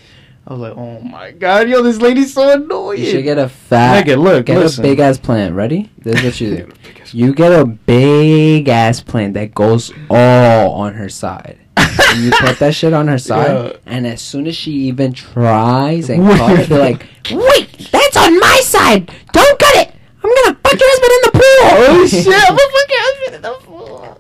I 0.47 0.53
was 0.53 0.59
like, 0.61 0.75
"Oh 0.75 0.99
my 1.01 1.31
god, 1.31 1.69
yo, 1.69 1.81
this 1.83 1.99
lady's 2.01 2.33
so 2.33 2.49
annoying." 2.51 2.99
You 2.99 3.11
should 3.11 3.23
get 3.23 3.37
a 3.37 3.47
fat. 3.47 4.05
Nigga, 4.05 4.21
look, 4.21 4.45
get 4.47 4.57
listen. 4.57 4.83
a 4.83 4.87
big 4.87 4.99
ass 4.99 5.17
plant. 5.17 5.53
Ready? 5.55 5.89
This 5.99 6.15
is 6.17 6.23
what 6.25 6.41
you 6.41 6.55
do. 6.65 6.71
You 7.13 7.33
get 7.33 7.51
a 7.51 7.65
big 7.65 8.67
ass 8.69 9.01
plant 9.01 9.33
that 9.35 9.53
goes 9.53 9.91
all 10.09 10.71
on 10.73 10.93
her 10.95 11.09
side. 11.09 11.57
and 11.77 12.23
you 12.23 12.31
put 12.31 12.57
that 12.59 12.73
shit 12.73 12.91
on 12.93 13.07
her 13.07 13.17
side, 13.17 13.51
Yeah. 13.51 13.77
and 13.85 14.07
as 14.07 14.21
soon 14.21 14.47
as 14.47 14.55
she 14.55 14.71
even 14.71 15.13
tries 15.13 16.09
and 16.09 16.27
Wait. 16.27 16.37
cut, 16.37 16.69
you're 16.69 16.79
like, 16.79 17.05
"Wait, 17.31 17.89
that's 17.91 18.17
on 18.17 18.39
my 18.39 18.59
side. 18.63 19.11
Don't 19.31 19.59
cut 19.59 19.75
it. 19.75 19.95
I'm 20.23 20.31
gonna 20.43 20.55
fuck 20.71 20.79
your 20.79 20.89
husband 20.91 21.11
in 21.17 21.21
the 21.23 21.31
pool." 21.31 21.67
oh 21.93 22.07
shit, 22.09 22.27
I'm 22.27 22.55
a 22.55 22.57
fucking 22.57 23.01
husband 23.07 23.35
in 23.35 23.41
the 23.41 23.53
pool. 23.65 24.17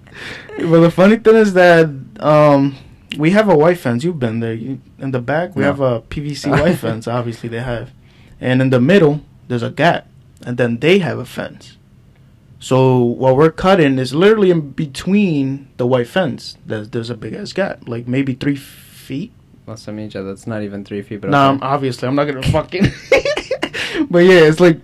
But 0.71 0.79
the 0.81 0.91
funny 0.91 1.15
thing 1.17 1.35
is 1.35 1.53
that 1.53 1.89
um, 2.19 2.75
we 3.17 3.31
have 3.31 3.49
a 3.49 3.55
white 3.55 3.77
fence. 3.77 4.03
You've 4.03 4.19
been 4.19 4.39
there. 4.41 4.53
You, 4.53 4.79
in 4.99 5.11
the 5.11 5.19
back, 5.21 5.55
we 5.55 5.61
No. 5.61 5.67
have 5.67 5.79
a 5.81 6.01
PVC 6.01 6.49
white 6.61 6.75
fence. 6.77 7.07
Obviously, 7.07 7.49
they 7.49 7.61
have, 7.61 7.91
and 8.39 8.61
in 8.61 8.69
the 8.69 8.79
middle, 8.79 9.21
there's 9.47 9.63
a 9.63 9.71
gap, 9.71 10.07
and 10.45 10.57
then 10.57 10.79
they 10.79 10.99
have 10.99 11.17
a 11.17 11.25
fence. 11.25 11.77
So 12.59 12.97
what 12.97 13.35
we're 13.37 13.49
cutting 13.51 13.97
is 13.97 14.13
literally 14.13 14.51
in 14.51 14.71
between 14.71 15.67
the 15.77 15.87
white 15.87 16.07
fence. 16.07 16.57
There's 16.65 16.89
there's 16.89 17.09
a 17.09 17.15
big 17.17 17.33
ass 17.33 17.53
gap, 17.53 17.87
like 17.87 18.07
maybe 18.07 18.33
three 18.35 18.55
feet. 18.55 19.31
Well, 19.65 19.77
some 19.77 19.99
each 19.99 20.15
other. 20.15 20.27
That's 20.29 20.45
not 20.45 20.61
even 20.61 20.85
three 20.85 21.01
feet, 21.01 21.21
but 21.21 21.31
Nah, 21.31 21.53
okay. 21.53 21.65
I'm, 21.65 21.73
obviously 21.73 22.07
I'm 22.07 22.13
not 22.15 22.25
gonna 22.25 22.43
fucking. 22.43 22.83
but 24.11 24.19
yeah, 24.19 24.41
it's 24.45 24.59
like 24.59 24.79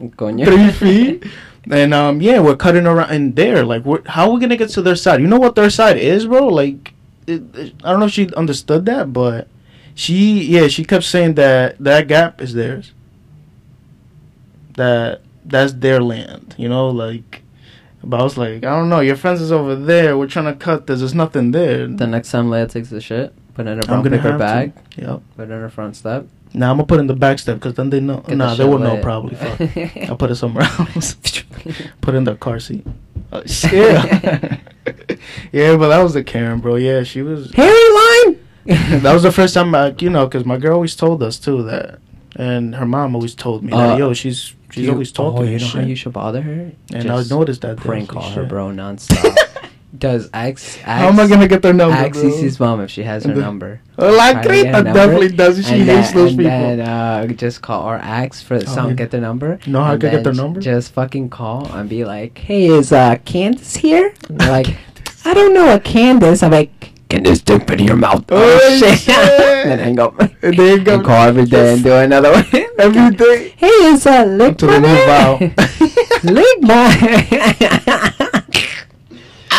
Coño. 0.00 0.44
three 0.44 0.70
feet. 0.70 1.24
And 1.70 1.92
um, 1.92 2.22
yeah, 2.22 2.40
we're 2.40 2.56
cutting 2.56 2.86
around 2.86 3.12
in 3.12 3.34
there. 3.34 3.64
Like, 3.66 3.84
we're, 3.84 4.00
how 4.06 4.28
are 4.28 4.32
we 4.32 4.40
gonna 4.40 4.56
get 4.56 4.70
to 4.70 4.82
their 4.82 4.96
side? 4.96 5.20
You 5.20 5.26
know 5.28 5.38
what 5.38 5.54
their 5.54 5.68
side 5.68 5.98
is, 5.98 6.26
bro? 6.26 6.46
Like, 6.48 6.94
it, 7.26 7.42
it- 7.54 7.74
I 7.84 7.90
don't 7.90 8.00
know 8.00 8.06
if 8.06 8.12
she 8.12 8.32
understood 8.34 8.86
that, 8.86 9.12
but 9.12 9.46
she, 9.94 10.42
yeah, 10.44 10.68
she 10.68 10.84
kept 10.84 11.04
saying 11.04 11.34
that 11.34 11.76
that 11.78 12.08
gap 12.08 12.40
is 12.40 12.54
theirs. 12.54 12.92
That 14.74 15.20
that's 15.44 15.74
their 15.74 16.00
land. 16.00 16.54
You 16.58 16.68
know, 16.68 16.88
like. 16.88 17.42
But 18.02 18.20
I 18.20 18.22
was 18.22 18.38
like, 18.38 18.64
I 18.64 18.74
don't 18.74 18.88
know. 18.88 19.00
Your 19.00 19.16
fence 19.16 19.42
is 19.42 19.52
over 19.52 19.76
there. 19.76 20.16
We're 20.16 20.26
trying 20.28 20.46
to 20.46 20.54
cut 20.54 20.86
this. 20.86 21.00
There's 21.00 21.14
nothing 21.14 21.50
there. 21.50 21.86
The 21.86 22.06
next 22.06 22.30
time 22.30 22.48
Leia 22.48 22.70
takes 22.70 22.88
the 22.88 23.02
shit, 23.02 23.34
put 23.52 23.66
it 23.66 23.72
in 23.72 23.78
a 23.78 23.82
brown 23.82 24.02
paper 24.08 24.38
bag, 24.38 24.72
to. 24.92 25.02
Yep. 25.02 25.22
put 25.36 25.42
it 25.50 25.52
in 25.52 25.60
her 25.60 25.68
front 25.68 25.94
step, 25.96 26.26
Nah, 26.52 26.70
I'm 26.70 26.76
gonna 26.76 26.86
put 26.86 26.98
in 27.00 27.06
the 27.06 27.14
back 27.14 27.38
step 27.38 27.56
because 27.56 27.74
then 27.74 27.90
they 27.90 28.00
know. 28.00 28.16
Get 28.16 28.26
the 28.26 28.36
nah, 28.36 28.50
they 28.50 28.56
shit 28.64 28.68
will 28.68 28.78
know 28.78 29.00
probably. 29.00 29.36
Fuck. 29.36 29.60
I'll 30.08 30.16
put 30.16 30.30
it 30.30 30.36
somewhere 30.36 30.64
else. 30.64 31.14
put 32.00 32.14
it 32.14 32.18
in 32.18 32.24
the 32.24 32.34
car 32.36 32.58
seat. 32.58 32.86
Oh, 33.32 33.44
shit. 33.46 33.70
yeah, 35.52 35.76
but 35.76 35.88
that 35.88 36.02
was 36.02 36.14
the 36.14 36.24
Karen, 36.24 36.58
bro. 36.60 36.74
Yeah, 36.74 37.04
she 37.04 37.22
was. 37.22 37.52
Harry 37.52 37.70
line. 37.70 39.00
that 39.02 39.12
was 39.12 39.22
the 39.22 39.32
first 39.32 39.54
time, 39.54 39.74
I, 39.74 39.94
you 39.98 40.10
know, 40.10 40.26
because 40.26 40.44
my 40.44 40.56
girl 40.56 40.74
always 40.74 40.96
told 40.96 41.22
us 41.22 41.38
too 41.38 41.62
that, 41.64 42.00
and 42.36 42.74
her 42.74 42.86
mom 42.86 43.14
always 43.14 43.34
told 43.34 43.62
me 43.62 43.72
Uh, 43.72 43.88
that, 43.88 43.98
yo, 43.98 44.12
she's 44.12 44.54
she's 44.70 44.88
always 44.88 45.12
talking. 45.12 45.40
Oh, 45.40 45.44
you 45.44 45.58
know 45.58 45.66
shit. 45.66 45.80
how 45.82 45.86
you 45.86 45.94
should 45.94 46.12
bother 46.12 46.42
her? 46.42 46.72
And 46.92 47.10
I 47.10 47.22
noticed 47.22 47.62
that. 47.62 47.76
Prank 47.76 48.10
I 48.10 48.12
call 48.14 48.22
like, 48.22 48.34
her, 48.34 48.42
shit. 48.42 48.48
bro, 48.48 48.70
nonstop. 48.70 49.36
Does 50.00 50.30
X, 50.32 50.76
X 50.78 50.82
How 50.82 51.08
am 51.08 51.20
I 51.20 51.26
gonna 51.28 51.46
get 51.46 51.60
their 51.62 51.74
number, 51.74 51.94
Ask? 51.94 52.14
Cece's 52.16 52.58
mom 52.58 52.80
if 52.80 52.90
she 52.90 53.02
has 53.02 53.24
her 53.24 53.34
the- 53.34 53.40
number. 53.40 53.80
Oh, 53.98 54.10
La 54.10 54.32
Try 54.32 54.42
to 54.42 54.48
get 54.48 54.50
her 54.50 54.72
Grita 54.72 54.72
number, 54.72 54.92
definitely 54.94 55.28
does. 55.28 55.66
She 55.66 55.74
and 55.74 55.82
hates 55.82 56.08
then, 56.08 56.16
those 56.16 56.30
and 56.30 56.38
people. 56.38 56.50
then 56.50 56.80
uh, 56.80 57.26
just 57.28 57.60
call 57.60 57.82
or 57.86 57.96
ask 57.96 58.42
for 58.44 58.58
some, 58.60 58.88
yeah. 58.88 58.94
get 58.94 59.10
their 59.10 59.20
number. 59.20 59.58
How 59.66 59.92
and 59.92 60.00
to 60.00 60.10
get 60.10 60.24
their 60.24 60.32
number? 60.32 60.58
Just 60.60 60.92
fucking 60.94 61.28
call 61.28 61.66
and 61.72 61.86
be 61.88 62.04
like, 62.06 62.36
"Hey, 62.38 62.66
is 62.66 62.92
uh 62.92 63.16
Candace 63.26 63.76
here?" 63.76 64.14
And 64.30 64.38
like, 64.38 64.68
"I 65.26 65.34
don't 65.34 65.52
know 65.52 65.74
a 65.74 65.78
Candace." 65.78 66.42
I'm 66.42 66.52
like, 66.52 66.72
"Candace, 67.10 67.42
don't 67.42 67.68
in 67.70 67.80
your 67.80 67.96
mouth." 67.96 68.24
Oh, 68.30 68.78
shit. 68.80 69.04
then 69.06 69.78
hang 69.78 69.98
up. 70.00 70.18
And 70.18 70.56
then 70.56 70.78
And 70.78 70.84
go- 70.86 71.02
call 71.02 71.28
every 71.28 71.44
day 71.44 71.74
and 71.74 71.84
do 71.84 71.92
another 71.92 72.32
one 72.32 72.46
Every 72.78 73.14
day. 73.16 73.52
Hey, 73.58 73.66
is 73.92 74.06
uh 74.06 74.24
Lick 74.24 74.62
Until 74.62 74.80
they. 74.80 75.54
Lick 76.24 76.62
my. 76.62 78.26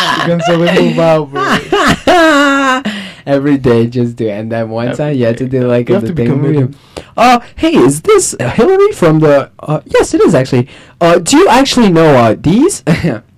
They 0.47 0.89
move 0.89 0.99
out, 1.09 1.29
bro. 1.31 2.91
Every 3.25 3.57
day, 3.57 3.87
just 3.87 4.15
do 4.15 4.27
it. 4.27 4.31
And 4.31 4.51
then 4.51 4.69
one 4.69 4.87
Every 4.87 4.97
time, 4.97 5.15
you 5.15 5.25
have 5.25 5.37
to 5.37 5.47
do 5.47 5.67
like 5.67 5.89
You 5.89 5.95
a 5.95 5.99
have 5.99 6.07
the 6.07 6.13
be 6.13 6.23
thing. 6.25 6.31
committed. 6.31 6.75
Uh, 7.15 7.39
hey, 7.55 7.75
is 7.75 8.01
this 8.01 8.35
Hillary 8.39 8.91
from 8.93 9.19
the? 9.19 9.51
Uh, 9.59 9.81
yes, 9.85 10.13
it 10.13 10.21
is 10.21 10.33
actually. 10.33 10.67
Uh, 10.99 11.19
do 11.19 11.37
you 11.37 11.47
actually 11.49 11.89
know 11.91 12.15
uh 12.15 12.35
these? 12.39 12.83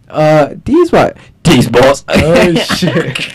uh, 0.10 0.56
these 0.66 0.92
what? 0.92 1.18
These 1.44 1.70
balls. 1.70 2.06
Oh 2.08 2.54
shit. 2.56 3.34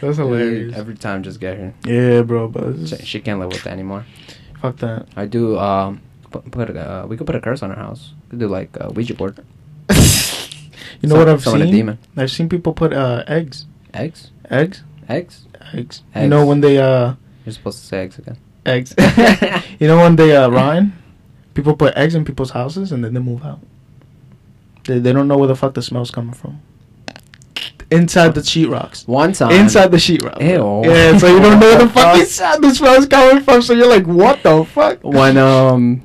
That's 0.00 0.16
hilarious. 0.18 0.76
Every 0.76 0.94
time, 0.96 1.22
just 1.22 1.38
get 1.38 1.56
her. 1.58 1.74
Yeah, 1.86 2.22
bro, 2.22 2.48
but 2.48 2.88
She, 2.88 2.96
she 3.04 3.20
can't 3.20 3.38
live 3.38 3.50
with 3.52 3.62
that 3.64 3.72
anymore. 3.72 4.04
fuck 4.60 4.76
that. 4.78 5.06
I 5.16 5.26
do. 5.26 5.58
Um, 5.58 6.00
put, 6.30 6.50
put 6.50 6.70
a, 6.70 7.02
uh, 7.04 7.06
we 7.06 7.16
could 7.16 7.26
put 7.26 7.36
a 7.36 7.40
curse 7.40 7.62
on 7.62 7.70
her 7.70 7.76
house. 7.76 8.14
We 8.26 8.30
could 8.30 8.40
do 8.40 8.48
like 8.48 8.70
a 8.80 8.90
Ouija 8.90 9.14
board. 9.14 9.38
You 11.00 11.08
know 11.08 11.14
Some- 11.14 11.18
what 11.18 11.28
I've 11.28 11.42
summon 11.42 11.62
a 11.62 11.64
seen? 11.66 11.74
demon. 11.74 11.98
I've 12.16 12.30
seen 12.30 12.48
people 12.48 12.72
put 12.72 12.92
uh 12.92 13.24
eggs, 13.26 13.66
Eggs. 13.94 14.30
eggs, 14.50 14.82
Eggs. 15.08 15.44
eggs. 15.74 16.02
You 16.14 16.28
know 16.28 16.46
when 16.46 16.60
they 16.60 16.78
uh 16.78 17.14
You're 17.44 17.52
supposed 17.52 17.80
to 17.80 17.86
say 17.86 17.98
eggs 18.04 18.18
again. 18.18 18.36
eggs. 18.66 18.94
you 19.80 19.86
know 19.88 19.98
when 19.98 20.16
they 20.16 20.36
uh 20.36 20.48
rhyme, 20.48 20.92
people 21.54 21.74
put 21.76 21.96
eggs 21.96 22.14
in 22.14 22.24
people's 22.24 22.50
houses 22.50 22.92
and 22.92 23.02
then 23.04 23.14
they 23.14 23.20
move 23.20 23.44
out. 23.44 23.60
They 24.84 24.98
they 24.98 25.12
don't 25.12 25.28
know 25.28 25.36
where 25.38 25.48
the 25.48 25.56
fuck 25.56 25.74
the 25.74 25.82
smell's 25.82 26.10
coming 26.10 26.34
from. 26.34 26.60
Inside 27.90 28.34
the 28.34 28.42
sheetrocks. 28.42 29.08
One 29.08 29.32
time. 29.32 29.50
Inside 29.52 29.90
the 29.90 29.96
sheetrock. 29.96 30.38
Ew. 30.42 30.90
Yeah, 30.90 31.16
so 31.16 31.26
you 31.26 31.40
don't 31.40 31.58
know 31.58 31.66
where 31.66 31.78
the 31.78 31.88
fuck 31.88 32.12
Fuck. 32.16 32.20
inside 32.20 32.60
the 32.60 32.74
smell's 32.74 33.06
coming 33.06 33.42
from. 33.42 33.62
So 33.62 33.72
you're 33.72 33.88
like, 33.88 34.06
what 34.06 34.42
the 34.42 34.64
fuck? 34.66 35.02
When 35.02 35.38
um. 35.38 36.02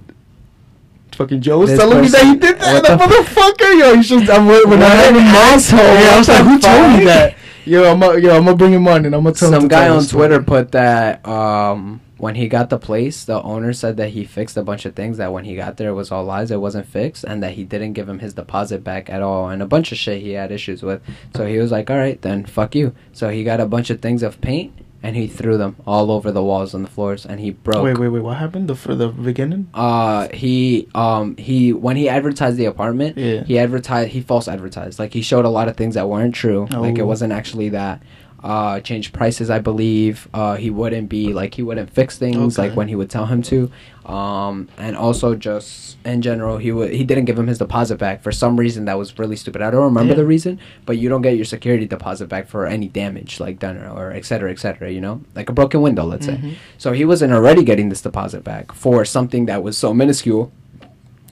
Fucking 1.16 1.42
Joe 1.42 1.60
was 1.60 1.70
This 1.72 1.80
telling 1.80 2.02
me 2.02 2.08
that 2.10 2.26
he 2.26 2.36
did 2.36 2.60
that. 2.60 2.84
That 2.84 3.00
the 3.00 3.06
motherfucker, 3.06 3.80
yo, 3.80 3.94
you 3.94 4.04
should. 4.04 4.30
I'm 4.30 4.48
when 4.48 4.82
I 4.82 4.90
have 4.90 5.16
an 5.16 5.22
asshole, 5.24 5.80
Yeah, 5.80 6.16
I 6.16 6.18
was 6.18 6.28
like, 6.28 6.44
who 6.44 6.60
told 6.60 6.98
me 7.00 7.06
that? 7.06 7.38
Yo, 7.66 7.92
I'm 7.92 8.04
a, 8.04 8.18
yo, 8.18 8.36
I'm 8.36 8.44
gonna 8.44 8.58
bring 8.58 8.74
him 8.74 8.88
on 8.88 9.06
and 9.06 9.16
I'm 9.16 9.24
gonna 9.24 9.36
tell 9.36 9.54
him. 9.54 9.62
Some 9.62 9.68
guy 9.70 9.88
on 9.88 9.98
the 9.98 10.04
story. 10.04 10.28
Twitter 10.28 10.44
put 10.44 10.72
that 10.74 11.26
um 11.28 12.02
when 12.18 12.36
he 12.36 12.48
got 12.48 12.70
the 12.70 12.78
place, 12.78 13.26
the 13.26 13.42
owner 13.42 13.74
said 13.74 13.98
that 13.98 14.10
he 14.10 14.24
fixed 14.24 14.56
a 14.56 14.64
bunch 14.64 14.86
of 14.86 14.96
things 14.96 15.18
that 15.18 15.34
when 15.34 15.44
he 15.44 15.56
got 15.56 15.76
there 15.76 15.90
it 15.90 15.94
was 15.94 16.10
all 16.12 16.24
lies, 16.24 16.52
it 16.52 16.60
wasn't 16.62 16.88
fixed, 16.88 17.24
and 17.26 17.44
that 17.44 17.52
he 17.54 17.64
didn't 17.66 17.94
give 17.94 18.08
him 18.08 18.20
his 18.20 18.34
deposit 18.34 18.84
back 18.84 19.10
at 19.10 19.22
all, 19.22 19.50
and 19.50 19.62
a 19.62 19.66
bunch 19.66 19.92
of 19.92 19.98
shit 19.98 20.22
he 20.22 20.32
had 20.32 20.52
issues 20.52 20.84
with. 20.84 21.02
So 21.36 21.46
he 21.46 21.58
was 21.58 21.72
like, 21.72 21.90
"All 21.90 21.98
right, 21.98 22.22
then 22.22 22.46
fuck 22.46 22.76
you." 22.76 22.94
So 23.12 23.30
he 23.30 23.44
got 23.44 23.60
a 23.60 23.66
bunch 23.66 23.90
of 23.90 24.02
things 24.02 24.24
of 24.24 24.40
paint 24.42 24.74
and 25.04 25.16
he 25.18 25.28
threw 25.28 25.58
them 25.58 25.76
all 25.86 26.10
over 26.12 26.32
the 26.32 26.42
walls 26.42 26.74
and 26.74 26.84
the 26.86 26.90
floors, 26.90 27.26
and 27.26 27.40
he 27.40 27.52
broke. 27.52 27.84
Wait, 27.84 27.98
wait, 27.98 28.08
wait. 28.08 28.24
What 28.24 28.38
happened? 28.38 28.70
The 28.70 28.76
for 28.76 28.96
the 28.96 29.10
beginning? 29.10 29.68
Uh, 29.74 30.30
he 30.34 30.88
um 30.96 31.36
he 31.38 31.74
when 31.74 31.98
he 31.98 32.08
advertised 32.10 32.58
the 32.58 32.66
apartment, 32.66 33.18
Yeah. 33.18 33.44
he 33.44 33.60
advertised 33.60 34.12
he 34.12 34.22
false 34.22 34.48
advertised. 34.48 34.98
Like 35.00 35.14
he 35.14 35.22
showed 35.22 35.46
a 35.46 35.50
lot 35.50 35.68
of 35.68 35.76
things 35.78 35.96
that 35.96 36.08
weren't 36.10 36.34
true. 36.34 36.68
Like 36.72 36.98
it 36.98 37.02
Oh. 37.02 37.06
wasn't 37.06 37.34
actually 37.34 37.70
that. 37.70 38.02
Uh, 38.44 38.82
changed 38.82 39.14
prices, 39.14 39.50
I 39.50 39.60
believe. 39.60 40.28
Uh, 40.34 40.58
he 40.58 40.70
wouldn't 40.70 41.08
be 41.08 41.32
like 41.32 41.54
he 41.54 41.64
wouldn't 41.64 41.90
fix 41.90 42.18
things 42.18 42.60
Okay. 42.60 42.68
like 42.68 42.76
when 42.78 42.90
he 42.90 42.96
would 42.96 43.10
tell 43.10 43.26
him 43.28 43.42
to. 43.44 43.72
Um, 44.06 44.68
and 44.78 44.98
also 44.98 45.34
just 45.34 45.96
in 46.04 46.22
general, 46.22 46.58
he 46.58 46.74
would 46.74 46.92
he 46.92 47.06
didn't 47.06 47.24
give 47.24 47.40
him 47.40 47.48
his 47.48 47.58
deposit 47.58 47.98
back 48.00 48.22
for 48.22 48.34
some 48.34 48.58
reason 48.60 48.84
that 48.86 48.98
was 48.98 49.18
really 49.18 49.38
stupid. 49.38 49.62
I 49.62 49.72
don't 49.72 49.86
remember 49.86 50.12
Yeah. 50.12 50.18
the 50.18 50.26
reason, 50.26 50.60
but 50.86 50.98
you 50.98 51.08
don't 51.08 51.22
get 51.22 51.38
your 51.38 51.46
security 51.46 51.86
deposit 51.86 52.28
back 52.28 52.50
for 52.50 52.66
any 52.68 52.90
damage 52.90 53.40
like 53.40 53.60
done 53.60 53.78
or 53.78 54.12
et 54.12 54.26
cetera, 54.26 54.52
et 54.52 54.60
cetera. 54.60 54.92
You 54.92 55.00
know, 55.00 55.22
like 55.36 55.48
a 55.50 55.54
broken 55.54 55.82
window, 55.82 56.04
let's 56.04 56.26
say. 56.26 56.36
Mhm. 56.36 56.56
So 56.78 56.92
he 56.92 57.06
wasn't 57.06 57.32
already 57.32 57.64
getting 57.64 57.88
this 57.88 58.02
deposit 58.02 58.44
back 58.44 58.74
for 58.74 59.06
something 59.06 59.46
that 59.46 59.64
was 59.64 59.78
so 59.78 59.94
minuscule. 59.94 60.52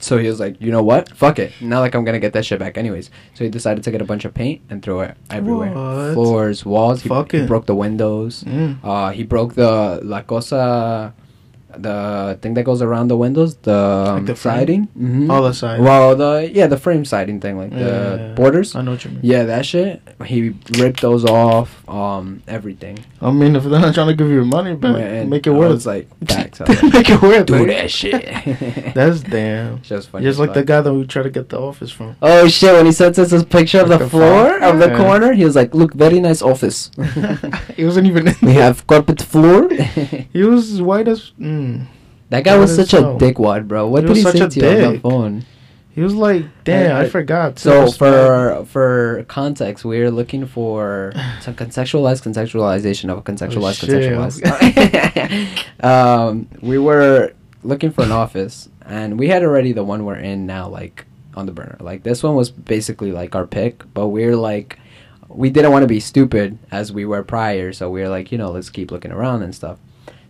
So 0.02 0.18
he 0.18 0.26
was 0.26 0.40
like, 0.40 0.60
you 0.60 0.72
know 0.72 0.82
what? 0.82 1.08
Fuck 1.16 1.38
it. 1.38 1.52
Not 1.60 1.78
like 1.80 1.94
I'm 1.94 2.04
gonna 2.04 2.18
get 2.18 2.32
that 2.32 2.44
shit 2.44 2.58
back 2.58 2.76
anyways. 2.76 3.08
So 3.34 3.44
he 3.44 3.50
decided 3.50 3.84
to 3.84 3.90
get 3.92 4.02
a 4.02 4.04
bunch 4.04 4.24
of 4.24 4.34
paint 4.34 4.60
and 4.68 4.82
throw 4.82 5.00
it 5.00 5.16
everywhere. 5.30 5.70
What? 5.72 6.14
Floors, 6.14 6.66
walls. 6.66 7.02
He, 7.02 7.08
Fuck 7.08 7.30
he 7.30 7.38
it. 7.38 7.46
broke 7.46 7.66
the 7.66 7.74
windows. 7.76 8.42
Mm. 8.42 8.78
Uh, 8.82 9.10
he 9.10 9.22
broke 9.22 9.54
the 9.54 10.00
la 10.02 10.22
cosa, 10.22 11.14
the 11.76 12.38
thing 12.42 12.54
that 12.54 12.64
goes 12.64 12.82
around 12.82 13.08
the 13.08 13.16
windows, 13.16 13.56
the, 13.56 13.74
um, 13.74 14.26
the 14.26 14.36
siding. 14.36 14.86
Mm-hmm. 14.88 15.30
All 15.30 15.42
the 15.42 15.52
side. 15.54 15.80
Well, 15.80 16.14
the 16.16 16.50
yeah, 16.52 16.66
the 16.66 16.76
frame 16.76 17.04
siding 17.04 17.40
thing, 17.40 17.56
like 17.58 17.70
the 17.70 17.78
Yeah. 18.28 18.34
borders. 18.34 18.74
I 18.76 18.82
know 18.82 18.92
what 18.92 19.04
you 19.04 19.10
mean. 19.12 19.20
Yeah, 19.22 19.44
that 19.44 19.64
shit. 19.66 20.02
He 20.26 20.54
ripped 20.78 21.00
those 21.00 21.24
off. 21.24 21.86
Um, 21.88 22.42
everything. 22.48 22.98
I 23.20 23.30
mean, 23.30 23.56
if 23.56 23.62
they're 23.64 23.80
not 23.80 23.94
trying 23.94 24.08
to 24.08 24.14
give 24.14 24.28
you 24.30 24.44
money 24.44 24.74
back, 24.74 24.96
And 24.96 25.30
make 25.30 25.46
it 25.46 25.50
I 25.50 25.58
worth. 25.58 25.86
like, 25.86 26.08
like, 26.30 26.58
make 26.94 27.08
it 27.10 27.22
worth. 27.22 27.46
do 27.46 27.66
that 27.66 27.90
shit. 27.90 28.22
That's 28.94 29.20
damn. 29.20 29.80
just 29.82 30.08
funny. 30.10 30.24
Just 30.24 30.38
like 30.38 30.48
fuck. 30.50 30.54
the 30.56 30.64
guy 30.64 30.80
that 30.80 30.92
we 30.92 31.06
tried 31.06 31.24
to 31.24 31.30
get 31.30 31.48
the 31.48 31.58
office 31.60 31.90
from. 31.90 32.16
Oh 32.22 32.48
shit! 32.48 32.72
When 32.74 32.86
he 32.86 32.92
sent 32.92 33.18
us 33.18 33.30
his 33.30 33.44
picture 33.44 33.80
of 33.80 33.88
the 33.88 33.98
the 33.98 34.08
floor 34.08 34.58
of 34.62 34.78
the 34.78 34.90
corner, 34.96 35.32
he 35.32 35.44
was 35.44 35.54
like, 35.54 35.74
"Look, 35.74 35.92
very 35.94 36.18
nice 36.28 36.42
office. 36.42 36.90
he 37.76 37.84
wasn't 37.84 38.06
even. 38.10 38.24
We 38.42 38.54
have 38.54 38.86
carpet 38.86 39.20
floor." 39.22 39.68
He 40.32 40.42
was 40.42 40.80
white 40.82 41.08
as. 41.08 41.32
Mm. 41.38 41.61
That 42.30 42.44
guy 42.44 42.54
What 42.54 42.62
was 42.62 42.76
such 42.76 42.92
a 42.94 42.98
so? 42.98 43.18
dickwad, 43.18 43.68
bro. 43.68 43.88
What 43.88 44.02
He 44.04 44.08
did 44.08 44.16
he 44.16 44.22
say 44.22 44.48
to 44.48 44.60
you 44.60 44.84
on 44.86 44.92
the 44.94 45.00
phone? 45.00 45.44
He 45.94 46.00
was 46.00 46.14
like, 46.14 46.46
damn, 46.64 46.96
I, 46.96 47.00
I- 47.02 47.08
forgot. 47.10 47.58
So 47.58 47.90
for 47.90 48.64
for 48.66 49.24
context, 49.28 49.84
we're 49.84 50.10
looking 50.10 50.46
for 50.46 51.12
some 51.42 51.54
contextualized 51.54 52.22
contextualization 52.22 53.10
of 53.12 53.18
a 53.18 53.22
contextualized 53.22 53.84
Oh, 53.84 53.86
contextualized. 53.86 55.84
um, 55.84 56.48
we 56.62 56.78
were 56.78 57.34
looking 57.62 57.90
for 57.90 58.04
an 58.04 58.12
office, 58.12 58.68
and 58.86 59.18
we 59.18 59.28
had 59.28 59.42
already 59.42 59.72
the 59.72 59.84
one 59.84 60.04
we're 60.06 60.14
in 60.16 60.46
now, 60.46 60.66
like 60.68 61.04
on 61.34 61.44
the 61.46 61.52
burner. 61.52 61.76
Like 61.80 62.02
this 62.04 62.22
one 62.22 62.36
was 62.36 62.50
basically 62.50 63.12
like 63.12 63.34
our 63.34 63.46
pick, 63.46 63.84
but 63.92 64.08
we're 64.08 64.36
like 64.36 64.78
we 65.28 65.48
didn't 65.50 65.72
want 65.72 65.82
to 65.82 65.86
be 65.88 66.00
stupid 66.00 66.58
as 66.70 66.90
we 66.92 67.04
were 67.04 67.22
prior, 67.22 67.72
so 67.72 67.90
we 67.90 68.00
were 68.02 68.08
like, 68.08 68.32
you 68.32 68.38
know, 68.38 68.50
let's 68.50 68.70
keep 68.70 68.90
looking 68.90 69.12
around 69.12 69.42
and 69.42 69.54
stuff. 69.54 69.78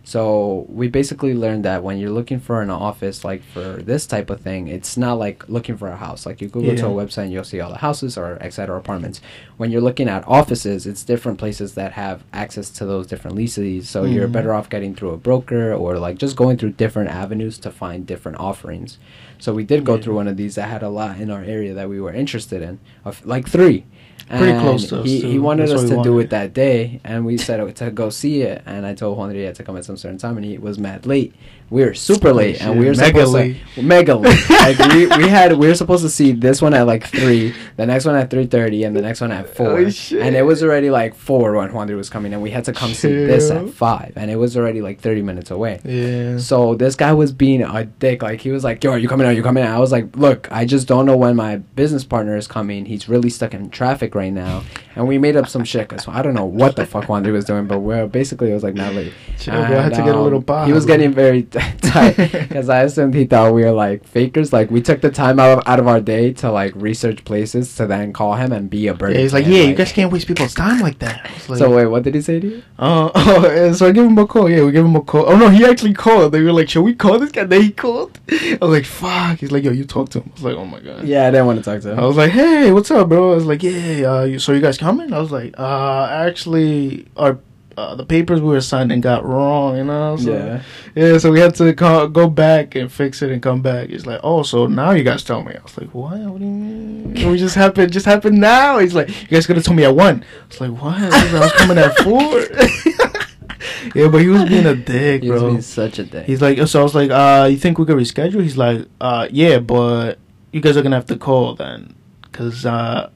So 0.05 0.65
we 0.67 0.89
basically 0.89 1.33
learned 1.33 1.63
that 1.63 1.81
when 1.81 1.97
you're 1.97 2.09
looking 2.11 2.39
for 2.41 2.61
an 2.61 2.69
office, 2.69 3.23
like 3.23 3.41
for 3.41 3.81
this 3.81 4.05
type 4.05 4.29
of 4.29 4.41
thing, 4.41 4.67
it's 4.67 4.97
not 4.97 5.13
like 5.17 5.47
looking 5.47 5.77
for 5.77 5.87
a 5.87 5.95
house. 5.95 6.25
Like 6.25 6.41
you 6.41 6.49
go 6.49 6.59
to 6.61 6.87
a 6.87 6.89
website 6.89 7.23
and 7.23 7.31
you'll 7.31 7.45
see 7.45 7.61
all 7.61 7.69
the 7.69 7.77
houses 7.77 8.17
or 8.17 8.37
etc. 8.41 8.77
apartments. 8.77 9.21
When 9.55 9.71
you're 9.71 9.81
looking 9.81 10.09
at 10.09 10.27
offices, 10.27 10.85
it's 10.85 11.03
different 11.03 11.39
places 11.39 11.75
that 11.75 11.93
have 11.93 12.21
access 12.33 12.69
to 12.71 12.85
those 12.85 13.07
different 13.07 13.37
leases. 13.37 13.87
So 13.89 14.03
you're 14.03 14.27
Mhm. 14.27 14.31
better 14.33 14.53
off 14.53 14.69
getting 14.69 14.93
through 14.93 15.11
a 15.11 15.17
broker 15.17 15.73
or 15.73 15.97
like 15.97 16.17
just 16.17 16.35
going 16.35 16.57
through 16.57 16.71
different 16.71 17.09
avenues 17.09 17.57
to 17.59 17.71
find 17.71 18.05
different 18.05 18.39
offerings. 18.39 18.97
So 19.39 19.53
we 19.53 19.63
did 19.63 19.85
go 19.85 19.95
Yeah. 19.95 20.01
through 20.01 20.15
one 20.15 20.27
of 20.27 20.35
these 20.35 20.55
that 20.55 20.67
had 20.67 20.83
a 20.83 20.89
lot 20.89 21.17
in 21.21 21.29
our 21.31 21.43
area 21.43 21.73
that 21.73 21.87
we 21.87 22.01
were 22.01 22.11
interested 22.13 22.61
in, 22.61 22.79
of 23.05 23.25
like 23.25 23.47
three. 23.47 23.85
Pretty 24.27 24.51
And 24.51 24.61
close 24.61 24.87
to 24.89 25.01
us, 25.01 25.05
He, 25.05 25.21
too. 25.21 25.27
he 25.29 25.39
wanted 25.39 25.69
That's 25.69 25.83
us 25.83 25.89
to 25.89 25.97
we 25.97 26.03
do 26.03 26.19
it 26.19 26.29
that 26.31 26.53
day, 26.53 26.99
and 27.03 27.25
we 27.25 27.37
said 27.37 27.75
to 27.75 27.91
go 27.91 28.09
see 28.09 28.41
it. 28.41 28.61
And 28.65 28.85
I 28.85 28.93
told 28.93 29.17
Juan 29.17 29.35
had 29.35 29.55
to 29.55 29.63
come 29.63 29.77
at 29.77 29.85
some 29.85 29.97
certain 29.97 30.17
time, 30.17 30.37
and 30.37 30.45
he 30.45 30.57
was 30.57 30.79
mad 30.79 31.05
late. 31.05 31.33
We 31.73 31.83
were 31.83 31.95
super 31.95 32.31
late, 32.31 32.61
and 32.61 32.77
we 32.77 32.85
were 32.85 32.91
Mega 32.91 33.05
supposed 33.07 33.33
late. 33.33 33.57
to 33.73 33.81
mega 33.81 34.13
late. 34.13 34.47
like 34.49 34.77
we, 34.93 35.07
we 35.07 35.27
had 35.27 35.53
we 35.53 35.67
were 35.67 35.73
supposed 35.73 36.03
to 36.03 36.09
see 36.09 36.31
this 36.31 36.61
one 36.61 36.75
at 36.75 36.85
like 36.85 37.07
three, 37.07 37.55
the 37.77 37.87
next 37.87 38.05
one 38.05 38.13
at 38.13 38.29
three 38.29 38.45
thirty, 38.45 38.83
and 38.83 38.95
the 38.95 39.01
next 39.01 39.21
one 39.21 39.31
at 39.31 39.49
four. 39.49 39.79
Oh, 39.79 39.89
shit. 39.89 40.21
and 40.21 40.35
it 40.35 40.43
was 40.43 40.61
already 40.61 40.91
like 40.91 41.15
four 41.15 41.53
when 41.53 41.73
Juan 41.73 41.95
was 41.95 42.11
coming, 42.11 42.31
and 42.31 42.43
we 42.43 42.51
had 42.51 42.65
to 42.65 42.73
come 42.73 42.93
see 42.93 43.11
this 43.11 43.49
at 43.49 43.71
five, 43.71 44.13
and 44.15 44.29
it 44.29 44.35
was 44.35 44.55
already 44.55 44.81
like 44.81 45.01
thirty 45.01 45.23
minutes 45.23 45.49
away. 45.49 45.81
Yeah. 45.83 46.37
So 46.37 46.75
this 46.75 46.95
guy 46.95 47.11
was 47.11 47.31
being 47.31 47.63
a 47.63 47.85
dick. 47.85 48.21
Like 48.21 48.39
he 48.39 48.51
was 48.51 48.63
like, 48.63 48.83
"Yo, 48.83 48.91
are 48.91 48.99
you 48.99 49.07
coming 49.07 49.25
out? 49.25 49.35
You 49.35 49.41
coming 49.41 49.63
out?" 49.63 49.75
I 49.75 49.79
was 49.79 49.91
like, 49.91 50.15
"Look, 50.15 50.51
I 50.51 50.65
just 50.65 50.87
don't 50.87 51.07
know 51.07 51.17
when 51.17 51.35
my 51.35 51.55
business 51.55 52.03
partner 52.03 52.37
is 52.37 52.47
coming. 52.47 52.85
He's 52.85 53.09
really 53.09 53.31
stuck 53.31 53.55
in 53.55 53.71
traffic 53.71 54.13
right 54.13 54.31
now, 54.31 54.61
and 54.95 55.07
we 55.07 55.17
made 55.17 55.35
up 55.35 55.47
some 55.47 55.63
shit. 55.63 55.89
Cause 55.89 56.07
I 56.07 56.21
don't 56.21 56.35
know 56.35 56.45
what 56.45 56.75
the 56.75 56.85
fuck 56.85 57.05
Wandy 57.05 57.31
was 57.31 57.45
doing, 57.45 57.65
but 57.65 57.79
we're 57.79 58.05
basically 58.05 58.51
it 58.51 58.53
was 58.53 58.61
like 58.61 58.75
not 58.75 58.93
late. 58.93 59.11
Chill, 59.39 59.55
bro. 59.55 59.79
I 59.79 59.81
had 59.81 59.93
to 59.95 60.03
get 60.03 60.13
a 60.13 60.21
little 60.21 60.37
um, 60.37 60.45
pop. 60.45 60.67
He 60.67 60.73
was 60.73 60.85
getting 60.85 61.11
very 61.11 61.47
because 61.93 62.69
I 62.69 62.81
assumed 62.83 63.13
he 63.13 63.25
thought 63.25 63.53
we 63.53 63.63
were 63.63 63.71
like 63.71 64.05
fakers. 64.05 64.51
Like 64.51 64.71
we 64.71 64.81
took 64.81 65.01
the 65.01 65.11
time 65.11 65.39
out 65.39 65.59
of, 65.59 65.67
out 65.67 65.79
of 65.79 65.87
our 65.87 65.99
day 65.99 66.33
to 66.33 66.51
like 66.51 66.73
research 66.75 67.23
places 67.23 67.75
to 67.75 67.85
then 67.85 68.13
call 68.13 68.33
him 68.35 68.51
and 68.51 68.69
be 68.69 68.87
a 68.87 68.93
bird. 68.93 69.13
Yeah, 69.13 69.19
he's 69.19 69.33
like, 69.33 69.45
yeah, 69.45 69.63
you 69.63 69.75
guys 69.75 69.91
can't 69.91 70.11
waste 70.11 70.27
people's 70.27 70.53
time 70.53 70.79
like 70.79 70.99
that. 70.99 71.29
Like, 71.47 71.59
So 71.59 71.75
wait, 71.75 71.85
what 71.87 72.03
did 72.03 72.15
he 72.15 72.21
say 72.21 72.39
to 72.39 72.47
you? 72.47 72.63
Uh, 72.79 73.11
oh, 73.15 73.73
so 73.73 73.87
I 73.87 73.91
give 73.91 74.05
him 74.05 74.17
a 74.17 74.25
call. 74.25 74.49
Yeah, 74.49 74.63
we 74.63 74.71
give 74.71 74.85
him 74.85 74.95
a 74.95 75.01
call. 75.01 75.25
Oh 75.29 75.37
no, 75.37 75.49
he 75.49 75.65
actually 75.65 75.93
called. 75.93 76.31
They 76.31 76.41
were 76.41 76.51
like, 76.51 76.69
"Should 76.69 76.83
we 76.83 76.95
call 76.95 77.19
this 77.19 77.31
guy?" 77.31 77.43
Then 77.53 77.61
he 77.61 77.71
called. 77.71 78.19
I 78.31 78.57
was 78.61 78.69
like, 78.71 78.85
"Fuck." 78.85 79.39
He's 79.39 79.51
like, 79.51 79.63
"Yo, 79.63 79.71
you 79.71 79.85
talk 79.85 80.09
to 80.09 80.21
him." 80.21 80.31
I 80.31 80.33
was 80.33 80.43
like, 80.43 80.55
"Oh 80.55 80.65
my 80.65 80.79
god." 80.79 81.05
Yeah, 81.05 81.27
I 81.27 81.31
didn't 81.31 81.45
want 81.45 81.59
to 81.59 81.65
talk 81.65 81.81
to 81.81 81.91
him. 81.91 81.99
I 81.99 82.05
was 82.05 82.17
like, 82.17 82.31
"Hey, 82.31 82.71
what's 82.71 82.89
up, 82.91 83.09
bro?" 83.09 83.33
I 83.33 83.35
was 83.35 83.45
like, 83.45 83.61
"Yeah, 83.61 84.11
uh, 84.11 84.23
you, 84.23 84.39
so 84.39 84.51
you 84.53 84.61
guys 84.61 84.77
coming?" 84.77 85.13
I 85.13 85.19
was 85.19 85.31
like, 85.31 85.53
"Uh, 85.59 86.07
actually, 86.09 87.07
our 87.17 87.37
uh, 87.77 87.95
the 87.95 88.05
papers 88.05 88.41
we 88.41 88.49
were 88.49 88.61
signing 88.61 89.01
got 89.01 89.25
wrong, 89.25 89.77
you 89.77 89.83
know." 89.83 90.17
So, 90.17 90.31
yeah. 90.33 90.61
yeah. 90.95 91.17
So 91.17 91.31
we 91.31 91.39
had 91.39 91.55
to 91.55 91.73
call, 91.73 92.07
go 92.07 92.29
back 92.29 92.75
and 92.75 92.91
fix 92.91 93.21
it 93.21 93.31
and 93.31 93.41
come 93.41 93.61
back. 93.61 93.89
He's 93.89 94.05
like, 94.05 94.19
"Oh, 94.23 94.43
so 94.43 94.67
now 94.67 94.91
you 94.91 95.03
guys 95.03 95.23
tell 95.23 95.43
me?" 95.43 95.55
I 95.55 95.61
was 95.63 95.77
like, 95.77 95.93
"What? 95.93 96.17
What 96.17 96.39
do 96.39 96.45
you 96.45 96.51
mean? 96.51 97.31
We 97.31 97.37
just 97.37 97.55
happened. 97.55 97.91
Just 97.93 98.05
happened 98.05 98.39
now." 98.39 98.79
He's 98.79 98.95
like, 98.95 99.09
"You 99.23 99.27
guys 99.27 99.47
could 99.47 99.55
have 99.55 99.65
told 99.65 99.77
me 99.77 99.83
at 99.85 99.95
one." 99.95 100.23
I 100.23 100.47
was 100.47 100.61
like, 100.61 100.71
"What? 100.81 100.95
I 101.13 101.39
was 101.39 101.51
coming 101.53 101.77
at 101.77 101.97
four. 101.99 103.23
yeah, 103.95 104.07
but 104.07 104.21
he 104.21 104.27
was 104.27 104.45
being 104.45 104.65
a 104.65 104.75
dick, 104.75 105.23
He 105.23 105.29
was 105.29 105.41
bro. 105.41 105.49
being 105.51 105.61
such 105.61 105.99
a 105.99 106.03
dick. 106.03 106.25
He's 106.25 106.41
like, 106.41 106.57
so 106.67 106.79
I 106.79 106.83
was 106.83 106.95
like, 106.95 107.11
uh, 107.11 107.47
you 107.49 107.57
think 107.57 107.77
we 107.77 107.85
could 107.85 107.97
reschedule? 107.97 108.41
He's 108.41 108.57
like, 108.57 108.87
uh, 108.99 109.27
yeah, 109.31 109.59
but 109.59 110.19
you 110.51 110.61
guys 110.61 110.77
are 110.77 110.81
gonna 110.81 110.95
have 110.95 111.05
to 111.07 111.17
call 111.17 111.55
then, 111.55 111.95
cause 112.31 112.65
uh, 112.65 113.09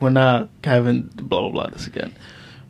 we're 0.00 0.10
not 0.10 0.48
having 0.64 1.02
blah 1.14 1.40
blah 1.40 1.50
blah 1.50 1.66
this 1.68 1.86
again. 1.86 2.14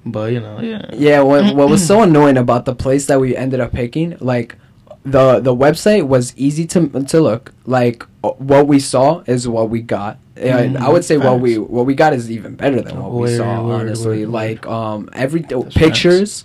But 0.05 0.33
you 0.33 0.41
know, 0.41 0.61
yeah, 0.61 0.91
Yeah, 0.93 1.21
what 1.23 1.55
what 1.59 1.69
was 1.69 1.87
so 1.87 2.03
annoying 2.03 2.37
about 2.37 2.65
the 2.65 2.75
place 2.75 3.07
that 3.07 3.21
we 3.21 3.37
ended 3.37 3.61
up 3.61 3.73
picking, 3.73 4.17
like 4.21 4.57
the 5.05 5.41
the 5.41 5.55
website 5.55 6.07
was 6.07 6.35
easy 6.37 6.67
to 6.69 6.89
to 7.05 7.21
look. 7.21 7.53
Like 7.67 8.05
what 8.23 8.67
we 8.67 8.79
saw 8.81 9.23
is 9.27 9.47
what 9.49 9.69
we 9.71 9.81
got. 9.81 10.19
And 10.37 10.79
I 10.79 10.89
would 10.89 11.05
say 11.05 11.19
what 11.19 11.41
we 11.41 11.59
what 11.59 11.87
we 11.87 11.95
got 11.95 12.13
is 12.15 12.31
even 12.31 12.55
better 12.57 12.81
than 12.81 13.01
what 13.03 13.13
we 13.13 13.37
saw. 13.37 13.63
word, 13.67 13.81
honestly, 13.83 14.25
word. 14.25 14.33
like 14.33 14.67
um 14.67 15.09
every 15.13 15.43
That's 15.43 15.75
pictures, 15.75 16.45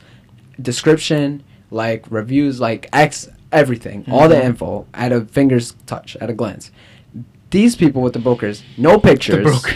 description, 0.61 1.43
like 1.71 2.05
reviews, 2.09 2.59
like 2.59 2.89
X 2.93 3.29
everything, 3.51 4.05
all 4.11 4.27
the 4.27 4.35
Mhm. 4.35 4.43
info 4.45 4.85
at 4.93 5.11
a 5.11 5.21
finger's 5.21 5.73
touch, 5.85 6.17
at 6.19 6.29
a 6.29 6.33
glance. 6.33 6.69
These 7.49 7.75
people 7.77 8.01
with 8.01 8.13
the 8.13 8.19
brokers, 8.19 8.61
no 8.77 8.99
pictures. 8.99 9.37
the 9.37 9.43
broker. 9.43 9.75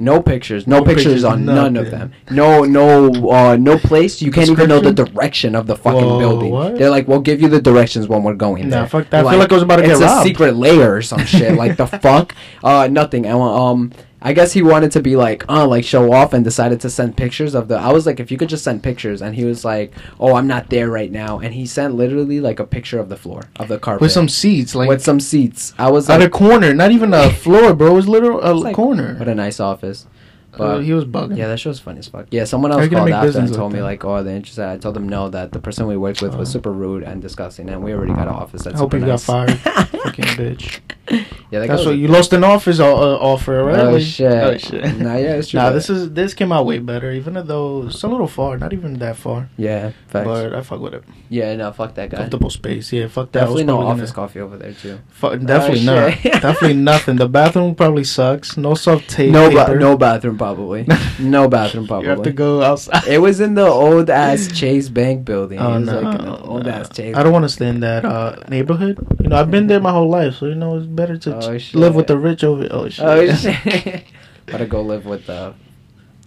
No 0.00 0.22
pictures. 0.22 0.66
No, 0.68 0.78
No 0.78 0.84
pictures, 0.84 1.04
pictures, 1.06 1.24
on 1.24 1.44
none 1.44 1.76
of 1.76 1.90
them. 1.90 2.12
No, 2.30 2.62
no, 2.64 3.10
uh, 3.30 3.56
no 3.56 3.76
place. 3.78 4.22
You 4.22 4.30
can't 4.30 4.48
even 4.48 4.68
know 4.68 4.78
the 4.80 4.92
direction 4.92 5.56
of 5.56 5.66
the 5.66 5.74
fucking 5.74 6.00
Whoa, 6.00 6.18
building. 6.20 6.50
what? 6.52 6.76
They're 6.78 6.88
like, 6.90 7.08
we'll 7.08 7.20
give 7.20 7.42
you 7.42 7.48
the 7.48 7.60
directions 7.60 8.06
when 8.06 8.22
we're 8.22 8.34
going 8.34 8.68
Nah, 8.68 8.76
there. 8.80 8.86
fuck 8.88 9.10
that. 9.10 9.26
I 9.26 9.30
feel 9.30 9.38
like 9.40 9.50
I 9.50 9.54
was 9.54 9.64
about 9.64 9.76
to 9.76 9.82
it's 9.84 9.98
get 9.98 10.02
a 10.02 10.06
robbed. 10.06 10.26
secret 10.26 10.54
layer 10.54 10.94
or 10.94 11.02
some 11.02 11.24
shit. 11.26 11.56
Like 11.56 11.76
the 11.76 11.86
fuck. 12.04 12.32
Uh, 12.62 12.86
nothing. 12.90 13.26
I 13.26 13.34
want. 13.34 13.60
Um, 13.60 13.92
I 14.20 14.32
guess 14.32 14.52
he 14.52 14.62
wanted 14.62 14.90
to 14.92 15.00
be 15.00 15.14
like, 15.16 15.44
uh, 15.48 15.66
like 15.66 15.84
show 15.84 16.12
off, 16.12 16.32
and 16.32 16.44
decided 16.44 16.80
to 16.80 16.90
send 16.90 17.16
pictures 17.16 17.54
of 17.54 17.68
the. 17.68 17.76
I 17.76 17.92
was 17.92 18.04
like, 18.06 18.18
if 18.18 18.30
you 18.32 18.36
could 18.38 18.48
just 18.48 18.64
send 18.64 18.82
pictures, 18.82 19.22
and 19.22 19.34
he 19.34 19.44
was 19.44 19.64
like, 19.64 19.92
oh, 20.18 20.34
I'm 20.34 20.46
not 20.48 20.70
there 20.70 20.88
right 20.90 21.10
now, 21.12 21.38
and 21.38 21.54
he 21.54 21.66
sent 21.66 21.94
literally 21.94 22.40
like 22.40 22.58
a 22.58 22.66
picture 22.66 22.98
of 22.98 23.08
the 23.08 23.16
floor 23.16 23.42
of 23.60 23.68
the 23.68 23.78
carpet 23.78 24.00
with 24.00 24.12
some 24.12 24.28
seats, 24.28 24.74
like 24.74 24.88
with 24.88 25.02
some 25.02 25.20
seats. 25.20 25.72
I 25.78 25.90
was 25.90 26.08
like 26.08 26.16
at 26.16 26.20
like, 26.20 26.28
a 26.28 26.30
corner, 26.30 26.74
not 26.74 26.90
even 26.90 27.14
a 27.14 27.30
floor, 27.44 27.74
bro. 27.74 27.92
It 27.92 27.94
was 27.94 28.08
literal 28.08 28.40
a 28.42 28.52
like- 28.54 28.74
corner. 28.74 29.14
what 29.16 29.28
a 29.28 29.34
nice 29.34 29.60
office. 29.60 30.06
Uh, 30.54 30.56
But 30.58 30.80
he 30.84 30.92
was 30.94 31.04
bugging. 31.04 31.36
Yeah, 31.36 31.46
that 31.48 31.60
show's 31.60 31.78
funny 31.78 31.98
as 32.00 32.08
fuck. 32.08 32.26
Yeah, 32.30 32.42
someone 32.44 32.72
else 32.72 32.88
called 32.88 33.10
after 33.10 33.38
and 33.38 33.52
told 33.54 33.72
me 33.72 33.78
that? 33.80 33.84
like, 33.84 34.04
"Oh, 34.04 34.22
they're 34.24 34.34
interested." 34.34 34.64
I 34.66 34.78
told 34.78 34.96
them 34.96 35.06
no, 35.08 35.28
that 35.28 35.52
the 35.52 35.60
person 35.60 35.86
we 35.86 35.96
worked 35.96 36.20
with 36.22 36.34
was 36.34 36.48
Oh. 36.48 36.52
super 36.54 36.72
rude 36.72 37.02
and 37.04 37.22
disgusting, 37.22 37.68
and 37.68 37.84
we 37.84 37.92
already 37.92 38.14
got 38.14 38.26
an 38.28 38.34
office 38.34 38.62
that's 38.64 38.74
I 38.76 38.78
hope 38.78 38.94
you 38.94 39.00
got 39.00 39.20
fired, 39.20 39.52
fucking 39.58 40.24
bitch. 40.40 40.80
Yeah, 41.50 41.60
that 41.60 41.68
That's 41.68 41.86
what 41.86 41.96
you 41.96 42.08
lost 42.08 42.32
an 42.34 42.44
office 42.44 42.78
uh, 42.78 42.84
uh, 42.94 43.16
offer, 43.20 43.64
right? 43.64 43.80
Oh 43.80 43.92
Like- 43.92 44.02
shit! 44.02 44.30
Oh 44.30 44.56
shit. 44.58 44.84
Nah, 44.98 45.16
yeah, 45.16 45.36
it's 45.36 45.48
true. 45.48 45.60
Nah, 45.60 45.70
this 45.70 45.88
is 45.88 46.10
this 46.12 46.34
came 46.34 46.52
out 46.52 46.66
way 46.66 46.78
better, 46.78 47.10
even 47.10 47.34
though 47.46 47.86
it's 47.86 48.02
a 48.02 48.08
little 48.08 48.26
far, 48.26 48.58
not 48.58 48.72
even 48.74 48.98
that 48.98 49.16
far. 49.16 49.48
yeah, 49.56 49.92
facts. 50.08 50.26
But 50.26 50.54
I 50.54 50.60
fuck 50.62 50.80
with 50.80 50.94
it. 50.94 51.04
yeah, 51.30 51.54
no, 51.56 51.72
fuck 51.72 51.94
that 51.94 52.10
guy. 52.10 52.18
Comfortable 52.18 52.50
space, 52.50 52.92
yeah. 52.92 53.08
Fuck 53.08 53.32
that. 53.32 53.40
Definitely 53.40 53.64
no 53.64 53.80
office 53.80 54.10
gonna- 54.12 54.28
coffee 54.28 54.40
over 54.40 54.58
there 54.58 54.74
too. 54.74 54.98
Fu- 55.08 55.36
definitely 55.38 55.88
Oh, 55.88 56.08
not. 56.08 56.22
definitely 56.42 56.74
nothing. 56.74 57.16
The 57.16 57.28
bathroom 57.28 57.74
probably 57.74 58.04
sucks. 58.04 58.56
No 58.58 58.74
soft 58.74 59.08
tape. 59.08 59.32
No, 59.32 59.48
ba- 59.50 59.74
no 59.74 59.96
bathroom 59.96 60.36
probably. 60.36 60.86
no 61.18 61.48
bathroom 61.48 61.86
probably. 61.86 62.08
You 62.08 62.10
have 62.14 62.22
to 62.24 62.32
go 62.32 62.62
outside. 62.62 63.06
It 63.08 63.18
was 63.22 63.40
in 63.40 63.54
the 63.54 63.66
old 63.66 64.10
ass 64.10 64.48
Chase 64.52 64.90
Bank 64.90 65.24
building. 65.24 65.58
Oh 65.60 65.72
it 65.76 65.80
was 65.80 65.88
no! 65.88 66.00
like 66.00 66.18
an 66.20 66.28
old 66.28 66.68
ass 66.68 66.90
Chase. 66.90 67.16
I 67.16 67.22
don't 67.22 67.32
want 67.32 67.44
to 67.44 67.48
stay 67.48 67.68
in 67.68 67.80
that 67.80 68.04
uh, 68.04 68.36
neighborhood. 68.50 68.98
You 69.22 69.28
know, 69.30 69.36
I've 69.40 69.50
been 69.50 69.66
there 69.66 69.80
my 69.80 69.92
whole 69.92 70.08
life, 70.10 70.34
so 70.34 70.44
you 70.46 70.54
know 70.54 70.76
it's 70.76 70.86
better 70.86 71.16
to 71.16 71.37
Oh, 71.42 71.58
shit. 71.58 71.74
live 71.74 71.94
with 71.94 72.06
the 72.06 72.18
rich 72.18 72.42
over. 72.44 72.66
Oh 72.70 72.88
shit! 72.88 73.04
Oh 73.04 73.34
shit! 73.34 74.04
Gotta 74.46 74.66
go 74.66 74.80
live 74.82 75.04
with 75.06 75.28
uh, 75.28 75.52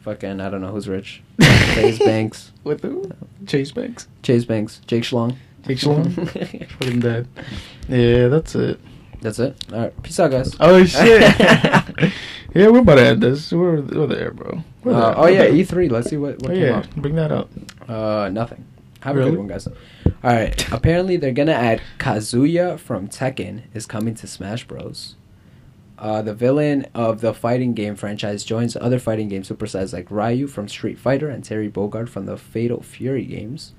fucking 0.02 0.40
I 0.42 0.50
don't 0.50 0.62
know 0.62 0.72
who's 0.72 0.88
rich. 0.88 1.22
Chase 1.42 2.00
Banks, 2.00 2.52
with 2.64 2.82
who? 2.82 3.12
Chase 3.48 3.72
Banks. 3.72 4.08
Chase 4.24 4.46
Banks, 4.46 4.80
Jake 4.88 5.04
Schlong. 5.04 5.36
Jake 5.68 5.78
Schlong. 5.80 6.16
Put 6.80 6.88
him 6.88 7.00
dead. 7.00 7.28
Yeah, 7.88 8.28
that's 8.28 8.56
it. 8.56 8.80
That's 9.22 9.38
it. 9.40 9.56
All 9.72 9.80
right, 9.80 10.04
peace 10.04 10.20
out, 10.20 10.32
guys. 10.32 10.56
Oh 10.60 10.84
shit! 10.84 11.22
yeah, 11.40 12.68
we're 12.70 12.80
about 12.80 12.96
to 12.96 13.06
end 13.06 13.22
this. 13.22 13.52
We're, 13.52 13.82
we're 13.82 14.08
there, 14.08 14.32
bro. 14.32 14.64
We're 14.84 14.94
Uh, 14.94 15.00
there. 15.00 15.18
oh 15.18 15.22
We're 15.22 15.30
yeah, 15.30 15.38
there. 15.44 15.52
E3. 15.54 15.92
Let's 15.92 16.10
see 16.10 16.18
what 16.18 16.40
what 16.42 16.52
Oh 16.52 16.54
came 16.56 16.64
yeah, 16.64 16.78
up. 16.80 16.96
bring 16.96 17.16
that 17.16 17.32
up. 17.32 17.50
Uh, 17.88 18.30
nothing. 18.32 18.66
Have 19.02 19.16
a 19.16 19.20
Really? 19.20 19.32
good 19.32 19.40
one, 19.40 19.48
guys. 19.48 19.68
All 20.24 20.34
right. 20.36 20.72
Apparently, 20.72 21.18
they're 21.18 21.32
gonna 21.32 21.52
add 21.52 21.82
Kazuya 21.98 22.80
from 22.80 23.08
Tekken 23.08 23.64
is 23.74 23.86
coming 23.86 24.16
to 24.16 24.28
Smash 24.28 24.68
Bros. 24.68 25.16
Uh, 25.98 26.22
the 26.22 26.34
villain 26.34 26.88
of 26.96 27.22
the 27.22 27.34
fighting 27.34 27.74
game 27.74 27.96
franchise 27.96 28.44
joins 28.44 28.76
other 28.76 28.98
fighting 28.98 29.30
game 29.30 29.44
superstars 29.44 29.94
like 29.94 30.10
Ryu 30.10 30.48
from 30.48 30.68
Street 30.68 30.98
Fighter 30.98 31.30
and 31.30 31.44
Terry 31.44 31.70
Bogard 31.70 32.10
from 32.10 32.26
the 32.26 32.38
Fatal 32.38 32.82
Fury 32.82 33.24
games. 33.26 33.74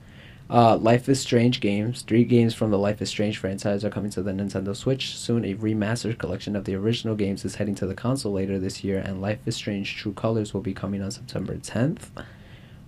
Uh, 0.49 0.77
Life 0.77 1.09
is 1.09 1.19
Strange 1.19 1.61
games. 1.61 2.03
Three 2.03 2.24
games 2.24 2.55
from 2.55 2.70
the 2.70 2.78
Life 2.78 3.03
is 3.03 3.09
Strange 3.09 3.39
franchise 3.39 3.85
are 3.85 3.90
coming 3.90 4.11
to 4.11 4.23
the 4.23 4.32
Nintendo 4.32 4.77
Switch. 4.77 5.16
Soon, 5.16 5.44
a 5.44 5.55
remastered 5.55 6.19
collection 6.19 6.55
of 6.55 6.65
the 6.65 6.74
original 6.74 7.16
games 7.16 7.44
is 7.44 7.57
heading 7.57 7.74
to 7.77 7.86
the 7.86 7.94
console 7.94 8.32
later 8.32 8.59
this 8.59 8.85
year, 8.85 8.99
and 8.99 9.20
Life 9.20 9.39
is 9.47 9.57
Strange 9.57 9.97
True 9.97 10.12
Colors 10.12 10.53
will 10.55 10.61
be 10.61 10.74
coming 10.74 11.03
on 11.03 11.11
September 11.11 11.57
10th. 11.57 12.11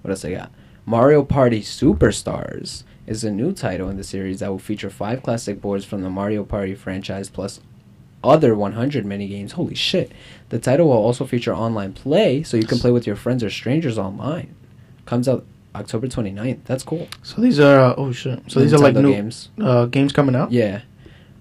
What 0.03 0.11
else 0.11 0.25
I 0.25 0.33
got? 0.33 0.53
Mario 0.87 1.25
Party 1.25 1.63
Superstars 1.63 2.85
is 3.07 3.25
a 3.25 3.31
new 3.31 3.53
title 3.53 3.89
in 3.89 3.97
the 3.97 4.05
series 4.05 4.41
that 4.41 4.51
will 4.51 4.59
feature 4.59 4.91
five 4.91 5.23
classic 5.23 5.61
boards 5.61 5.85
from 5.85 6.03
the 6.03 6.11
Mario 6.11 6.45
Party 6.45 6.75
franchise 6.75 7.29
plus 7.29 7.61
other 8.23 8.55
100 8.55 9.05
minigames. 9.05 9.53
Holy 9.53 9.75
shit. 9.75 10.11
The 10.49 10.59
title 10.59 10.87
will 10.89 10.95
also 10.95 11.27
feature 11.27 11.55
online 11.55 11.93
play, 11.93 12.43
so 12.43 12.57
you 12.57 12.65
can 12.67 12.79
play 12.79 12.91
with 12.91 13.07
your 13.07 13.17
friends 13.17 13.45
or 13.45 13.51
strangers 13.51 13.99
online. 13.99 14.55
Comes 15.05 15.29
out 15.29 15.45
October 15.75 16.07
29th. 16.07 16.61
That's 16.65 16.83
cool. 16.85 17.07
So 17.23 17.43
these 17.43 17.61
are 17.61 17.79
uh, 17.81 17.95
oh 17.99 18.13
shit. 18.13 18.41
So 18.51 18.61
these 18.61 18.73
are 18.73 18.79
like 18.79 18.95
new 18.95 19.13
games. 19.13 19.51
uh, 19.61 19.85
games 19.87 20.13
coming 20.13 20.35
out. 20.35 20.51
Yeah. 20.53 20.83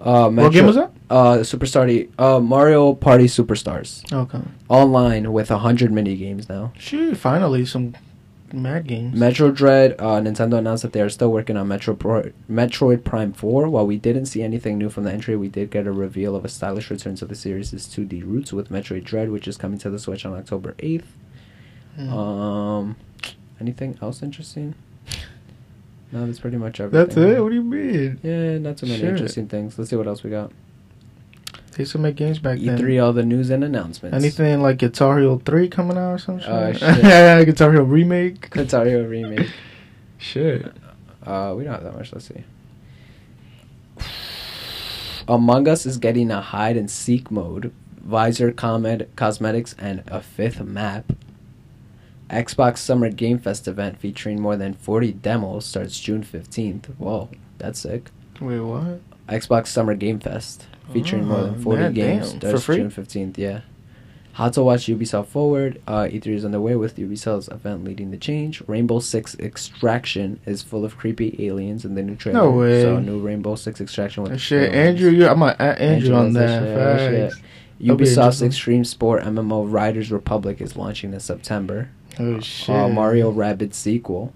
Uh, 0.02 0.30
What 0.30 0.52
game 0.52 0.66
was 0.66 0.76
that? 0.76 0.92
Uh, 1.10 1.38
Superstar. 1.38 2.10
Uh, 2.20 2.42
Mario 2.42 2.94
Party 2.94 3.26
Superstars. 3.26 4.04
Okay. 4.12 4.42
Online 4.68 5.32
with 5.32 5.50
100 5.50 5.94
mini 5.94 6.18
games 6.18 6.50
now. 6.50 6.74
Shit, 6.78 7.16
finally 7.16 7.66
some 7.66 7.96
mad 8.54 8.88
games. 8.88 9.20
Metro 9.20 9.52
Dread, 9.52 9.94
uh, 10.00 10.22
Nintendo 10.22 10.58
announced 10.58 10.84
that 10.84 10.94
they 10.94 11.02
are 11.02 11.10
still 11.10 11.32
working 11.32 11.58
on 11.58 11.68
Metro 11.68 11.96
Pro- 11.96 12.32
Metroid 12.50 13.04
Prime 13.04 13.34
4. 13.34 13.68
While 13.68 13.88
we 13.88 13.98
didn't 13.98 14.28
see 14.28 14.42
anything 14.44 14.78
new 14.78 14.90
from 14.90 15.04
the 15.04 15.12
entry, 15.12 15.36
we 15.36 15.48
did 15.50 15.72
get 15.72 15.88
a 15.88 15.92
reveal 15.92 16.36
of 16.36 16.46
a 16.46 16.50
stylish 16.50 16.90
return 16.90 17.16
to 17.16 17.26
the 17.26 17.36
series' 17.36 17.72
2D 17.74 18.24
roots 18.24 18.54
with 18.54 18.70
Metroid 18.70 19.04
Dread, 19.04 19.32
which 19.32 19.48
is 19.48 19.58
coming 19.58 19.80
to 19.80 19.90
the 19.90 20.00
Switch 20.00 20.26
on 20.26 20.34
October 20.34 20.74
8th. 20.80 21.04
Mm. 22.00 22.12
Um, 22.12 22.96
anything 23.60 23.98
else 24.02 24.24
interesting? 24.24 24.76
No, 26.12 26.26
that's 26.28 26.40
pretty 26.40 26.58
much 26.58 26.80
everything. 26.80 27.08
That's 27.08 27.18
it. 27.18 27.42
What 27.42 27.50
do 27.50 27.56
you 27.56 27.64
mean? 27.64 28.20
Yeah, 28.22 28.60
not 28.60 28.78
too 28.78 28.86
many 28.86 29.00
Shit. 29.00 29.10
interesting 29.10 29.48
things. 29.48 29.78
Let's 29.80 29.90
see 29.90 29.96
what 29.96 30.06
else 30.08 30.22
we 30.24 30.30
got. 30.30 30.52
They 31.76 31.82
used 31.82 31.92
to 31.94 31.98
make 31.98 32.16
games 32.16 32.40
back 32.40 32.60
E3, 32.60 32.78
then. 32.78 33.00
all 33.00 33.14
the 33.14 33.26
news 33.26 33.50
and 33.50 33.64
announcements. 33.64 34.16
Anything 34.16 34.62
like 34.62 34.78
Guitar 34.78 35.20
Hero 35.20 35.40
3 35.44 35.68
coming 35.70 35.98
out 35.98 36.14
or 36.14 36.18
some 36.18 36.40
shit? 36.40 36.50
Oh, 36.50 36.74
shit. 36.74 36.82
yeah, 37.04 37.44
Guitar 37.44 37.72
Hero 37.72 37.84
remake. 37.84 38.50
Guitar 38.52 38.86
Hero 38.86 39.08
remake. 39.08 39.50
Shit. 40.18 40.72
Uh, 41.26 41.54
we 41.58 41.64
don't 41.64 41.74
have 41.74 41.84
that 41.84 41.96
much. 41.96 42.14
Let's 42.14 42.28
see. 42.28 42.44
Among 45.28 45.68
Us 45.68 45.86
is 45.86 45.98
getting 45.98 46.32
a 46.32 46.42
hide 46.42 46.76
and 46.78 46.92
seek 46.92 47.32
mode, 47.32 47.74
visor 47.98 48.52
comed- 48.52 49.08
cosmetics, 49.16 49.74
and 49.80 50.04
a 50.08 50.22
fifth 50.22 50.62
map. 50.62 51.14
Xbox 52.30 52.80
Summer 52.80 53.10
Game 53.10 53.40
Fest 53.40 53.68
event 53.68 54.00
featuring 54.00 54.42
more 54.42 54.58
than 54.58 54.74
40 54.74 55.14
demos 55.14 55.66
starts 55.66 56.00
June 56.00 56.24
15th. 56.24 56.88
Whoa, 56.98 57.30
that's 57.58 57.80
sick. 57.80 58.10
Wait, 58.42 58.60
what? 58.60 59.00
Xbox 59.30 59.68
Summer 59.68 59.96
Game 59.96 60.20
Fest 60.20 60.68
featuring 60.92 61.26
more 61.28 61.42
than 61.44 61.56
Oh, 61.60 61.62
40 61.62 61.82
man, 61.82 61.94
games 61.94 62.32
damn. 62.32 62.40
starts 62.40 62.60
For 62.66 62.74
free? 62.74 62.76
June 62.78 62.90
15th. 62.92 63.38
Yeah. 63.38 63.62
How 64.34 64.50
to 64.50 64.64
watch 64.64 64.88
Ubisoft 64.88 65.28
Forward. 65.28 65.80
Uh, 65.86 66.08
E3 66.12 66.26
is 66.28 66.44
underway 66.44 66.76
with 66.76 66.96
Ubisoft's 66.98 67.48
event 67.50 67.84
leading 67.84 68.10
the 68.10 68.18
change. 68.18 68.64
Rainbow 68.68 68.98
Six 69.00 69.36
Extraction 69.38 70.40
is 70.48 70.64
full 70.64 70.84
of 70.84 70.98
creepy 70.98 71.36
aliens 71.48 71.86
in 71.86 71.94
the 71.94 72.02
new 72.02 72.16
trailer. 72.16 72.40
No 72.40 72.50
way. 72.52 72.82
So 72.82 73.00
new 73.00 73.20
Rainbow 73.20 73.54
Six 73.56 73.80
Extraction 73.80 74.24
with 74.24 74.40
shit. 74.42 74.74
Andrew, 74.74 75.12
you, 75.12 75.28
I'm 75.28 75.38
gonna 75.38 75.56
add 75.60 75.78
Andrew, 75.78 76.16
on 76.16 76.34
that. 76.34 76.62
shit, 76.64 76.76
that 76.76 77.00
shit. 77.00 77.32
Facts. 77.32 77.42
That'll 77.80 77.96
be 77.96 78.06
Ubisoft's. 78.06 78.42
Extreme 78.42 78.86
Sport 78.86 79.24
MMO 79.24 79.72
Riders 79.72 80.12
Republic 80.12 80.62
is 80.62 80.76
launching 80.76 81.14
in 81.14 81.20
September. 81.20 81.90
Oh 82.20 82.40
shit. 82.40 82.70
Uh, 82.76 82.90
Mario 82.90 83.32
Rabbids 83.32 83.76
sequel. 83.76 84.34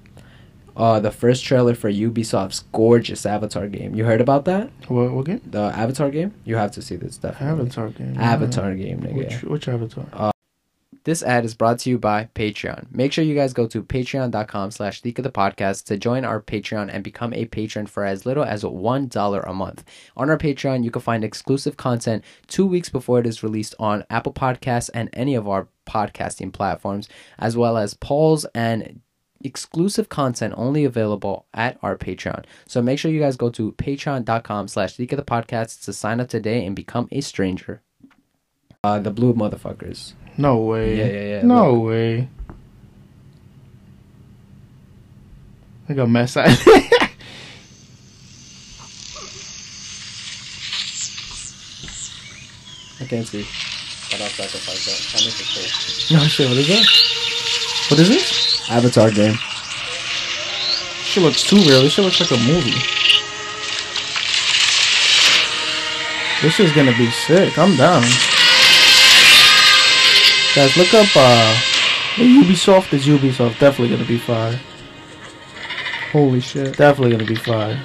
Uh, 0.78 1.00
the 1.00 1.10
first 1.12 1.44
trailer 1.44 1.74
for 1.74 1.92
Ubisoft's 1.92 2.64
gorgeous 2.72 3.26
Avatar 3.26 3.68
game. 3.68 3.96
You 3.96 4.06
heard 4.06 4.22
about 4.22 4.46
that? 4.46 4.70
What, 4.88 5.12
what 5.12 5.26
game? 5.26 5.42
The 5.44 5.60
Avatar 5.76 6.12
game? 6.12 6.36
You 6.46 6.56
have 6.56 6.72
to 6.74 6.84
see 6.84 6.96
this 6.96 7.18
definitely. 7.18 7.64
Avatar 7.64 7.90
game. 7.90 8.16
Avatar 8.20 8.76
game, 8.76 9.00
nigga. 9.02 9.16
Which, 9.16 9.44
which 9.44 9.68
Avatar? 9.68 10.32
This 11.08 11.24
ad 11.24 11.46
is 11.46 11.56
brought 11.56 11.80
to 11.80 11.90
you 11.90 11.98
by 11.98 12.28
Patreon. 12.36 12.92
Make 12.92 13.14
sure 13.14 13.24
you 13.24 13.34
guys 13.34 13.54
go 13.54 13.66
to 13.66 13.82
patreon.com 13.82 14.72
slash 14.72 15.04
leak 15.06 15.18
of 15.18 15.24
the 15.24 15.32
podcast 15.32 15.86
to 15.86 15.98
join 15.98 16.26
our 16.26 16.42
Patreon 16.42 16.90
and 16.94 17.02
become 17.02 17.34
a 17.34 17.46
patron 17.46 17.88
for 17.88 18.04
as 18.04 18.26
little 18.26 18.44
as 18.44 18.64
$1 18.64 19.50
a 19.50 19.54
month. 19.54 19.86
On 20.18 20.30
our 20.30 20.38
Patreon, 20.38 20.84
you 20.84 20.92
can 20.92 21.02
find 21.02 21.24
exclusive 21.24 21.78
content 21.78 22.26
two 22.48 22.66
weeks 22.66 22.90
before 22.90 23.20
it 23.20 23.26
is 23.26 23.42
released 23.42 23.74
on 23.80 24.04
Apple 24.10 24.34
Podcasts 24.34 24.90
and 24.94 25.10
any 25.14 25.34
of 25.34 25.48
our 25.48 25.70
podcasting 25.88 26.52
platforms, 26.52 27.08
as 27.40 27.56
well 27.56 27.78
as 27.78 27.94
polls 27.94 28.46
and 28.54 29.00
exclusive 29.44 30.10
content 30.10 30.54
only 30.58 30.84
available 30.86 31.46
at 31.54 31.78
our 31.82 31.98
Patreon. 31.98 32.46
So 32.68 32.82
make 32.82 33.00
sure 33.00 33.12
you 33.12 33.20
guys 33.20 33.38
go 33.38 33.50
to 33.52 33.72
patreon.com 33.74 34.68
slash 34.68 34.98
leak 35.00 35.12
of 35.12 35.18
the 35.18 35.24
podcast 35.26 35.84
to 35.86 35.94
sign 35.94 36.20
up 36.20 36.30
today 36.30 36.66
and 36.66 36.76
become 36.76 37.08
a 37.12 37.22
stranger. 37.22 37.82
Uh, 38.84 39.00
the 39.00 39.12
blue 39.12 39.34
motherfuckers. 39.34 40.14
No 40.38 40.58
way. 40.58 40.98
Yeah, 40.98 41.06
yeah, 41.06 41.28
yeah. 41.38 41.42
No 41.44 41.74
Look. 41.74 41.88
way. 41.90 42.30
I 45.90 45.94
got 45.94 46.10
mess 46.10 46.36
out. 46.38 46.48
I 53.00 53.06
can't 53.06 53.28
see. 53.28 53.46
But 54.12 54.22
I'll 54.22 54.30
sacrifice 54.30 54.86
that. 54.86 55.22
If 55.26 56.12
no 56.12 56.20
shit. 56.28 56.48
What 56.48 56.58
is 56.58 56.68
that? 56.68 56.86
What 57.92 58.00
is 58.00 58.10
this? 58.10 58.47
Avatar 58.70 59.12
game. 59.12 59.36
She 61.04 61.20
looks 61.20 61.44
too 61.44 61.58
real. 61.58 61.82
This 61.82 61.94
shit 61.94 62.06
looks 62.06 62.20
like 62.20 62.32
a 62.32 62.44
movie. 62.44 62.78
This 66.42 66.60
is 66.60 66.72
gonna 66.74 66.96
be 66.98 67.10
sick. 67.10 67.58
I'm 67.58 67.76
down. 67.78 68.04
Guys, 70.56 70.76
look 70.78 70.94
up 70.94 71.08
uh 71.16 71.56
Ubisoft 72.16 72.94
is 72.94 73.06
Ubisoft. 73.08 73.60
Definitely 73.60 73.90
gonna 73.96 74.08
be 74.08 74.18
fire. 74.18 74.60
Holy 76.12 76.40
shit. 76.42 76.78
Definitely 76.78 77.12
gonna 77.12 77.26
be 77.28 77.36
fire. 77.36 77.80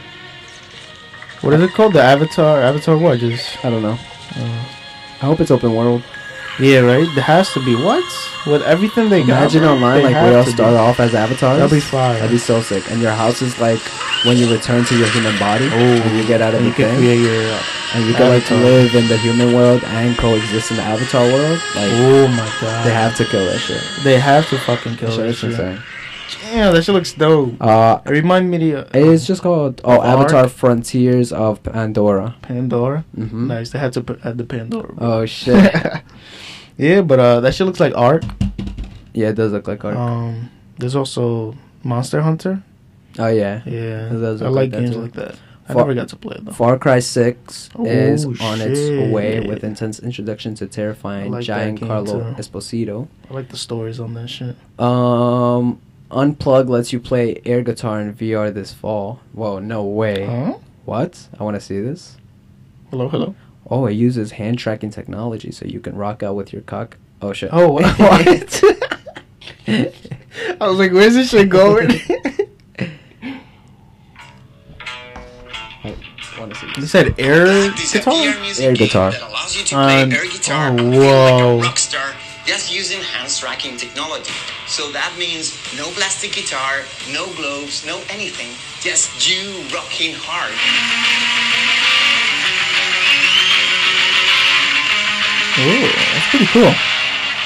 What 1.40 1.54
is 1.54 1.62
it 1.62 1.72
called? 1.72 1.94
The 1.94 2.02
Avatar? 2.02 2.62
Avatar 2.62 2.96
what? 2.98 3.18
Just 3.18 3.64
I 3.64 3.70
don't 3.70 3.82
know. 3.82 3.98
uh, 4.36 4.64
I 5.20 5.26
hope 5.26 5.40
it's 5.40 5.50
open 5.50 5.74
world. 5.74 6.02
Yeah, 6.60 6.80
right. 6.80 7.08
There 7.14 7.24
has 7.24 7.52
to 7.54 7.64
be 7.64 7.74
what? 7.74 8.04
With 8.46 8.62
everything 8.62 9.08
they 9.08 9.20
got, 9.22 9.38
Imagine 9.42 9.62
bro, 9.62 9.72
online, 9.74 10.02
they 10.02 10.12
like 10.12 10.24
we 10.30 10.34
all 10.34 10.44
to 10.44 10.50
be. 10.50 10.54
start 10.56 10.74
off 10.74 10.98
as 11.00 11.14
avatars. 11.14 11.58
That'd 11.58 11.70
be 11.70 11.80
fire. 11.80 12.14
That'd 12.18 12.30
be 12.30 12.38
so 12.38 12.60
sick. 12.60 12.90
And 12.90 13.00
your 13.00 13.12
house 13.12 13.40
is 13.40 13.58
like 13.60 13.78
when 14.26 14.36
you 14.36 14.50
return 14.52 14.84
to 14.84 14.98
your 14.98 15.08
human 15.10 15.38
body. 15.38 15.66
Oh, 15.70 16.00
when 16.04 16.16
you 16.16 16.26
get 16.26 16.40
out 16.42 16.54
of 16.54 16.60
the 16.60 16.66
you 16.66 16.74
can 16.74 16.88
thing. 16.90 16.98
create 16.98 17.20
your. 17.22 17.42
Uh, 17.54 17.62
and 17.94 18.06
you 18.06 18.14
can 18.14 18.28
like 18.30 18.42
avatar. 18.50 18.58
live 18.58 18.94
in 18.94 19.06
the 19.08 19.18
human 19.18 19.54
world 19.54 19.84
and 19.84 20.16
coexist 20.16 20.70
in 20.70 20.76
the 20.78 20.82
avatar 20.82 21.24
world. 21.26 21.60
Like 21.76 21.90
oh 21.92 22.26
my 22.28 22.48
god! 22.60 22.86
they 22.86 22.92
have 22.92 23.14
to 23.16 23.24
kill 23.26 23.44
that 23.46 23.58
shit. 23.58 23.82
They 24.02 24.18
have 24.18 24.48
to 24.48 24.58
fucking 24.58 24.96
kill 24.96 25.16
That 25.16 25.26
that 25.26 25.34
shit 25.36 25.50
is 25.52 25.58
insane. 25.58 25.78
Yeah, 26.50 26.70
that 26.70 26.82
shit 26.84 26.94
looks 26.94 27.12
dope. 27.12 27.54
Uh, 27.60 28.00
It 28.06 28.10
remind 28.10 28.50
me 28.50 28.72
of 28.72 28.90
the, 28.90 28.98
uh, 28.98 29.12
it's 29.12 29.26
just 29.26 29.42
called 29.42 29.80
oh? 29.84 30.02
Avatar 30.02 30.48
Frontiers 30.48 31.32
of 31.32 31.62
Pandora. 31.62 32.34
Pandora. 32.42 33.04
hmm 33.14 33.46
Nice. 33.48 33.70
They 33.70 33.78
had 33.78 33.92
to 33.94 34.00
put 34.02 34.24
add 34.24 34.38
the 34.38 34.44
Pandora. 34.44 34.92
bro. 34.92 35.20
Oh 35.22 35.26
shit. 35.26 35.72
yeah, 36.76 37.00
but 37.02 37.18
uh, 37.20 37.40
that 37.40 37.54
shit 37.54 37.66
looks 37.66 37.80
like 37.80 37.94
art. 37.96 38.24
yeah, 39.14 39.28
it 39.28 39.34
does 39.36 39.52
look 39.52 39.68
like 39.68 39.84
art. 39.84 39.96
Um, 39.96 40.50
there's 40.78 40.96
also 40.96 41.54
Monster 41.84 42.20
Hunter. 42.22 42.62
oh 43.18 43.28
yeah. 43.28 43.62
Yeah, 43.64 44.08
I 44.10 44.14
like 44.16 44.50
like 44.50 44.70
games 44.72 44.96
like 44.96 45.12
that. 45.12 45.36
I 45.68 45.74
Far- 45.74 45.82
never 45.84 45.94
got 45.94 46.08
to 46.08 46.16
play 46.16 46.34
it 46.36 46.44
though. 46.44 46.52
Far 46.52 46.76
Cry 46.76 46.98
6 46.98 47.70
Oh, 47.76 47.86
is 47.86 48.24
on 48.26 48.60
its 48.60 48.80
way 49.14 49.38
with 49.40 49.62
intense 49.62 50.00
introduction 50.00 50.56
to 50.56 50.66
terrifying 50.66 51.30
like 51.30 51.46
game, 51.46 51.78
Giancarlo 51.78 52.36
too. 52.36 52.42
Esposito. 52.42 53.06
I 53.30 53.34
like 53.34 53.48
the 53.48 53.56
stories 53.56 54.00
on 54.00 54.12
that 54.14 54.28
shit. 54.28 54.56
Um, 54.80 55.80
Unplug 56.12 56.68
lets 56.68 56.92
you 56.92 57.00
play 57.00 57.40
air 57.46 57.62
guitar 57.62 58.00
in 58.00 58.12
VR 58.14 58.52
this 58.52 58.72
fall. 58.72 59.20
Whoa, 59.32 59.58
no 59.58 59.82
way. 59.82 60.26
Huh? 60.26 60.58
What? 60.84 61.28
I 61.38 61.44
want 61.44 61.54
to 61.54 61.60
see 61.60 61.80
this. 61.80 62.16
Hello, 62.90 63.08
hello. 63.08 63.34
Oh, 63.70 63.86
it 63.86 63.92
uses 63.94 64.32
hand 64.32 64.58
tracking 64.58 64.90
technology 64.90 65.50
so 65.50 65.64
you 65.64 65.80
can 65.80 65.96
rock 65.96 66.22
out 66.22 66.36
with 66.36 66.52
your 66.52 66.62
cock. 66.62 66.98
Oh 67.22 67.32
shit. 67.32 67.48
Oh, 67.52 67.70
what? 67.72 67.84
I 70.60 70.66
was 70.68 70.78
like, 70.78 70.92
where's 70.92 71.14
this 71.14 71.30
shit 71.30 71.48
going? 71.48 71.88
I 75.84 76.38
want 76.38 76.52
to 76.54 76.58
see 76.60 76.66
you 76.80 76.86
said 76.86 77.14
air 77.18 77.46
This 77.46 77.94
is 77.94 77.94
a 77.94 77.98
guitar? 77.98 78.14
Air 78.60 78.72
guitar. 78.74 79.12
allows 79.28 79.56
you 79.56 79.64
to 79.64 79.74
play 79.74 80.02
Um, 80.02 80.12
air 80.12 80.24
guitar 80.24 80.70
oh, 80.78 80.90
whoa. 80.90 81.56
like 81.56 81.64
a 81.64 81.68
rock 81.68 81.78
star 81.78 82.12
just 82.44 82.74
using 82.74 83.00
hands 83.00 83.38
tracking 83.38 83.76
technology. 83.76 84.32
So 84.72 84.88
that 84.92 85.12
means 85.18 85.52
no 85.76 85.84
plastic 85.92 86.32
guitar, 86.32 86.88
no 87.12 87.28
gloves, 87.36 87.84
no 87.84 88.00
anything, 88.08 88.56
just 88.80 89.12
you 89.20 89.60
rocking 89.68 90.16
hard. 90.16 90.56
Ooh, 95.60 95.84
that's 96.16 96.28
pretty 96.32 96.48
cool. 96.48 96.72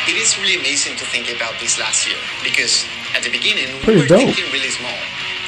It 0.06 0.14
is 0.22 0.38
really 0.38 0.54
amazing 0.54 0.94
to 1.02 1.04
think 1.10 1.26
about 1.34 1.58
this 1.58 1.74
last 1.82 2.06
year 2.06 2.16
because 2.46 2.86
at 3.18 3.26
the 3.26 3.30
beginning 3.34 3.74
Pretty 3.82 3.98
we 3.98 4.02
were 4.06 4.08
dope. 4.08 4.22
thinking 4.30 4.46
really 4.54 4.70
small. 4.70 4.94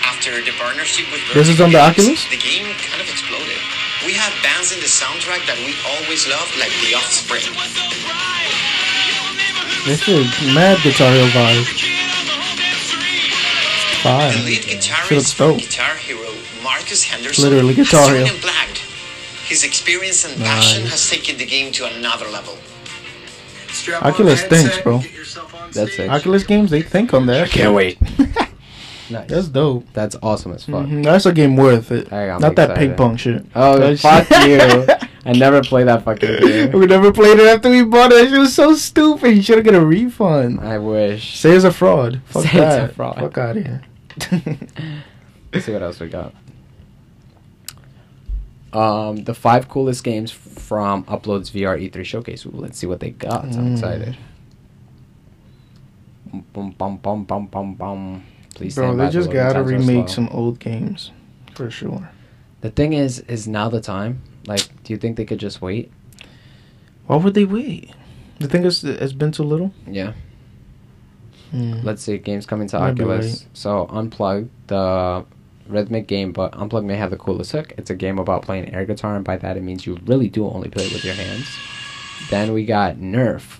After 0.02 0.42
the 0.42 0.50
partnership 0.58 1.06
with 1.14 1.22
This 1.30 1.46
is 1.46 1.60
on 1.62 1.70
the 1.70 1.78
Oculus? 1.78 2.26
the 2.26 2.42
game 2.42 2.66
kind 2.90 2.98
of 2.98 3.06
exploded. 3.06 3.60
We 4.02 4.18
have 4.18 4.34
bands 4.42 4.74
in 4.74 4.82
the 4.82 4.90
soundtrack 4.90 5.46
that 5.46 5.58
we 5.62 5.78
always 5.86 6.26
loved, 6.26 6.58
like 6.58 6.74
The 6.82 6.98
Offspring. 6.98 7.46
This 9.86 10.06
is 10.08 10.26
mad 10.54 10.78
Guitar 10.82 11.10
Hero 11.12 11.26
vibe. 11.28 11.64
Fire. 14.02 14.32
The 14.32 14.44
lead 14.44 14.62
guitarist 14.62 15.34
from 15.34 15.52
dope. 15.52 15.58
Guitar 15.60 15.94
Hero, 15.96 16.28
Marcus 16.62 17.02
Henderson, 17.04 17.44
Literally 17.44 17.74
has 17.74 17.90
Guitar 17.90 18.14
Hero. 18.14 18.26
His 19.46 19.64
experience 19.64 20.24
and 20.30 20.36
passion 20.42 20.84
has 20.86 21.08
taken 21.08 21.38
the 21.38 21.46
game 21.46 21.72
to 21.72 21.86
another 21.96 22.26
level. 22.28 22.54
Oculus 24.02 24.42
thinks, 24.44 24.78
bro. 24.82 24.98
That's 25.72 25.98
it. 25.98 26.10
Oculus 26.10 26.44
games, 26.44 26.70
they 26.70 26.82
think 26.82 27.14
on 27.14 27.26
that. 27.26 27.48
can't 27.50 27.74
wait. 27.74 27.98
Nice. 29.10 29.26
That's 29.30 29.48
dope. 29.48 29.86
That's 29.94 30.16
awesome 30.22 30.52
as 30.52 30.66
fuck. 30.66 30.84
Mhm, 30.84 31.02
That's 31.02 31.24
a 31.24 31.32
game 31.32 31.56
worth 31.56 31.90
it. 31.92 32.12
I 32.12 32.26
got 32.26 32.40
me 32.42 32.46
Not 32.46 32.56
that 32.56 32.76
ping 32.76 32.94
pong 32.94 33.16
shit. 33.16 33.42
Oh, 33.54 33.78
That 33.78 33.98
fuck 33.98 34.26
shit- 34.26 35.00
you. 35.00 35.07
I 35.28 35.32
never 35.32 35.62
played 35.62 35.86
that 35.88 36.04
fucking 36.04 36.36
game. 36.40 36.72
we 36.72 36.86
never 36.86 37.12
played 37.12 37.38
it 37.38 37.46
after 37.46 37.68
we 37.70 37.84
bought 37.84 38.10
it. 38.12 38.32
It 38.32 38.38
was 38.38 38.54
so 38.54 38.74
stupid. 38.74 39.36
You 39.36 39.42
should 39.42 39.56
have 39.58 39.64
got 39.64 39.74
a 39.74 39.84
refund. 39.84 40.60
I 40.60 40.78
wish. 40.78 41.38
Say 41.38 41.50
it's 41.52 41.64
a 41.64 41.70
fraud. 41.72 42.20
Fuck 42.26 42.44
Say 42.44 42.48
it's 42.58 42.90
a 42.92 42.94
fraud. 42.94 43.16
Fuck 43.18 43.38
out 43.38 43.56
of 43.58 43.64
here. 43.64 43.82
Let's 45.52 45.66
see 45.66 45.72
what 45.72 45.82
else 45.82 46.00
we 46.00 46.08
got. 46.08 46.34
Um, 48.72 49.24
the 49.24 49.32
five 49.34 49.68
coolest 49.68 50.04
games 50.04 50.30
from 50.30 51.04
Upload's 51.04 51.50
VR 51.50 51.78
E3 51.90 52.04
showcase. 52.04 52.44
Ooh, 52.44 52.50
let's 52.52 52.76
see 52.78 52.86
what 52.86 53.00
they 53.00 53.10
got. 53.10 53.44
I'm 53.44 53.50
Mm. 53.52 53.72
excited. 53.72 54.16
Bum, 56.52 56.72
bum, 56.76 56.96
bum, 56.98 57.24
bum, 57.24 57.46
bum, 57.46 57.74
bum. 57.74 58.24
Please 58.54 58.74
Bro, 58.74 58.96
they 58.96 59.08
just 59.08 59.30
gotta 59.30 59.62
remake 59.62 60.08
slow. 60.08 60.26
some 60.26 60.28
old 60.28 60.58
games. 60.58 61.12
For 61.54 61.70
sure. 61.70 62.10
The 62.60 62.70
thing 62.70 62.92
is, 62.92 63.20
is 63.20 63.48
now 63.48 63.70
the 63.70 63.80
time? 63.80 64.20
Like, 64.48 64.82
do 64.82 64.92
you 64.92 64.98
think 64.98 65.16
they 65.16 65.24
could 65.24 65.38
just 65.38 65.60
wait? 65.62 65.92
Why 67.06 67.16
would 67.16 67.34
they 67.34 67.44
wait? 67.44 67.90
You 68.38 68.48
think 68.48 68.64
it's, 68.64 68.82
it's 68.82 69.12
been 69.12 69.30
too 69.32 69.42
little? 69.42 69.72
Yeah. 69.86 70.14
Hmm. 71.50 71.80
Let's 71.82 72.02
see. 72.02 72.18
Games 72.18 72.46
coming 72.46 72.68
to 72.68 72.78
Might 72.78 72.90
Oculus. 72.92 73.26
right. 73.26 73.46
So 73.52 73.86
Unplugged, 73.90 74.50
the 74.66 75.24
rhythmic 75.68 76.06
game, 76.06 76.32
but 76.32 76.54
Unplugged 76.54 76.86
may 76.86 76.96
have 76.96 77.10
the 77.10 77.16
coolest 77.16 77.52
hook. 77.52 77.72
It's 77.76 77.90
a 77.90 77.94
game 77.94 78.18
about 78.18 78.42
playing 78.42 78.72
air 78.74 78.84
guitar, 78.84 79.16
and 79.16 79.24
by 79.24 79.36
that 79.38 79.56
it 79.56 79.62
means 79.62 79.86
you 79.86 79.98
really 80.06 80.28
do 80.28 80.48
only 80.48 80.68
play 80.68 80.84
it 80.86 80.92
with 80.92 81.04
your 81.04 81.14
hands. 81.14 81.46
Then 82.30 82.52
we 82.52 82.64
got 82.64 82.96
Nerf, 82.96 83.58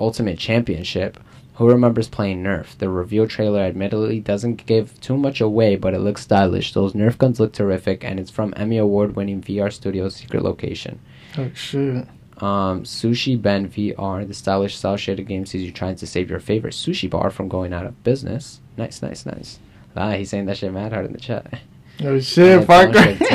Ultimate 0.00 0.38
Championship. 0.38 1.18
Who 1.60 1.68
remembers 1.68 2.08
playing 2.08 2.42
Nerf? 2.42 2.78
The 2.78 2.88
reveal 2.88 3.26
trailer 3.28 3.60
admittedly 3.60 4.18
doesn't 4.18 4.64
give 4.64 4.98
too 5.02 5.18
much 5.18 5.42
away, 5.42 5.76
but 5.76 5.92
it 5.92 5.98
looks 5.98 6.22
stylish. 6.22 6.72
Those 6.72 6.94
Nerf 6.94 7.18
guns 7.18 7.38
look 7.38 7.52
terrific, 7.52 8.02
and 8.02 8.18
it's 8.18 8.30
from 8.30 8.54
Emmy 8.56 8.78
Award 8.78 9.14
winning 9.14 9.42
VR 9.42 9.70
Studios 9.70 10.16
Secret 10.16 10.42
Location. 10.42 10.98
Oh, 11.36 11.50
shit. 11.52 12.08
Um, 12.38 12.84
Sushi 12.84 13.36
Ben 13.40 13.68
VR, 13.68 14.26
the 14.26 14.32
stylish 14.32 14.74
cell 14.74 14.96
shaded 14.96 15.28
game 15.28 15.44
sees 15.44 15.60
you 15.62 15.70
trying 15.70 15.96
to 15.96 16.06
save 16.06 16.30
your 16.30 16.40
favorite 16.40 16.72
sushi 16.72 17.10
bar 17.10 17.28
from 17.28 17.48
going 17.48 17.74
out 17.74 17.84
of 17.84 18.02
business. 18.04 18.62
Nice, 18.78 19.02
nice, 19.02 19.26
nice. 19.26 19.58
Ah, 19.94 20.12
he's 20.12 20.30
saying 20.30 20.46
that 20.46 20.56
shit 20.56 20.72
mad 20.72 20.94
hard 20.94 21.04
in 21.04 21.12
the 21.12 21.20
chat. 21.20 21.60
Oh 22.02 22.18
shit, 22.20 22.56
And 22.60 22.66
Far 22.66 22.88
it's 22.88 22.96
on 22.96 23.02
Cry. 23.02 23.16
shit, 23.18 23.28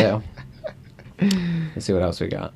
too. 1.22 1.30
Let's 1.76 1.86
see 1.86 1.94
what 1.94 2.02
else 2.02 2.20
we 2.20 2.28
got. 2.28 2.56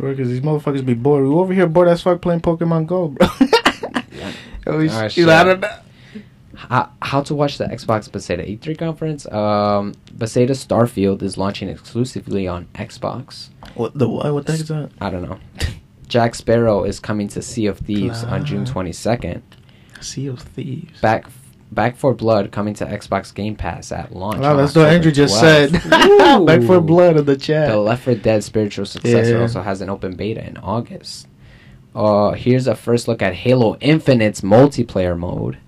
Bro, 0.00 0.12
because 0.12 0.28
these 0.28 0.40
motherfuckers 0.40 0.84
be 0.84 0.94
bored. 0.94 1.22
We 1.24 1.28
over 1.30 1.52
here 1.52 1.66
bored 1.66 1.88
as 1.88 2.02
fuck 2.02 2.22
playing 2.22 2.40
Pokemon 2.40 2.86
Go, 2.86 3.08
bro. 3.08 3.28
oh, 4.66 4.88
Ah, 4.88 5.02
shit. 5.02 5.12
shit. 5.12 5.28
I 5.28 5.44
don't 5.44 5.60
know. 5.60 5.68
How, 6.54 6.90
how 7.02 7.22
to 7.22 7.34
watch 7.34 7.58
the 7.58 7.64
Xbox 7.64 8.10
Bethesda 8.10 8.44
E3 8.44 8.78
conference? 8.78 9.30
Um, 9.32 9.94
Bethesda 10.12 10.54
Starfield 10.54 11.22
is 11.22 11.36
launching 11.38 11.68
exclusively 11.68 12.46
on 12.48 12.66
Xbox. 12.74 13.48
What 13.74 13.96
the 13.98 14.08
what? 14.08 14.32
What 14.32 14.46
the 14.46 14.52
heck 14.52 14.60
is 14.62 14.68
that? 14.68 14.90
I 15.00 15.10
don't 15.10 15.22
know. 15.28 15.38
Jack 16.08 16.34
Sparrow 16.34 16.84
is 16.84 16.98
coming 16.98 17.28
to 17.28 17.40
Sea 17.42 17.66
of 17.66 17.78
Thieves 17.78 18.24
on 18.24 18.44
June 18.44 18.64
22nd. 18.64 19.42
Sea 20.00 20.26
of 20.26 20.40
Thieves. 20.40 21.00
Back 21.00 21.26
Back 21.72 21.96
4 21.96 22.14
Blood 22.14 22.50
coming 22.50 22.74
to 22.74 22.84
Xbox 22.86 23.32
Game 23.32 23.54
Pass 23.54 23.92
at 23.92 24.12
launch. 24.14 24.40
Wow, 24.40 24.56
that's 24.56 24.74
what 24.74 24.88
Andrew 24.88 25.12
just 25.12 25.40
12th. 25.42 25.80
said. 25.80 25.90
Back 26.46 26.62
for 26.62 26.80
blood 26.80 27.16
in 27.16 27.24
the 27.24 27.36
chat. 27.36 27.68
The 27.70 27.76
Left 27.78 28.02
4 28.04 28.16
Dead 28.16 28.42
spiritual 28.42 28.86
successor 28.86 29.34
Yeah. 29.36 29.40
also 29.42 29.62
has 29.62 29.80
an 29.80 29.88
open 29.88 30.14
beta 30.16 30.44
in 30.46 30.56
August. 30.58 31.28
Uh, 31.94 32.32
here's 32.32 32.66
a 32.66 32.74
first 32.74 33.06
look 33.08 33.22
at 33.22 33.34
Halo 33.34 33.76
Infinite's 33.80 34.40
multiplayer 34.40 35.16
mode. 35.18 35.58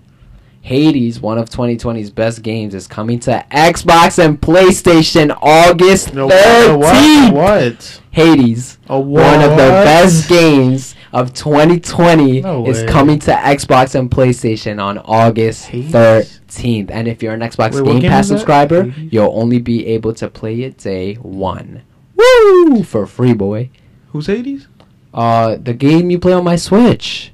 Hades, 0.61 1.19
one 1.19 1.37
of 1.37 1.49
2020's 1.49 2.09
best 2.09 2.41
games, 2.41 2.73
is 2.73 2.87
coming 2.87 3.19
to 3.21 3.45
Xbox 3.51 4.23
and 4.23 4.39
PlayStation 4.39 5.37
August 5.41 6.13
No, 6.13 6.29
13th. 6.29 6.77
what? 6.79 7.33
What? 7.33 8.01
Hades, 8.11 8.77
A 8.87 8.97
one 8.99 9.41
of 9.41 9.51
the 9.51 9.57
best 9.57 10.29
games 10.29 10.95
of 11.13 11.33
2020, 11.33 12.41
No 12.41 12.65
is 12.65 12.83
coming 12.89 13.19
to 13.19 13.31
Xbox 13.31 13.93
and 13.97 14.09
PlayStation 14.09 14.83
on 14.83 14.97
August 14.97 15.67
Hades? 15.67 15.91
13th. 15.91 16.89
And 16.91 17.07
if 17.07 17.21
you're 17.23 17.33
an 17.33 17.41
Xbox 17.41 17.81
Wait, 17.81 18.01
Game 18.01 18.09
Pass 18.09 18.27
subscriber, 18.27 18.85
you'll 18.97 19.31
only 19.33 19.59
be 19.59 19.85
able 19.87 20.13
to 20.15 20.27
play 20.29 20.63
it 20.63 20.77
day 20.77 21.13
one. 21.15 21.83
Woo! 22.15 22.83
For 22.83 23.05
free, 23.05 23.33
boy. 23.33 23.69
Who's 24.11 24.27
Hades? 24.27 24.67
Uh, 25.13 25.57
the 25.61 25.73
game 25.73 26.09
you 26.09 26.19
play 26.19 26.33
on 26.33 26.43
my 26.43 26.55
Switch. 26.55 27.31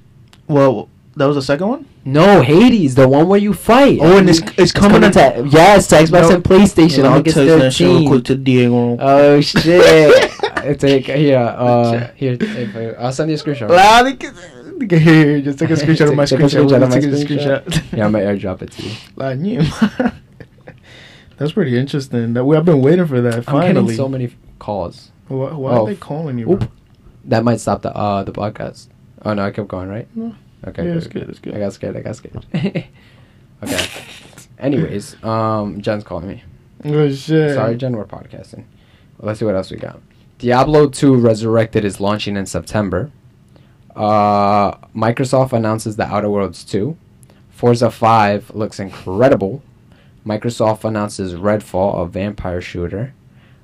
Well, 0.47 0.89
that 1.15 1.25
was 1.25 1.35
the 1.35 1.41
second 1.41 1.67
one. 1.67 1.85
No, 2.05 2.41
Hades, 2.41 2.95
the 2.95 3.07
one 3.07 3.27
where 3.27 3.39
you 3.39 3.53
fight. 3.53 3.99
Oh, 4.01 4.17
and 4.17 4.29
it's, 4.29 4.39
it's 4.57 4.71
coming, 4.71 5.01
to 5.01 5.47
yes 5.49 5.87
to 5.87 5.95
Xbox 5.95 6.29
No. 6.29 6.35
and 6.35 6.43
PlayStation 6.43 7.03
August 7.09 7.35
tell 7.35 7.45
you 7.45 7.59
that 7.59 7.73
shit 7.73 7.87
real 7.87 8.07
quick 8.07 8.23
13th. 8.23 8.97
Oh 8.99 9.41
shit! 9.41 10.31
it's 10.69 10.83
like 10.83 11.05
here, 11.05 11.37
uh, 11.37 12.11
here. 12.15 12.37
If 12.39 12.75
I, 12.75 12.85
I'll 13.03 13.11
send 13.11 13.29
you 13.31 13.35
a 13.35 13.39
screenshot. 13.39 13.69
Loud, 13.69 14.03
they 14.05 14.13
can- 14.15 14.35
they 14.79 14.87
can 14.87 14.99
hear. 14.99 15.41
Just 15.41 15.59
take 15.61 15.69
a 15.71 15.73
screenshot 15.73 16.09
of 16.09 16.15
my 16.15 16.25
Take 16.25 16.39
a 16.39 16.43
screenshot. 16.43 16.67
screenshot 16.69 16.83
of 16.83 16.89
my 16.89 16.99
Take 16.99 17.03
a 17.03 17.07
screenshot. 17.15 17.65
screenshot. 17.65 17.97
Yeah, 17.97 18.05
I'm 18.05 18.11
gonna 18.13 18.25
airdrop 18.25 18.61
it 18.61 18.71
to 18.71 18.83
you. 18.83 18.95
Like, 19.17 19.39
yeah. 19.41 20.11
That's 21.37 21.51
pretty 21.53 21.77
interesting. 21.77 22.33
That 22.33 22.43
we 22.45 22.55
I've 22.57 22.65
been 22.65 22.81
waiting 22.81 23.05
for 23.07 23.21
that. 23.21 23.35
I'm 23.35 23.43
Finally. 23.43 23.73
getting 23.73 23.97
so 23.97 24.07
many 24.09 24.33
calls. 24.59 25.11
why 25.27 25.53
why 25.53 25.71
Oh, 25.73 25.83
are 25.83 25.87
they 25.87 25.95
calling 25.95 26.37
you? 26.37 26.45
Bro? 26.57 26.67
That 27.25 27.43
might 27.43 27.59
stop 27.59 27.81
the 27.81 27.95
uh 27.95 28.23
the 28.23 28.31
podcast. 28.31 28.87
Oh 29.23 29.33
no, 29.33 29.43
I 29.45 29.51
kept 29.51 29.67
going 29.67 29.89
right. 29.89 30.07
No. 30.15 30.35
Okay. 30.67 30.85
Yeah, 30.85 30.93
it's 30.95 31.07
good, 31.07 31.29
it's 31.29 31.39
good. 31.39 31.55
I 31.55 31.59
got 31.59 31.73
scared. 31.73 31.95
I 31.95 32.01
got 32.01 32.15
scared. 32.17 32.45
okay. 32.53 32.89
Anyways, 34.57 35.21
um, 35.23 35.81
Jen's 35.81 36.03
calling 36.03 36.27
me. 36.27 36.43
Oh 36.85 37.09
shit. 37.11 37.55
Sorry, 37.55 37.75
Jen, 37.77 37.95
we're 37.95 38.05
podcasting. 38.05 38.65
Well, 39.17 39.27
let's 39.27 39.39
see 39.39 39.45
what 39.45 39.55
else 39.55 39.71
we 39.71 39.77
got. 39.77 40.01
Diablo 40.39 40.87
2 40.87 41.15
Resurrected 41.15 41.83
is 41.83 41.99
launching 41.99 42.37
in 42.37 42.45
September. 42.45 43.11
Uh, 43.93 44.71
Microsoft 44.95 45.51
announces 45.51 45.97
The 45.97 46.05
Outer 46.05 46.29
Worlds 46.29 46.63
2. 46.63 46.97
Forza 47.49 47.91
5 47.91 48.55
looks 48.55 48.79
incredible. 48.79 49.61
Microsoft 50.25 50.85
announces 50.85 51.33
Redfall, 51.33 52.01
a 52.01 52.05
vampire 52.07 52.61
shooter. 52.61 53.13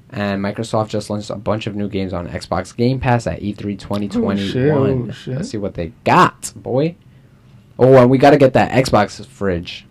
And 0.09 0.43
Microsoft 0.43 0.89
just 0.89 1.09
launched 1.09 1.29
a 1.29 1.35
bunch 1.37 1.65
of 1.65 1.75
new 1.75 1.87
games 1.87 2.11
on 2.11 2.27
Xbox 2.27 2.75
Game 2.75 2.99
Pass 2.99 3.25
at 3.25 3.41
E 3.41 3.53
E3 3.53 3.79
2021. 3.79 4.37
Oh, 4.37 4.41
shit, 4.41 4.71
oh, 4.71 5.11
shit. 5.11 5.35
Let's 5.37 5.49
see 5.49 5.57
what 5.57 5.75
they 5.75 5.93
got, 6.03 6.51
boy. 6.57 6.95
Oh, 7.79 7.95
and 7.95 8.09
we 8.09 8.17
got 8.17 8.31
to 8.31 8.37
get 8.37 8.53
that 8.53 8.71
Xbox 8.71 9.25
fridge. 9.25 9.84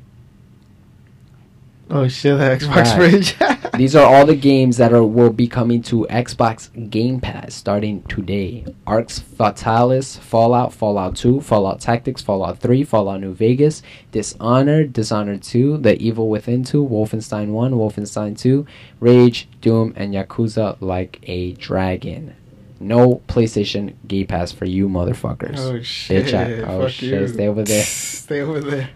Oh 1.90 2.08
shit, 2.08 2.38
the 2.38 2.44
Xbox 2.44 2.76
Right. 2.76 3.36
fridge. 3.36 3.36
These 3.78 3.94
are 3.94 4.06
all 4.06 4.24
the 4.24 4.36
games 4.36 4.76
that 4.78 4.92
are 4.92 5.04
will 5.04 5.30
be 5.32 5.46
coming 5.46 5.82
to 5.82 6.06
Xbox 6.08 6.70
Game 6.90 7.20
Pass 7.20 7.54
starting 7.54 8.02
today. 8.04 8.64
Arx 8.86 9.18
Fatalis, 9.20 10.18
Fallout, 10.18 10.72
Fallout 10.72 11.14
2, 11.16 11.40
Fallout 11.40 11.80
Tactics, 11.80 12.22
Fallout 12.22 12.58
3, 12.60 12.84
Fallout 12.84 13.20
New 13.20 13.34
Vegas, 13.34 13.82
Dishonored, 14.12 14.92
Dishonored 14.92 15.42
2, 15.42 15.78
The 15.78 16.00
Evil 16.00 16.28
Within 16.30 16.64
2, 16.64 16.86
Wolfenstein 16.86 17.48
1, 17.48 17.72
Wolfenstein 17.72 18.38
2, 18.38 18.64
Rage, 19.00 19.48
Doom, 19.60 19.92
and 19.96 20.14
Yakuza 20.14 20.76
Like 20.80 21.18
a 21.24 21.52
Dragon. 21.52 22.34
No 22.80 23.22
PlayStation 23.28 23.94
Game 24.08 24.26
Pass 24.26 24.52
for 24.52 24.64
you 24.64 24.88
motherfuckers. 24.88 25.58
oh 25.58 25.82
shit. 25.82 26.26
Bitch, 26.26 26.34
I- 26.34 26.62
oh 26.62 26.82
Fuck 26.82 26.90
shit, 26.90 27.20
you. 27.20 27.28
stay 27.28 27.48
over 27.48 27.62
there. 27.62 27.82
stay 27.84 28.40
over 28.40 28.60
there. 28.60 28.90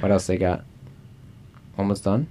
What 0.00 0.10
else 0.10 0.26
they 0.26 0.36
got? 0.38 0.64
Almost 1.78 2.04
done? 2.04 2.26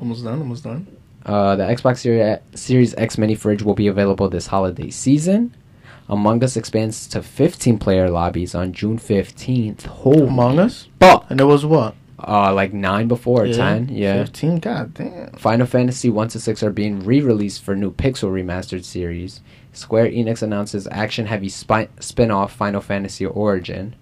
Almost 0.00 0.24
done. 0.24 0.38
Almost 0.40 0.64
done. 0.64 0.86
Uh, 1.24 1.54
the 1.56 1.64
Xbox 1.64 1.98
Series, 1.98 2.38
Series 2.54 2.94
X 2.96 3.16
mini 3.16 3.34
fridge 3.34 3.62
will 3.62 3.74
be 3.74 3.86
available 3.86 4.28
this 4.28 4.48
holiday 4.48 4.90
season. 4.90 5.54
Among 6.08 6.42
Us 6.42 6.56
expands 6.56 7.06
to 7.08 7.22
15 7.22 7.78
player 7.78 8.10
lobbies 8.10 8.54
on 8.54 8.72
June 8.72 8.98
15th. 8.98 9.82
Holy 9.86 10.26
Among 10.26 10.58
Us. 10.58 10.88
fuck! 11.00 11.26
And 11.30 11.40
it 11.40 11.44
was 11.44 11.64
what? 11.64 11.94
Uh, 12.18 12.52
like 12.52 12.72
9 12.72 13.08
before, 13.08 13.46
Yeah, 13.46 13.56
10, 13.56 13.88
yeah. 13.88 14.22
Fifteen. 14.24 14.58
God 14.58 14.94
damn. 14.94 15.32
Final 15.32 15.66
Fantasy 15.66 16.08
1 16.10 16.28
to 16.28 16.40
6 16.40 16.62
are 16.62 16.70
being 16.70 17.00
re 17.04 17.20
released 17.20 17.62
for 17.62 17.74
new 17.74 17.92
Pixel 17.92 18.30
Remastered 18.30 18.84
series. 18.84 19.40
Square 19.72 20.10
Enix 20.10 20.42
announces 20.42 20.86
action 20.90 21.26
heavy 21.26 21.48
spin 21.48 22.30
off 22.30 22.52
Final 22.52 22.80
Fantasy 22.80 23.26
Origin. 23.26 23.94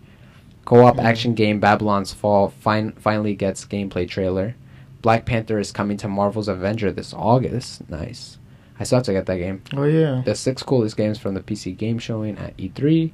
Co 0.65 0.85
op 0.85 0.97
Mhm. 0.97 1.05
action 1.05 1.35
game 1.35 1.61
Babylon's 1.61 2.13
Fall 2.13 2.49
fin- 2.49 2.93
finally 2.99 3.35
gets 3.35 3.65
gameplay 3.65 4.07
trailer. 4.09 4.55
Black 5.03 5.25
Panther 5.25 5.59
is 5.59 5.73
coming 5.73 5.97
to 5.99 6.09
Marvel's 6.09 6.49
Avenger 6.49 6.93
this 6.93 7.15
August. 7.15 7.89
Nice. 7.89 8.39
I 8.79 8.85
still 8.85 8.99
have 8.99 9.07
to 9.07 9.13
get 9.13 9.27
that 9.27 9.39
game. 9.39 9.63
Oh 9.75 9.85
yeah. 9.85 10.23
The 10.25 10.35
six 10.35 10.63
coolest 10.63 10.97
games 10.97 11.19
from 11.19 11.35
the 11.35 11.41
PC 11.41 11.77
game 11.77 11.99
showing 11.99 12.39
at 12.39 12.57
E3. 12.57 13.13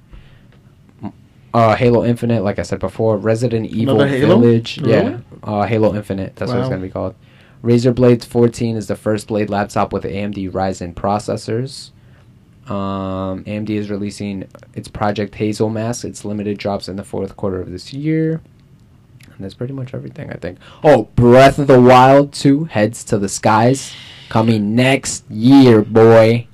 Uh, 1.55 1.75
Halo 1.75 2.05
Infinite, 2.05 2.43
like 2.43 2.59
I 2.59 2.63
said 2.63 2.81
before. 2.81 3.17
Resident 3.17 3.67
Evil? 3.71 3.97
Village. 3.99 4.79
Yeah. 4.79 5.21
Uh, 5.43 5.63
Halo 5.63 5.95
Infinite. 5.95 6.37
That's 6.37 6.51
what 6.51 6.61
it's 6.61 6.69
going 6.69 6.83
to 6.83 6.87
be 6.87 6.93
called. 6.93 7.15
Razer 7.63 7.95
Blade 7.95 8.23
14 8.23 8.77
is 8.77 8.89
the 8.89 8.95
first 8.95 9.27
Blade 9.27 9.49
laptop 9.49 9.93
with 9.93 10.05
AMD 10.05 10.53
Ryzen 10.53 10.93
processors. 10.93 11.93
Um, 12.71 13.43
AMD 13.45 13.71
is 13.71 13.91
releasing 13.91 14.47
its 14.75 14.89
Project 14.89 15.35
Hazel 15.35 15.71
mask. 15.71 16.05
Its 16.05 16.25
limited 16.25 16.59
drops 16.59 16.89
in 16.89 16.97
the 16.97 17.05
fourth 17.05 17.37
quarter 17.37 17.61
of 17.61 17.71
this 17.71 17.93
year. 17.93 18.43
And 19.37 19.45
that's 19.45 19.55
pretty 19.55 19.75
much 19.75 19.93
everything, 19.93 20.31
I 20.31 20.37
think. 20.37 20.59
Oh, 20.83 21.05
Breath 21.15 21.59
of 21.59 21.67
the 21.67 21.81
Wild 21.81 22.33
2 22.33 22.65
heads 22.65 23.05
to 23.05 23.19
the 23.19 23.29
skies. 23.29 23.95
Coming 24.29 24.75
next 24.75 25.31
year, 25.31 25.83
boy. 25.83 26.49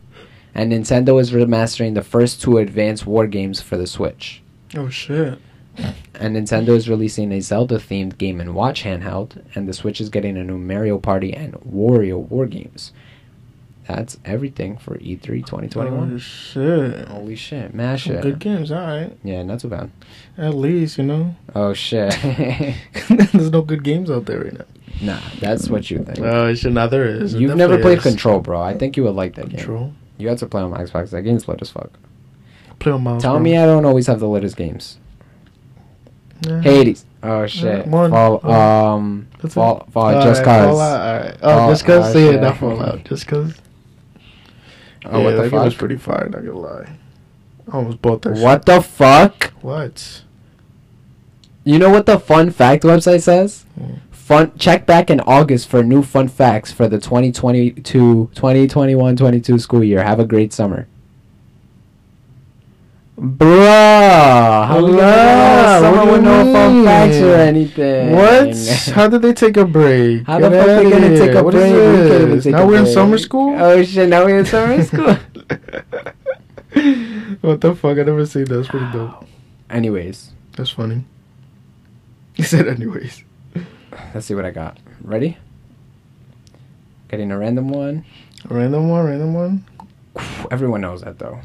And 0.54 0.72
Nintendo 0.72 1.20
is 1.20 1.32
remastering 1.32 1.94
the 1.94 2.02
first 2.02 2.42
two 2.42 2.58
Advanced 2.58 3.06
War 3.06 3.26
games 3.26 3.62
for 3.62 3.76
the 3.76 3.86
Switch. 3.86 4.42
Oh 4.76 4.88
shit. 4.88 5.38
And 6.14 6.36
Nintendo 6.36 6.70
is 6.70 6.88
releasing 6.88 7.32
a 7.32 7.40
Zelda 7.40 7.78
themed 7.78 8.18
game 8.18 8.40
and 8.40 8.54
watch 8.54 8.84
handheld. 8.84 9.42
And 9.54 9.66
the 9.66 9.72
Switch 9.72 10.00
is 10.00 10.10
getting 10.10 10.36
a 10.36 10.44
new 10.44 10.58
Mario 10.58 10.98
Party 10.98 11.32
and 11.32 11.54
WarioWare 11.54 12.50
games. 12.50 12.92
That's 13.88 14.16
everything 14.24 14.76
for 14.78 14.96
E 14.98 15.16
E3 15.16 15.42
Oh 15.42 15.58
2021. 15.60 16.18
shit. 16.18 17.08
Holy 17.08 17.34
shit, 17.34 17.74
mash 17.74 18.06
it. 18.08 18.22
Good 18.22 18.38
games. 18.38 18.70
All 18.70 18.78
right. 18.80 19.16
Yeah, 19.24 19.42
not 19.42 19.60
too 19.60 19.68
bad. 19.68 19.90
At 20.38 20.54
least 20.54 20.98
you 20.98 21.04
know. 21.04 21.34
Oh 21.54 21.72
shit. 21.72 22.16
There's 23.32 23.50
no 23.50 23.62
good 23.62 23.82
games 23.82 24.10
out 24.10 24.26
there 24.26 24.40
right 24.44 24.52
now. 24.58 24.64
nah, 25.00 25.20
that's 25.40 25.68
what 25.68 25.90
you 25.90 26.04
think. 26.04 26.20
Oh 26.20 26.54
shit. 26.54 26.72
Now 26.72 26.86
there 26.86 27.04
is. 27.06 27.34
You've 27.34 27.56
never 27.56 27.78
played 27.78 27.98
is. 27.98 28.04
Control, 28.04 28.38
bro. 28.40 28.60
I 28.62 28.74
think 28.78 28.96
you 28.96 29.02
would 29.04 29.16
like 29.16 29.34
that 29.34 29.48
game. 29.48 29.58
Control. 29.58 29.92
You 30.18 30.28
had 30.28 30.38
to 30.38 30.46
play 30.46 30.62
on 30.62 30.70
my 30.70 30.78
Xbox. 30.78 31.10
That 31.10 31.22
game's 31.22 31.48
lit 31.48 31.60
as 31.60 31.70
fuck. 31.70 31.90
Play 32.78 32.92
on 32.92 33.02
mouse. 33.02 33.20
Tell 33.22 33.34
bro. 33.34 33.42
me 33.42 33.56
I 33.58 33.66
don't 33.66 33.84
always 33.84 34.06
have 34.06 34.20
the 34.20 34.28
latest 34.28 34.56
games. 34.56 34.98
Hades. 36.62 37.04
Oh 37.22 37.46
shit. 37.46 37.86
one- 37.86 38.10
Fall, 38.10 38.38
one. 38.38 38.54
um, 38.56 39.28
That's 39.40 39.54
fall, 39.54 39.86
fall, 39.92 40.06
Alright, 40.06 40.24
just 40.24 40.42
cause. 40.42 40.64
Fallout, 40.66 41.00
alright. 41.00 41.38
Oh, 41.40 41.48
Fall- 41.58 41.70
just 41.70 41.84
cause. 41.84 42.10
oh, 42.10 42.12
See 42.12 42.26
it, 42.26 42.40
not 42.40 42.56
Fallout. 42.58 43.04
Just 43.04 43.26
cause. 43.28 43.54
Oh, 45.04 45.18
yeah, 45.18 45.24
what 45.24 45.30
the 45.32 45.42
that 45.42 45.50
game 45.50 45.60
was 45.60 45.74
pretty 45.74 45.96
fire. 45.96 46.28
Not 46.28 46.44
gonna 46.44 46.58
lie. 46.58 46.88
I 47.70 47.76
almost 47.76 48.02
bought 48.02 48.22
that. 48.22 48.38
What 48.38 48.66
the 48.66 48.80
fuck? 48.80 49.52
What? 49.62 50.22
You 51.64 51.78
know 51.78 51.90
what 51.90 52.06
the 52.06 52.18
fun 52.18 52.50
fact 52.50 52.82
website 52.82 53.22
says? 53.22 53.64
Hmm. 53.78 53.94
Fun 54.10 54.52
check 54.58 54.86
back 54.86 55.10
in 55.10 55.20
August 55.20 55.68
for 55.68 55.82
new 55.82 56.02
fun 56.02 56.28
facts 56.28 56.72
for 56.72 56.88
the 56.88 56.98
2022 56.98 58.30
2021 58.34 59.16
22 59.16 59.58
school 59.58 59.84
year. 59.84 60.02
Have 60.02 60.20
a 60.20 60.24
great 60.24 60.52
summer. 60.52 60.86
Bruh, 63.22 63.46
oh, 63.46 64.66
hello. 64.66 64.90
we 64.90 64.96
gonna 64.96 65.54
know 65.54 65.80
someone 65.80 66.08
with 66.12 66.22
no 66.24 66.52
fun 66.52 66.84
facts 66.84 67.16
or 67.18 67.34
anything? 67.36 68.16
What? 68.16 68.56
How 68.96 69.06
did 69.06 69.22
they 69.22 69.32
take 69.32 69.56
a 69.56 69.64
break? 69.64 70.26
How 70.26 70.40
Get 70.40 70.50
the 70.50 70.58
fuck 70.58 70.68
outta 70.68 70.82
they 70.84 70.90
gonna 70.90 71.06
here. 71.08 71.18
take 71.26 71.34
a 71.36 71.42
What 71.44 71.54
is 71.54 71.60
break? 71.62 71.72
We 72.28 72.34
this? 72.34 72.44
take 72.44 72.52
Now 72.52 72.62
a 72.62 72.66
we're 72.66 72.78
in 72.80 72.86
summer 72.86 73.18
school. 73.18 73.54
Oh 73.56 73.80
shit! 73.84 74.08
Now 74.08 74.24
we're 74.24 74.40
in 74.40 74.44
summer 74.46 74.82
school. 74.90 75.14
what 77.42 77.60
the 77.60 77.76
fuck? 77.76 77.96
I 77.98 78.02
never 78.02 78.26
seen 78.26 78.44
that. 78.46 78.54
That's 78.56 78.68
pretty 78.68 78.90
dope. 78.92 79.24
Anyways, 79.70 80.32
That's 80.56 80.70
funny. 80.70 81.04
He 82.34 82.42
said, 82.42 82.66
anyways. 82.66 83.22
let's 84.14 84.26
see 84.26 84.34
what 84.34 84.44
I 84.46 84.50
got. 84.50 84.78
Ready? 85.02 85.36
Getting 87.08 87.30
a 87.30 87.38
random 87.38 87.68
one. 87.68 88.04
Random 88.48 88.88
one, 88.88 89.04
random 89.06 89.34
one. 89.34 89.64
Everyone 90.50 90.80
knows 90.80 91.02
that 91.02 91.18
though. 91.20 91.38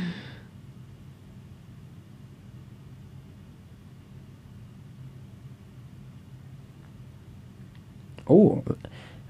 Oh, 8.29 8.65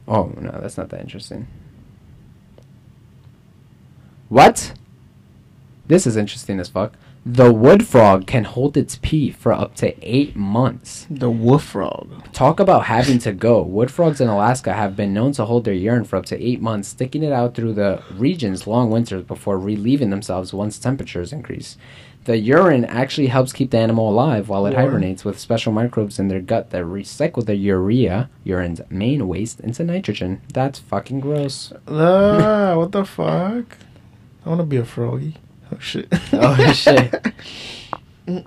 oh 0.08 0.32
no, 0.40 0.58
that's 0.60 0.78
not 0.78 0.88
that 0.88 1.00
interesting. 1.00 1.46
What? 4.28 4.72
This 5.86 6.06
is 6.06 6.16
interesting 6.16 6.58
as 6.60 6.68
fuck. 6.68 6.94
The 7.28 7.52
wood 7.52 7.84
frog 7.84 8.28
can 8.28 8.44
hold 8.44 8.76
its 8.76 9.00
pee 9.02 9.32
for 9.32 9.50
up 9.52 9.74
to 9.76 9.92
eight 10.00 10.36
months. 10.36 11.08
The 11.10 11.28
wood 11.28 11.60
frog. 11.60 12.32
Talk 12.32 12.60
about 12.60 12.84
having 12.84 13.18
to 13.18 13.32
go. 13.32 13.62
Wood 13.62 13.90
frogs 13.90 14.20
in 14.20 14.28
Alaska 14.28 14.72
have 14.72 14.94
been 14.94 15.12
known 15.12 15.32
to 15.32 15.44
hold 15.44 15.64
their 15.64 15.74
urine 15.74 16.04
for 16.04 16.14
up 16.14 16.26
to 16.26 16.40
eight 16.40 16.60
months, 16.60 16.86
sticking 16.86 17.24
it 17.24 17.32
out 17.32 17.56
through 17.56 17.72
the 17.72 18.00
region's 18.14 18.68
long 18.68 18.92
winters 18.92 19.24
before 19.24 19.58
relieving 19.58 20.10
themselves 20.10 20.54
once 20.54 20.78
temperatures 20.78 21.32
increase. 21.32 21.76
The 22.26 22.38
urine 22.38 22.84
actually 22.84 23.26
helps 23.26 23.52
keep 23.52 23.72
the 23.72 23.78
animal 23.78 24.08
alive 24.08 24.48
while 24.48 24.64
it 24.66 24.74
hibernates 24.74 25.24
with 25.24 25.40
special 25.40 25.72
microbes 25.72 26.20
in 26.20 26.28
their 26.28 26.40
gut 26.40 26.70
that 26.70 26.84
recycle 26.84 27.44
the 27.44 27.56
urea, 27.56 28.30
urine's 28.44 28.82
main 28.88 29.26
waste, 29.26 29.58
into 29.58 29.82
nitrogen. 29.82 30.42
That's 30.52 30.78
fucking 30.78 31.18
gross. 31.18 31.72
Ah, 31.88 32.76
what 32.76 32.92
the 32.92 33.04
fuck? 33.04 33.78
I 34.44 34.48
want 34.48 34.60
to 34.60 34.64
be 34.64 34.76
a 34.76 34.84
froggy. 34.84 35.38
Oh 35.72 35.78
shit. 35.78 36.08
Oh, 36.32 36.72
shit. 36.72 37.14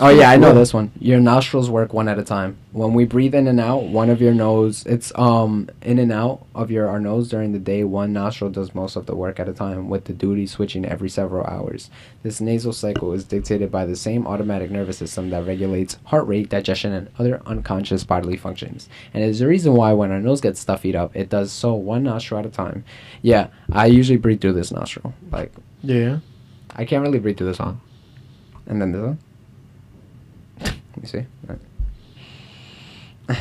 Oh 0.00 0.08
yeah, 0.08 0.28
I 0.28 0.36
know 0.36 0.52
this 0.52 0.74
one. 0.74 0.90
Your 0.98 1.20
nostrils 1.20 1.70
work 1.70 1.92
one 1.92 2.08
at 2.08 2.18
a 2.18 2.24
time. 2.24 2.56
When 2.72 2.94
we 2.94 3.04
breathe 3.04 3.32
in 3.32 3.46
and 3.46 3.60
out, 3.60 3.84
one 3.84 4.10
of 4.10 4.20
your 4.20 4.34
nose, 4.34 4.84
it's 4.86 5.12
um 5.16 5.70
in 5.82 6.00
and 6.00 6.10
out 6.10 6.44
of 6.52 6.72
your 6.72 6.88
our 6.88 6.98
nose 6.98 7.28
during 7.28 7.52
the 7.52 7.60
day. 7.60 7.84
One 7.84 8.12
nostril 8.12 8.50
does 8.50 8.74
most 8.74 8.96
of 8.96 9.06
the 9.06 9.14
work 9.14 9.38
at 9.38 9.48
a 9.48 9.52
time, 9.52 9.88
with 9.88 10.06
the 10.06 10.12
duty 10.12 10.48
switching 10.48 10.84
every 10.84 11.08
several 11.08 11.46
hours. 11.46 11.90
This 12.24 12.40
nasal 12.40 12.72
cycle 12.72 13.12
is 13.12 13.22
dictated 13.22 13.70
by 13.70 13.86
the 13.86 13.94
same 13.94 14.26
automatic 14.26 14.68
nervous 14.72 14.98
system 14.98 15.30
that 15.30 15.46
regulates 15.46 15.96
heart 16.06 16.26
rate, 16.26 16.48
digestion, 16.48 16.92
and 16.92 17.08
other 17.20 17.40
unconscious 17.46 18.02
bodily 18.02 18.36
functions. 18.36 18.88
And 19.12 19.22
it 19.22 19.28
is 19.28 19.38
the 19.38 19.46
reason 19.46 19.74
why 19.74 19.92
when 19.92 20.10
our 20.10 20.20
nose 20.20 20.40
gets 20.40 20.58
stuffed 20.58 20.96
up, 20.96 21.14
it 21.14 21.28
does 21.28 21.52
so 21.52 21.72
one 21.74 22.02
nostril 22.02 22.40
at 22.40 22.46
a 22.46 22.50
time. 22.50 22.84
Yeah, 23.22 23.46
I 23.70 23.86
usually 23.86 24.18
breathe 24.18 24.40
through 24.40 24.54
this 24.54 24.72
nostril. 24.72 25.14
Like 25.30 25.52
Yeah. 25.82 26.18
I 26.76 26.84
can't 26.84 27.02
really 27.02 27.18
breathe 27.18 27.38
through 27.38 27.48
this 27.48 27.58
one. 27.58 27.80
And 28.66 28.80
then 28.80 28.92
this 28.92 29.02
one. 29.02 29.18
Let 30.60 31.02
me 31.02 31.06
see. 31.06 31.24
Alright. 33.28 33.38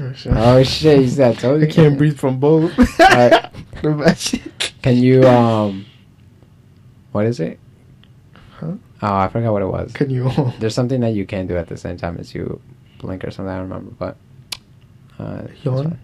Oh 0.00 0.12
shit. 0.14 0.32
Oh 0.34 0.62
shit, 0.62 1.00
he's 1.00 1.16
that 1.16 1.38
told 1.38 1.62
I 1.62 1.66
you. 1.66 1.72
can't 1.72 1.98
breathe 1.98 2.18
from 2.18 2.40
both. 2.40 2.72
Alright. 3.84 4.40
Can 4.82 4.96
you 4.96 5.24
um 5.26 5.84
what 7.12 7.26
is 7.26 7.40
it? 7.40 7.58
Huh? 8.52 8.72
Oh, 9.02 9.14
I 9.16 9.28
forgot 9.28 9.52
what 9.52 9.62
it 9.62 9.66
was. 9.66 9.92
Can 9.92 10.10
you? 10.10 10.30
There's 10.58 10.74
something 10.74 11.00
that 11.00 11.14
you 11.14 11.26
can 11.26 11.46
do 11.46 11.56
at 11.56 11.68
the 11.68 11.76
same 11.76 11.96
time 11.96 12.18
as 12.18 12.34
you 12.34 12.60
blink 12.98 13.24
or 13.24 13.30
something, 13.30 13.50
I 13.52 13.58
don't 13.58 13.68
remember, 13.68 13.90
but 13.98 14.16
uh 15.18 15.42
that's 15.42 15.64
Yawn? 15.64 15.98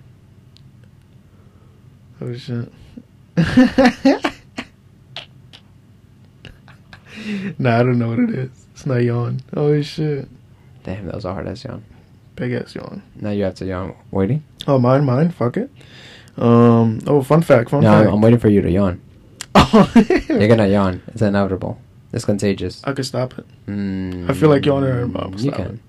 Oh 2.20 2.34
shit. 2.34 2.72
nah, 7.58 7.80
I 7.80 7.82
don't 7.82 7.98
know 7.98 8.08
what 8.08 8.18
it 8.20 8.30
is. 8.30 8.50
It's 8.72 8.86
not 8.86 8.96
yawn. 9.02 9.40
Oh 9.54 9.80
shit. 9.82 10.28
Damn, 10.84 11.06
that 11.06 11.14
was 11.14 11.24
a 11.24 11.32
hard 11.32 11.48
ass 11.48 11.64
yawn. 11.64 11.84
Big 12.36 12.52
ass 12.52 12.74
yawn. 12.74 13.02
Now 13.16 13.30
you 13.30 13.44
have 13.44 13.54
to 13.56 13.66
yawn. 13.66 13.94
Waiting? 14.10 14.44
Oh, 14.66 14.78
mine, 14.78 15.04
mine. 15.04 15.30
Fuck 15.30 15.56
it. 15.56 15.70
Um. 16.36 17.00
Oh, 17.06 17.22
fun 17.22 17.42
fact. 17.42 17.70
Fun 17.70 17.82
no, 17.82 17.90
fact. 17.90 18.08
I'm, 18.08 18.14
I'm 18.14 18.20
waiting 18.20 18.38
for 18.38 18.48
you 18.48 18.60
to 18.62 18.70
yawn. 18.70 19.00
Oh, 19.58 19.90
You're 20.28 20.46
gonna 20.48 20.68
yawn. 20.68 21.02
It's 21.08 21.22
inevitable. 21.22 21.80
It's 22.12 22.24
contagious. 22.24 22.82
I 22.84 22.92
could 22.92 23.04
stop 23.06 23.36
it. 23.38 23.46
Mm, 23.66 24.30
I 24.30 24.34
feel 24.34 24.48
like 24.48 24.64
yawning 24.64 25.12
now, 25.12 25.28
but 25.28 25.40
You 25.40 25.50
can. 25.50 25.66
it. 25.66 25.80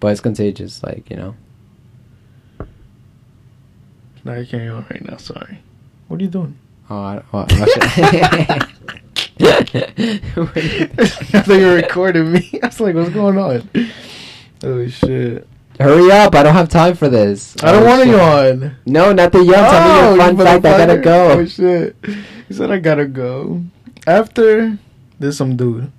But 0.00 0.08
it's 0.08 0.20
contagious, 0.20 0.82
like, 0.82 1.08
you 1.08 1.16
know. 1.16 1.34
No, 4.24 4.34
you 4.34 4.46
can't 4.46 4.64
yawn 4.64 4.86
right 4.90 5.02
now. 5.08 5.16
Sorry. 5.16 5.60
What 6.08 6.20
are 6.20 6.24
you 6.24 6.28
doing? 6.30 6.58
Oh, 6.90 6.96
I, 6.96 7.22
oh, 7.32 7.46
oh 7.50 7.66
shit. 7.66 9.00
I 9.40 10.32
thought 11.44 11.48
you 11.48 11.66
were 11.66 11.74
recording 11.74 12.32
me. 12.32 12.50
I 12.62 12.66
was 12.66 12.80
like, 12.80 12.94
what's 12.94 13.10
going 13.10 13.38
on? 13.38 13.68
Oh 14.62 14.86
shit. 14.88 15.48
Hurry 15.80 16.10
up! 16.12 16.34
I 16.36 16.44
don't 16.44 16.54
have 16.54 16.68
time 16.68 16.94
for 16.94 17.08
this. 17.08 17.56
I 17.62 17.72
don't 17.72 17.82
Oh, 17.82 17.86
want 17.86 18.02
to 18.04 18.08
yawn. 18.10 18.76
No, 18.86 19.12
not 19.12 19.32
the 19.32 19.42
yawn. 19.42 19.54
Tell 19.54 19.88
me 19.88 19.94
your 19.96 20.06
oh, 20.06 20.14
you 20.14 20.20
fun 20.20 20.36
fact. 20.36 20.64
I 20.64 20.86
gotta 20.86 20.98
go. 21.00 21.30
Oh 21.32 21.44
shit. 21.46 21.96
He 22.46 22.54
said 22.54 22.70
I 22.70 22.78
gotta 22.78 23.06
go. 23.06 23.64
After 24.06 24.78
there's 25.18 25.36
some 25.36 25.56
dude. 25.56 25.90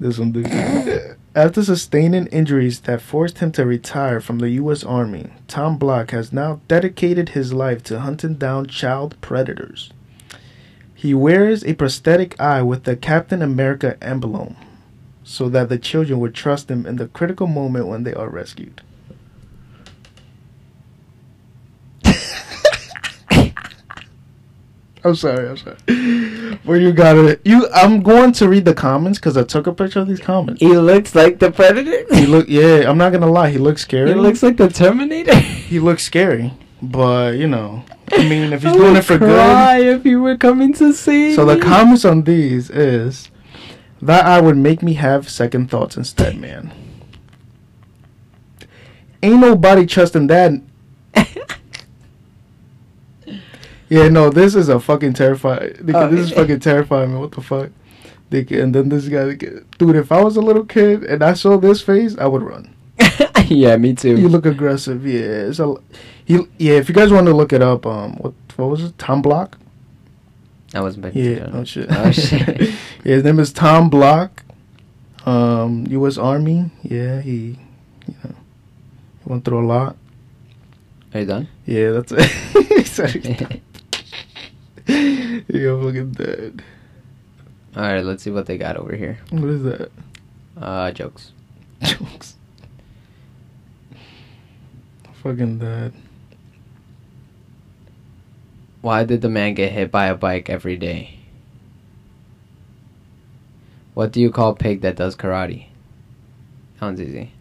There's 0.00 0.16
some 0.16 0.32
dude. 0.32 0.46
After 1.34 1.62
sustaining 1.62 2.26
injuries 2.28 2.80
that 2.80 3.02
forced 3.02 3.40
him 3.40 3.52
to 3.52 3.66
retire 3.66 4.22
from 4.22 4.38
the 4.38 4.48
US 4.52 4.82
Army, 4.82 5.28
Tom 5.46 5.76
Block 5.76 6.10
has 6.12 6.32
now 6.32 6.60
dedicated 6.66 7.30
his 7.30 7.52
life 7.52 7.82
to 7.84 8.00
hunting 8.00 8.34
down 8.36 8.66
child 8.66 9.20
predators. 9.20 9.92
He 11.06 11.14
wears 11.14 11.62
a 11.62 11.74
prosthetic 11.74 12.34
eye 12.40 12.62
with 12.62 12.82
the 12.82 12.96
Captain 12.96 13.40
America 13.40 13.96
emblem 14.02 14.56
so 15.22 15.48
that 15.48 15.68
the 15.68 15.78
children 15.78 16.18
would 16.18 16.34
trust 16.34 16.68
him 16.68 16.84
in 16.84 16.96
the 16.96 17.06
critical 17.06 17.46
moment 17.46 17.86
when 17.86 18.02
they 18.02 18.12
are 18.12 18.28
rescued. 18.28 18.82
I'm 25.04 25.14
sorry, 25.14 25.48
I'm 25.48 25.56
sorry. 25.56 25.76
Where 26.64 26.80
you 26.80 26.90
got 26.90 27.16
it? 27.18 27.40
You, 27.44 27.68
I'm 27.72 28.02
going 28.02 28.32
to 28.32 28.48
read 28.48 28.64
the 28.64 28.74
comments 28.74 29.20
because 29.20 29.36
I 29.36 29.44
took 29.44 29.68
a 29.68 29.72
picture 29.72 30.00
of 30.00 30.08
these 30.08 30.18
comments. 30.18 30.60
He 30.60 30.76
looks 30.76 31.14
like 31.14 31.38
the 31.38 31.52
predator. 31.52 32.04
He 32.16 32.26
look, 32.26 32.48
yeah. 32.48 32.90
I'm 32.90 32.98
not 32.98 33.12
gonna 33.12 33.30
lie. 33.30 33.50
He 33.50 33.58
looks 33.58 33.82
scary. 33.82 34.08
He 34.08 34.16
looks 34.16 34.42
like 34.42 34.56
the 34.56 34.68
Terminator. 34.68 35.36
he 35.36 35.78
looks 35.78 36.02
scary, 36.02 36.52
but 36.82 37.36
you 37.36 37.46
know, 37.46 37.84
I 38.12 38.28
mean, 38.28 38.52
if 38.52 38.62
he's 38.62 38.72
I 38.72 38.76
doing 38.76 38.96
it 38.96 39.02
for 39.04 39.18
cry 39.18 39.78
good. 39.78 39.96
if 39.96 40.06
you 40.06 40.22
were 40.22 40.36
coming 40.36 40.72
to 40.74 40.92
see. 40.92 41.34
So 41.34 41.44
the 41.44 41.58
comments 41.58 42.04
on 42.04 42.22
these 42.22 42.70
is 42.70 43.30
that 44.02 44.26
I 44.26 44.40
would 44.40 44.56
make 44.56 44.82
me 44.82 44.94
have 44.94 45.28
second 45.28 45.70
thoughts 45.70 45.96
instead, 45.96 46.36
man. 46.36 46.72
Ain't 49.22 49.40
nobody 49.40 49.86
trusting 49.86 50.26
that. 50.28 50.52
Yeah, 53.88 54.08
no, 54.08 54.30
this 54.30 54.54
is 54.54 54.68
a 54.68 54.80
fucking 54.80 55.12
terrifying. 55.12 55.76
Oh, 55.94 56.08
this 56.08 56.20
is 56.20 56.32
fucking 56.32 56.60
terrifying, 56.60 57.12
man. 57.12 57.20
What 57.20 57.32
the 57.32 57.40
fuck? 57.40 57.70
And 58.32 58.74
then 58.74 58.88
this 58.88 59.08
guy, 59.08 59.34
dude. 59.34 59.96
If 59.96 60.10
I 60.10 60.22
was 60.22 60.36
a 60.36 60.40
little 60.40 60.64
kid 60.64 61.04
and 61.04 61.22
I 61.22 61.34
saw 61.34 61.56
this 61.56 61.80
face, 61.80 62.18
I 62.18 62.26
would 62.26 62.42
run. 62.42 62.74
yeah, 63.46 63.76
me 63.76 63.94
too. 63.94 64.16
You 64.16 64.28
look 64.28 64.46
aggressive. 64.46 65.06
Yeah, 65.06 65.50
a, 65.58 65.74
he, 66.24 66.40
yeah. 66.58 66.74
If 66.74 66.88
you 66.88 66.94
guys 66.94 67.12
want 67.12 67.26
to 67.26 67.34
look 67.34 67.52
it 67.52 67.62
up, 67.62 67.86
um, 67.86 68.16
what 68.16 68.34
what 68.56 68.70
was 68.70 68.82
it? 68.82 68.98
Tom 68.98 69.22
Block. 69.22 69.58
I 70.74 70.80
wasn't 70.80 71.14
Yeah. 71.14 71.50
Oh 71.52 71.64
shit. 71.64 71.86
Oh 71.90 72.10
shit. 72.10 72.60
yeah, 73.04 73.14
his 73.14 73.24
name 73.24 73.38
is 73.38 73.52
Tom 73.52 73.88
Block. 73.88 74.42
Um, 75.24 75.86
U.S. 75.88 76.18
Army. 76.18 76.70
Yeah, 76.82 77.20
he, 77.20 77.58
you 78.06 78.14
know, 78.22 78.34
he 79.24 79.28
went 79.28 79.44
through 79.44 79.64
a 79.64 79.66
lot. 79.66 79.96
Are 81.12 81.20
you 81.20 81.26
done? 81.26 81.48
Yeah, 81.64 81.90
that's 81.92 82.12
it. 82.12 82.30
he 82.68 82.84
said 82.84 83.10
he's 83.10 83.38
done. 83.38 83.60
Yeah, 85.48 85.82
fucking 85.82 86.12
dead. 86.12 86.62
All 87.76 87.82
right, 87.82 88.04
let's 88.04 88.22
see 88.22 88.30
what 88.30 88.46
they 88.46 88.56
got 88.56 88.76
over 88.76 88.94
here. 88.94 89.18
What 89.30 89.50
is 89.50 89.62
that? 89.64 89.90
Uh, 90.56 90.90
jokes. 90.92 91.32
Jokes. 91.82 92.35
Fucking 95.26 95.58
dead. 95.58 95.92
Why 98.80 99.02
did 99.02 99.22
the 99.22 99.28
man 99.28 99.54
get 99.54 99.72
hit 99.72 99.90
by 99.90 100.06
a 100.06 100.14
bike 100.14 100.48
every 100.48 100.76
day? 100.76 101.18
What 103.94 104.12
do 104.12 104.20
you 104.20 104.30
call 104.30 104.50
a 104.50 104.54
pig 104.54 104.82
that 104.82 104.94
does 104.94 105.16
karate? 105.16 105.66
Sounds 106.78 107.00
easy. 107.00 107.32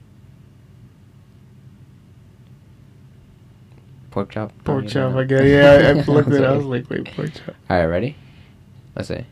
Pork 4.10 4.32
chop? 4.32 4.52
Pork 4.64 4.88
chop, 4.88 5.12
don't 5.12 5.20
I 5.20 5.24
guess. 5.26 5.44
Yeah, 5.44 5.90
I, 5.90 5.90
I 5.90 6.04
looked 6.12 6.30
at 6.30 6.42
it. 6.42 6.44
I 6.44 6.58
was 6.58 6.66
like, 6.66 6.90
wait, 6.90 7.06
pork 7.16 7.34
chop. 7.36 7.54
All 7.70 7.78
right, 7.78 7.86
ready? 7.86 8.16
Let's 8.96 9.10
see. 9.10 9.26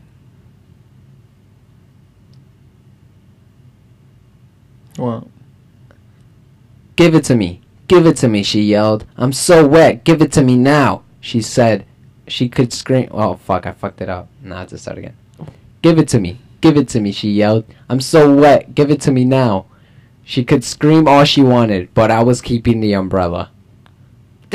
Well, 4.96 5.26
Give 6.94 7.16
it 7.16 7.24
to 7.24 7.34
me. 7.34 7.63
Give 7.86 8.06
it 8.06 8.16
to 8.18 8.28
me, 8.28 8.42
she 8.42 8.62
yelled. 8.62 9.04
I'm 9.16 9.32
so 9.32 9.66
wet. 9.66 10.04
Give 10.04 10.22
it 10.22 10.32
to 10.32 10.42
me 10.42 10.56
now. 10.56 11.02
She 11.20 11.42
said 11.42 11.84
she 12.26 12.48
could 12.48 12.72
scream. 12.72 13.08
Oh, 13.10 13.34
fuck. 13.34 13.66
I 13.66 13.72
fucked 13.72 14.00
it 14.00 14.08
up. 14.08 14.28
Now 14.42 14.56
I 14.56 14.60
have 14.60 14.68
to 14.68 14.78
start 14.78 14.98
again. 14.98 15.16
Give 15.82 15.98
it 15.98 16.08
to 16.08 16.20
me. 16.20 16.38
Give 16.60 16.76
it 16.78 16.88
to 16.88 17.00
me, 17.00 17.12
she 17.12 17.30
yelled. 17.30 17.64
I'm 17.90 18.00
so 18.00 18.34
wet. 18.34 18.74
Give 18.74 18.90
it 18.90 19.00
to 19.02 19.12
me 19.12 19.24
now. 19.24 19.66
She 20.24 20.44
could 20.44 20.64
scream 20.64 21.06
all 21.06 21.24
she 21.24 21.42
wanted, 21.42 21.92
but 21.92 22.10
I 22.10 22.22
was 22.22 22.40
keeping 22.40 22.80
the 22.80 22.94
umbrella. 22.94 23.50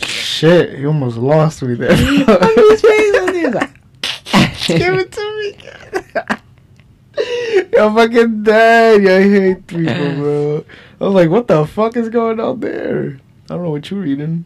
shit, 0.00 0.78
you 0.78 0.86
almost 0.86 1.18
lost 1.18 1.62
me 1.62 1.74
there. 1.74 1.94
Give 1.96 2.26
Give 4.66 4.94
it 4.94 5.12
to 5.12 5.38
me. 5.38 5.56
Yo, 7.74 7.94
fucking 7.94 8.42
dead. 8.42 9.02
Yo, 9.02 9.16
I 9.16 9.22
hate 9.22 9.66
people, 9.66 10.14
bro. 10.14 10.64
I 11.00 11.04
was 11.04 11.14
like, 11.14 11.30
what 11.30 11.48
the 11.48 11.66
fuck 11.66 11.96
is 11.96 12.10
going 12.10 12.38
on 12.40 12.60
there? 12.60 13.20
I 13.48 13.54
don't 13.54 13.64
know 13.64 13.70
what 13.70 13.90
you're 13.90 14.00
reading. 14.00 14.44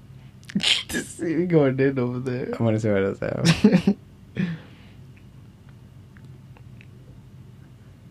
Just 0.56 1.18
see 1.18 1.34
me 1.34 1.46
going 1.46 1.78
in 1.78 1.98
over 1.98 2.18
there. 2.18 2.54
I 2.58 2.62
want 2.62 2.76
to 2.76 2.80
see 2.80 2.88
what 2.88 3.04
else 3.04 3.18
I 3.20 3.26
have. 3.26 3.96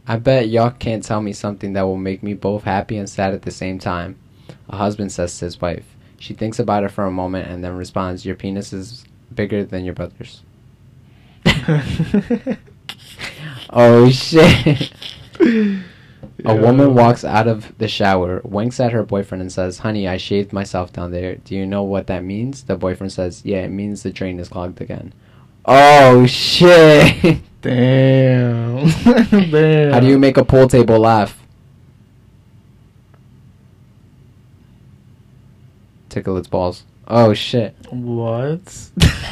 I 0.08 0.18
bet 0.18 0.50
y'all 0.50 0.70
can't 0.70 1.04
tell 1.04 1.22
me 1.22 1.34
something 1.34 1.74
that 1.74 1.82
will 1.82 1.98
make 1.98 2.22
me 2.22 2.36
both 2.36 2.64
happy 2.64 2.98
and 2.98 3.10
sad 3.10 3.34
at 3.34 3.42
the 3.42 3.50
same 3.50 3.80
time. 3.80 4.20
A 4.70 4.78
husband 4.78 5.12
says 5.12 5.38
to 5.40 5.46
his 5.46 5.60
wife. 5.60 5.86
She 6.20 6.36
thinks 6.36 6.60
about 6.60 6.84
it 6.84 6.92
for 6.92 7.06
a 7.06 7.12
moment 7.12 7.50
and 7.50 7.64
then 7.64 7.76
responds, 7.76 8.26
Your 8.26 8.36
penis 8.36 8.72
is 8.74 9.06
bigger 9.34 9.64
than 9.66 9.84
your 9.84 9.96
brother's. 9.96 10.44
Oh 13.72 14.10
shit. 14.10 14.92
A 16.46 16.56
woman 16.56 16.94
walks 16.94 17.24
out 17.24 17.48
of 17.48 17.78
the 17.78 17.88
shower, 17.88 18.42
winks 18.44 18.80
at 18.80 18.92
her 18.92 19.04
boyfriend, 19.04 19.42
and 19.42 19.52
says, 19.52 19.80
Honey, 19.80 20.08
I 20.08 20.18
shaved 20.18 20.54
myself 20.54 20.94
down 20.94 21.12
there. 21.12 21.36
Do 21.36 21.56
you 21.56 21.66
know 21.66 21.84
what 21.84 22.08
that 22.08 22.24
means? 22.24 22.64
The 22.64 22.76
boyfriend 22.76 23.12
says, 23.12 23.44
Yeah, 23.44 23.62
it 23.62 23.70
means 23.70 24.04
the 24.04 24.12
drain 24.12 24.40
is 24.40 24.50
clogged 24.50 24.82
again. 24.82 25.14
Oh 25.66 26.26
shit. 26.26 27.42
Damn. 27.62 28.90
Damn. 29.52 29.94
How 29.94 30.00
do 30.00 30.08
you 30.08 30.20
make 30.20 30.38
a 30.38 30.46
pool 30.46 30.68
table 30.68 31.00
laugh? 31.00 31.42
Tickle 36.10 36.38
its 36.38 36.48
balls. 36.48 36.84
Oh 37.08 37.34
shit. 37.34 37.76
What? 37.90 38.90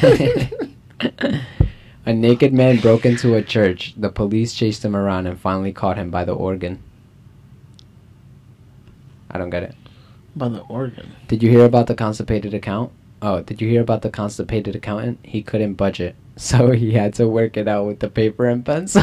a 2.06 2.12
naked 2.12 2.52
man 2.52 2.78
broke 2.78 3.06
into 3.06 3.34
a 3.34 3.42
church. 3.42 3.94
The 3.96 4.10
police 4.10 4.52
chased 4.52 4.84
him 4.84 4.96
around 4.96 5.26
and 5.26 5.38
finally 5.38 5.72
caught 5.72 5.96
him 5.96 6.10
by 6.10 6.24
the 6.24 6.34
organ. 6.34 6.82
I 9.34 9.38
don't 9.38 9.50
get 9.50 9.64
it. 9.64 9.74
By 10.36 10.48
the 10.48 10.60
organ. 10.60 11.10
Did 11.28 11.42
you 11.42 11.50
hear 11.50 11.64
about 11.64 11.88
the 11.88 11.94
constipated 11.94 12.54
account? 12.54 12.92
Oh, 13.20 13.42
did 13.42 13.60
you 13.60 13.68
hear 13.68 13.82
about 13.82 14.02
the 14.02 14.10
constipated 14.10 14.76
accountant? 14.76 15.18
He 15.22 15.42
couldn't 15.42 15.74
budget, 15.74 16.14
so 16.36 16.70
he 16.70 16.92
had 16.92 17.14
to 17.14 17.28
work 17.28 17.56
it 17.56 17.68
out 17.68 17.86
with 17.86 18.00
the 18.00 18.08
paper 18.08 18.46
and 18.46 18.64
pencil. 18.64 19.02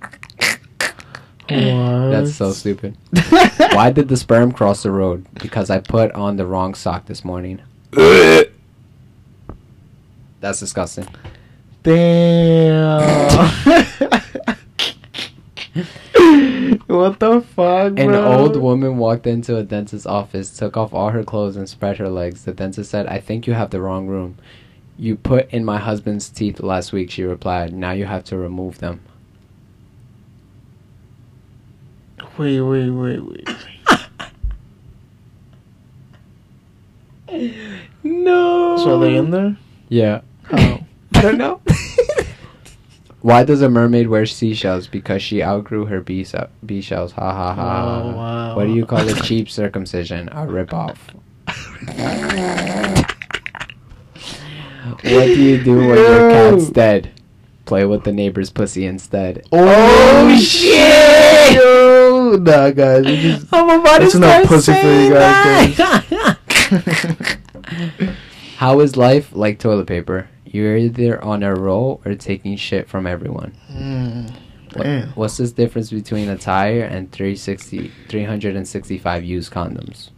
What? 0.00 0.58
That's 1.48 2.34
so 2.34 2.52
stupid. 2.52 2.96
Why 3.72 3.90
did 3.90 4.08
the 4.08 4.16
sperm 4.16 4.52
cross 4.52 4.82
the 4.82 4.90
road? 4.90 5.26
Because 5.34 5.70
I 5.70 5.80
put 5.80 6.12
on 6.12 6.36
the 6.36 6.46
wrong 6.46 6.74
sock 6.74 7.06
this 7.06 7.24
morning. 7.24 7.60
That's 10.40 10.60
disgusting. 10.60 11.08
Damn. 11.82 13.00
what 16.86 17.18
the 17.20 17.40
fuck, 17.40 17.98
An 17.98 18.08
bro? 18.08 18.24
old 18.24 18.56
woman 18.56 18.98
walked 18.98 19.26
into 19.26 19.56
a 19.56 19.62
dentist's 19.62 20.06
office, 20.06 20.56
took 20.56 20.76
off 20.76 20.92
all 20.94 21.10
her 21.10 21.24
clothes, 21.24 21.56
and 21.56 21.68
spread 21.68 21.98
her 21.98 22.08
legs. 22.08 22.44
The 22.44 22.52
dentist 22.52 22.90
said, 22.90 23.06
I 23.06 23.18
think 23.20 23.46
you 23.46 23.54
have 23.54 23.70
the 23.70 23.80
wrong 23.80 24.06
room. 24.06 24.36
You 24.96 25.16
put 25.16 25.50
in 25.50 25.64
my 25.64 25.78
husband's 25.78 26.28
teeth 26.28 26.60
last 26.60 26.92
week, 26.92 27.10
she 27.10 27.22
replied. 27.24 27.72
Now 27.72 27.92
you 27.92 28.04
have 28.06 28.24
to 28.24 28.36
remove 28.36 28.78
them. 28.78 29.00
Wait, 32.36 32.60
wait, 32.60 32.90
wait, 32.90 33.20
wait. 33.20 33.48
No. 38.02 38.76
So 38.78 38.96
are 38.96 39.00
they 39.00 39.16
in 39.16 39.30
there? 39.30 39.56
Yeah. 39.88 40.22
How? 40.44 40.80
I 41.14 41.22
don't 41.22 41.38
know. 41.38 41.60
Why 43.22 43.44
does 43.44 43.60
a 43.60 43.68
mermaid 43.68 44.08
wear 44.08 44.24
seashells? 44.24 44.86
Because 44.86 45.22
she 45.22 45.42
outgrew 45.42 45.86
her 45.86 46.00
bee, 46.00 46.26
bee 46.64 46.80
shells. 46.80 47.12
Ha 47.12 47.32
ha 47.32 47.54
ha. 47.54 48.02
Oh, 48.02 48.16
wow. 48.16 48.56
What 48.56 48.66
do 48.66 48.72
you 48.72 48.86
call 48.86 49.06
a 49.06 49.14
cheap 49.22 49.50
circumcision? 49.50 50.28
A 50.30 50.46
ripoff. 50.46 50.96
What 55.02 55.26
do 55.26 55.42
you 55.42 55.62
do 55.62 55.76
when 55.76 55.96
your 55.96 56.30
cat's 56.30 56.68
dead? 56.70 57.12
Play 57.64 57.84
with 57.84 58.04
the 58.04 58.12
neighbor's 58.12 58.50
pussy 58.50 58.84
instead. 58.84 59.46
Oh, 59.52 59.58
oh 59.62 60.38
shit! 60.38 61.54
Yo, 61.54 62.36
nah, 62.40 62.70
guys. 62.70 63.04
Just, 63.04 63.46
I'm 63.52 63.80
about 63.80 64.00
That's 64.00 64.14
enough 64.14 64.46
pussy 64.46 64.72
for 64.72 64.86
you 64.86 65.12
guys, 65.12 65.76
guys. 65.76 67.36
How 68.56 68.80
is 68.80 68.96
life 68.96 69.30
like 69.32 69.58
toilet 69.58 69.86
paper? 69.86 70.28
You're 70.52 70.76
either 70.76 71.22
on 71.22 71.42
a 71.44 71.54
roll 71.54 72.00
or 72.04 72.14
taking 72.16 72.56
shit 72.56 72.88
from 72.88 73.06
everyone. 73.06 73.52
Mm, 73.72 74.30
What- 74.74 75.16
What's 75.16 75.36
the 75.36 75.46
difference 75.48 75.90
between 75.90 76.28
a 76.28 76.36
tire 76.36 76.82
and 76.82 77.10
360, 77.12 77.90
365 78.08 79.24
used 79.24 79.52
condoms? 79.52 80.10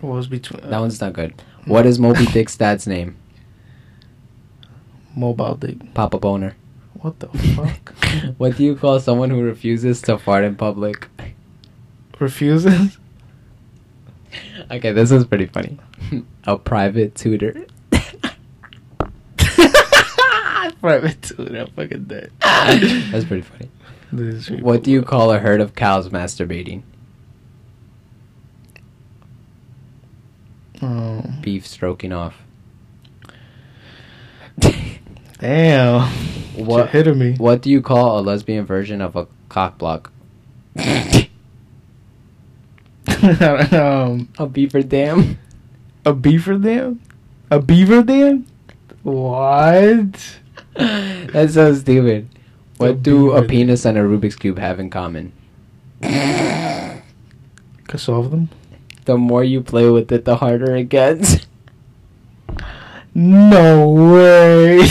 What 0.00 0.14
was 0.16 0.26
between 0.26 0.68
That 0.68 0.80
one's 0.80 1.00
not 1.00 1.12
good. 1.12 1.34
What 1.66 1.86
is 1.86 1.98
Moby 1.98 2.26
Dick's 2.32 2.56
dad's 2.56 2.86
name? 2.86 3.16
mobile 5.14 5.54
dick? 5.56 5.92
Papa 5.92 6.18
Boner. 6.18 6.56
What 6.94 7.20
the 7.20 7.28
fuck? 7.28 7.94
What 8.38 8.56
do 8.56 8.64
you 8.64 8.74
call 8.76 8.98
someone 9.00 9.28
who 9.30 9.42
refuses 9.42 10.00
to 10.02 10.16
fart 10.18 10.44
in 10.44 10.54
public? 10.56 11.08
Refuses? 12.18 12.98
Okay, 14.70 14.92
this 14.92 15.10
is 15.10 15.26
pretty 15.26 15.44
funny. 15.46 15.78
A 16.44 16.56
private 16.58 17.14
tutor. 17.14 17.66
Private 20.80 21.22
tutor. 21.22 21.58
I'm 21.60 21.66
fucking 21.68 22.04
dead. 22.04 22.30
That's 22.40 23.24
pretty 23.24 23.42
funny. 23.42 23.68
Pretty 24.10 24.60
What 24.62 24.82
do 24.82 24.90
you 24.90 25.02
call 25.02 25.30
a 25.32 25.38
herd 25.38 25.60
of 25.60 25.74
cows 25.76 26.08
masturbating? 26.08 26.82
Oh, 30.80 31.22
Beef 31.40 31.64
stroking 31.66 32.12
off. 32.12 32.34
damn. 35.38 36.00
What- 36.56 36.66
What 36.66 36.90
hit 36.90 37.16
me? 37.16 37.34
What 37.36 37.62
do 37.62 37.70
you 37.70 37.80
call 37.80 38.18
a 38.18 38.20
lesbian 38.22 38.66
version 38.66 39.00
of 39.00 39.14
a 39.14 39.28
cock 39.48 39.78
block? 39.78 40.10
um, 43.72 44.28
A 44.38 44.46
beaver 44.46 44.82
dam. 44.82 45.38
A 46.04 46.12
beaver 46.12 46.58
dam? 46.58 47.00
A 47.50 47.60
beaver 47.60 48.02
dam? 48.02 48.46
What? 49.02 50.38
That's 50.74 51.54
so 51.54 51.74
stupid. 51.74 52.28
What 52.76 52.90
A 52.90 52.94
do 52.94 53.32
a 53.32 53.42
penis 53.42 53.84
and 53.84 53.96
a 53.98 54.02
Rubik's 54.02 54.36
cube 54.36 54.58
have 54.58 54.80
in 54.80 54.90
common? 54.90 55.32
Can 56.02 57.02
solve 57.96 58.30
them? 58.30 58.48
The 59.04 59.16
more 59.16 59.44
you 59.44 59.60
play 59.62 59.90
with 59.90 60.10
it, 60.12 60.24
the 60.24 60.36
harder 60.36 60.74
it 60.76 60.88
gets. 60.88 61.46
No 63.14 63.88
way. 63.88 64.78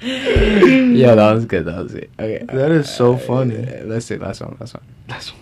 yeah, 0.00 1.14
that 1.14 1.32
was 1.32 1.46
good. 1.46 1.64
That 1.64 1.82
was 1.82 1.94
it. 1.94 2.10
Okay. 2.18 2.44
That 2.44 2.70
is 2.70 2.94
so 2.94 3.16
funny. 3.16 3.56
Uh, 3.56 3.84
let's 3.84 4.06
see. 4.06 4.16
Last 4.16 4.40
one. 4.40 4.56
Last 4.60 4.74
one. 4.74 4.84
That's 5.08 5.32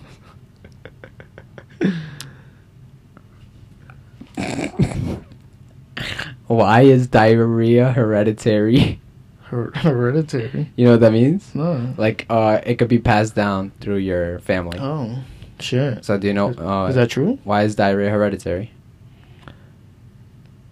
Why 6.50 6.80
is 6.82 7.06
diarrhea 7.06 7.92
hereditary? 7.92 9.00
Her- 9.44 9.70
hereditary. 9.74 10.70
You 10.74 10.86
know 10.86 10.90
what 10.92 11.00
that 11.00 11.12
means? 11.12 11.54
No. 11.54 11.94
Like, 11.96 12.26
uh, 12.28 12.60
it 12.66 12.74
could 12.74 12.88
be 12.88 12.98
passed 12.98 13.36
down 13.36 13.70
through 13.80 13.98
your 13.98 14.40
family. 14.40 14.76
Oh, 14.80 15.22
shit. 15.60 16.04
So 16.04 16.18
do 16.18 16.26
you 16.26 16.32
know? 16.34 16.48
Is- 16.50 16.58
Uh, 16.58 16.86
Is 16.88 16.96
that 16.96 17.08
true? 17.10 17.38
why 17.44 17.62
is 17.62 17.76
diarrhea 17.76 18.10
hereditary? 18.10 18.72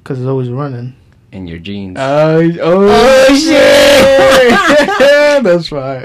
Because 0.02 0.18
it's 0.18 0.26
always 0.26 0.48
running. 0.50 0.94
in 1.30 1.46
your 1.46 1.58
jeans. 1.58 1.96
Oh, 2.00 2.40
oh, 2.60 3.34
shit! 3.36 3.87
That's 5.42 5.70
right. 5.72 6.04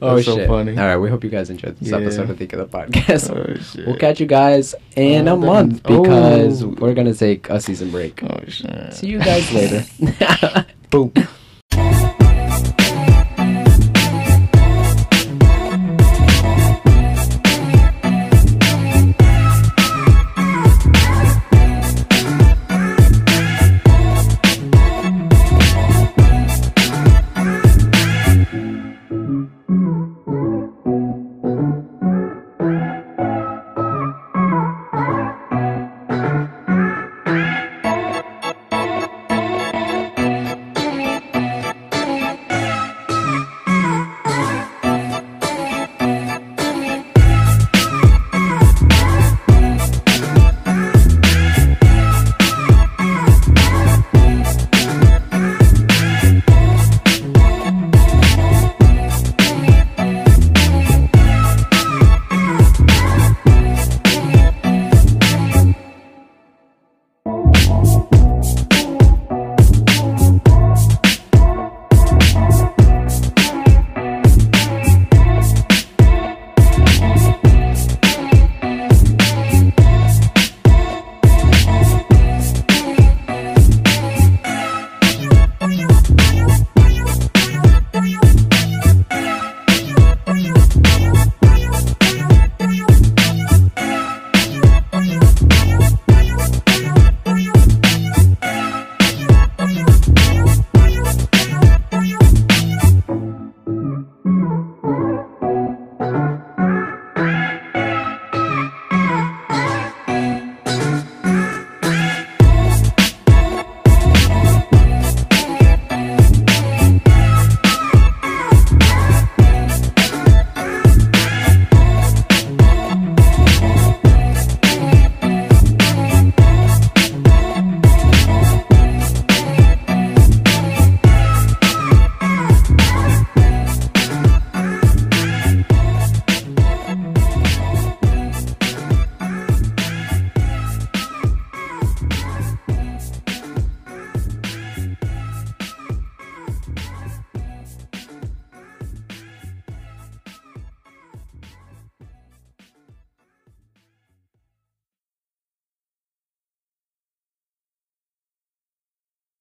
oh 0.00 0.14
That's 0.16 0.26
so 0.26 0.36
shit! 0.36 0.48
funny. 0.48 0.72
All 0.78 0.86
right, 0.86 0.96
we 0.96 1.10
hope 1.10 1.22
you 1.24 1.30
guys 1.30 1.50
enjoyed 1.50 1.76
this 1.78 1.90
Yeah. 1.90 1.98
episode 1.98 2.30
of 2.30 2.38
Think 2.38 2.52
of 2.54 2.58
the 2.70 2.78
Podcast. 2.78 3.30
Oh, 3.36 3.60
shit. 3.62 3.86
We'll 3.86 3.96
catch 3.96 4.20
you 4.20 4.26
guys 4.26 4.74
in 4.96 5.28
Oh, 5.28 5.34
a 5.34 5.36
month 5.36 5.82
then- 5.82 6.02
because 6.02 6.62
oh. 6.62 6.68
we're 6.78 6.94
gonna 6.94 7.14
take 7.14 7.48
a 7.50 7.60
season 7.60 7.90
break. 7.90 8.22
Oh 8.22 8.40
shit! 8.48 8.94
See 8.94 9.08
you 9.08 9.18
guys 9.30 9.52
later. 9.52 9.84
Boom. 10.90 11.12